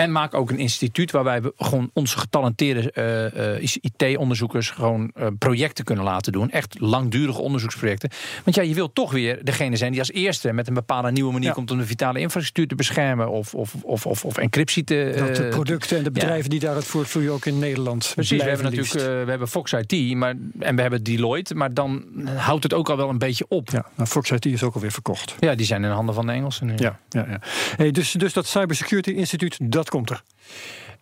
En 0.00 0.12
maak 0.12 0.34
ook 0.34 0.50
een 0.50 0.58
instituut 0.58 1.10
waarbij 1.10 1.42
we 1.42 1.52
gewoon 1.56 1.90
onze 1.92 2.18
getalenteerde 2.18 2.92
uh, 2.94 3.60
uh, 3.60 3.76
IT-onderzoekers 3.80 4.70
gewoon 4.70 5.12
uh, 5.18 5.26
projecten 5.38 5.84
kunnen 5.84 6.04
laten 6.04 6.32
doen. 6.32 6.50
Echt 6.50 6.80
langdurige 6.80 7.40
onderzoeksprojecten. 7.40 8.10
Want 8.44 8.56
ja, 8.56 8.62
je 8.62 8.74
wilt 8.74 8.94
toch 8.94 9.12
weer 9.12 9.44
degene 9.44 9.76
zijn 9.76 9.90
die 9.90 10.00
als 10.00 10.10
eerste 10.10 10.52
met 10.52 10.68
een 10.68 10.74
bepaalde 10.74 11.10
nieuwe 11.10 11.32
manier 11.32 11.52
komt 11.52 11.70
om 11.70 11.78
de 11.78 11.86
vitale 11.86 12.20
infrastructuur 12.20 12.66
te 12.66 12.74
beschermen 12.74 13.30
of, 13.30 13.54
of, 13.54 13.74
of, 13.82 14.06
of, 14.06 14.24
of 14.24 14.36
encryptie 14.36 14.84
te. 14.84 15.14
Dat 15.16 15.36
de 15.36 15.48
producten 15.48 15.96
en 15.96 16.04
de 16.04 16.10
bedrijven 16.10 16.44
ja. 16.44 16.48
die 16.48 16.60
daaruit 16.60 16.84
voortvoeren 16.84 17.32
ook 17.32 17.46
in 17.46 17.58
Nederland. 17.58 18.12
Precies, 18.14 18.42
we 18.42 18.48
hebben 18.48 18.72
natuurlijk 18.72 19.24
we 19.24 19.30
hebben 19.30 19.48
Fox 19.48 19.72
IT 19.72 20.14
maar, 20.14 20.34
en 20.58 20.76
we 20.76 20.82
hebben 20.82 21.02
Deloitte, 21.02 21.54
maar 21.54 21.74
dan 21.74 22.04
houdt 22.36 22.62
het 22.62 22.74
ook 22.74 22.90
al 22.90 22.96
wel 22.96 23.08
een 23.08 23.18
beetje 23.18 23.44
op. 23.48 23.70
Ja, 23.70 23.86
nou, 23.96 24.08
Fox 24.08 24.30
IT 24.30 24.46
is 24.46 24.62
ook 24.62 24.74
alweer 24.74 24.92
verkocht. 24.92 25.34
Ja, 25.40 25.54
die 25.54 25.66
zijn 25.66 25.84
in 25.84 25.90
handen 25.90 26.14
van 26.14 26.26
de 26.26 26.32
Engelsen. 26.32 26.66
Nu. 26.66 26.72
Ja, 26.76 26.98
ja, 27.08 27.26
ja. 27.28 27.40
Hey, 27.76 27.90
dus, 27.90 28.12
dus 28.12 28.32
dat 28.32 28.46
Cybersecurity 28.46 29.10
Instituut, 29.10 29.58
dat 29.62 29.89
komt 29.90 30.10
er. 30.10 30.22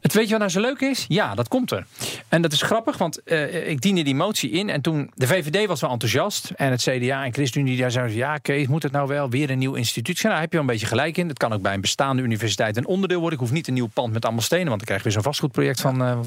Het 0.01 0.13
weet 0.13 0.25
je 0.25 0.31
wat 0.31 0.39
nou 0.39 0.51
zo 0.51 0.61
leuk 0.61 0.81
is? 0.81 1.05
Ja, 1.09 1.35
dat 1.35 1.49
komt 1.49 1.71
er. 1.71 1.87
En 2.29 2.43
dat 2.43 2.53
is 2.53 2.63
grappig, 2.63 2.99
want 2.99 3.21
uh, 3.25 3.69
ik 3.69 3.81
diende 3.81 4.03
die 4.03 4.15
motie 4.15 4.51
in. 4.51 4.71
En 4.71 4.81
toen, 4.81 5.11
de 5.15 5.27
VVD 5.27 5.67
was 5.67 5.81
wel 5.81 5.91
enthousiast. 5.91 6.51
En 6.57 6.71
het 6.71 6.83
CDA 6.83 7.25
en 7.25 7.33
ChristenUnie, 7.33 7.77
daar 7.77 7.91
zeiden 7.91 8.17
ja 8.17 8.37
Kees, 8.37 8.67
moet 8.67 8.83
het 8.83 8.93
nou 8.93 9.09
wel? 9.09 9.31
Weer 9.31 9.51
een 9.51 9.59
nieuw 9.59 9.75
instituut? 9.75 10.23
Nou, 10.23 10.29
daar 10.29 10.41
heb 10.41 10.53
je 10.53 10.59
wel 10.59 10.67
een 10.67 10.73
beetje 10.73 10.87
gelijk 10.87 11.17
in. 11.17 11.29
Het 11.29 11.39
kan 11.39 11.53
ook 11.53 11.63
bij 11.63 11.75
een 11.75 11.81
bestaande 11.81 12.23
universiteit 12.23 12.77
een 12.77 12.87
onderdeel 12.87 13.21
worden. 13.21 13.39
Ik 13.39 13.45
hoef 13.45 13.55
niet 13.55 13.69
een 13.69 13.75
nieuw 13.75 13.87
pand 13.87 14.13
met 14.13 14.25
allemaal 14.25 14.43
stenen, 14.43 14.67
want 14.67 14.77
dan 14.77 14.87
krijg 14.87 14.99
je 14.99 15.05
weer 15.05 15.13
zo'n 15.13 15.23
vastgoedproject 15.23 15.81
van 15.81 15.95
uh, 15.95 15.99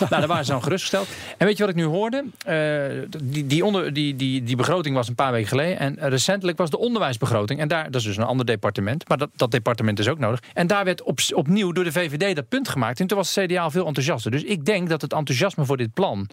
nou, 0.00 0.08
daar 0.08 0.26
waren 0.26 0.44
ze 0.44 0.50
dan 0.50 0.62
gerustgesteld. 0.62 1.08
En 1.36 1.46
weet 1.46 1.56
je 1.56 1.62
wat 1.62 1.72
ik 1.72 1.78
nu 1.78 1.84
hoorde? 1.84 2.24
Uh, 2.48 3.06
die, 3.22 3.46
die, 3.46 3.64
onder, 3.64 3.92
die, 3.92 4.16
die, 4.16 4.42
die 4.42 4.56
begroting 4.56 4.94
was 4.94 5.08
een 5.08 5.14
paar 5.14 5.32
weken 5.32 5.48
geleden. 5.48 5.78
En 5.78 5.96
recentelijk 5.98 6.58
was 6.58 6.70
de 6.70 6.78
onderwijsbegroting. 6.78 7.60
En 7.60 7.68
daar, 7.68 7.84
dat 7.90 8.00
is 8.00 8.06
dus 8.06 8.16
een 8.16 8.24
ander 8.24 8.46
departement. 8.46 9.08
Maar 9.08 9.18
dat, 9.18 9.30
dat 9.36 9.50
departement 9.50 9.98
is 9.98 10.08
ook 10.08 10.18
nodig. 10.18 10.42
En 10.54 10.66
daar 10.66 10.84
werd 10.84 11.02
op, 11.02 11.18
opnieuw 11.34 11.72
door 11.72 11.84
de 11.84 11.92
VVD 11.92 12.36
dat 12.36 12.48
punt 12.48 12.68
gemaakt. 12.68 12.99
En 13.00 13.06
toen 13.06 13.16
was 13.16 13.34
het 13.34 13.46
CDA 13.46 13.70
veel 13.70 13.86
enthousiaster. 13.86 14.30
Dus 14.30 14.44
ik 14.44 14.64
denk 14.64 14.88
dat 14.88 15.02
het 15.02 15.12
enthousiasme 15.12 15.64
voor 15.64 15.76
dit 15.76 15.94
plan 15.94 16.28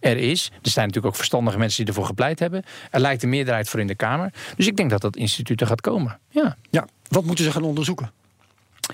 er 0.00 0.16
is. 0.16 0.50
Er 0.62 0.70
zijn 0.70 0.86
natuurlijk 0.86 1.12
ook 1.14 1.18
verstandige 1.18 1.58
mensen 1.58 1.78
die 1.84 1.94
ervoor 1.94 2.06
gepleit 2.08 2.38
hebben. 2.38 2.62
Er 2.90 3.00
lijkt 3.00 3.22
een 3.22 3.28
meerderheid 3.28 3.68
voor 3.68 3.80
in 3.80 3.86
de 3.86 3.94
Kamer. 3.94 4.32
Dus 4.56 4.66
ik 4.66 4.76
denk 4.76 4.90
dat 4.90 5.00
dat 5.00 5.16
instituut 5.16 5.60
er 5.60 5.66
gaat 5.66 5.80
komen. 5.80 6.18
Ja. 6.28 6.56
ja. 6.70 6.86
Wat 7.08 7.24
moeten 7.24 7.44
ze 7.44 7.52
gaan 7.52 7.62
onderzoeken? 7.62 8.10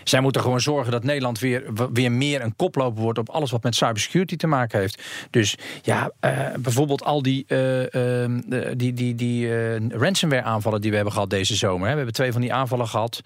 Zij 0.05 0.21
moeten 0.21 0.41
gewoon 0.41 0.61
zorgen 0.61 0.93
dat 0.93 1.05
Nederland 1.05 1.39
weer, 1.39 1.63
weer 1.93 2.13
meer 2.13 2.43
een 2.43 2.57
koploper 2.57 3.03
wordt 3.03 3.19
op 3.19 3.31
alles 3.31 3.51
wat 3.51 3.63
met 3.63 3.75
cybersecurity 3.75 4.37
te 4.37 4.47
maken 4.47 4.81
heeft. 4.81 5.03
Dus 5.31 5.57
ja, 5.83 6.11
uh, 6.21 6.55
bijvoorbeeld 6.59 7.05
al 7.05 7.23
die, 7.23 7.45
uh, 7.49 7.83
uh, 7.83 8.31
die, 8.77 8.93
die, 8.93 9.15
die 9.15 9.49
ransomware 9.89 10.43
aanvallen 10.43 10.81
die 10.81 10.91
we 10.91 10.97
hebben 10.97 11.15
gehad 11.15 11.31
deze 11.31 11.57
zomer. 11.57 11.87
Hè. 11.87 11.91
We 11.91 11.97
hebben 11.97 12.15
twee 12.15 12.33
van 12.33 12.41
die 12.41 12.53
aanvallen 12.53 12.89
gehad. 12.89 13.21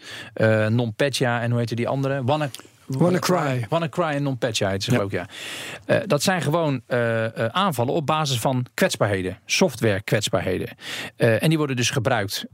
Non-Petya 0.69 1.41
en 1.41 1.51
hoe 1.51 1.59
heette 1.59 1.75
die 1.75 1.89
andere? 1.89 2.23
Wanna 2.99 3.19
WannaCry. 3.19 3.67
WannaCry 3.69 4.03
en 4.03 4.23
NotPetya 4.23 4.69
heet 4.69 4.83
ze 4.83 4.93
ja. 4.93 4.99
ook, 4.99 5.11
ja. 5.11 5.27
Uh, 5.87 5.97
dat 6.07 6.23
zijn 6.23 6.43
gewoon 6.43 6.81
uh, 6.89 7.23
uh, 7.23 7.29
aanvallen 7.47 7.95
op 7.95 8.07
basis 8.07 8.39
van 8.39 8.67
kwetsbaarheden. 8.75 9.39
Software 9.47 10.03
kwetsbaarheden. 10.03 10.69
en 11.17 11.49
die 11.49 11.59
worden 11.59 11.77
dus 11.77 11.91
gebruikt 11.91 12.45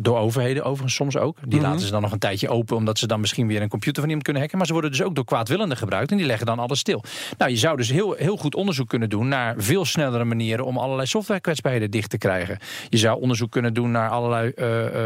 door 0.00 0.18
overheden, 0.18 0.64
overigens 0.64 0.94
soms 0.94 1.16
ook. 1.16 1.36
Die 1.36 1.46
mm 1.46 1.52
-hmm. 1.52 1.62
laten 1.70 1.86
ze 1.86 1.92
dan 1.92 2.02
nog 2.02 2.12
een 2.12 2.18
tijdje 2.18 2.48
open, 2.48 2.76
omdat 2.76 2.98
ze 2.98 3.06
dan 3.06 3.20
misschien 3.20 3.46
weer 3.46 3.62
een 3.62 3.68
computer 3.68 3.96
van 3.96 4.04
iemand 4.04 4.24
kunnen 4.24 4.42
hacken. 4.42 4.58
Maar 4.58 4.66
ze 4.66 4.72
worden 4.72 4.90
dus 4.90 5.02
ook 5.02 5.14
door 5.14 5.24
kwaadwillenden 5.24 5.76
gebruikt 5.76 6.10
en 6.10 6.16
die 6.16 6.26
leggen 6.26 6.46
dan 6.46 6.58
alles 6.58 6.78
stil. 6.78 7.04
Nou, 7.38 7.50
je 7.50 7.56
zou 7.56 7.76
dus 7.76 7.90
heel, 7.90 8.12
heel 8.12 8.36
goed 8.36 8.54
onderzoek 8.54 8.88
kunnen 8.88 9.10
doen 9.10 9.28
naar 9.28 9.54
veel 9.58 9.84
snellere 9.84 10.24
manieren 10.24 10.64
om 10.64 10.78
allerlei 10.78 11.06
software 11.06 11.40
kwetsbaarheden 11.40 11.90
dicht 11.90 12.10
te 12.10 12.18
krijgen. 12.18 12.58
Je 12.88 12.98
zou 12.98 13.20
onderzoek 13.20 13.50
kunnen 13.50 13.74
doen 13.74 13.90
naar 13.90 14.08
allerlei 14.08 14.52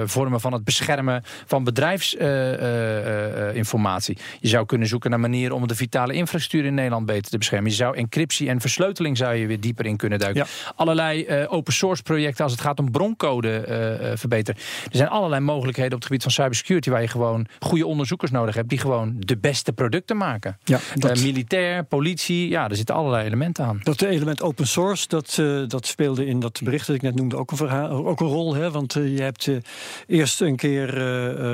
vormen 0.05 0.41
van 0.41 0.53
het 0.53 0.65
beschermen 0.65 1.23
van 1.47 1.65
bedrijfsinformatie. 1.65 4.19
je 4.41 4.52
zou 4.53 4.67
kunnen 4.67 4.89
zoeken 4.89 5.11
naar 5.11 5.21
manieren 5.21 5.57
om 5.57 5.67
de 5.67 5.75
vitale 5.75 6.13
infrastructuur 6.13 6.65
in 6.65 6.75
Nederland 6.75 7.07
beter 7.07 7.31
te 7.31 7.39
beschermen. 7.39 7.71
Je 7.71 7.77
zou 7.77 7.97
encryptie 7.97 8.49
en 8.49 8.61
versleuteling 8.61 9.17
zou 9.17 9.35
je 9.35 9.47
weer 9.47 9.61
dieper 9.61 9.87
in 9.87 9.97
kunnen 9.97 10.19
duiken. 10.19 10.47
Allerlei 10.77 11.27
uh, 11.27 11.53
open 11.53 11.73
source 11.73 12.03
projecten 12.03 12.45
als 12.45 12.53
het 12.53 12.61
gaat 12.61 12.79
om 12.79 12.91
broncode 12.91 13.65
uh, 13.69 14.11
uh, 14.11 14.17
verbeteren. 14.17 14.61
Er 14.85 14.97
zijn 14.97 15.09
allerlei 15.09 15.41
mogelijkheden 15.41 15.93
op 15.93 15.99
het 15.99 16.07
gebied 16.07 16.23
van 16.23 16.31
cybersecurity 16.31 16.91
waar 16.91 17.01
je 17.01 17.09
gewoon 17.09 17.47
goede 17.61 17.87
onderzoekers 17.87 18.31
nodig 18.31 18.55
hebt 18.55 18.69
die 18.69 18.79
gewoon 18.79 19.15
de 19.19 19.37
beste 19.37 19.73
producten 19.73 20.17
maken. 20.17 20.59
Ja, 20.65 20.79
dat... 20.95 21.23
militair, 21.23 21.85
politie, 21.85 22.49
ja, 22.49 22.69
er 22.69 22.77
zitten 22.77 22.95
allerlei 22.95 23.27
elementen 23.27 23.65
aan. 23.65 23.81
Dat 23.83 24.03
element 24.03 24.43
open 24.43 24.67
source, 24.67 25.09
dat, 25.09 25.43
dat 25.67 25.87
speelde 25.87 26.27
in 26.27 26.41
dat 26.41 26.61
bericht 26.65 26.87
dat 26.87 26.97
ik 26.97 27.03
net 27.03 27.15
noemde 27.15 27.37
ook 27.37 27.51
een, 27.51 27.57
verhaal, 27.57 28.07
ook 28.07 28.21
een 28.21 28.27
rol. 28.27 28.55
Hè? 28.55 28.71
Want 28.71 28.93
je 28.93 29.23
hebt 29.23 29.49
eerst 30.07 30.41
een 30.41 30.57
keer, 30.57 30.89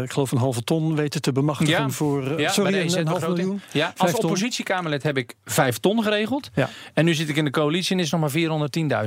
ik 0.03 0.11
geloof 0.11 0.33
een 0.33 0.39
halve 0.39 0.63
ton 0.63 0.97
weten 0.97 1.23
te 1.23 1.33
bemachtigen 1.33 1.91
voor... 1.91 2.41
Ja, 2.41 2.51
sorry, 2.51 2.88
miljoen. 2.95 3.61
Ja, 3.73 3.93
als 3.97 4.15
oppositiekamerlid 4.15 5.03
heb 5.03 5.17
ik 5.17 5.35
vijf 5.45 5.79
ton 5.79 6.03
geregeld. 6.03 6.51
Ja. 6.55 6.69
En 6.95 7.05
nu 7.05 7.15
zit 7.15 7.29
ik 7.29 7.37
in 7.37 7.45
de 7.45 7.51
coalitie 7.51 7.97
en 7.97 8.03
is 8.03 8.11
nog 8.11 8.21
maar 8.21 8.31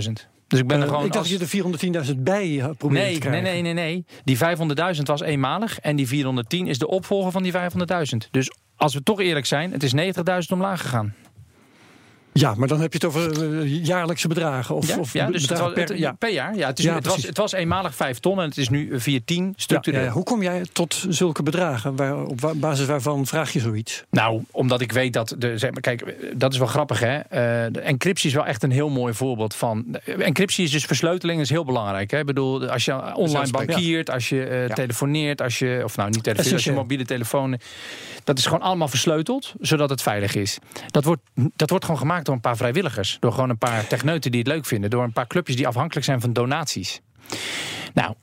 410.000. 0.03 0.11
Dus 0.47 0.59
ik 0.59 0.67
ben 0.67 0.77
er 0.77 0.83
uh, 0.83 0.89
gewoon. 0.89 1.05
Ik 1.05 1.13
dacht 1.13 1.31
als... 1.31 1.39
dat 1.39 1.51
je 1.51 1.93
er 1.93 2.05
410.000 2.15 2.15
bij 2.17 2.47
uh, 2.47 2.69
probeert 2.77 3.03
nee, 3.03 3.13
te 3.13 3.19
krijgen. 3.19 3.43
Nee, 3.43 3.61
nee, 3.61 3.73
nee, 3.73 4.03
nee. 4.03 4.05
Die 4.23 4.37
500.000 4.95 5.01
was 5.03 5.21
eenmalig. 5.21 5.79
En 5.79 5.95
die 5.95 6.07
410 6.07 6.67
is 6.67 6.77
de 6.77 6.87
opvolger 6.87 7.31
van 7.31 7.43
die 7.43 7.53
500.000. 7.53 7.57
Dus 8.31 8.51
als 8.75 8.93
we 8.93 9.03
toch 9.03 9.19
eerlijk 9.19 9.45
zijn, 9.45 9.71
het 9.71 9.83
is 9.83 9.93
90.000 9.95 10.01
omlaag 10.49 10.81
gegaan. 10.81 11.13
Ja, 12.33 12.53
maar 12.55 12.67
dan 12.67 12.81
heb 12.81 12.93
je 12.93 12.97
het 12.97 13.07
over 13.07 13.43
uh, 13.43 13.85
jaarlijkse 13.85 14.27
bedragen. 14.27 14.75
Of, 14.75 14.87
ja, 14.87 14.97
of 14.97 15.13
ja, 15.13 15.27
dus 15.27 15.41
bedragen 15.41 15.65
het 15.65 15.75
was, 15.75 15.85
per, 15.85 15.97
ja. 15.97 16.11
per, 16.11 16.31
jaar. 16.31 16.55
Ja, 16.55 16.67
het, 16.67 16.79
is, 16.79 16.85
het, 16.85 17.05
was, 17.05 17.23
het 17.23 17.37
was 17.37 17.51
eenmalig 17.51 17.95
5 17.95 18.19
ton 18.19 18.39
en 18.39 18.47
het 18.47 18.57
is 18.57 18.69
nu 18.69 18.99
410 18.99 19.53
structureel. 19.55 20.03
Ja, 20.03 20.09
Hoe 20.09 20.23
kom 20.23 20.41
jij 20.41 20.65
tot 20.71 21.05
zulke 21.09 21.43
bedragen? 21.43 21.95
Waar, 21.95 22.23
op 22.23 22.53
basis 22.55 22.85
waarvan 22.85 23.25
vraag 23.25 23.53
je 23.53 23.59
zoiets? 23.59 24.03
Nou, 24.09 24.43
omdat 24.51 24.81
ik 24.81 24.91
weet 24.91 25.13
dat... 25.13 25.35
De, 25.37 25.57
zeg 25.57 25.71
maar, 25.71 25.81
kijk, 25.81 26.15
dat 26.33 26.53
is 26.53 26.57
wel 26.57 26.67
grappig, 26.67 26.99
hè? 26.99 27.17
Uh, 27.17 27.71
de 27.71 27.79
encryptie 27.79 28.29
is 28.29 28.35
wel 28.35 28.45
echt 28.45 28.63
een 28.63 28.71
heel 28.71 28.89
mooi 28.89 29.13
voorbeeld 29.13 29.55
van... 29.55 29.85
Encryptie 30.17 30.63
is 30.63 30.71
dus 30.71 30.85
versleuteling, 30.85 31.41
is 31.41 31.49
heel 31.49 31.65
belangrijk. 31.65 32.11
Hè? 32.11 32.19
Ik 32.19 32.25
bedoel, 32.25 32.69
als 32.69 32.85
je 32.85 33.15
online 33.15 33.51
bankiert, 33.51 34.09
als 34.09 34.29
je 34.29 34.65
uh, 34.69 34.73
telefoneert... 34.73 35.41
als 35.41 35.59
je, 35.59 35.81
of 35.83 35.95
nou, 35.95 36.09
niet 36.09 36.23
telefoneert, 36.23 36.53
als 36.53 36.63
je 36.63 36.71
mobiele 36.71 37.05
telefoon... 37.05 37.59
Dat 38.23 38.37
is 38.37 38.45
gewoon 38.45 38.61
allemaal 38.61 38.87
versleuteld, 38.87 39.53
zodat 39.59 39.89
het 39.89 40.01
veilig 40.01 40.35
is. 40.35 40.57
Dat 40.87 41.03
wordt, 41.03 41.21
dat 41.55 41.69
wordt 41.69 41.85
gewoon 41.85 41.99
gemaakt 41.99 42.20
door 42.25 42.35
een 42.35 42.41
paar 42.41 42.57
vrijwilligers. 42.57 43.17
Door 43.19 43.31
gewoon 43.31 43.49
een 43.49 43.57
paar 43.57 43.87
techneuten 43.87 44.31
die 44.31 44.39
het 44.39 44.49
leuk 44.49 44.65
vinden. 44.65 44.89
Door 44.89 45.03
een 45.03 45.13
paar 45.13 45.27
clubjes 45.27 45.55
die 45.55 45.67
afhankelijk 45.67 46.05
zijn 46.05 46.21
van 46.21 46.33
donaties. 46.33 47.01
Nou, 47.93 48.13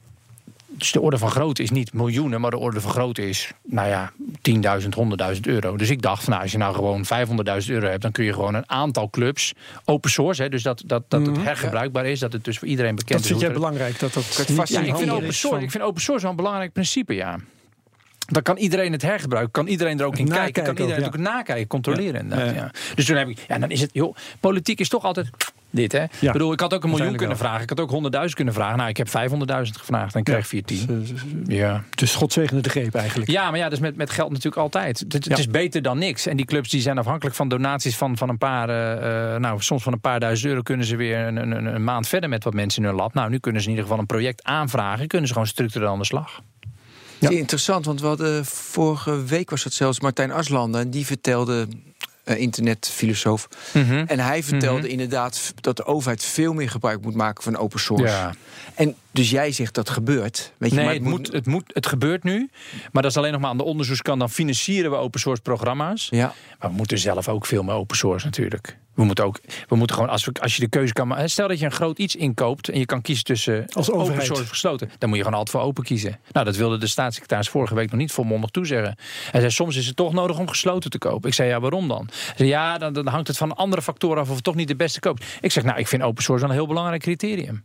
dus 0.78 0.92
de 0.92 1.00
orde 1.00 1.18
van 1.18 1.30
grootte 1.30 1.62
is 1.62 1.70
niet 1.70 1.92
miljoenen, 1.92 2.40
maar 2.40 2.50
de 2.50 2.58
orde 2.58 2.80
van 2.80 2.90
grootte 2.90 3.28
is, 3.28 3.52
nou 3.62 3.88
ja, 3.88 4.12
10.000, 4.80 4.88
100.000 5.34 5.40
euro. 5.40 5.76
Dus 5.76 5.90
ik 5.90 6.02
dacht, 6.02 6.28
nou, 6.28 6.42
als 6.42 6.52
je 6.52 6.58
nou 6.58 6.74
gewoon 6.74 7.04
500.000 7.04 7.66
euro 7.66 7.86
hebt, 7.86 8.02
dan 8.02 8.12
kun 8.12 8.24
je 8.24 8.32
gewoon 8.32 8.54
een 8.54 8.70
aantal 8.70 9.10
clubs, 9.10 9.52
open 9.84 10.10
source, 10.10 10.42
hè, 10.42 10.48
dus 10.48 10.62
dat, 10.62 10.82
dat, 10.86 11.04
dat 11.08 11.26
het 11.26 11.42
hergebruikbaar 11.42 12.06
is, 12.06 12.20
dat 12.20 12.32
het 12.32 12.44
dus 12.44 12.58
voor 12.58 12.68
iedereen 12.68 12.94
bekend 12.94 13.22
dat 13.22 13.24
is. 13.24 13.28
Dat 13.28 13.38
vind 13.38 13.50
jij 13.50 13.60
belangrijk, 13.60 13.98
dat 13.98 14.12
dat, 14.12 14.44
dat 14.56 14.68
ja, 14.68 14.80
ik 14.80 14.96
vind 14.96 15.10
open 15.10 15.34
source, 15.34 15.64
ik 15.64 15.70
vind 15.70 15.84
open 15.84 16.00
source 16.00 16.22
wel 16.22 16.30
een 16.30 16.36
belangrijk 16.36 16.72
principe, 16.72 17.14
ja. 17.14 17.38
Dan 18.30 18.42
kan 18.42 18.56
iedereen 18.56 18.92
het 18.92 19.02
hergebruiken, 19.02 19.52
kan 19.52 19.66
iedereen 19.66 20.00
er 20.00 20.06
ook 20.06 20.18
in 20.18 20.28
kijken, 20.28 20.64
kan 20.64 20.76
iedereen 20.76 21.02
het 21.02 21.06
ook 21.06 21.20
nakijken, 21.20 21.66
controleren. 21.66 22.28
Ja. 22.28 22.44
Ja. 22.44 22.70
Dus 22.94 23.04
toen 23.04 23.16
heb 23.16 23.28
ik, 23.28 23.44
ja, 23.48 23.58
dan 23.58 23.70
is 23.70 23.80
het, 23.80 23.90
joh, 23.92 24.16
politiek 24.40 24.80
is 24.80 24.88
toch 24.88 25.04
altijd 25.04 25.30
dit, 25.70 25.92
hè? 25.92 26.02
Ik 26.02 26.32
bedoel, 26.32 26.52
ik 26.52 26.60
had 26.60 26.74
ook 26.74 26.84
een 26.84 26.90
miljoen 26.90 27.16
kunnen 27.16 27.36
vragen. 27.36 27.62
Ik 27.62 27.68
had 27.68 27.80
ook 27.80 27.90
100.000 27.90 28.34
kunnen 28.34 28.54
vragen. 28.54 28.76
Nou, 28.76 28.88
ik 28.88 28.96
heb 28.96 29.08
500.000 29.08 29.12
gevraagd 29.72 30.14
en 30.14 30.22
kreeg 30.22 30.46
14. 30.46 31.06
Ja. 31.46 31.82
Dus 31.94 32.14
godzegende 32.14 32.62
de 32.62 32.68
greep 32.68 32.94
eigenlijk. 32.94 33.30
Ja, 33.30 33.50
maar 33.50 33.58
ja, 33.58 33.68
dus 33.68 33.78
met, 33.78 33.96
met 33.96 34.10
geld 34.10 34.30
natuurlijk 34.30 34.56
altijd. 34.56 34.98
Het, 34.98 35.12
het 35.12 35.38
is 35.38 35.48
beter 35.48 35.82
dan 35.82 35.98
niks. 35.98 36.26
En 36.26 36.36
die 36.36 36.46
clubs 36.46 36.70
die 36.70 36.80
zijn 36.80 36.98
afhankelijk 36.98 37.36
van 37.36 37.48
donaties 37.48 37.96
van, 37.96 38.16
van 38.16 38.28
een 38.28 38.38
paar... 38.38 38.68
Uh, 38.68 39.38
nou, 39.38 39.60
soms 39.62 39.82
van 39.82 39.92
een 39.92 40.00
paar 40.00 40.20
duizend 40.20 40.48
euro 40.48 40.62
kunnen 40.62 40.86
ze 40.86 40.96
weer 40.96 41.18
een, 41.18 41.36
een, 41.36 41.74
een 41.74 41.84
maand 41.84 42.08
verder 42.08 42.28
met 42.28 42.44
wat 42.44 42.54
mensen 42.54 42.82
in 42.82 42.88
hun 42.88 42.98
lab. 42.98 43.14
Nou, 43.14 43.30
nu 43.30 43.38
kunnen 43.38 43.60
ze 43.60 43.66
in 43.68 43.72
ieder 43.72 43.88
geval 43.88 44.02
een 44.02 44.08
project 44.08 44.44
aanvragen. 44.44 45.06
Kunnen 45.06 45.26
ze 45.26 45.32
gewoon 45.32 45.48
structureel 45.48 45.88
aan 45.88 45.98
de 45.98 46.04
slag. 46.04 46.40
Ja. 47.18 47.28
Interessant, 47.30 47.84
want 47.84 48.00
we 48.00 48.06
hadden 48.06 48.44
vorige 48.46 49.24
week 49.24 49.50
was 49.50 49.64
het 49.64 49.72
zelfs 49.72 50.00
Martijn 50.00 50.30
Aslander. 50.32 50.80
En 50.80 50.90
die 50.90 51.06
vertelde 51.06 51.68
eh, 52.24 52.40
internetfilosoof. 52.40 53.48
Mhm. 53.74 54.04
En 54.06 54.18
hij 54.18 54.42
vertelde 54.42 54.88
inderdaad 54.88 55.38
f- 55.38 55.52
dat 55.60 55.76
de 55.76 55.84
overheid 55.84 56.24
veel 56.24 56.52
meer 56.52 56.70
gebruik 56.70 57.00
moet 57.02 57.14
maken 57.14 57.42
van 57.42 57.56
open 57.56 57.80
source. 57.80 58.04
Ja. 58.06 58.34
En 58.74 58.94
dus 59.10 59.30
jij 59.30 59.52
zegt 59.52 59.74
dat 59.74 59.90
gebeurt. 59.90 60.52
Weet 60.58 60.70
je, 60.70 60.76
Nee, 60.76 60.84
maar 60.84 60.94
het, 60.94 61.02
moet, 61.02 61.32
het, 61.32 61.46
moet, 61.46 61.70
het 61.74 61.86
gebeurt 61.86 62.22
nu. 62.22 62.50
Maar 62.92 63.02
dat 63.02 63.10
is 63.10 63.16
alleen 63.16 63.32
nog 63.32 63.40
maar 63.40 63.50
aan 63.50 63.56
de 63.56 63.62
onderzoekskant. 63.64 64.18
Dan 64.18 64.30
financieren 64.30 64.90
we 64.90 64.96
open 64.96 65.20
source 65.20 65.42
programma's. 65.42 66.06
Ja, 66.10 66.34
Maar 66.60 66.70
we 66.70 66.76
moeten 66.76 66.98
zelf 66.98 67.28
ook 67.28 67.46
veel 67.46 67.62
meer 67.62 67.74
open 67.74 67.96
source 67.96 68.24
natuurlijk. 68.26 68.76
We 68.98 69.04
moeten 69.04 69.24
ook, 69.24 69.40
we 69.68 69.76
moeten 69.76 69.96
gewoon, 69.96 70.10
als, 70.10 70.24
we, 70.24 70.32
als 70.40 70.54
je 70.54 70.60
de 70.60 70.68
keuze 70.68 70.92
kan 70.92 71.08
maken. 71.08 71.30
Stel 71.30 71.48
dat 71.48 71.58
je 71.58 71.64
een 71.64 71.72
groot 71.72 71.98
iets 71.98 72.16
inkoopt 72.16 72.68
en 72.68 72.78
je 72.78 72.86
kan 72.86 73.02
kiezen 73.02 73.24
tussen 73.24 73.66
Als 73.72 73.90
open 73.90 74.22
source 74.24 74.42
of 74.42 74.48
gesloten. 74.48 74.90
Dan 74.98 75.08
moet 75.08 75.18
je 75.18 75.24
gewoon 75.24 75.38
altijd 75.38 75.56
voor 75.56 75.66
open 75.66 75.84
kiezen. 75.84 76.20
Nou, 76.32 76.46
dat 76.46 76.56
wilde 76.56 76.78
de 76.78 76.86
staatssecretaris 76.86 77.48
vorige 77.48 77.74
week 77.74 77.90
nog 77.90 78.00
niet 78.00 78.12
volmondig 78.12 78.50
toezeggen. 78.50 78.96
Hij 79.30 79.40
zei, 79.40 79.52
soms 79.52 79.76
is 79.76 79.86
het 79.86 79.96
toch 79.96 80.12
nodig 80.12 80.38
om 80.38 80.48
gesloten 80.48 80.90
te 80.90 80.98
kopen. 80.98 81.28
Ik 81.28 81.34
zei, 81.34 81.48
ja, 81.48 81.60
waarom 81.60 81.88
dan? 81.88 82.08
Hij 82.10 82.34
zei, 82.36 82.48
ja, 82.48 82.78
dan, 82.78 82.92
dan 82.92 83.06
hangt 83.06 83.28
het 83.28 83.36
van 83.36 83.56
andere 83.56 83.82
factoren 83.82 84.22
af 84.22 84.28
of 84.28 84.34
het 84.34 84.44
toch 84.44 84.54
niet 84.54 84.68
de 84.68 84.76
beste 84.76 85.00
koopt. 85.00 85.24
Ik 85.40 85.52
zeg, 85.52 85.64
nou, 85.64 85.78
ik 85.78 85.88
vind 85.88 86.02
open 86.02 86.22
source 86.22 86.42
wel 86.42 86.52
een 86.52 86.58
heel 86.58 86.68
belangrijk 86.68 87.02
criterium. 87.02 87.64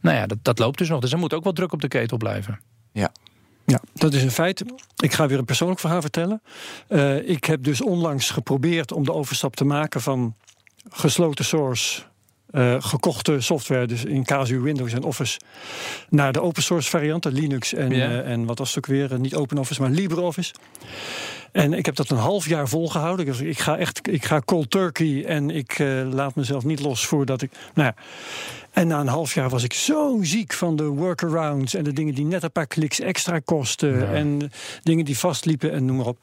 Nou 0.00 0.16
ja, 0.16 0.26
dat, 0.26 0.38
dat 0.42 0.58
loopt 0.58 0.78
dus 0.78 0.88
nog. 0.88 1.00
Dus 1.00 1.12
er 1.12 1.18
moet 1.18 1.34
ook 1.34 1.44
wel 1.44 1.52
druk 1.52 1.72
op 1.72 1.80
de 1.80 1.88
ketel 1.88 2.16
blijven. 2.16 2.60
ja. 2.92 3.12
Ja, 3.66 3.80
dat 3.94 4.12
is 4.12 4.22
een 4.22 4.30
feit. 4.30 4.64
Ik 4.96 5.12
ga 5.12 5.26
weer 5.26 5.38
een 5.38 5.44
persoonlijk 5.44 5.80
verhaal 5.80 6.00
vertellen. 6.00 6.42
Eh, 6.88 7.28
ik 7.28 7.44
heb 7.44 7.62
dus 7.62 7.82
onlangs 7.82 8.30
geprobeerd 8.30 8.92
om 8.92 9.04
de 9.04 9.12
overstap 9.12 9.56
te 9.56 9.64
maken 9.64 10.00
van 10.00 10.34
gesloten 10.90 11.44
source. 11.44 12.02
eh, 12.50 12.76
gekochte 12.78 13.40
software, 13.40 13.86
dus 13.86 14.04
in 14.04 14.24
casu 14.24 14.60
Windows 14.60 14.92
en 14.92 15.02
Office, 15.02 15.40
naar 16.08 16.32
de 16.32 16.40
open 16.40 16.62
source 16.62 16.90
varianten, 16.90 17.32
Linux 17.32 17.74
en, 17.74 17.92
eh, 17.92 18.30
en 18.30 18.44
wat 18.44 18.58
was 18.58 18.68
het 18.68 18.78
ook 18.78 18.86
weer, 18.86 19.12
Eh, 19.12 19.18
niet 19.18 19.34
OpenOffice, 19.34 19.80
maar 19.80 19.90
LibreOffice. 19.90 20.54
En 21.52 21.72
ik 21.72 21.86
heb 21.86 21.94
dat 21.94 22.10
een 22.10 22.16
half 22.16 22.48
jaar 22.48 22.68
volgehouden. 22.68 23.26
Ik, 23.26 23.34
ik 23.38 23.58
ga 23.58 23.76
echt, 23.76 24.08
ik 24.08 24.24
ga 24.24 24.40
cold 24.40 24.70
turkey 24.70 25.24
en 25.24 25.50
ik 25.50 25.78
laat 26.10 26.34
mezelf 26.34 26.64
niet 26.64 26.80
los 26.80 27.06
voordat 27.06 27.42
ik. 27.42 27.50
Nou 27.74 27.92
ja. 27.96 28.02
En 28.70 28.86
na 28.86 29.00
een 29.00 29.06
half 29.08 29.34
jaar 29.34 29.48
was 29.48 29.62
ik 29.62 29.72
zo 29.72 30.18
ziek 30.22 30.52
van 30.52 30.76
de 30.76 30.84
workarounds 30.84 31.74
en 31.74 31.84
de 31.84 31.92
dingen 31.92 32.14
die 32.14 32.24
net 32.24 32.42
een 32.42 32.52
paar 32.52 32.66
kliks 32.66 33.00
extra 33.00 33.38
kosten 33.38 34.14
en 34.14 34.50
dingen 34.82 35.04
die 35.04 35.18
vastliepen 35.18 35.72
en 35.72 35.84
noem 35.84 35.96
maar 35.96 36.06
op. 36.06 36.18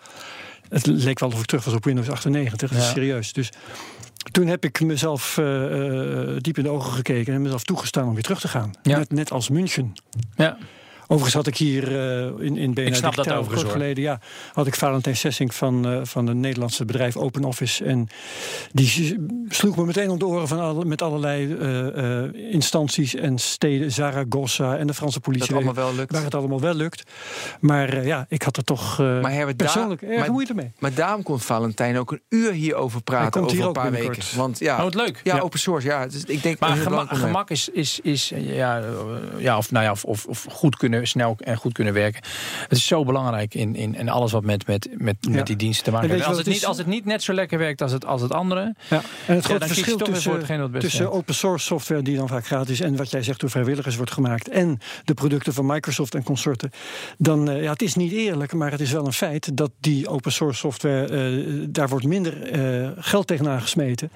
Het 0.69 0.85
leek 0.85 1.19
wel 1.19 1.29
of 1.29 1.39
ik 1.39 1.45
terug 1.45 1.65
was 1.65 1.73
op 1.73 1.83
Windows 1.85 2.09
98, 2.09 2.69
dat 2.69 2.79
is 2.79 2.85
Ja. 2.85 2.91
serieus. 2.93 3.33
Dus 3.33 3.49
toen 4.31 4.47
heb 4.47 4.65
ik 4.65 4.81
mezelf 4.81 5.37
eh, 5.37 6.31
eh, 6.31 6.37
diep 6.37 6.57
in 6.57 6.63
de 6.63 6.69
ogen 6.69 6.91
gekeken 6.91 7.33
en 7.33 7.41
mezelf 7.41 7.63
toegestaan 7.63 8.07
om 8.07 8.13
weer 8.13 8.23
terug 8.23 8.39
te 8.39 8.47
gaan. 8.47 8.71
Ja. 8.83 8.97
Net, 8.97 9.11
net 9.11 9.31
als 9.31 9.49
München. 9.49 9.93
Ja, 10.35 10.57
Overigens 11.11 11.33
had 11.33 11.47
ik 11.47 11.57
hier 11.57 11.99
eh, 11.99 12.45
in, 12.45 12.57
in 12.57 12.73
BNR 12.73 12.85
Ik 12.85 12.95
snap 12.95 13.15
dat 13.15 13.25
Digitaal 13.25 13.37
overigens, 13.37 13.47
kort 13.47 13.61
hoor. 13.61 13.71
geleden, 13.71 14.03
ja, 14.03 14.19
had 14.53 14.67
ik 14.67 14.75
Valentijn 14.75 15.15
Sessing 15.15 15.53
van, 15.55 15.87
eh, 15.87 15.99
van 16.03 16.27
het 16.27 16.37
Nederlandse 16.37 16.85
bedrijf 16.85 17.17
Open 17.17 17.43
Office. 17.43 17.85
En 17.85 18.07
die 18.71 19.17
sloeg 19.49 19.75
me 19.75 19.85
meteen 19.85 20.09
om 20.09 20.19
de 20.19 20.25
oren 20.25 20.47
van 20.47 20.59
alle, 20.59 20.85
met 20.85 21.01
allerlei 21.01 21.53
eh, 21.55 22.23
eh, 22.23 22.33
instanties 22.51 23.15
en 23.15 23.37
steden, 23.37 23.91
Zaragoza 23.91 24.77
en 24.77 24.87
de 24.87 24.93
Franse 24.93 25.19
politie. 25.19 25.47
Dat 25.47 25.55
allemaal 25.55 25.73
wel 25.83 25.95
lukt. 25.95 26.11
Waar 26.11 26.23
het 26.23 26.35
allemaal 26.35 26.59
wel 26.61 26.73
lukt. 26.73 27.03
Maar 27.59 28.05
ja, 28.05 28.25
ik 28.29 28.41
had 28.41 28.57
er 28.57 28.63
toch 28.63 28.99
eh, 28.99 29.21
Maar 29.21 29.55
persoonlijk 29.55 30.01
daar- 30.01 30.09
erg 30.09 30.19
maar- 30.19 30.31
moeite 30.31 30.53
mee. 30.53 30.71
Maar 30.79 30.93
daarom 30.93 31.23
kon 31.23 31.39
Valentijn 31.39 31.97
ook 31.97 32.11
een 32.11 32.21
uur 32.29 32.51
hierover 32.51 33.01
praten 33.01 33.31
komt 33.31 33.43
over 33.45 33.57
hier 33.57 33.65
een 33.65 33.73
paar 33.73 33.91
weken. 33.91 34.23
Want 34.35 34.59
ja, 34.59 34.75
Oh, 34.77 34.83
wat 34.83 34.95
leuk. 34.95 35.21
ja, 35.23 35.35
Ja. 35.35 35.41
open 35.41 35.59
source. 35.59 35.87
Ja, 35.87 36.07
dus 36.07 36.23
ik 36.25 36.43
denk 36.43 36.59
Maar 36.59 36.77
gemak, 37.07 37.49
is, 37.49 37.69
is, 37.69 37.99
is 38.03 38.31
ja, 38.35 38.81
ja, 39.37 39.57
of, 39.57 39.71
nou 39.71 39.85
ja, 39.85 39.91
of, 39.91 40.03
of, 40.05 40.25
of 40.25 40.45
goed 40.49 40.77
kunnen, 40.77 40.98
snel 41.07 41.37
en 41.39 41.57
goed 41.57 41.73
kunnen 41.73 41.93
werken. 41.93 42.21
Het 42.61 42.77
is 42.77 42.87
zo 42.87 43.03
belangrijk 43.03 43.53
in, 43.53 43.75
in, 43.75 43.95
in 43.95 44.09
alles 44.09 44.31
wat 44.31 44.43
met, 44.43 44.67
met, 44.67 44.89
met, 44.97 45.15
Ja. 45.21 45.29
met 45.29 45.47
die 45.47 45.55
diensten 45.55 45.83
te 45.83 45.91
maken 45.91 46.09
En 46.09 46.15
heeft. 46.15 46.27
Als 46.27 46.37
het, 46.37 46.45
wat 46.45 46.55
niet, 46.55 46.65
als 46.65 46.77
het 46.77 46.87
niet 46.87 47.05
net 47.05 47.23
zo 47.23 47.33
lekker 47.33 47.57
werkt 47.57 47.81
als 47.81 47.91
het, 47.91 48.05
als 48.05 48.21
het 48.21 48.33
andere. 48.33 48.75
Ja. 48.89 49.01
En 49.27 49.35
het 49.35 49.45
grote 49.45 49.67
verschil 49.67 49.97
tussen, 49.97 50.71
tussen 50.79 51.11
open 51.11 51.35
source 51.35 51.65
software, 51.65 52.01
die 52.01 52.17
dan 52.17 52.27
vaak 52.27 52.45
gratis 52.45 52.79
en 52.79 52.95
wat 52.95 53.11
jij 53.11 53.23
zegt 53.23 53.39
door 53.39 53.49
vrijwilligers 53.49 53.95
wordt 53.95 54.11
gemaakt, 54.11 54.49
en 54.49 54.79
de 55.05 55.13
producten 55.13 55.53
van 55.53 55.65
Microsoft 55.65 56.15
en 56.15 56.23
consorten, 56.23 56.71
dan 57.17 57.49
eh, 57.49 57.63
ja, 57.63 57.71
het 57.71 57.81
is 57.81 57.95
niet 57.95 58.11
eerlijk, 58.11 58.53
maar 58.53 58.71
het 58.71 58.79
is 58.79 58.91
wel 58.91 59.05
een 59.05 59.13
feit 59.13 59.57
dat 59.57 59.71
die 59.79 60.07
open 60.07 60.31
source 60.31 60.59
software, 60.59 61.07
eh, 61.07 61.67
daar 61.69 61.89
wordt 61.89 62.05
minder 62.05 62.41
eh, 62.41 62.89
geld 62.97 63.27
tegenaan 63.27 63.61
gesmeten. 63.61 64.11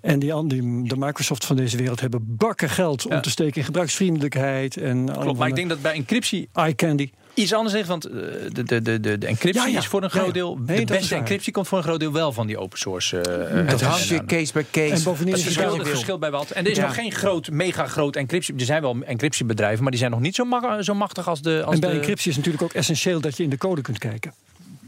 En 0.00 0.18
die, 0.18 0.46
die, 0.46 0.88
de 0.88 0.96
Microsoft 0.96 1.44
van 1.44 1.56
deze 1.56 1.76
wereld 1.76 2.00
hebben 2.00 2.20
bakken 2.36 2.70
geld 2.70 3.06
om 3.06 3.20
te 3.20 3.30
steken 3.30 3.56
in 3.56 3.64
gebruiksvriendelijkheid 3.64 4.76
en 4.76 5.10
Klopt, 5.12 5.38
maar 5.38 5.48
ik 5.48 5.54
denk 5.54 5.68
dat 5.68 5.82
bij 5.82 5.96
encryptie 6.22 6.48
eye 6.52 6.74
candy. 6.74 7.10
iets 7.34 7.52
anders 7.54 7.74
ligt. 7.74 7.88
Want 7.88 8.04
eh, 8.04 8.12
de, 8.52 8.62
de, 8.62 8.82
de, 8.82 9.00
de, 9.00 9.18
de 9.18 9.26
encryptie 9.26 9.62
Ja, 9.62 9.68
ja. 9.68 9.78
is 9.78 9.86
voor 9.86 10.02
een 10.02 10.10
groot 10.10 10.26
ja. 10.26 10.32
deel. 10.32 10.58
Nee, 10.66 10.84
de 10.86 10.92
beste 10.92 11.14
encryptie 11.14 11.52
komt 11.52 11.68
voor 11.68 11.78
een 11.78 11.84
groot 11.84 12.00
deel 12.00 12.12
wel 12.12 12.32
van 12.32 12.46
die 12.46 12.58
open 12.58 12.78
source. 12.78 13.20
eh, 13.20 13.66
Het 13.66 13.80
eh, 13.80 13.88
hangt 13.90 14.08
weer 14.08 14.18
aan. 14.20 14.26
case 14.26 14.52
by 14.52 14.62
case. 14.70 14.92
En 14.94 15.02
bovendien 15.02 15.34
Het 15.34 15.46
is 15.46 15.56
het 15.56 15.88
verschilt 15.88 16.20
bij 16.20 16.30
wat. 16.30 16.50
En 16.50 16.64
er 16.64 16.70
is 16.70 16.76
Ja. 16.76 16.86
nog 16.86 16.94
geen 16.94 17.12
groot, 17.12 17.50
mega 17.50 17.86
groot 17.86 18.16
encryptie. 18.16 18.54
Er 18.54 18.64
zijn 18.64 18.82
wel 18.82 18.96
encryptiebedrijven, 19.06 19.82
maar 19.82 19.90
die 19.90 20.00
zijn 20.00 20.10
nog 20.12 20.20
niet 20.20 20.34
zo, 20.34 20.44
ma- 20.44 20.82
zo 20.82 20.94
machtig 20.94 21.28
als 21.28 21.42
de. 21.42 21.62
Als 21.64 21.74
En 21.74 21.80
bij 21.80 21.90
de, 21.90 21.96
encryptie 21.96 22.30
is 22.30 22.36
natuurlijk 22.36 22.62
ook 22.64 22.72
essentieel 22.72 23.20
dat 23.20 23.36
je 23.36 23.42
in 23.42 23.50
de 23.50 23.58
code 23.58 23.80
kunt 23.80 23.98
kijken. 23.98 24.32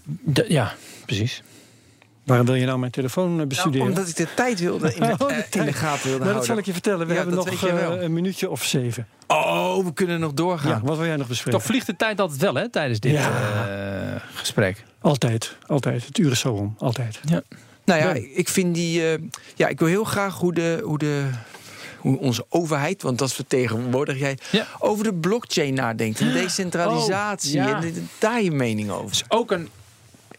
de- 0.04 0.46
ja, 0.48 0.74
precies. 1.06 1.42
Waarom 2.24 2.46
wil 2.46 2.54
je 2.54 2.66
nou 2.66 2.78
mijn 2.78 2.92
telefoon 2.92 3.28
eh, 3.30 3.34
Nou, 3.36 3.46
bestuderen? 3.48 3.86
omdat 3.86 4.08
ik 4.08 4.16
de 4.16 4.26
tijd 4.36 4.60
wilde 4.60 4.94
in 4.94 5.00
de, 5.06 5.12
Oh, 5.12 5.18
de 5.18 5.34
eh, 5.34 5.60
in 5.60 5.64
de 5.64 5.72
gaten 5.72 6.08
wilde 6.08 6.08
Nou, 6.08 6.18
dat 6.18 6.26
houden. 6.26 6.44
zal 6.44 6.58
ik 6.58 6.66
je 6.66 6.72
vertellen. 6.72 7.06
We 7.06 7.12
Ja, 7.12 7.18
hebben 7.18 7.36
dat 7.36 7.50
nog 7.50 7.66
eh, 7.66 8.02
een 8.02 8.12
minuutje 8.12 8.50
of 8.50 8.64
zeven. 8.64 9.06
Oh, 9.26 9.84
we 9.84 9.92
kunnen 9.92 10.20
nog 10.20 10.32
doorgaan. 10.32 10.70
Ja, 10.70 10.80
wat 10.84 10.96
wil 10.96 11.06
jij 11.06 11.16
nog 11.16 11.26
bespreken? 11.28 11.58
Toch 11.60 11.68
vliegt 11.68 11.86
de 11.86 11.96
tijd 11.96 12.20
altijd 12.20 12.40
wel, 12.40 12.54
hè, 12.54 12.68
tijdens 12.68 13.00
dit 13.00 13.12
Ja. 13.12 13.30
eh, 14.14 14.20
gesprek. 14.34 14.84
Altijd, 15.00 15.56
altijd. 15.66 16.06
Het 16.06 16.18
uur 16.18 16.30
is 16.30 16.40
zo 16.40 16.52
om, 16.52 16.74
altijd. 16.78 17.20
Nou 17.24 17.42
ja, 18.00 18.14
Ja. 18.14 18.20
ik 18.34 18.48
vind 18.48 18.74
die. 18.74 19.12
eh, 19.12 19.18
ja, 19.54 19.68
ik 19.68 19.78
wil 19.78 19.88
heel 19.88 20.04
graag 20.04 20.38
hoe 20.38 20.54
de. 20.54 20.80
Hoe 20.82 20.98
de 20.98 21.24
hoe 21.98 22.18
onze 22.18 22.46
overheid, 22.48 23.02
want 23.02 23.18
dat 23.18 23.32
vertegenwoordig 23.32 24.18
jij, 24.18 24.38
Ja. 24.50 24.66
over 24.78 25.04
de 25.04 25.14
blockchain 25.14 25.74
nadenkt. 25.74 26.20
En 26.20 26.32
decentralisatie. 26.42 27.60
Oh, 27.60 27.66
ja. 27.68 27.82
En 27.82 28.08
daar 28.18 28.42
je 28.42 28.50
mening 28.50 28.90
over. 28.90 29.10
is 29.10 29.24
ook 29.28 29.50
een 29.50 29.68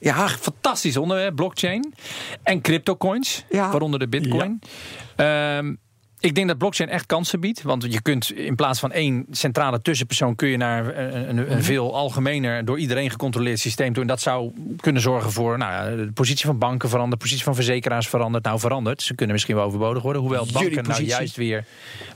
Ja, 0.06 0.28
fantastisch 0.28 0.97
onderwerp, 0.97 1.36
blockchain. 1.36 1.93
En 2.43 2.62
cryptocoins, 2.62 3.45
Ja. 3.49 3.72
waaronder 3.72 3.99
de 3.99 4.08
bitcoin. 4.08 4.60
Ehm, 5.16 5.76
ik 6.26 6.36
denk 6.36 6.47
dat 6.47 6.57
blockchain 6.57 6.89
echt 6.89 7.05
kansen 7.05 7.39
biedt. 7.39 7.61
Want 7.61 7.93
je 7.93 8.01
kunt 8.01 8.32
in 8.32 8.55
plaats 8.55 8.80
van 8.80 8.91
één 8.91 9.26
centrale 9.32 9.82
tussenpersoon... 9.82 10.36
kun 10.36 10.47
je 10.47 10.57
naar 10.57 10.97
een, 10.97 11.30
een, 11.30 11.51
een 11.51 11.63
veel 11.63 11.95
algemener, 11.95 12.65
door 12.65 12.80
iedereen 12.80 13.09
gecontroleerd 13.09 13.59
systeem 13.59 13.93
toe. 13.93 14.01
En 14.01 14.07
dat 14.07 14.21
zou 14.21 14.51
kunnen 14.80 15.01
zorgen 15.01 15.32
voor... 15.32 15.57
Nou, 15.57 15.71
ja, 15.71 16.03
de 16.03 16.11
positie 16.11 16.45
van 16.45 16.57
banken 16.57 16.89
verandert, 16.89 17.19
de 17.19 17.26
positie 17.26 17.43
van 17.43 17.55
verzekeraars 17.55 18.07
verandert. 18.07 18.43
Nou, 18.43 18.59
verandert. 18.59 19.01
Ze 19.01 19.15
kunnen 19.15 19.36
misschien 19.36 19.55
wel 19.55 19.65
overbodig 19.65 20.03
worden. 20.03 20.21
Hoewel 20.21 20.47
banken 20.53 20.84
nou 20.84 21.03
juist 21.03 21.36
weer... 21.36 21.65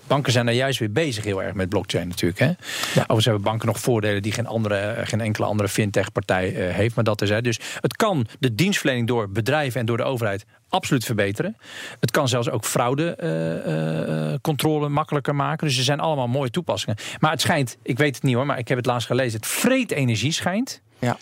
Banken 0.07 0.32
zijn 0.32 0.45
daar 0.45 0.55
juist 0.55 0.80
weer 0.80 0.91
bezig 0.91 1.24
heel 1.24 1.43
erg 1.43 1.53
met 1.53 1.70
blockchain 1.70 2.07
natuurlijk. 2.07 2.39
Hè? 2.39 2.49
Overigens 2.93 3.26
hebben 3.26 3.43
banken 3.43 3.68
nog 3.68 3.80
voordelen 3.80 4.22
die 4.22 4.32
geen, 4.32 4.47
andere, 4.47 4.95
geen 5.03 5.22
enkele 5.22 5.45
andere 5.45 5.70
fintech-partij 5.70 6.55
eh, 6.55 6.76
heeft. 6.76 6.95
Maar 6.95 7.03
dat 7.03 7.22
is 7.22 7.30
hè. 7.30 7.41
Dus 7.41 7.60
het 7.80 7.95
kan 7.95 8.28
de 8.39 8.55
dienstverlening 8.55 9.07
door 9.07 9.30
bedrijven 9.30 9.80
en 9.80 9.86
door 9.86 9.97
de 9.97 10.03
overheid 10.03 10.45
absoluut 10.70 11.06
verbeteren. 11.06 11.58
Het 12.00 12.12
kan 12.12 12.28
zelfs 12.28 12.50
ook 12.50 12.66
fraudecontrole 12.66 14.90
makkelijker 14.90 15.36
maken. 15.36 15.68
Dus 15.68 15.78
er 15.78 15.84
zijn 15.84 16.00
allemaal 16.00 16.28
mooie 16.28 16.50
toepassingen. 16.50 16.98
Maar 17.20 17.32
het 17.32 17.42
schijnt, 17.42 17.78
ik 17.84 17.98
weet 17.98 18.16
het 18.16 18.24
niet 18.24 18.36
hoor, 18.36 18.46
maar 18.46 18.58
ik 18.58 18.68
heb 18.68 18.78
het 18.78 18.86
laatst 18.86 19.08
gelezen. 19.08 19.40
Het 19.40 19.48
vreet 19.48 19.92
energie 19.92 20.32
schijnt. 20.32 20.82
ja. 21.00 21.18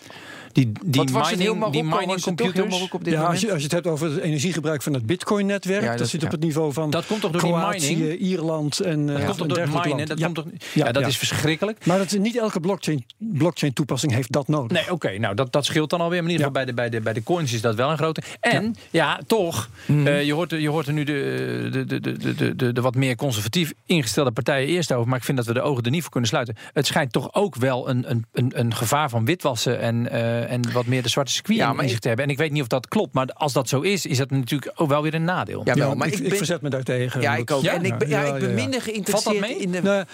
Die, 0.58 0.72
die 0.84 1.00
Wat 1.00 1.10
was 1.10 1.30
het 1.30 1.38
heel 1.38 1.54
mining, 1.54 1.72
die 1.72 1.82
mining 1.82 2.06
heel 2.10 2.20
computers. 2.20 2.68
Marokko 2.74 2.96
op 2.96 3.04
dit 3.04 3.12
Ja, 3.12 3.18
als 3.18 3.26
moment? 3.26 3.40
je, 3.46 3.48
als 3.52 3.58
je 3.58 3.64
het 3.64 3.72
hebt 3.72 3.86
over 3.86 4.10
het 4.10 4.20
energiegebruik 4.20 4.82
van 4.82 4.94
het 4.94 5.06
bitcoin-netwerk... 5.06 5.82
Ja, 5.82 5.88
dat, 5.88 5.98
dat- 5.98 6.08
zit 6.08 6.20
ja. 6.20 6.26
op 6.26 6.32
het 6.32 6.42
niveau 6.42 6.72
van 6.72 6.90
Dat 6.90 7.06
komt 7.06 7.20
toch 7.20 7.30
door 7.30 7.40
die 7.40 7.80
mining? 7.90 8.18
Ierland 8.20 8.80
en 8.80 9.06
Dat 9.06 9.16
eh, 9.18 9.24
komt 9.24 9.38
toch 9.38 9.46
door 9.46 9.58
het 9.58 9.84
minen? 9.84 10.06
Dat, 10.06 10.18
Ja. 10.18 10.24
komt 10.24 10.36
toch, 10.36 10.44
ja, 10.74 10.86
Ja, 10.86 10.92
dat 10.92 11.02
ja. 11.02 11.08
is 11.08 11.18
verschrikkelijk. 11.18 11.86
Maar 11.86 11.98
dat, 11.98 12.18
niet 12.18 12.36
elke 12.38 12.60
blockchain, 12.60 13.04
blockchain-toepassing 13.18 14.12
heeft 14.12 14.32
dat 14.32 14.48
nodig. 14.48 14.70
Nee, 14.70 14.92
oké, 14.92 15.18
nou 15.18 15.34
dat, 15.34 15.52
dat 15.52 15.64
scheelt 15.64 15.90
dan 15.90 16.00
alweer. 16.00 16.22
Maar 16.22 16.30
in 16.30 16.36
ieder 16.38 16.46
geval 16.46 16.64
bij, 16.64 16.74
de, 16.74 16.80
bij, 16.80 16.88
de, 16.90 17.00
bij 17.00 17.12
de 17.12 17.22
coins 17.22 17.52
is 17.52 17.60
dat 17.60 17.74
wel 17.74 17.90
een 17.90 17.96
grote. 17.96 18.22
En 18.40 18.74
ja, 18.90 19.20
toch, 19.26 19.68
eh, 19.86 20.22
je, 20.24 20.32
hoort, 20.32 20.52
er- 20.52 20.60
je 20.60 20.68
hoort 20.68 20.86
er 20.86 20.92
nu 20.92 21.04
de, 21.04 21.68
de, 21.72 21.84
de, 21.84 22.00
de, 22.00 22.34
de, 22.34 22.56
de, 22.56 22.72
de 22.72 22.80
wat 22.80 22.94
meer 22.94 23.16
conservatief 23.16 23.72
ingestelde 23.86 24.30
partijen 24.30 24.68
eerst 24.68 24.92
over. 24.92 25.08
Maar 25.08 25.18
ik 25.18 25.24
vind 25.24 25.36
dat 25.36 25.46
we 25.46 25.52
de 25.52 25.60
ogen 25.62 25.84
er 25.84 25.90
niet 25.90 26.02
voor 26.02 26.10
kunnen 26.10 26.28
sluiten. 26.28 26.56
Het 26.72 26.86
schijnt 26.86 27.12
toch 27.12 27.34
ook 27.34 27.56
wel 27.56 27.88
een, 27.88 28.10
een, 28.10 28.24
een, 28.32 28.52
een 28.58 28.74
gevaar 28.74 29.08
van 29.10 29.24
witwassen 29.24 29.80
en, 29.80 30.10
eh, 30.10 30.47
en 30.48 30.72
wat 30.72 30.86
meer 30.86 31.02
de 31.02 31.08
zwarte 31.08 31.32
circuit 31.32 31.58
Ja, 31.58 31.74
in- 31.82 31.88
zich 31.88 31.98
te 31.98 32.08
hebben. 32.08 32.26
En 32.26 32.30
ik 32.32 32.38
weet 32.38 32.50
niet 32.52 32.62
of 32.62 32.68
dat 32.68 32.88
klopt, 32.88 33.14
maar 33.14 33.26
als 33.32 33.52
dat 33.52 33.68
zo 33.68 33.80
is, 33.80 34.06
is 34.06 34.18
dat 34.18 34.30
natuurlijk 34.30 34.72
ook 34.74 34.88
wel 34.88 35.02
weer 35.02 35.14
een 35.14 35.24
nadeel. 35.24 35.60
Ja, 35.64 35.74
wel, 35.74 35.94
maar 35.94 36.06
ik, 36.06 36.12
ik, 36.12 36.18
ik 36.20 36.28
ben, 36.28 36.36
verzet 36.36 36.60
me 36.62 36.68
daartegen. 36.68 37.20
ja, 37.20 37.36
ik 37.36 37.50
ook. 37.50 37.62
Ja? 37.62 37.72
en 37.72 37.84
ik 37.84 37.98
ben, 37.98 38.08
ja, 38.08 38.20
Ja, 38.20 38.26
ik 38.26 38.32
ben 38.32 38.42
ja, 38.42 38.48
ja. 38.48 38.54
minder 38.62 38.82
geïnteresseerd 38.82 39.40
mee? 39.40 39.56
in 39.56 39.70
de. 39.72 39.80
Nou, 39.82 40.04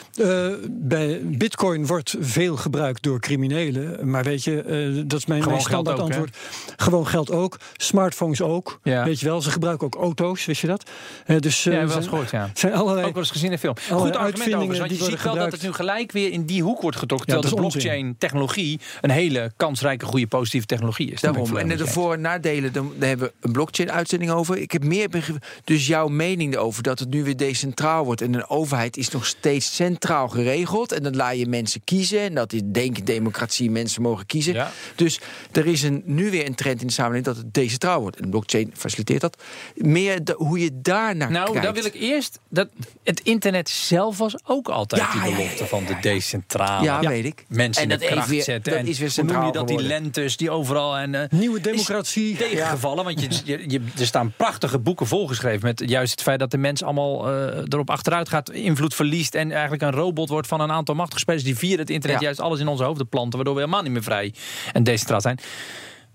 eh, 0.60 0.68
bij 0.70 1.20
Bitcoin 1.24 1.86
wordt 1.86 2.14
veel 2.20 2.56
gebruikt 2.56 3.02
door 3.02 3.20
criminelen. 3.20 4.10
Maar 4.10 4.24
weet 4.24 4.44
je, 4.44 4.62
eh, 4.62 5.02
dat 5.06 5.18
is 5.18 5.26
mijn, 5.26 5.42
Gewoon 5.42 5.56
mijn 5.58 5.68
standaard 5.68 5.96
geld 5.98 6.10
ook, 6.10 6.14
hè? 6.14 6.20
antwoord. 6.20 6.36
Gewoon 6.76 7.06
geld 7.06 7.30
ook. 7.30 7.58
Smartphones 7.76 8.40
ook. 8.42 8.80
Ja. 8.82 9.04
Weet 9.04 9.20
je 9.20 9.26
wel, 9.26 9.42
ze 9.42 9.50
gebruiken 9.50 9.86
ook 9.86 9.94
auto's, 9.94 10.44
wist 10.44 10.60
je 10.60 10.66
dat? 10.66 10.90
Eh, 11.26 11.38
dus, 11.38 11.62
Ja, 11.64 11.70
eh, 11.70 11.76
wel 11.76 11.82
eens 11.84 11.92
zijn- 11.92 12.08
gehoord, 12.08 12.30
ja. 12.30 12.50
zijn 12.54 12.72
allerlei. 12.72 13.06
Ook 13.06 13.12
wel 13.12 13.22
eens 13.22 13.30
gezien 13.32 13.50
in 13.52 13.58
film. 13.58 13.74
Goed 13.90 14.16
argument 14.16 14.48
overigens, 14.54 14.78
want 14.78 14.90
je 14.90 14.96
die 14.96 15.06
ziet 15.06 15.22
wel 15.22 15.34
dat 15.34 15.52
het 15.52 15.62
nu 15.62 15.72
gelijk 15.72 16.12
weer 16.12 16.32
in 16.32 16.44
die 16.46 16.62
hoek 16.62 16.80
wordt 16.80 16.96
getrokken. 16.96 17.34
Ja, 17.34 17.40
Terwijl 17.40 17.62
de 17.62 17.68
blockchain-technologie 17.70 18.80
een 19.00 19.10
hele 19.10 19.52
kansrijke 19.56 20.04
goede 20.04 20.23
positieve 20.26 20.66
technologie 20.66 21.10
is. 21.10 21.20
Daarom. 21.20 21.56
En 21.56 21.68
de 21.68 21.86
voor- 21.86 22.12
en 22.12 22.20
nadelen, 22.20 22.72
dan, 22.72 22.92
daar 22.98 23.08
hebben 23.08 23.26
we 23.28 23.32
een 23.46 23.52
blockchain-uitzending 23.52 24.30
over. 24.30 24.56
Ik 24.58 24.70
heb 24.70 24.84
meer 24.84 25.08
begrip. 25.08 25.46
Dus 25.64 25.86
jouw 25.86 26.08
mening 26.08 26.54
erover 26.54 26.82
dat 26.82 26.98
het 26.98 27.10
nu 27.10 27.24
weer 27.24 27.36
decentraal 27.36 28.04
wordt. 28.04 28.20
En 28.20 28.34
een 28.34 28.48
overheid 28.48 28.96
is 28.96 29.08
nog 29.10 29.26
steeds 29.26 29.74
centraal 29.74 30.28
geregeld. 30.28 30.92
En 30.92 31.02
dan 31.02 31.16
laat 31.16 31.38
je 31.38 31.46
mensen 31.46 31.80
kiezen. 31.84 32.20
En 32.20 32.34
dat 32.34 32.52
is 32.52 32.60
denk 32.64 32.98
ik 32.98 33.06
democratie, 33.06 33.70
mensen 33.70 34.02
mogen 34.02 34.26
kiezen. 34.26 34.54
Ja. 34.54 34.70
Dus 34.94 35.20
er 35.52 35.66
is 35.66 35.82
een, 35.82 36.02
nu 36.04 36.30
weer 36.30 36.46
een 36.46 36.54
trend 36.54 36.80
in 36.80 36.86
de 36.86 36.92
samenleving 36.92 37.34
dat 37.34 37.44
het 37.44 37.54
decentraal 37.54 38.00
wordt. 38.00 38.20
En 38.20 38.30
blockchain 38.30 38.70
faciliteert 38.76 39.20
dat. 39.20 39.42
Meer 39.74 40.24
de- 40.24 40.34
hoe 40.38 40.58
je 40.58 40.70
daar 40.82 41.16
naar 41.16 41.30
Nou, 41.30 41.46
kijkt. 41.46 41.62
daar 41.62 41.74
wil 41.74 41.84
ik 41.84 41.94
eerst. 41.94 42.38
Dat, 42.48 42.68
het 43.02 43.20
internet 43.20 43.68
zelf 43.68 44.18
was 44.18 44.36
ook 44.46 44.68
altijd 44.68 45.02
Ja, 45.02 45.12
die 45.12 45.32
belofte 45.34 45.62
ja, 45.62 45.68
van 45.68 45.84
de 45.84 45.96
decentrale. 46.00 46.84
Ja, 46.84 47.00
weet 47.00 47.24
ik. 47.24 47.44
Mensen 47.48 47.82
En 47.82 47.82
in 47.82 47.88
dat 47.88 47.98
de 47.98 48.04
heeft 48.04 48.16
kracht 48.16 48.28
weer- 48.30 48.42
zetten. 48.42 48.72
dat 48.72 48.80
en 48.82 48.86
is 48.88 48.98
weer 48.98 49.08
hoe 49.14 49.16
noem 49.24 49.26
je 49.26 49.32
centraal 49.34 49.52
dat? 49.66 49.68
Die 49.78 49.86
lentes 50.04 50.36
die 50.36 50.50
overal. 50.50 50.96
En, 50.96 51.14
eh, 51.14 51.28
Nieuwe 51.30 51.60
democratie. 51.60 52.36
Tegengevallen, 52.36 53.04
want 53.04 53.42
je, 53.44 53.64
je, 53.68 53.80
er 53.98 54.06
staan 54.06 54.32
prachtige 54.36 54.78
boeken 54.78 55.06
volgeschreven 55.06 55.66
met 55.66 55.82
juist 55.86 56.10
het 56.10 56.22
feit 56.22 56.38
dat 56.38 56.50
de 56.50 56.58
mens 56.58 56.82
allemaal 56.82 57.30
eh, 57.30 57.62
erop 57.68 57.90
achteruit 57.90 58.28
gaat, 58.28 58.50
invloed 58.50 58.94
verliest 58.94 59.34
en 59.34 59.52
eigenlijk 59.52 59.82
een 59.82 59.90
robot 59.92 60.28
wordt 60.28 60.46
van 60.46 60.60
een 60.60 60.70
aantal 60.72 60.94
machtige 60.94 61.20
spelers 61.20 61.44
die 61.44 61.56
via 61.56 61.76
het 61.76 61.90
internet 61.90 62.18
Ja. 62.20 62.24
juist 62.24 62.40
alles 62.40 62.60
in 62.60 62.68
onze 62.68 62.84
hoofden 62.84 63.08
planten, 63.08 63.34
waardoor 63.34 63.54
we 63.54 63.60
helemaal 63.60 63.82
niet 63.82 63.92
meer 63.92 64.02
vrij 64.02 64.34
en 64.72 64.82
decentraal 64.82 65.20
zijn. 65.20 65.38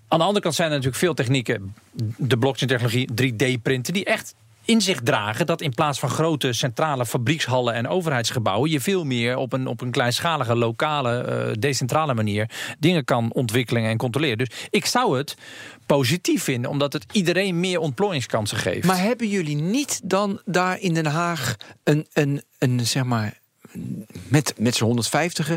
Aan 0.08 0.18
de 0.18 0.24
andere 0.24 0.42
kant 0.42 0.54
zijn 0.54 0.68
er 0.68 0.74
natuurlijk 0.74 1.02
veel 1.02 1.14
technieken, 1.14 1.74
de 2.16 2.38
blockchain-technologie, 2.38 3.08
3D-printen, 3.22 3.92
die 3.92 4.04
echt 4.04 4.34
in 4.70 4.80
zich 4.80 5.00
dragen 5.00 5.46
dat 5.46 5.60
in 5.60 5.74
plaats 5.74 5.98
van 5.98 6.08
grote 6.08 6.52
centrale 6.52 7.06
fabriekshallen 7.06 7.74
en 7.74 7.88
overheidsgebouwen 7.88 8.70
je 8.70 8.80
veel 8.80 9.04
meer 9.04 9.36
op 9.36 9.52
een, 9.52 9.66
op 9.66 9.80
een 9.80 9.90
kleinschalige, 9.90 10.56
lokale, 10.56 11.18
eh, 11.18 11.52
decentrale 11.58 12.14
manier 12.14 12.50
dingen 12.78 13.04
kan 13.04 13.32
ontwikkelen 13.32 13.82
en 13.82 13.96
controleren. 13.96 14.38
Dus 14.38 14.50
ik 14.70 14.86
zou 14.86 15.18
het 15.18 15.36
positief 15.86 16.42
vinden, 16.42 16.70
omdat 16.70 16.92
het 16.92 17.04
iedereen 17.12 17.60
meer 17.60 17.78
ontplooiingskansen 17.78 18.56
geeft. 18.56 18.86
Maar 18.86 18.98
hebben 18.98 19.28
jullie 19.28 19.56
niet 19.56 20.00
dan 20.04 20.40
daar 20.44 20.80
in 20.80 20.94
Den 20.94 21.06
Haag 21.06 21.56
een, 21.84 22.06
een, 22.12 22.42
een 22.58 22.86
zeg 22.86 23.04
maar. 23.04 23.39
Met, 24.28 24.54
met 24.58 24.74
z'n 24.74 24.84
150 24.84 25.50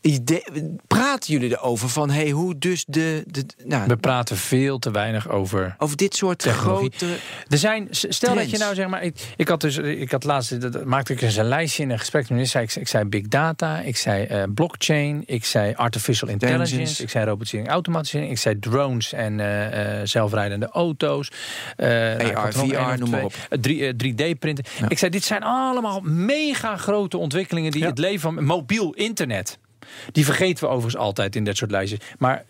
idee, 0.00 0.42
praten 0.86 1.32
jullie 1.32 1.50
erover 1.50 1.88
van 1.88 2.10
hey, 2.10 2.30
hoe 2.30 2.58
dus 2.58 2.84
de, 2.88 3.24
de 3.26 3.44
nou, 3.64 3.86
we 3.86 3.96
praten 3.96 4.36
veel 4.36 4.78
te 4.78 4.90
weinig 4.90 5.28
over 5.28 5.74
over 5.78 5.96
dit 5.96 6.16
soort 6.16 6.38
Technologie. 6.38 6.90
grote 6.96 7.16
Er 7.48 7.58
zijn, 7.58 7.86
stel 7.90 8.34
dat 8.34 8.50
je 8.50 8.58
nou 8.58 8.74
zeg 8.74 8.86
maar, 8.88 9.02
ik, 9.02 9.16
ik 9.36 9.48
had 9.48 9.60
dus, 9.60 9.76
ik 9.76 10.10
had 10.10 10.24
laatst, 10.24 10.60
dat- 10.60 10.84
maakte 10.84 11.12
ik 11.12 11.20
eens 11.22 11.36
een 11.36 11.48
lijstje 11.48 11.82
in 11.82 11.90
een 11.90 11.98
gesprek 11.98 12.22
met 12.22 12.30
minister. 12.30 12.60
Ik, 12.62 12.74
ik 12.74 12.88
zei 12.88 13.04
big 13.04 13.28
data, 13.28 13.80
ik 13.80 13.96
zei 13.96 14.24
eh, 14.24 14.42
blockchain, 14.54 15.22
ik 15.26 15.44
zei 15.44 15.74
artificial 15.74 16.28
intelligence, 16.28 16.70
Intelligence. 16.70 17.02
ik 17.02 17.10
zei 17.10 17.24
robotisering, 17.24 17.68
automatisering, 17.68 18.30
ik 18.30 18.38
zei 18.38 18.58
drones 18.58 19.12
en 19.12 19.40
eh, 19.40 20.00
eh, 20.00 20.06
zelfrijdende 20.06 20.68
auto's, 20.68 21.30
nou, 21.76 22.32
nog 22.32 22.52
VR, 22.52 22.98
noem 22.98 23.10
maar. 23.10 23.24
Eh, 23.48 23.58
3, 23.60 23.94
3D 23.94 24.38
printen. 24.38 24.64
Ik 24.88 24.98
zei, 24.98 25.10
dit 25.10 25.24
zijn 25.24 25.42
allemaal 25.42 26.00
mega 26.00 26.76
grote 26.76 27.16
ontwikkelingen 27.16 27.50
die 27.56 27.78
Ja. 27.78 27.86
het 27.88 27.98
leven 27.98 28.20
van 28.20 28.44
mobiel 28.44 28.92
internet. 28.92 29.58
Die 30.12 30.24
vergeten 30.24 30.64
we 30.64 30.70
overigens 30.70 30.96
altijd 31.02 31.36
in 31.36 31.44
dit 31.44 31.56
soort 31.56 31.70
lijstjes. 31.70 32.00
Maar 32.18 32.44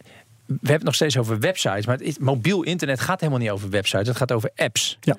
we 0.47 0.55
hebben 0.55 0.73
het 0.75 0.83
nog 0.85 0.95
steeds 0.95 1.17
over 1.19 1.39
websites. 1.39 1.87
Maar 1.87 1.97
het 1.97 2.07
is- 2.07 2.19
mobiel 2.19 2.63
internet 2.63 3.01
gaat 3.01 3.21
helemaal 3.21 3.41
niet 3.41 3.51
over 3.51 3.71
websites. 3.71 4.09
Het 4.09 4.17
gaat 4.17 4.33
over 4.33 4.51
apps. 4.57 4.99
Ja. 5.01 5.17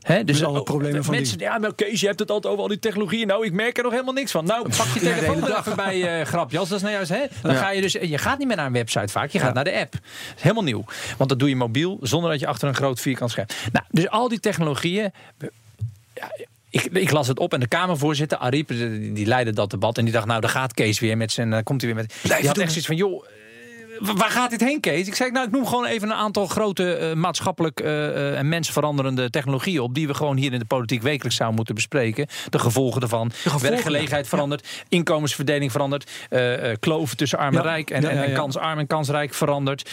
Hè, 0.00 0.24
dus 0.24 0.44
alle 0.44 0.58
oh, 0.58 0.64
problemen 0.64 1.04
van 1.04 1.14
mensen, 1.14 1.38
ja, 1.38 1.58
maar 1.58 1.74
Kees, 1.74 2.00
je 2.00 2.06
hebt 2.06 2.18
het 2.18 2.30
altijd 2.30 2.52
over 2.52 2.62
al 2.64 2.68
die 2.68 2.78
technologieën. 2.78 3.26
Nou, 3.26 3.44
ik 3.46 3.52
merk 3.52 3.76
er 3.76 3.82
nog 3.82 3.92
helemaal 3.92 4.14
niks 4.14 4.30
van. 4.30 4.44
Nou, 4.44 4.68
pak 4.76 4.86
je 4.94 5.00
telefoon 5.00 5.42
er 5.42 5.48
dag. 5.48 5.60
even 5.60 5.76
bij, 5.76 6.20
eh 6.20 6.26
grapjas. 6.26 6.68
Dat 6.68 6.76
is 6.76 6.82
nou 6.82 6.94
juist, 6.94 7.10
hè? 7.10 7.22
Dan 7.42 7.52
Ja. 7.52 7.58
ga 7.58 7.70
je 7.70 7.80
dus, 7.80 7.92
je 7.92 8.18
gaat 8.18 8.38
niet 8.38 8.46
meer 8.46 8.56
naar 8.56 8.66
een 8.66 8.72
website 8.72 9.08
vaak. 9.12 9.30
Je 9.30 9.38
gaat 9.38 9.54
naar 9.54 9.64
de 9.64 9.78
app. 9.80 9.92
Dat 9.92 10.00
is 10.36 10.42
helemaal 10.42 10.64
nieuw. 10.64 10.84
Want 11.16 11.28
dat 11.30 11.38
doe 11.38 11.48
je 11.48 11.56
mobiel, 11.56 11.98
zonder 12.00 12.30
dat 12.30 12.40
je 12.40 12.46
achter 12.46 12.68
een 12.68 12.74
groot 12.74 13.00
vierkant 13.00 13.30
scherm. 13.30 13.46
Nou, 13.72 13.84
dus 13.90 14.08
al 14.08 14.28
die 14.28 14.40
technologieën. 14.40 15.12
Ja, 16.14 16.30
ik, 16.84 16.92
ik 16.92 17.10
las 17.10 17.28
het 17.28 17.38
op 17.38 17.52
en 17.52 17.60
de 17.60 17.68
Kamervoorzitter, 17.68 18.38
Ariep, 18.38 18.68
die, 18.68 19.12
die 19.12 19.26
leidde 19.26 19.52
dat 19.52 19.70
debat. 19.70 19.98
En 19.98 20.04
die 20.04 20.12
dacht, 20.12 20.26
nou, 20.26 20.40
daar 20.40 20.50
gaat 20.50 20.72
Kees 20.74 21.00
weer 21.00 21.16
met 21.16 21.32
zijn. 21.32 21.52
eh, 21.52 21.62
komt 21.62 21.80
hij 21.80 21.94
weer 21.94 22.02
met. 22.02 22.14
Die 22.22 22.32
had 22.32 22.54
doen. 22.54 22.62
echt 22.62 22.72
zoiets 22.72 22.86
van, 22.86 22.96
joh. 22.96 23.24
Wa- 24.00 24.12
Waar 24.14 24.30
gaat 24.30 24.50
dit 24.50 24.60
heen, 24.60 24.80
Kees? 24.80 25.06
Ik 25.06 25.14
zei, 25.14 25.30
nou, 25.30 25.46
ik 25.46 25.52
noem 25.52 25.66
gewoon 25.66 25.84
even 25.86 26.08
een 26.10 26.14
aantal 26.16 26.46
grote 26.46 26.94
eh, 26.94 27.12
maatschappelijk 27.14 27.80
eh, 27.80 28.38
en 28.38 28.48
mensveranderende 28.48 29.30
technologieën 29.30 29.80
op. 29.80 29.94
die 29.94 30.06
we 30.06 30.14
gewoon 30.14 30.36
hier 30.36 30.52
in 30.52 30.58
de 30.58 30.64
politiek 30.64 31.02
wekelijks 31.02 31.34
zouden 31.36 31.56
moeten 31.56 31.74
bespreken. 31.74 32.26
De 32.50 32.58
gevolgen 32.58 33.02
ervan. 33.02 33.30
gevolgen, 33.32 33.70
Werkgelegenheid 33.70 34.28
verandert. 34.28 34.68
Inkomensverdeling 34.88 35.72
verandert. 35.72 36.10
eh, 36.28 36.72
kloven 36.80 37.16
tussen 37.16 37.38
arm 37.38 37.56
en 37.56 37.62
Ja. 37.62 37.68
rijk 37.68 37.90
en, 37.90 38.02
Ja, 38.02 38.34
kansarm 38.34 38.78
en 38.78 38.86
kansrijk 38.86 39.34
verandert. 39.34 39.90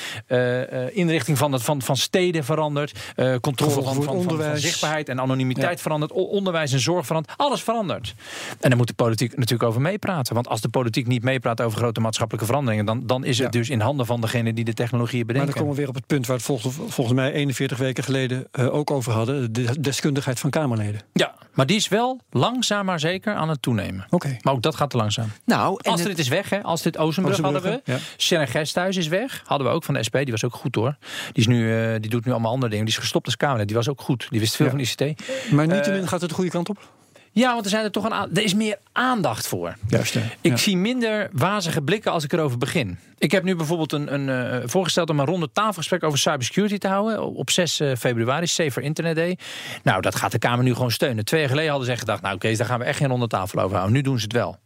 inrichting 0.91 1.37
van, 1.37 1.51
het, 1.51 1.61
van, 1.63 1.81
van 1.81 1.97
steden 1.97 2.43
verandert. 2.43 2.99
controle 3.41 3.71
van, 3.83 4.03
van, 4.03 4.23
van, 4.23 4.57
zichtbaarheid 4.57 5.09
en 5.09 5.19
anonimiteit 5.21 5.81
verandert. 5.81 6.11
Onderwijs 6.11 6.71
en 6.71 6.79
zorg 6.79 7.05
verandert. 7.05 7.37
Alles 7.37 7.61
verandert. 7.63 8.13
En 8.59 8.69
daar 8.69 8.77
moet 8.77 8.87
de 8.87 8.93
politiek 8.93 9.37
natuurlijk 9.37 9.69
over 9.69 9.81
meepraten. 9.81 10.33
Want 10.33 10.47
als 10.47 10.61
de 10.61 10.69
politiek 10.69 11.07
niet 11.07 11.23
meepraat 11.23 11.61
over 11.61 11.77
grote 11.77 11.99
maatschappelijke 11.99 12.47
veranderingen... 12.47 12.85
dan, 12.85 13.01
dan 13.05 13.23
is 13.23 13.37
het 13.37 13.51
dus 13.51 13.69
in 13.69 13.79
handen 13.79 13.94
van 14.03 14.21
degene 14.21 14.53
die 14.53 14.63
de 14.65 14.73
technologieën 14.73 15.25
Maar 15.25 15.33
bedenken. 15.33 15.53
dan 15.53 15.61
komen 15.61 15.75
we 15.75 15.79
weer 15.81 15.89
op 15.89 15.95
het 15.95 16.07
punt 16.07 16.27
waar 16.27 16.37
we 16.37 16.43
het 16.43 16.61
volgens, 16.61 16.93
volgens 16.93 17.15
mij 17.15 17.31
41 17.31 17.77
weken 17.77 18.03
geleden 18.03 18.47
eh, 18.51 18.73
ook 18.73 18.91
over 18.91 19.11
hadden. 19.13 19.53
De 19.53 19.81
deskundigheid 19.81 20.39
van 20.39 20.49
Kamerleden. 20.49 21.01
Ja, 21.13 21.33
maar 21.53 21.65
die 21.65 21.75
is 21.75 21.87
wel 21.87 22.19
langzaam 22.29 22.85
maar 22.85 22.99
zeker 22.99 23.33
aan 23.33 23.49
het 23.49 23.61
toenemen. 23.61 24.05
Oké. 24.09 24.37
Maar 24.41 24.53
ook 24.53 24.61
dat 24.61 24.75
gaat 24.75 24.89
te 24.89 24.97
langzaam. 24.97 25.27
Nou, 25.45 25.79
en 25.81 25.91
Astrid 25.91 26.19
is 26.19 26.27
weg, 26.27 26.49
hè? 26.49 26.63
Astrid 26.63 26.97
Oostenbrug 26.97 27.37
hadden 27.39 27.61
we. 27.61 27.81
Ja. 27.83 27.97
Sharon 28.17 28.47
Gesthuis 28.47 28.97
is 28.97 29.07
weg. 29.07 29.41
Hadden 29.45 29.67
we 29.67 29.73
ook 29.73 29.83
van 29.83 29.93
de 29.93 30.03
SP. 30.07 30.15
Die 30.15 30.31
was 30.31 30.43
ook 30.43 30.53
goed 30.55 30.75
hoor. 30.75 30.97
Die, 31.25 31.31
is 31.33 31.47
nu, 31.47 31.73
eh, 31.73 31.91
die 32.01 32.09
doet 32.09 32.25
nu 32.25 32.31
allemaal 32.31 32.51
andere 32.51 32.69
dingen. 32.71 32.85
Die 32.85 32.93
is 32.95 32.99
gestopt 32.99 33.25
als 33.25 33.37
Kamerlid. 33.37 33.67
Die 33.67 33.75
was 33.75 33.89
ook 33.89 34.01
goed. 34.01 34.27
Die 34.29 34.39
wist 34.39 34.55
veel 34.55 34.65
Ja. 34.65 34.71
van 34.71 34.79
ICT. 34.79 35.21
Maar 35.51 35.67
niettemin 35.67 36.07
gaat 36.07 36.19
het 36.21 36.29
de 36.29 36.35
goede 36.35 36.49
kant 36.51 36.69
op. 36.69 36.89
Ja, 37.37 37.53
want 37.53 37.63
er, 37.65 37.69
zijn 37.71 37.83
er, 37.83 37.91
toch 37.91 38.03
een 38.03 38.11
er 38.35 38.43
is 38.43 38.53
meer 38.53 38.77
aandacht 38.91 39.47
voor. 39.47 39.75
Juist. 39.87 40.15
Ik 40.15 40.21
Ja. 40.41 40.57
zie 40.57 40.77
minder 40.77 41.29
wazige 41.31 41.81
blikken 41.81 42.11
als 42.11 42.23
ik 42.23 42.33
erover 42.33 42.57
begin. 42.57 42.97
Ik 43.17 43.31
heb 43.31 43.43
nu 43.43 43.55
bijvoorbeeld 43.55 43.91
een, 43.91 44.13
een, 44.13 44.29
eh, 44.29 44.67
voorgesteld 44.67 45.09
om 45.09 45.19
een 45.19 45.25
ronde 45.25 45.49
tafelgesprek 45.51 46.03
over 46.03 46.19
cybersecurity 46.19 46.77
te 46.77 46.87
houden. 46.87 47.33
Op 47.33 47.49
6 47.49 47.79
eh, 47.79 47.95
februari, 47.97 48.47
Safer 48.47 48.83
Internet 48.83 49.15
Day. 49.15 49.37
Nou, 49.83 50.01
dat 50.01 50.15
gaat 50.15 50.31
de 50.31 50.39
Kamer 50.39 50.63
nu 50.63 50.73
gewoon 50.73 50.91
steunen. 50.91 51.25
Twee 51.25 51.39
jaar 51.39 51.49
geleden 51.49 51.69
hadden 51.69 51.85
ze 51.87 51.93
echt 51.93 52.01
gedacht, 52.03 52.21
nou 52.21 52.37
Kees, 52.37 52.57
daar 52.57 52.67
gaan 52.67 52.79
we 52.79 52.85
echt 52.85 52.97
geen 52.97 53.07
ronde 53.09 53.27
tafel 53.27 53.59
over 53.59 53.75
houden. 53.75 53.95
Nu 53.95 54.01
doen 54.01 54.17
ze 54.17 54.23
het 54.23 54.33
wel. 54.33 54.57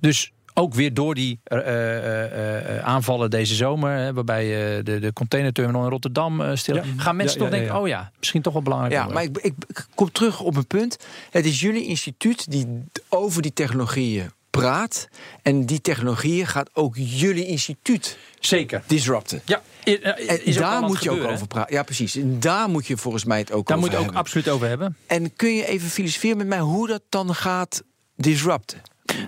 Dus 0.00 0.32
ook 0.60 0.74
weer 0.74 0.94
door 0.94 1.14
die 1.14 1.40
eh, 1.44 1.58
eh, 1.58 2.76
eh, 2.76 2.84
aanvallen 2.84 3.30
deze 3.30 3.54
zomer, 3.54 3.96
hè, 3.96 4.12
waarbij 4.12 4.44
de, 4.82 4.98
de 4.98 5.12
containerterminal 5.12 5.84
in 5.84 5.90
Rotterdam 5.90 6.56
stil. 6.56 6.74
Ja. 6.74 6.82
Gaan 6.96 7.16
mensen 7.16 7.38
Ja, 7.38 7.48
toch 7.48 7.58
denken, 7.58 7.76
oh 7.80 7.88
ja, 7.88 8.10
misschien 8.18 8.42
toch 8.42 8.52
wel 8.52 8.62
belangrijk. 8.62 8.92
Ja, 8.92 9.06
maar 9.06 9.22
ik, 9.22 9.38
ik, 9.38 9.54
ik 9.66 9.86
kom 9.94 10.12
terug 10.12 10.40
op 10.40 10.56
een 10.56 10.66
punt. 10.66 10.96
Het 11.30 11.44
is 11.46 11.60
jullie 11.60 11.86
instituut 11.86 12.50
die 12.50 12.84
over 13.08 13.42
die 13.42 13.52
technologieën 13.52 14.30
praat. 14.50 15.08
En 15.42 15.66
die 15.66 15.80
technologieën 15.80 16.46
gaat 16.46 16.70
ook 16.72 16.94
jullie 16.96 17.46
instituut 17.46 18.18
Zeker. 18.40 18.82
disrupten. 18.86 19.42
Ja, 19.44 19.62
En 19.84 20.52
daar 20.54 20.82
moet 20.82 21.02
je 21.02 21.10
ook 21.10 21.24
over 21.24 21.46
praten. 21.46 21.74
Ja, 21.74 21.82
precies. 21.82 22.16
En 22.16 22.40
daar 22.40 22.68
moet 22.68 22.86
je 22.86 22.96
volgens 22.96 23.24
mij 23.24 23.38
het 23.38 23.52
ook 23.52 23.66
Daar 23.66 23.76
over 23.76 23.88
moet 23.88 23.90
je 23.90 23.96
ook 23.96 24.04
hebben. 24.04 24.20
absoluut 24.22 24.48
over 24.48 24.68
hebben. 24.68 24.96
En 25.06 25.36
kun 25.36 25.54
je 25.54 25.66
even 25.66 25.88
filosoferen 25.88 26.36
met 26.36 26.46
mij 26.46 26.60
hoe 26.60 26.86
dat 26.86 27.02
dan 27.08 27.34
gaat 27.34 27.82
disrupten? 28.16 28.78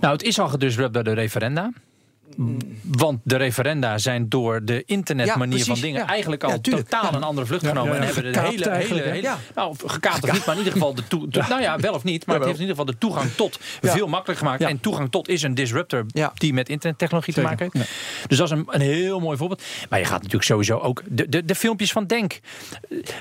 Nou, 0.00 0.12
het 0.12 0.22
is 0.22 0.38
al 0.38 0.48
gedisrupt 0.48 0.94
door 0.94 1.04
de 1.04 1.12
referenda. 1.12 1.70
Want 2.82 3.20
de 3.24 3.36
referenda 3.36 3.98
zijn 3.98 4.28
door 4.28 4.64
de 4.64 4.82
internetmanier 4.86 5.58
Ja, 5.58 5.64
van 5.64 5.80
dingen 5.80 6.00
ja. 6.00 6.06
eigenlijk 6.06 6.44
al 6.44 6.50
Ja, 6.50 6.58
totaal 6.58 7.14
een 7.14 7.22
andere 7.22 7.46
vlucht 7.46 7.66
genomen. 7.66 7.96
En 7.96 8.02
hebben 8.04 8.32
de 8.32 8.40
hele, 8.40 8.70
hele, 9.00 9.34
nou, 9.54 9.74
gekaapt 9.86 10.22
of 10.22 10.32
niet, 10.32 10.44
maar 10.44 10.54
in 10.54 10.58
ieder 10.58 10.72
geval 10.72 10.94
de 10.94 11.06
toe, 11.08 11.28
de- 11.28 11.44
nou 11.48 11.60
ja, 11.62 11.78
wel 11.78 11.94
of 11.94 12.04
niet, 12.04 12.26
maar 12.26 12.34
het 12.36 12.44
heeft 12.44 12.58
in 12.58 12.62
ieder 12.66 12.76
geval 12.76 12.92
de 12.92 12.98
toegang 13.00 13.30
tot 13.36 13.58
veel 13.82 14.06
makkelijker 14.06 14.46
gemaakt. 14.46 14.62
En 14.62 14.80
toegang 14.80 15.10
tot 15.10 15.28
is 15.28 15.42
een 15.42 15.54
disruptor 15.54 16.06
die 16.34 16.52
met 16.52 16.68
internettechnologie 16.68 17.34
Zeker, 17.34 17.50
te 17.50 17.56
maken 17.56 17.78
heeft. 17.78 17.90
Dus 18.28 18.38
dat 18.38 18.46
is 18.52 18.58
een, 18.58 18.64
een 18.68 18.80
heel 18.80 19.20
mooi 19.20 19.36
voorbeeld. 19.36 19.62
Maar 19.88 19.98
je 19.98 20.04
gaat 20.04 20.16
natuurlijk 20.18 20.44
sowieso 20.44 20.78
ook 20.78 21.02
de, 21.08 21.28
de, 21.28 21.44
de 21.44 21.54
filmpjes 21.54 21.92
van 21.92 22.06
Denk, 22.06 22.40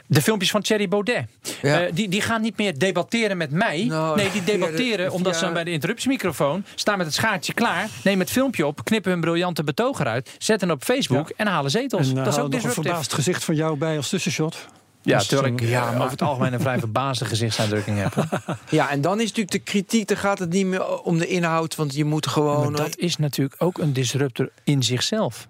de 0.07 0.21
filmpjes 0.21 0.51
van 0.51 0.61
Thierry 0.61 0.87
Baudet, 0.87 1.25
eh, 1.61 1.77
die, 1.93 2.09
die 2.09 2.21
gaan 2.21 2.41
niet 2.41 2.57
meer 2.57 2.77
debatteren 2.79 3.37
met 3.37 3.51
mij. 3.51 3.83
Nou, 3.83 4.15
nee, 4.15 4.31
die 4.31 4.43
de- 4.43 4.51
debatteren 4.51 5.11
omdat 5.11 5.35
ze 5.35 5.51
bij 5.51 5.63
de 5.63 5.71
interruptiemicrofoon 5.71 6.63
staan 6.75 6.97
met 6.97 7.05
het 7.05 7.15
schaartje 7.15 7.53
klaar, 7.53 7.87
nemen 8.03 8.19
het 8.19 8.31
filmpje 8.31 8.65
op, 8.65 8.83
knippen 9.01 9.11
hun 9.11 9.21
briljante 9.21 9.63
betoog 9.63 9.99
eruit, 9.99 10.35
zetten 10.37 10.71
op 10.71 10.83
Facebook 10.83 11.27
Ja. 11.29 11.33
en 11.37 11.47
halen 11.47 11.71
zetels. 11.71 12.09
En 12.09 12.17
uh, 12.17 12.23
dat 12.23 12.33
is 12.33 12.33
ook 12.33 12.37
nog 12.37 12.45
een 12.45 12.51
disruptief. 12.51 12.83
verbaasd 12.83 13.13
gezicht 13.13 13.43
van 13.43 13.55
jou 13.55 13.77
bij 13.77 13.97
als 13.97 14.09
tussenshot. 14.09 14.67
Ja, 15.03 15.19
terwijl 15.19 15.53
ik 15.53 15.61
eh, 15.61 15.69
ja, 15.69 15.95
over 15.95 16.11
het 16.11 16.21
algemeen 16.21 16.53
een 16.53 16.59
vrij 16.59 16.79
verbaasde 16.79 17.25
gezichtsuitdrukking 17.25 17.97
heb. 17.97 18.13
Ja, 18.69 18.89
en 18.89 19.01
dan 19.01 19.19
is 19.19 19.27
natuurlijk 19.27 19.51
de 19.51 19.59
kritiek, 19.59 20.07
dan 20.07 20.17
gaat 20.17 20.39
het 20.39 20.49
niet 20.49 20.65
meer 20.65 21.01
om 21.01 21.17
de 21.17 21.27
inhoud, 21.27 21.75
want 21.75 21.95
je 21.95 22.05
moet 22.05 22.27
gewoon. 22.27 22.71
Maar 22.71 22.81
dat 22.81 22.97
is 22.97 23.17
natuurlijk 23.17 23.55
ook 23.63 23.77
een 23.77 23.93
disruptor 23.93 24.49
in 24.63 24.83
zichzelf. 24.83 25.47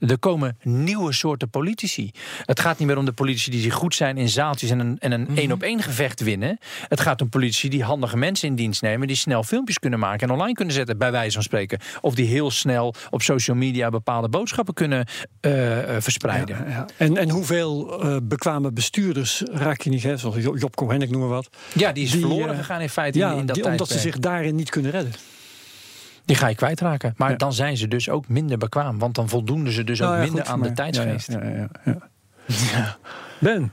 Er 0.00 0.18
komen 0.18 0.56
nieuwe 0.62 1.12
soorten 1.12 1.50
politici. 1.50 2.10
Het 2.44 2.60
gaat 2.60 2.78
niet 2.78 2.88
meer 2.88 2.98
om 2.98 3.04
de 3.04 3.12
politici 3.12 3.50
die 3.50 3.60
zich 3.60 3.74
goed 3.74 3.94
zijn 3.94 4.16
in 4.16 4.28
zaaltjes 4.28 4.70
en 4.70 4.78
een, 4.78 4.96
en 4.98 5.12
een 5.12 5.28
één 5.34 5.52
op 5.52 5.62
één 5.62 5.82
gevecht 5.82 6.20
winnen. 6.20 6.58
Het 6.88 7.00
gaat 7.00 7.20
om 7.20 7.28
politici 7.28 7.68
die 7.68 7.82
handige 7.82 8.16
mensen 8.16 8.48
in 8.48 8.54
dienst 8.54 8.82
nemen, 8.82 9.06
die 9.06 9.16
snel 9.16 9.42
filmpjes 9.42 9.78
kunnen 9.78 9.98
maken 9.98 10.28
en 10.28 10.34
online 10.34 10.52
kunnen 10.52 10.74
zetten, 10.74 10.98
bij 10.98 11.10
wijze 11.10 11.32
van 11.32 11.42
spreken. 11.42 11.78
Of 12.00 12.14
die 12.14 12.26
heel 12.26 12.50
snel 12.50 12.94
op 13.10 13.22
social 13.22 13.56
media 13.56 13.88
bepaalde 13.88 14.28
boodschappen 14.28 14.74
kunnen 14.74 15.06
uh, 15.40 15.78
verspreiden. 15.98 16.56
Ja, 16.56 16.70
ja. 16.70 16.86
En, 16.96 17.16
en 17.16 17.30
hoeveel 17.30 18.04
uh, 18.04 18.16
bekwame 18.22 18.72
bestuurders 18.72 19.42
raak 19.52 19.80
je 19.80 19.90
niet, 19.90 20.02
hè? 20.02 20.16
zoals 20.16 20.36
Job 20.36 20.76
Cohen, 20.76 21.02
ik 21.02 21.10
noem 21.10 21.20
maar 21.20 21.28
wat. 21.28 21.48
Ja, 21.74 21.92
die 21.92 22.04
is 22.04 22.10
die, 22.10 22.20
verloren 22.20 22.56
gegaan 22.56 22.80
in 22.80 22.88
feite 22.88 23.18
ja, 23.18 23.32
in, 23.32 23.38
in 23.38 23.46
dat 23.46 23.56
die, 23.56 23.64
Omdat 23.64 23.88
ze 23.88 23.98
zich 23.98 24.18
daarin 24.18 24.54
niet 24.54 24.70
kunnen 24.70 24.90
redden. 24.90 25.12
Die 26.30 26.38
ga 26.38 26.46
je 26.48 26.54
kwijtraken. 26.54 27.14
Maar 27.16 27.30
ja. 27.30 27.36
dan 27.36 27.52
zijn 27.52 27.76
ze 27.76 27.88
dus 27.88 28.08
ook 28.08 28.28
minder 28.28 28.58
bekwaam. 28.58 28.98
Want 28.98 29.14
dan 29.14 29.28
voldoen 29.28 29.70
ze 29.70 29.84
dus 29.84 29.98
nou, 29.98 30.12
ook 30.12 30.18
ja, 30.18 30.24
minder 30.24 30.44
aan 30.44 30.60
de 30.62 30.72
tijdsgeest. 30.72 31.32
Ja, 31.32 31.42
ja, 31.44 31.68
ja, 32.72 32.96
Ben, 33.38 33.72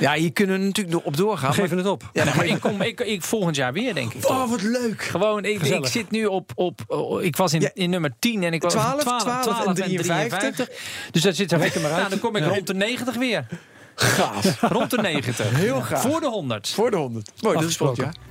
Ja, 0.00 0.12
hier 0.14 0.32
kunnen 0.32 0.58
we 0.58 0.64
natuurlijk 0.64 0.94
nog 0.96 1.04
op 1.04 1.16
doorgaan. 1.16 1.50
we 1.50 1.60
geven 1.60 1.76
het 1.76 1.86
op. 1.86 2.10
Ja, 2.12 2.24
maar 2.24 2.46
ik 2.46 2.60
kom 2.60 2.80
ik, 2.82 3.00
ik 3.00 3.22
volgend 3.22 3.56
jaar 3.56 3.72
weer, 3.72 3.94
denk 3.94 4.14
ik. 4.14 4.28
Oh, 4.28 4.50
wat 4.50 4.62
leuk. 4.62 5.02
Gewoon, 5.02 5.44
ik, 5.44 5.62
ik 5.62 5.86
zit 5.86 6.10
nu 6.10 6.24
op, 6.26 6.52
op. 6.54 6.80
oh, 6.86 7.22
Ik 7.22 7.36
was 7.36 7.52
in, 7.52 7.60
Ja. 7.60 7.70
in 7.74 7.90
nummer 7.90 8.12
10 8.18 8.42
en 8.42 8.52
ik 8.52 8.62
was 8.62 8.72
12, 8.72 9.00
12, 9.02 9.22
12 9.42 9.66
en 9.66 9.74
53. 9.74 10.68
Dus 11.10 11.22
dat 11.22 11.36
zit 11.36 11.52
er 11.52 11.58
Reken 11.58 11.80
maar 11.80 11.90
uit. 11.90 11.98
Nou, 11.98 12.10
dan 12.10 12.18
kom 12.20 12.36
ik 12.36 12.42
Ja. 12.44 12.48
rond 12.48 12.66
de 12.66 12.74
90 12.74 13.14
weer. 13.16 13.46
Gaaf. 14.02 14.60
Rond 14.60 14.90
de 14.90 14.96
90. 14.96 15.50
Heel 15.50 15.80
gaaf. 15.80 16.02
Voor 16.02 16.20
de 16.20 16.26
100. 16.26 16.68
Voor 16.68 16.90
de 16.90 16.96
100. 16.96 17.30
Mooi, 17.40 17.58
dat 17.58 17.68
is. 17.68 17.78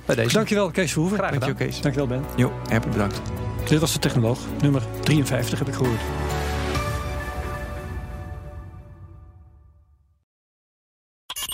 Bij 0.06 0.14
deze. 0.14 0.34
Dankjewel, 0.34 0.70
Kees 0.70 0.92
Verhoeven. 0.92 1.18
Graag 1.18 1.32
gedaan. 1.32 1.48
Dankjewel, 1.48 1.72
Kees. 1.72 1.82
Dankjewel, 1.82 2.08
Ben. 2.08 2.24
Jo, 2.36 2.52
hartelijk 2.58 2.90
bedankt. 2.90 3.20
Dit 3.68 3.80
was 3.80 3.92
de 3.92 3.98
technoloog, 3.98 4.38
nummer 4.60 4.82
53 5.00 5.58
heb 5.58 5.68
ik 5.68 5.74
gehoord. 5.74 6.00